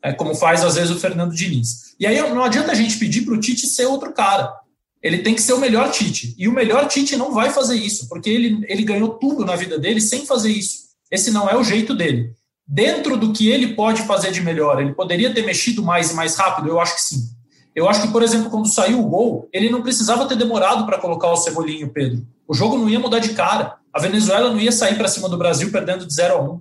É 0.00 0.12
como 0.12 0.32
faz 0.32 0.62
às 0.62 0.76
vezes 0.76 0.92
o 0.92 1.00
Fernando 1.00 1.34
Diniz. 1.34 1.96
E 1.98 2.06
aí 2.06 2.16
não 2.32 2.44
adianta 2.44 2.70
a 2.70 2.76
gente 2.76 2.96
pedir 2.96 3.22
para 3.22 3.34
o 3.34 3.40
Tite 3.40 3.66
ser 3.66 3.86
outro 3.86 4.12
cara. 4.12 4.54
Ele 5.02 5.18
tem 5.18 5.34
que 5.34 5.42
ser 5.42 5.54
o 5.54 5.58
melhor 5.58 5.90
Tite. 5.90 6.32
E 6.38 6.46
o 6.46 6.52
melhor 6.52 6.86
Tite 6.86 7.16
não 7.16 7.34
vai 7.34 7.50
fazer 7.50 7.74
isso, 7.74 8.08
porque 8.08 8.30
ele, 8.30 8.64
ele 8.68 8.84
ganhou 8.84 9.08
tudo 9.18 9.44
na 9.44 9.56
vida 9.56 9.76
dele 9.76 10.00
sem 10.00 10.24
fazer 10.24 10.52
isso. 10.52 10.84
Esse 11.10 11.32
não 11.32 11.50
é 11.50 11.56
o 11.56 11.64
jeito 11.64 11.92
dele. 11.92 12.30
Dentro 12.64 13.16
do 13.16 13.32
que 13.32 13.50
ele 13.50 13.74
pode 13.74 14.02
fazer 14.02 14.30
de 14.30 14.40
melhor, 14.40 14.80
ele 14.80 14.94
poderia 14.94 15.34
ter 15.34 15.44
mexido 15.44 15.82
mais 15.82 16.12
e 16.12 16.14
mais 16.14 16.36
rápido? 16.36 16.68
Eu 16.68 16.78
acho 16.78 16.94
que 16.94 17.02
sim. 17.02 17.35
Eu 17.76 17.90
acho 17.90 18.00
que, 18.00 18.08
por 18.08 18.22
exemplo, 18.22 18.48
quando 18.48 18.66
saiu 18.66 18.98
o 18.98 19.06
gol, 19.06 19.50
ele 19.52 19.68
não 19.68 19.82
precisava 19.82 20.26
ter 20.26 20.34
demorado 20.34 20.86
para 20.86 20.98
colocar 20.98 21.30
o 21.30 21.36
Cebolinho, 21.36 21.90
Pedro. 21.90 22.26
O 22.48 22.54
jogo 22.54 22.78
não 22.78 22.88
ia 22.88 22.98
mudar 22.98 23.18
de 23.18 23.34
cara. 23.34 23.74
A 23.92 24.00
Venezuela 24.00 24.48
não 24.48 24.58
ia 24.58 24.72
sair 24.72 24.96
para 24.96 25.08
cima 25.08 25.28
do 25.28 25.36
Brasil 25.36 25.70
perdendo 25.70 26.06
de 26.06 26.14
0 26.14 26.34
a 26.34 26.40
1. 26.40 26.60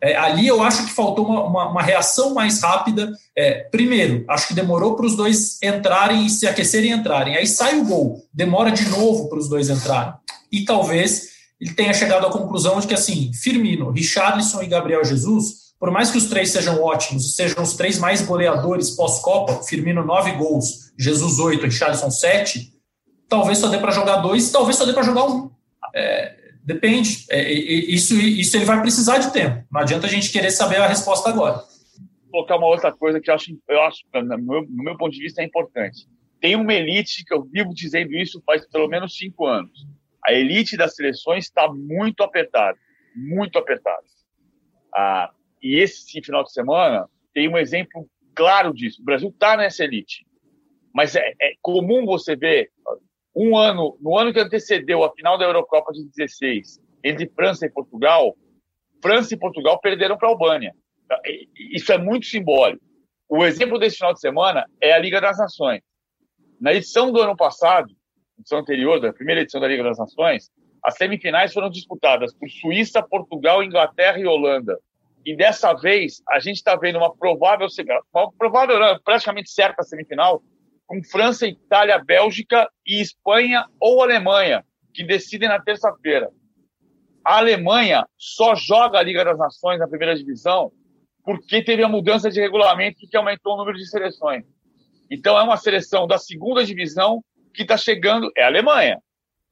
É, 0.00 0.16
ali 0.16 0.48
eu 0.48 0.60
acho 0.60 0.84
que 0.84 0.92
faltou 0.92 1.26
uma, 1.26 1.44
uma, 1.44 1.70
uma 1.70 1.82
reação 1.82 2.34
mais 2.34 2.60
rápida. 2.60 3.12
É, 3.36 3.68
primeiro, 3.70 4.24
acho 4.28 4.48
que 4.48 4.54
demorou 4.54 4.96
para 4.96 5.06
os 5.06 5.14
dois 5.14 5.62
entrarem 5.62 6.26
e 6.26 6.30
se 6.30 6.44
aquecerem 6.44 6.90
e 6.90 6.94
entrarem. 6.94 7.36
Aí 7.36 7.46
sai 7.46 7.78
o 7.78 7.84
gol, 7.84 8.24
demora 8.34 8.72
de 8.72 8.88
novo 8.88 9.28
para 9.28 9.38
os 9.38 9.48
dois 9.48 9.70
entrarem. 9.70 10.14
E 10.50 10.64
talvez 10.64 11.28
ele 11.60 11.72
tenha 11.72 11.94
chegado 11.94 12.26
à 12.26 12.30
conclusão 12.30 12.80
de 12.80 12.86
que, 12.88 12.94
assim, 12.94 13.30
Firmino, 13.32 13.90
Richarlison 13.90 14.60
e 14.60 14.66
Gabriel 14.66 15.04
Jesus 15.04 15.67
por 15.78 15.90
mais 15.90 16.10
que 16.10 16.18
os 16.18 16.28
três 16.28 16.50
sejam 16.50 16.82
ótimos 16.82 17.36
sejam 17.36 17.62
os 17.62 17.74
três 17.74 17.98
mais 17.98 18.20
goleadores 18.22 18.90
pós-Copa, 18.90 19.62
Firmino 19.62 20.04
nove 20.04 20.32
gols, 20.32 20.92
Jesus 20.98 21.38
oito, 21.38 21.64
Richarlison 21.64 22.10
sete, 22.10 22.72
talvez 23.28 23.58
só 23.58 23.68
dê 23.68 23.78
para 23.78 23.92
jogar 23.92 24.16
dois, 24.16 24.50
talvez 24.50 24.76
só 24.76 24.84
dê 24.84 24.92
para 24.92 25.02
jogar 25.02 25.24
um. 25.24 25.50
É, 25.94 26.36
depende. 26.64 27.24
É, 27.30 27.52
isso, 27.52 28.14
isso 28.14 28.56
ele 28.56 28.64
vai 28.64 28.80
precisar 28.80 29.18
de 29.18 29.32
tempo. 29.32 29.64
Não 29.70 29.80
adianta 29.80 30.06
a 30.06 30.10
gente 30.10 30.32
querer 30.32 30.50
saber 30.50 30.76
a 30.76 30.86
resposta 30.86 31.28
agora. 31.28 31.62
Vou 32.24 32.44
colocar 32.44 32.56
uma 32.56 32.66
outra 32.66 32.92
coisa 32.92 33.20
que 33.20 33.30
eu 33.30 33.34
acho, 33.34 33.56
eu 33.68 33.82
acho 33.82 34.02
no, 34.14 34.38
meu, 34.38 34.62
no 34.62 34.84
meu 34.84 34.96
ponto 34.96 35.12
de 35.12 35.22
vista, 35.22 35.42
é 35.42 35.44
importante. 35.44 36.06
Tem 36.40 36.54
uma 36.56 36.72
elite 36.72 37.24
que 37.24 37.34
eu 37.34 37.42
vivo 37.44 37.72
dizendo 37.74 38.14
isso 38.14 38.42
faz 38.44 38.66
pelo 38.68 38.88
menos 38.88 39.16
cinco 39.16 39.46
anos. 39.46 39.86
A 40.24 40.32
elite 40.32 40.76
das 40.76 40.94
seleções 40.94 41.44
está 41.44 41.68
muito 41.72 42.22
apertada, 42.22 42.76
muito 43.14 43.58
apertada. 43.58 44.04
Ah, 44.94 45.30
e 45.62 45.78
esse 45.78 46.20
final 46.22 46.44
de 46.44 46.52
semana 46.52 47.08
tem 47.34 47.48
um 47.48 47.58
exemplo 47.58 48.08
claro 48.34 48.72
disso. 48.72 49.00
O 49.00 49.04
Brasil 49.04 49.28
está 49.28 49.56
nessa 49.56 49.84
elite. 49.84 50.26
Mas 50.94 51.14
é, 51.14 51.32
é, 51.40 51.54
comum 51.60 52.04
você 52.04 52.34
ver 52.34 52.70
um 53.34 53.56
ano, 53.56 53.96
no 54.00 54.16
ano 54.18 54.32
que 54.32 54.40
antecedeu 54.40 55.04
a 55.04 55.12
final 55.12 55.38
da 55.38 55.44
Eurocopa 55.44 55.92
de 55.92 56.04
16, 56.16 56.80
entre 57.04 57.28
França 57.28 57.66
e 57.66 57.70
Portugal, 57.70 58.36
França 59.02 59.34
e 59.34 59.38
Portugal 59.38 59.78
perderam 59.80 60.16
para 60.16 60.28
a 60.28 60.32
Albânia. 60.32 60.74
Isso 61.72 61.92
é 61.92 61.98
muito 61.98 62.26
simbólico. 62.26 62.84
O 63.28 63.44
exemplo 63.44 63.78
desse 63.78 63.96
final 63.96 64.12
de 64.12 64.20
semana 64.20 64.66
é 64.80 64.92
a 64.92 64.98
Liga 64.98 65.20
das 65.20 65.38
Nações. 65.38 65.82
Na 66.60 66.72
edição 66.72 67.12
do 67.12 67.20
ano 67.20 67.36
passado, 67.36 67.94
edição 68.38 68.58
anterior, 68.58 69.00
da 69.00 69.12
primeira 69.12 69.42
edição 69.42 69.60
da 69.60 69.68
Liga 69.68 69.84
das 69.84 69.98
Nações, 69.98 70.50
as 70.82 70.96
semifinais 70.96 71.52
foram 71.52 71.70
disputadas 71.70 72.34
por 72.34 72.48
Suíça, 72.48 73.02
Portugal, 73.02 73.62
Inglaterra 73.62 74.18
e 74.18 74.26
Holanda. 74.26 74.78
E 75.28 75.36
dessa 75.36 75.74
vez, 75.74 76.22
a 76.26 76.38
gente 76.38 76.56
está 76.56 76.74
vendo 76.74 76.96
uma 76.96 77.14
provável, 77.14 77.66
uma 78.14 78.32
provável, 78.32 78.78
praticamente 79.04 79.50
certa 79.50 79.82
semifinal, 79.82 80.42
com 80.86 81.04
França, 81.04 81.46
Itália, 81.46 82.02
Bélgica 82.02 82.66
e 82.86 83.02
Espanha 83.02 83.66
ou 83.78 84.02
Alemanha, 84.02 84.64
que 84.94 85.04
decidem 85.04 85.46
na 85.46 85.60
terça-feira. 85.60 86.30
A 87.22 87.36
Alemanha 87.36 88.06
só 88.16 88.54
joga 88.54 88.98
a 88.98 89.02
Liga 89.02 89.22
das 89.22 89.36
Nações 89.36 89.78
na 89.78 89.86
primeira 89.86 90.16
divisão 90.16 90.72
porque 91.22 91.62
teve 91.62 91.82
a 91.82 91.88
mudança 91.90 92.30
de 92.30 92.40
regulamento 92.40 93.06
que 93.06 93.14
aumentou 93.14 93.52
o 93.52 93.58
número 93.58 93.76
de 93.76 93.86
seleções. 93.86 94.46
Então 95.10 95.38
é 95.38 95.42
uma 95.42 95.58
seleção 95.58 96.06
da 96.06 96.16
segunda 96.16 96.64
divisão 96.64 97.22
que 97.52 97.64
está 97.64 97.76
chegando, 97.76 98.32
é 98.34 98.44
a 98.44 98.46
Alemanha, 98.46 98.98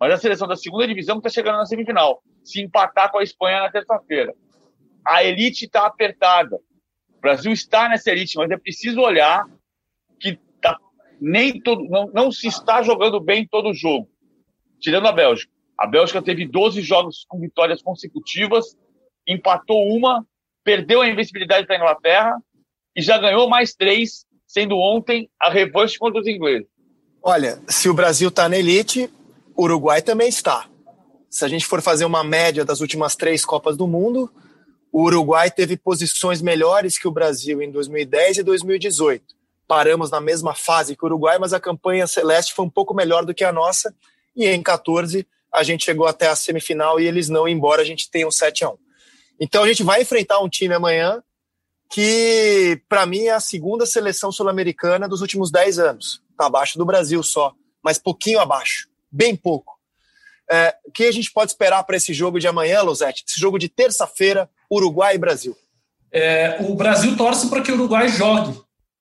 mas 0.00 0.10
a 0.10 0.16
seleção 0.16 0.48
da 0.48 0.56
segunda 0.56 0.88
divisão 0.88 1.20
que 1.20 1.28
está 1.28 1.38
chegando 1.38 1.58
na 1.58 1.66
semifinal, 1.66 2.22
se 2.42 2.62
empatar 2.62 3.12
com 3.12 3.18
a 3.18 3.22
Espanha 3.22 3.60
na 3.60 3.70
terça-feira 3.70 4.32
a 5.06 5.24
elite 5.24 5.66
está 5.66 5.86
apertada. 5.86 6.56
O 7.16 7.20
Brasil 7.20 7.52
está 7.52 7.88
nessa 7.88 8.10
elite, 8.10 8.36
mas 8.36 8.50
é 8.50 8.56
preciso 8.56 9.00
olhar 9.00 9.44
que 10.18 10.38
tá, 10.60 10.76
nem 11.20 11.60
todo, 11.60 11.84
não, 11.88 12.10
não 12.12 12.32
se 12.32 12.48
está 12.48 12.82
jogando 12.82 13.20
bem 13.20 13.46
todo 13.46 13.72
jogo. 13.72 14.08
Tirando 14.80 15.06
a 15.06 15.12
Bélgica. 15.12 15.52
A 15.78 15.86
Bélgica 15.86 16.20
teve 16.20 16.46
12 16.46 16.80
jogos 16.82 17.24
com 17.28 17.38
vitórias 17.38 17.82
consecutivas, 17.82 18.76
empatou 19.26 19.86
uma, 19.88 20.26
perdeu 20.64 21.02
a 21.02 21.08
invencibilidade 21.08 21.66
para 21.66 21.76
a 21.76 21.78
Inglaterra 21.78 22.42
e 22.94 23.02
já 23.02 23.18
ganhou 23.18 23.48
mais 23.48 23.74
três, 23.74 24.26
sendo 24.46 24.78
ontem 24.78 25.30
a 25.40 25.50
revanche 25.50 25.98
contra 25.98 26.20
os 26.20 26.26
ingleses. 26.26 26.66
Olha, 27.22 27.60
se 27.68 27.88
o 27.88 27.94
Brasil 27.94 28.28
está 28.28 28.48
na 28.48 28.56
elite, 28.56 29.10
o 29.54 29.64
Uruguai 29.64 30.00
também 30.00 30.28
está. 30.28 30.66
Se 31.28 31.44
a 31.44 31.48
gente 31.48 31.66
for 31.66 31.82
fazer 31.82 32.04
uma 32.04 32.24
média 32.24 32.64
das 32.64 32.80
últimas 32.80 33.14
três 33.14 33.44
Copas 33.44 33.76
do 33.76 33.86
Mundo, 33.86 34.30
o 34.96 35.02
Uruguai 35.02 35.50
teve 35.50 35.76
posições 35.76 36.40
melhores 36.40 36.96
que 36.96 37.06
o 37.06 37.10
Brasil 37.10 37.60
em 37.60 37.70
2010 37.70 38.38
e 38.38 38.42
2018. 38.42 39.22
Paramos 39.68 40.10
na 40.10 40.22
mesma 40.22 40.54
fase 40.54 40.96
que 40.96 41.04
o 41.04 41.06
Uruguai, 41.06 41.38
mas 41.38 41.52
a 41.52 41.60
campanha 41.60 42.06
celeste 42.06 42.54
foi 42.54 42.64
um 42.64 42.70
pouco 42.70 42.94
melhor 42.94 43.22
do 43.22 43.34
que 43.34 43.44
a 43.44 43.52
nossa. 43.52 43.94
E 44.34 44.46
em 44.46 44.62
14 44.62 45.26
a 45.52 45.62
gente 45.62 45.84
chegou 45.84 46.06
até 46.06 46.28
a 46.28 46.34
semifinal 46.34 46.98
e 46.98 47.06
eles 47.06 47.28
não, 47.28 47.46
embora 47.46 47.82
a 47.82 47.84
gente 47.84 48.10
tenha 48.10 48.26
um 48.26 48.30
7 48.30 48.64
a 48.64 48.70
1. 48.70 48.78
Então 49.38 49.64
a 49.64 49.68
gente 49.68 49.82
vai 49.82 50.00
enfrentar 50.00 50.40
um 50.40 50.48
time 50.48 50.72
amanhã 50.72 51.22
que, 51.90 52.80
para 52.88 53.04
mim, 53.04 53.24
é 53.24 53.32
a 53.32 53.40
segunda 53.40 53.84
seleção 53.84 54.32
sul-americana 54.32 55.06
dos 55.06 55.20
últimos 55.20 55.50
10 55.50 55.78
anos. 55.78 56.22
Está 56.30 56.46
abaixo 56.46 56.78
do 56.78 56.86
Brasil 56.86 57.22
só, 57.22 57.52
mas 57.82 57.98
pouquinho 57.98 58.40
abaixo, 58.40 58.88
bem 59.12 59.36
pouco. 59.36 59.78
É, 60.50 60.74
o 60.86 60.90
que 60.90 61.04
a 61.04 61.12
gente 61.12 61.30
pode 61.30 61.50
esperar 61.50 61.84
para 61.84 61.98
esse 61.98 62.14
jogo 62.14 62.40
de 62.40 62.48
amanhã, 62.48 62.80
Losete? 62.80 63.24
Esse 63.28 63.38
jogo 63.38 63.58
de 63.58 63.68
terça-feira, 63.68 64.48
Uruguai 64.70 65.14
e 65.14 65.18
Brasil. 65.18 65.56
É, 66.12 66.58
o 66.60 66.74
Brasil 66.74 67.16
torce 67.16 67.48
para 67.48 67.60
que 67.60 67.70
o 67.70 67.74
Uruguai 67.74 68.08
jogue. 68.08 68.58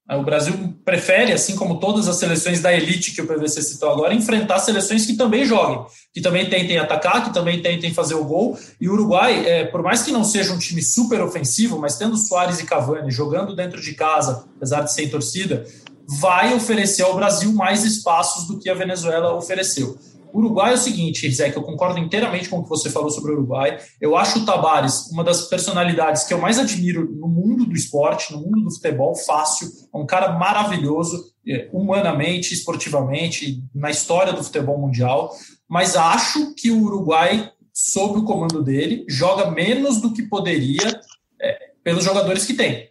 O 0.07 0.21
Brasil 0.21 0.53
prefere, 0.85 1.33
assim 1.33 1.55
como 1.55 1.79
todas 1.79 2.07
as 2.07 2.17
seleções 2.17 2.61
da 2.61 2.71
elite 2.71 3.11
que 3.11 3.21
o 3.21 3.25
PVC 3.25 3.63
citou 3.63 3.89
agora, 3.89 4.13
enfrentar 4.13 4.59
seleções 4.59 5.03
que 5.03 5.17
também 5.17 5.45
joguem, 5.45 5.83
que 6.13 6.21
também 6.21 6.47
tentem 6.47 6.77
atacar, 6.77 7.23
que 7.23 7.33
também 7.33 7.59
tentem 7.59 7.91
fazer 7.91 8.13
o 8.13 8.23
gol. 8.23 8.55
E 8.79 8.87
o 8.87 8.93
Uruguai, 8.93 9.43
é, 9.47 9.65
por 9.65 9.81
mais 9.81 10.03
que 10.03 10.11
não 10.11 10.23
seja 10.23 10.53
um 10.53 10.59
time 10.59 10.83
super 10.83 11.21
ofensivo, 11.21 11.79
mas 11.79 11.97
tendo 11.97 12.17
Soares 12.17 12.59
e 12.59 12.67
Cavani 12.67 13.09
jogando 13.09 13.55
dentro 13.55 13.81
de 13.81 13.95
casa, 13.95 14.45
apesar 14.57 14.81
de 14.81 14.93
sem 14.93 15.09
torcida, 15.09 15.65
vai 16.07 16.53
oferecer 16.53 17.01
ao 17.01 17.15
Brasil 17.15 17.51
mais 17.51 17.83
espaços 17.83 18.47
do 18.47 18.59
que 18.59 18.69
a 18.69 18.75
Venezuela 18.75 19.33
ofereceu. 19.33 19.97
Uruguai 20.37 20.71
é 20.71 20.75
o 20.75 20.77
seguinte, 20.77 21.25
Rizek, 21.25 21.55
eu 21.55 21.63
concordo 21.63 21.97
inteiramente 21.97 22.49
com 22.49 22.59
o 22.59 22.63
que 22.63 22.69
você 22.69 22.89
falou 22.89 23.09
sobre 23.09 23.31
o 23.31 23.35
Uruguai. 23.35 23.79
Eu 24.01 24.17
acho 24.17 24.39
o 24.39 24.45
Tabares 24.45 25.09
uma 25.09 25.23
das 25.23 25.47
personalidades 25.47 26.25
que 26.25 26.33
eu 26.33 26.39
mais 26.39 26.59
admiro 26.59 27.09
no 27.15 27.27
mundo 27.27 27.65
do 27.65 27.73
esporte, 27.73 28.33
no 28.33 28.41
mundo 28.41 28.61
do 28.61 28.71
futebol, 28.73 29.15
fácil. 29.15 29.69
É 29.93 29.97
um 29.97 30.05
cara 30.05 30.37
maravilhoso, 30.37 31.31
é, 31.47 31.69
humanamente, 31.71 32.53
esportivamente, 32.53 33.63
na 33.73 33.89
história 33.89 34.33
do 34.33 34.43
futebol 34.43 34.77
mundial. 34.77 35.33
Mas 35.69 35.95
acho 35.95 36.53
que 36.53 36.69
o 36.69 36.81
Uruguai, 36.81 37.51
sob 37.73 38.19
o 38.19 38.25
comando 38.25 38.61
dele, 38.61 39.05
joga 39.07 39.49
menos 39.49 40.01
do 40.01 40.11
que 40.11 40.23
poderia 40.23 40.99
é, 41.41 41.71
pelos 41.81 42.03
jogadores 42.03 42.43
que 42.43 42.53
tem. 42.53 42.89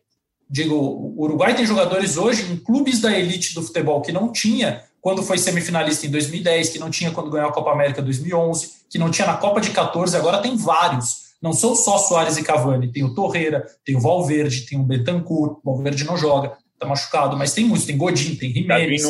Digo, 0.49 0.77
o 0.77 1.25
Uruguai 1.25 1.55
tem 1.55 1.67
jogadores 1.67 2.17
hoje 2.17 2.51
em 2.51 2.57
clubes 2.57 3.01
da 3.01 3.19
elite 3.19 3.55
do 3.55 3.63
futebol 3.63 4.01
que 4.01 4.13
não 4.13 4.33
tinha 4.33 4.83
quando 5.05 5.23
foi 5.23 5.37
semifinalista 5.37 6.07
em 6.07 6.11
2010, 6.11 6.71
que 6.71 6.79
não 6.79 6.89
tinha 6.89 7.11
quando 7.11 7.31
ganhou 7.31 7.51
a 7.51 7.53
Copa 7.53 7.71
América 7.71 8.01
2011, 8.01 8.71
que 8.89 8.97
não 8.97 9.11
tinha 9.11 9.27
na 9.27 9.37
Copa 9.37 9.61
de 9.61 9.69
14, 9.69 10.17
agora 10.17 10.41
tem 10.41 10.57
vários. 10.57 11.35
Não 11.43 11.53
são 11.53 11.77
só 11.77 11.99
Soares 11.99 12.39
e 12.39 12.43
Cavani, 12.43 12.91
tem 12.91 13.05
o 13.05 13.15
Torreira, 13.15 13.67
tem 13.85 13.95
o 13.95 14.01
Valverde, 14.01 14.63
tem 14.63 14.81
o 14.81 14.83
Betancourt, 14.83 15.59
o 15.63 15.73
Valverde 15.75 16.05
não 16.05 16.17
joga, 16.17 16.57
tá 16.79 16.87
machucado, 16.87 17.37
mas 17.37 17.53
tem 17.53 17.67
muitos, 17.67 17.85
tem 17.85 17.99
Godin, 17.99 18.35
tem 18.37 18.51
Jiménez. 18.51 19.03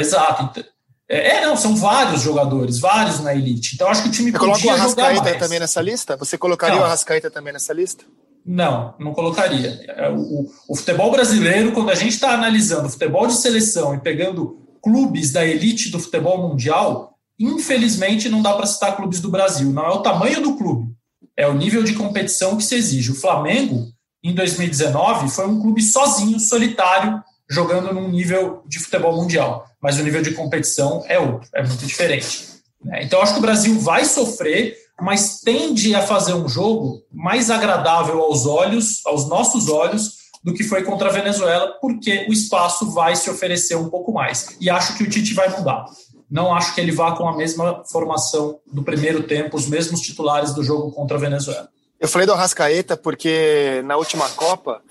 Exato. 0.00 0.64
É, 1.06 1.36
é, 1.36 1.46
não, 1.46 1.58
são 1.58 1.76
vários 1.76 2.22
jogadores, 2.22 2.78
vários 2.78 3.20
na 3.20 3.34
elite. 3.34 3.74
Então 3.74 3.88
acho 3.88 4.04
que 4.04 4.08
o 4.08 4.12
time 4.12 4.30
Você 4.30 4.38
podia 4.38 4.54
coloca 4.54 4.66
o 4.66 4.70
Arrascaeta 4.70 5.38
também 5.38 5.60
nessa 5.60 5.82
lista? 5.82 6.16
Você 6.16 6.38
colocaria 6.38 6.76
não. 6.76 6.84
o 6.84 6.86
Arrascaeta 6.86 7.30
também 7.30 7.52
nessa 7.52 7.74
lista? 7.74 8.02
Não, 8.46 8.94
não 8.98 9.12
colocaria. 9.12 9.78
É, 9.88 10.08
o, 10.08 10.46
o 10.66 10.74
futebol 10.74 11.10
brasileiro, 11.10 11.72
quando 11.72 11.90
a 11.90 11.94
gente 11.94 12.14
está 12.14 12.32
analisando 12.32 12.88
futebol 12.88 13.26
de 13.26 13.34
seleção 13.34 13.94
e 13.94 14.00
pegando 14.00 14.62
clubes 14.82 15.30
da 15.32 15.46
elite 15.46 15.90
do 15.90 16.00
futebol 16.00 16.48
mundial, 16.48 17.16
infelizmente 17.38 18.28
não 18.28 18.42
dá 18.42 18.52
para 18.54 18.66
citar 18.66 18.96
clubes 18.96 19.20
do 19.20 19.30
Brasil. 19.30 19.70
Não 19.70 19.84
é 19.84 19.90
o 19.90 20.02
tamanho 20.02 20.42
do 20.42 20.56
clube, 20.56 20.92
é 21.36 21.46
o 21.46 21.54
nível 21.54 21.82
de 21.82 21.94
competição 21.94 22.56
que 22.56 22.64
se 22.64 22.74
exige. 22.74 23.12
O 23.12 23.20
Flamengo, 23.20 23.88
em 24.22 24.34
2019, 24.34 25.30
foi 25.30 25.46
um 25.46 25.60
clube 25.60 25.82
sozinho, 25.82 26.38
solitário, 26.38 27.22
jogando 27.48 27.92
num 27.92 28.08
nível 28.08 28.62
de 28.66 28.78
futebol 28.78 29.16
mundial. 29.16 29.66
Mas 29.80 29.98
o 29.98 30.02
nível 30.02 30.22
de 30.22 30.32
competição 30.32 31.04
é 31.06 31.18
outro, 31.18 31.48
é 31.54 31.62
muito 31.62 31.84
diferente. 31.86 32.48
Né? 32.84 33.04
Então, 33.04 33.20
acho 33.20 33.34
que 33.34 33.38
o 33.38 33.42
Brasil 33.42 33.78
vai 33.78 34.04
sofrer, 34.04 34.76
mas 35.00 35.40
tende 35.40 35.94
a 35.94 36.02
fazer 36.02 36.34
um 36.34 36.48
jogo 36.48 37.02
mais 37.12 37.50
agradável 37.50 38.20
aos 38.20 38.46
olhos, 38.46 39.04
aos 39.06 39.28
nossos 39.28 39.68
olhos, 39.68 40.21
do 40.42 40.52
que 40.52 40.64
foi 40.64 40.82
contra 40.82 41.08
a 41.08 41.12
Venezuela, 41.12 41.78
porque 41.80 42.26
o 42.28 42.32
espaço 42.32 42.90
vai 42.90 43.14
se 43.14 43.30
oferecer 43.30 43.76
um 43.76 43.88
pouco 43.88 44.12
mais. 44.12 44.56
E 44.60 44.68
acho 44.68 44.96
que 44.96 45.04
o 45.04 45.08
Tite 45.08 45.34
vai 45.34 45.48
mudar. 45.48 45.84
Não 46.28 46.54
acho 46.54 46.74
que 46.74 46.80
ele 46.80 46.90
vá 46.90 47.14
com 47.14 47.28
a 47.28 47.36
mesma 47.36 47.84
formação 47.84 48.58
do 48.66 48.82
primeiro 48.82 49.22
tempo, 49.22 49.56
os 49.56 49.68
mesmos 49.68 50.00
titulares 50.00 50.52
do 50.52 50.64
jogo 50.64 50.90
contra 50.90 51.16
a 51.16 51.20
Venezuela. 51.20 51.68
Eu 52.00 52.08
falei 52.08 52.26
do 52.26 52.32
Arrascaeta 52.32 52.96
porque 52.96 53.82
na 53.84 53.96
última 53.96 54.28
Copa, 54.30 54.82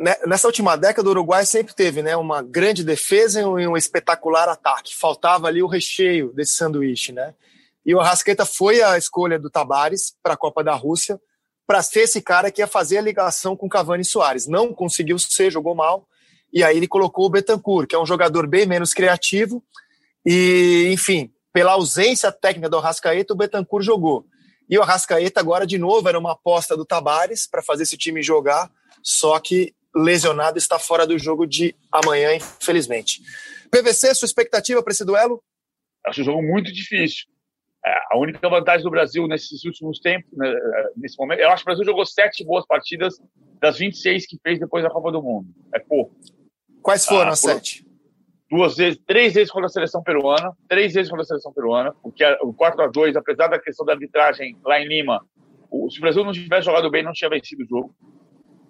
né, 0.00 0.14
nessa 0.26 0.46
última 0.46 0.76
década, 0.76 1.06
o 1.06 1.10
Uruguai 1.10 1.44
sempre 1.44 1.74
teve 1.74 2.00
né, 2.00 2.16
uma 2.16 2.40
grande 2.40 2.82
defesa 2.82 3.40
e 3.40 3.44
um 3.44 3.76
espetacular 3.76 4.48
ataque. 4.48 4.96
Faltava 4.96 5.48
ali 5.48 5.62
o 5.62 5.66
recheio 5.66 6.32
desse 6.32 6.54
sanduíche. 6.54 7.12
Né? 7.12 7.34
E 7.84 7.94
o 7.94 8.00
Arrascaeta 8.00 8.46
foi 8.46 8.80
a 8.80 8.96
escolha 8.96 9.38
do 9.38 9.50
Tabares 9.50 10.14
para 10.22 10.34
a 10.34 10.36
Copa 10.38 10.64
da 10.64 10.74
Rússia 10.74 11.20
para 11.68 11.82
ser 11.82 12.00
esse 12.00 12.22
cara 12.22 12.50
que 12.50 12.62
ia 12.62 12.66
fazer 12.66 12.96
a 12.96 13.02
ligação 13.02 13.54
com 13.54 13.68
Cavani 13.68 14.00
e 14.00 14.06
Soares. 14.06 14.46
Não 14.46 14.72
conseguiu 14.72 15.18
ser, 15.18 15.52
jogou 15.52 15.74
mal. 15.74 16.08
E 16.50 16.64
aí 16.64 16.78
ele 16.78 16.88
colocou 16.88 17.26
o 17.26 17.30
Betancourt, 17.30 17.86
que 17.86 17.94
é 17.94 17.98
um 18.00 18.06
jogador 18.06 18.46
bem 18.46 18.64
menos 18.64 18.94
criativo. 18.94 19.62
E, 20.24 20.88
enfim, 20.90 21.30
pela 21.52 21.72
ausência 21.72 22.32
técnica 22.32 22.70
do 22.70 22.78
Arrascaeta, 22.78 23.34
o 23.34 23.36
Betancourt 23.36 23.84
jogou. 23.84 24.24
E 24.66 24.78
o 24.78 24.82
Arrascaeta 24.82 25.40
agora, 25.40 25.66
de 25.66 25.76
novo, 25.76 26.08
era 26.08 26.18
uma 26.18 26.32
aposta 26.32 26.74
do 26.74 26.86
Tabares 26.86 27.46
para 27.46 27.62
fazer 27.62 27.82
esse 27.82 27.98
time 27.98 28.22
jogar, 28.22 28.70
só 29.02 29.38
que 29.38 29.74
lesionado 29.94 30.56
está 30.56 30.78
fora 30.78 31.06
do 31.06 31.18
jogo 31.18 31.46
de 31.46 31.76
amanhã, 31.92 32.34
infelizmente. 32.34 33.20
PVC, 33.70 34.14
sua 34.14 34.26
expectativa 34.26 34.82
para 34.82 34.92
esse 34.92 35.04
duelo? 35.04 35.42
Acho 36.06 36.22
um 36.22 36.24
jogo 36.24 36.42
muito 36.42 36.72
difícil. 36.72 37.26
É, 37.88 38.00
a 38.10 38.18
única 38.18 38.46
vantagem 38.48 38.82
do 38.82 38.90
Brasil 38.90 39.26
nesses 39.26 39.64
últimos 39.64 39.98
tempos, 39.98 40.30
né, 40.36 40.46
é, 40.50 40.90
nesse 40.96 41.18
momento, 41.18 41.40
eu 41.40 41.48
acho 41.48 41.64
que 41.64 41.70
o 41.70 41.72
Brasil 41.72 41.84
jogou 41.86 42.04
sete 42.04 42.44
boas 42.44 42.66
partidas 42.66 43.14
das 43.60 43.78
26 43.78 44.26
que 44.26 44.38
fez 44.42 44.58
depois 44.58 44.84
da 44.84 44.90
Copa 44.90 45.10
do 45.10 45.22
Mundo. 45.22 45.48
É 45.74 45.78
pouco. 45.78 46.14
Quais 46.82 47.06
foram 47.06 47.30
ah, 47.30 47.32
as 47.32 47.40
sete? 47.40 47.86
Duas 48.50 48.76
vezes, 48.76 49.00
três 49.06 49.32
vezes 49.32 49.50
contra 49.50 49.66
a 49.66 49.70
seleção 49.70 50.02
peruana, 50.02 50.52
três 50.68 50.92
vezes 50.92 51.08
contra 51.08 51.22
a 51.22 51.26
seleção 51.26 51.52
peruana, 51.52 51.94
porque 52.02 52.24
o 52.42 52.52
4 52.52 52.82
a 52.82 52.86
2 52.88 53.16
apesar 53.16 53.48
da 53.48 53.58
questão 53.58 53.86
da 53.86 53.92
arbitragem 53.92 54.56
lá 54.64 54.80
em 54.80 54.86
Lima, 54.86 55.24
o, 55.70 55.90
se 55.90 55.98
o 55.98 56.00
Brasil 56.02 56.24
não 56.24 56.32
tivesse 56.32 56.66
jogado 56.66 56.90
bem, 56.90 57.02
não 57.02 57.12
tinha 57.12 57.30
vencido 57.30 57.62
o 57.62 57.66
jogo. 57.66 57.94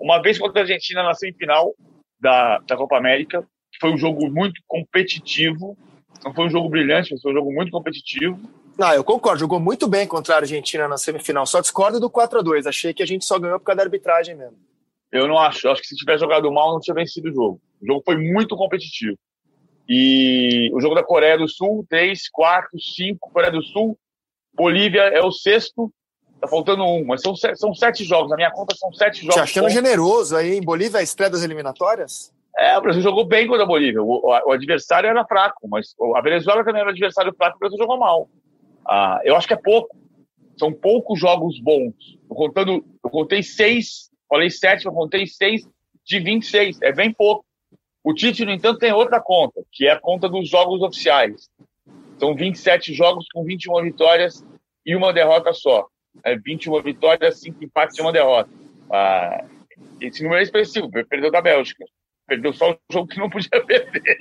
Uma 0.00 0.22
vez 0.22 0.38
contra 0.38 0.60
a 0.60 0.62
Argentina 0.62 1.02
na 1.02 1.14
semifinal 1.14 1.74
da, 2.20 2.58
da 2.58 2.76
Copa 2.76 2.96
América, 2.96 3.42
que 3.72 3.78
foi 3.80 3.92
um 3.92 3.98
jogo 3.98 4.30
muito 4.30 4.60
competitivo, 4.66 5.76
não 6.24 6.32
foi 6.34 6.46
um 6.46 6.50
jogo 6.50 6.68
brilhante, 6.68 7.12
mas 7.12 7.20
foi 7.20 7.32
um 7.32 7.36
jogo 7.36 7.52
muito 7.52 7.70
competitivo 7.72 8.38
não, 8.78 8.92
eu 8.94 9.02
concordo. 9.02 9.40
Jogou 9.40 9.58
muito 9.58 9.88
bem 9.88 10.06
contra 10.06 10.36
a 10.36 10.38
Argentina 10.38 10.86
na 10.86 10.96
semifinal. 10.96 11.44
Só 11.44 11.60
discordo 11.60 11.98
do 11.98 12.08
4 12.08 12.38
a 12.38 12.42
2 12.42 12.66
Achei 12.66 12.94
que 12.94 13.02
a 13.02 13.06
gente 13.06 13.24
só 13.24 13.36
ganhou 13.36 13.58
por 13.58 13.66
causa 13.66 13.78
da 13.78 13.82
arbitragem 13.82 14.36
mesmo. 14.36 14.56
Eu 15.10 15.26
não 15.26 15.36
acho. 15.36 15.66
Eu 15.66 15.72
acho 15.72 15.82
que 15.82 15.88
se 15.88 15.96
tivesse 15.96 16.20
jogado 16.20 16.50
mal, 16.52 16.72
não 16.72 16.80
tinha 16.80 16.94
vencido 16.94 17.28
o 17.28 17.34
jogo. 17.34 17.60
O 17.82 17.86
jogo 17.86 18.02
foi 18.04 18.16
muito 18.16 18.56
competitivo. 18.56 19.18
E 19.88 20.70
o 20.72 20.80
jogo 20.80 20.94
da 20.94 21.02
Coreia 21.02 21.36
do 21.36 21.48
Sul, 21.48 21.84
3, 21.88 22.28
4, 22.30 22.68
5, 22.78 23.30
Coreia 23.32 23.50
do 23.50 23.62
Sul. 23.62 23.98
Bolívia 24.54 25.02
é 25.02 25.20
o 25.22 25.32
sexto. 25.32 25.92
Tá 26.40 26.46
faltando 26.46 26.84
um, 26.84 27.04
mas 27.04 27.20
são, 27.20 27.34
são 27.34 27.74
sete 27.74 28.04
jogos. 28.04 28.30
Na 28.30 28.36
minha 28.36 28.50
conta 28.52 28.76
são 28.76 28.92
sete 28.92 29.22
jogos. 29.22 29.34
Te 29.34 29.40
achando 29.40 29.68
generoso 29.70 30.36
aí, 30.36 30.56
em 30.56 30.62
Bolívia, 30.62 31.00
a 31.00 31.02
estreia 31.02 31.30
das 31.30 31.42
eliminatórias? 31.42 32.32
É, 32.56 32.78
o 32.78 32.80
Brasil 32.80 33.02
jogou 33.02 33.24
bem 33.24 33.48
contra 33.48 33.64
a 33.64 33.66
Bolívia. 33.66 34.00
O, 34.00 34.20
o, 34.24 34.50
o 34.50 34.52
adversário 34.52 35.08
era 35.08 35.24
fraco, 35.24 35.66
mas 35.68 35.94
a 36.14 36.20
Venezuela 36.20 36.64
também 36.64 36.80
era 36.80 36.90
adversário 36.90 37.34
fraco, 37.36 37.56
o 37.56 37.58
Brasil 37.58 37.78
jogou 37.78 37.98
mal. 37.98 38.28
Ah, 38.88 39.20
eu 39.22 39.36
acho 39.36 39.46
que 39.46 39.54
é 39.54 39.58
pouco. 39.58 39.96
São 40.58 40.72
poucos 40.72 41.20
jogos 41.20 41.60
bons. 41.60 41.94
Eu, 42.28 42.34
contando, 42.34 42.84
eu 43.04 43.10
contei 43.10 43.42
seis, 43.42 44.10
falei 44.28 44.50
sete, 44.50 44.86
eu 44.86 44.92
contei 44.92 45.26
seis 45.26 45.68
de 46.04 46.18
26. 46.18 46.80
É 46.82 46.92
bem 46.92 47.12
pouco. 47.12 47.44
O 48.02 48.14
Tite, 48.14 48.44
no 48.44 48.52
entanto, 48.52 48.78
tem 48.78 48.92
outra 48.92 49.20
conta, 49.20 49.62
que 49.70 49.86
é 49.86 49.92
a 49.92 50.00
conta 50.00 50.28
dos 50.28 50.48
jogos 50.48 50.80
oficiais. 50.80 51.50
São 52.18 52.34
27 52.34 52.94
jogos 52.94 53.26
com 53.32 53.44
21 53.44 53.82
vitórias 53.82 54.44
e 54.84 54.96
uma 54.96 55.12
derrota 55.12 55.52
só. 55.52 55.86
É 56.24 56.36
21 56.36 56.82
vitórias, 56.82 57.40
5 57.40 57.62
empates 57.62 57.98
e 57.98 58.00
uma 58.00 58.12
derrota. 58.12 58.50
Ah, 58.90 59.44
esse 60.00 60.22
número 60.22 60.40
é 60.40 60.42
expressivo. 60.42 60.90
Perdeu 60.90 61.30
da 61.30 61.42
Bélgica. 61.42 61.84
Perdeu 62.26 62.52
só 62.52 62.72
o 62.72 62.78
jogo 62.90 63.08
que 63.08 63.18
não 63.18 63.28
podia 63.28 63.50
perder. 63.64 64.18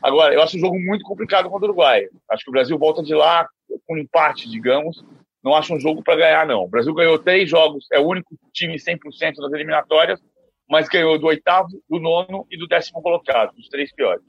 Agora, 0.00 0.32
eu 0.32 0.40
acho 0.40 0.56
o 0.56 0.60
jogo 0.60 0.78
muito 0.78 1.04
complicado 1.04 1.50
contra 1.50 1.66
o 1.66 1.70
Uruguai. 1.70 2.06
Acho 2.30 2.44
que 2.44 2.50
o 2.50 2.52
Brasil 2.52 2.78
volta 2.78 3.02
de 3.02 3.14
lá 3.14 3.48
com 3.86 3.94
um 3.94 3.98
empate, 3.98 4.48
digamos. 4.48 5.04
Não 5.42 5.54
acho 5.54 5.74
um 5.74 5.80
jogo 5.80 6.02
para 6.02 6.16
ganhar, 6.16 6.46
não. 6.46 6.64
O 6.64 6.68
Brasil 6.68 6.92
ganhou 6.94 7.18
três 7.18 7.48
jogos, 7.48 7.86
é 7.92 7.98
o 7.98 8.06
único 8.06 8.36
time 8.52 8.76
100% 8.76 9.36
das 9.36 9.52
eliminatórias, 9.52 10.20
mas 10.68 10.88
ganhou 10.88 11.18
do 11.18 11.26
oitavo, 11.26 11.68
do 11.88 11.98
nono 11.98 12.46
e 12.50 12.58
do 12.58 12.66
décimo 12.66 13.00
colocado, 13.00 13.52
os 13.56 13.68
três 13.68 13.92
piores. 13.92 14.22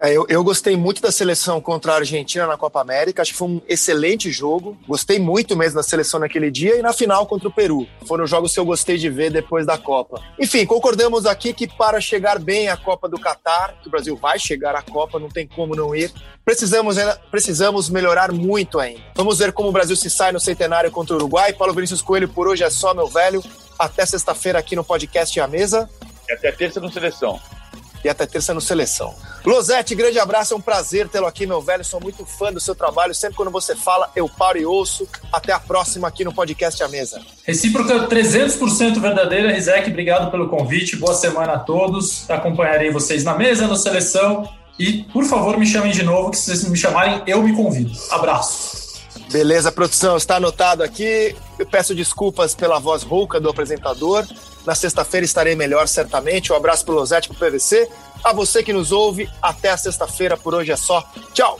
É, 0.00 0.12
eu, 0.12 0.26
eu, 0.28 0.42
gostei 0.42 0.76
muito 0.76 1.00
da 1.00 1.12
seleção 1.12 1.60
contra 1.60 1.92
a 1.92 1.96
Argentina 1.96 2.46
na 2.46 2.56
Copa 2.56 2.80
América. 2.80 3.22
Acho 3.22 3.32
que 3.32 3.38
foi 3.38 3.48
um 3.48 3.62
excelente 3.68 4.30
jogo. 4.30 4.76
Gostei 4.86 5.18
muito 5.18 5.56
mesmo 5.56 5.76
da 5.76 5.82
seleção 5.82 6.18
naquele 6.20 6.50
dia 6.50 6.76
e 6.76 6.82
na 6.82 6.92
final 6.92 7.26
contra 7.26 7.48
o 7.48 7.52
Peru. 7.52 7.86
Foram 8.06 8.24
os 8.24 8.30
jogos 8.30 8.52
que 8.52 8.60
eu 8.60 8.64
gostei 8.64 8.98
de 8.98 9.08
ver 9.08 9.30
depois 9.30 9.64
da 9.64 9.78
Copa. 9.78 10.20
Enfim, 10.38 10.66
concordamos 10.66 11.26
aqui 11.26 11.52
que 11.52 11.66
para 11.66 12.00
chegar 12.00 12.38
bem 12.38 12.68
à 12.68 12.76
Copa 12.76 13.08
do 13.08 13.18
Catar, 13.18 13.76
que 13.80 13.88
o 13.88 13.90
Brasil 13.90 14.16
vai 14.16 14.38
chegar 14.38 14.74
à 14.74 14.82
Copa, 14.82 15.18
não 15.18 15.28
tem 15.28 15.46
como 15.46 15.76
não 15.76 15.94
ir, 15.94 16.12
precisamos, 16.44 16.96
precisamos 17.30 17.88
melhorar 17.88 18.32
muito 18.32 18.80
ainda. 18.80 19.00
Vamos 19.14 19.38
ver 19.38 19.52
como 19.52 19.68
o 19.68 19.72
Brasil 19.72 19.96
se 19.96 20.10
sai 20.10 20.32
no 20.32 20.40
centenário 20.40 20.90
contra 20.90 21.14
o 21.14 21.18
Uruguai. 21.18 21.52
Paulo 21.52 21.72
Vinícius 21.72 22.02
Coelho, 22.02 22.28
por 22.28 22.48
hoje 22.48 22.64
é 22.64 22.70
só, 22.70 22.92
meu 22.92 23.06
velho. 23.06 23.42
Até 23.78 24.04
sexta-feira 24.04 24.58
aqui 24.58 24.74
no 24.74 24.84
podcast 24.84 25.38
A 25.40 25.46
Mesa. 25.46 25.88
E 26.28 26.32
até 26.32 26.50
terça 26.50 26.80
no 26.80 26.90
Seleção 26.90 27.40
e 28.04 28.08
até 28.08 28.26
terça 28.26 28.52
no 28.52 28.60
Seleção. 28.60 29.14
Losete, 29.44 29.94
grande 29.94 30.18
abraço, 30.18 30.52
é 30.52 30.56
um 30.56 30.60
prazer 30.60 31.08
tê-lo 31.08 31.26
aqui, 31.26 31.46
meu 31.46 31.60
velho. 31.60 31.84
Sou 31.84 32.00
muito 32.00 32.26
fã 32.26 32.52
do 32.52 32.60
seu 32.60 32.74
trabalho. 32.74 33.14
Sempre 33.14 33.36
quando 33.36 33.50
você 33.50 33.74
fala, 33.74 34.10
eu 34.14 34.28
paro 34.28 34.58
e 34.58 34.66
ouço. 34.66 35.08
Até 35.32 35.52
a 35.52 35.58
próxima 35.58 36.06
aqui 36.06 36.22
no 36.22 36.32
podcast 36.32 36.82
A 36.82 36.88
Mesa. 36.88 37.20
Recíproca 37.44 38.06
300% 38.06 39.00
verdadeira, 39.00 39.50
Rizek. 39.50 39.88
Obrigado 39.88 40.30
pelo 40.30 40.48
convite. 40.48 40.96
Boa 40.96 41.14
semana 41.14 41.54
a 41.54 41.58
todos. 41.58 42.28
Acompanharei 42.30 42.90
vocês 42.90 43.24
na 43.24 43.34
mesa, 43.34 43.66
no 43.66 43.76
Seleção. 43.76 44.48
E, 44.78 45.04
por 45.04 45.24
favor, 45.24 45.56
me 45.56 45.66
chamem 45.66 45.92
de 45.92 46.02
novo, 46.02 46.30
que 46.30 46.36
se 46.36 46.44
vocês 46.44 46.68
me 46.68 46.76
chamarem, 46.76 47.22
eu 47.26 47.42
me 47.42 47.54
convido. 47.54 47.92
Abraço. 48.10 48.84
Beleza, 49.30 49.72
produção, 49.72 50.16
está 50.16 50.36
anotado 50.36 50.82
aqui. 50.82 51.34
Eu 51.58 51.66
peço 51.66 51.94
desculpas 51.94 52.54
pela 52.54 52.78
voz 52.78 53.02
rouca 53.02 53.40
do 53.40 53.48
apresentador. 53.48 54.26
Na 54.66 54.74
sexta-feira 54.74 55.24
estarei 55.24 55.54
melhor, 55.54 55.86
certamente. 55.88 56.52
Um 56.52 56.56
abraço 56.56 56.84
para 56.84 56.94
o 56.94 56.96
Losete, 56.96 57.28
para 57.28 57.36
o 57.36 57.50
PVC. 57.50 57.88
A 58.22 58.32
você 58.32 58.62
que 58.62 58.72
nos 58.72 58.92
ouve, 58.92 59.28
até 59.42 59.70
a 59.70 59.76
sexta-feira. 59.76 60.36
Por 60.36 60.54
hoje 60.54 60.72
é 60.72 60.76
só. 60.76 61.06
Tchau! 61.32 61.58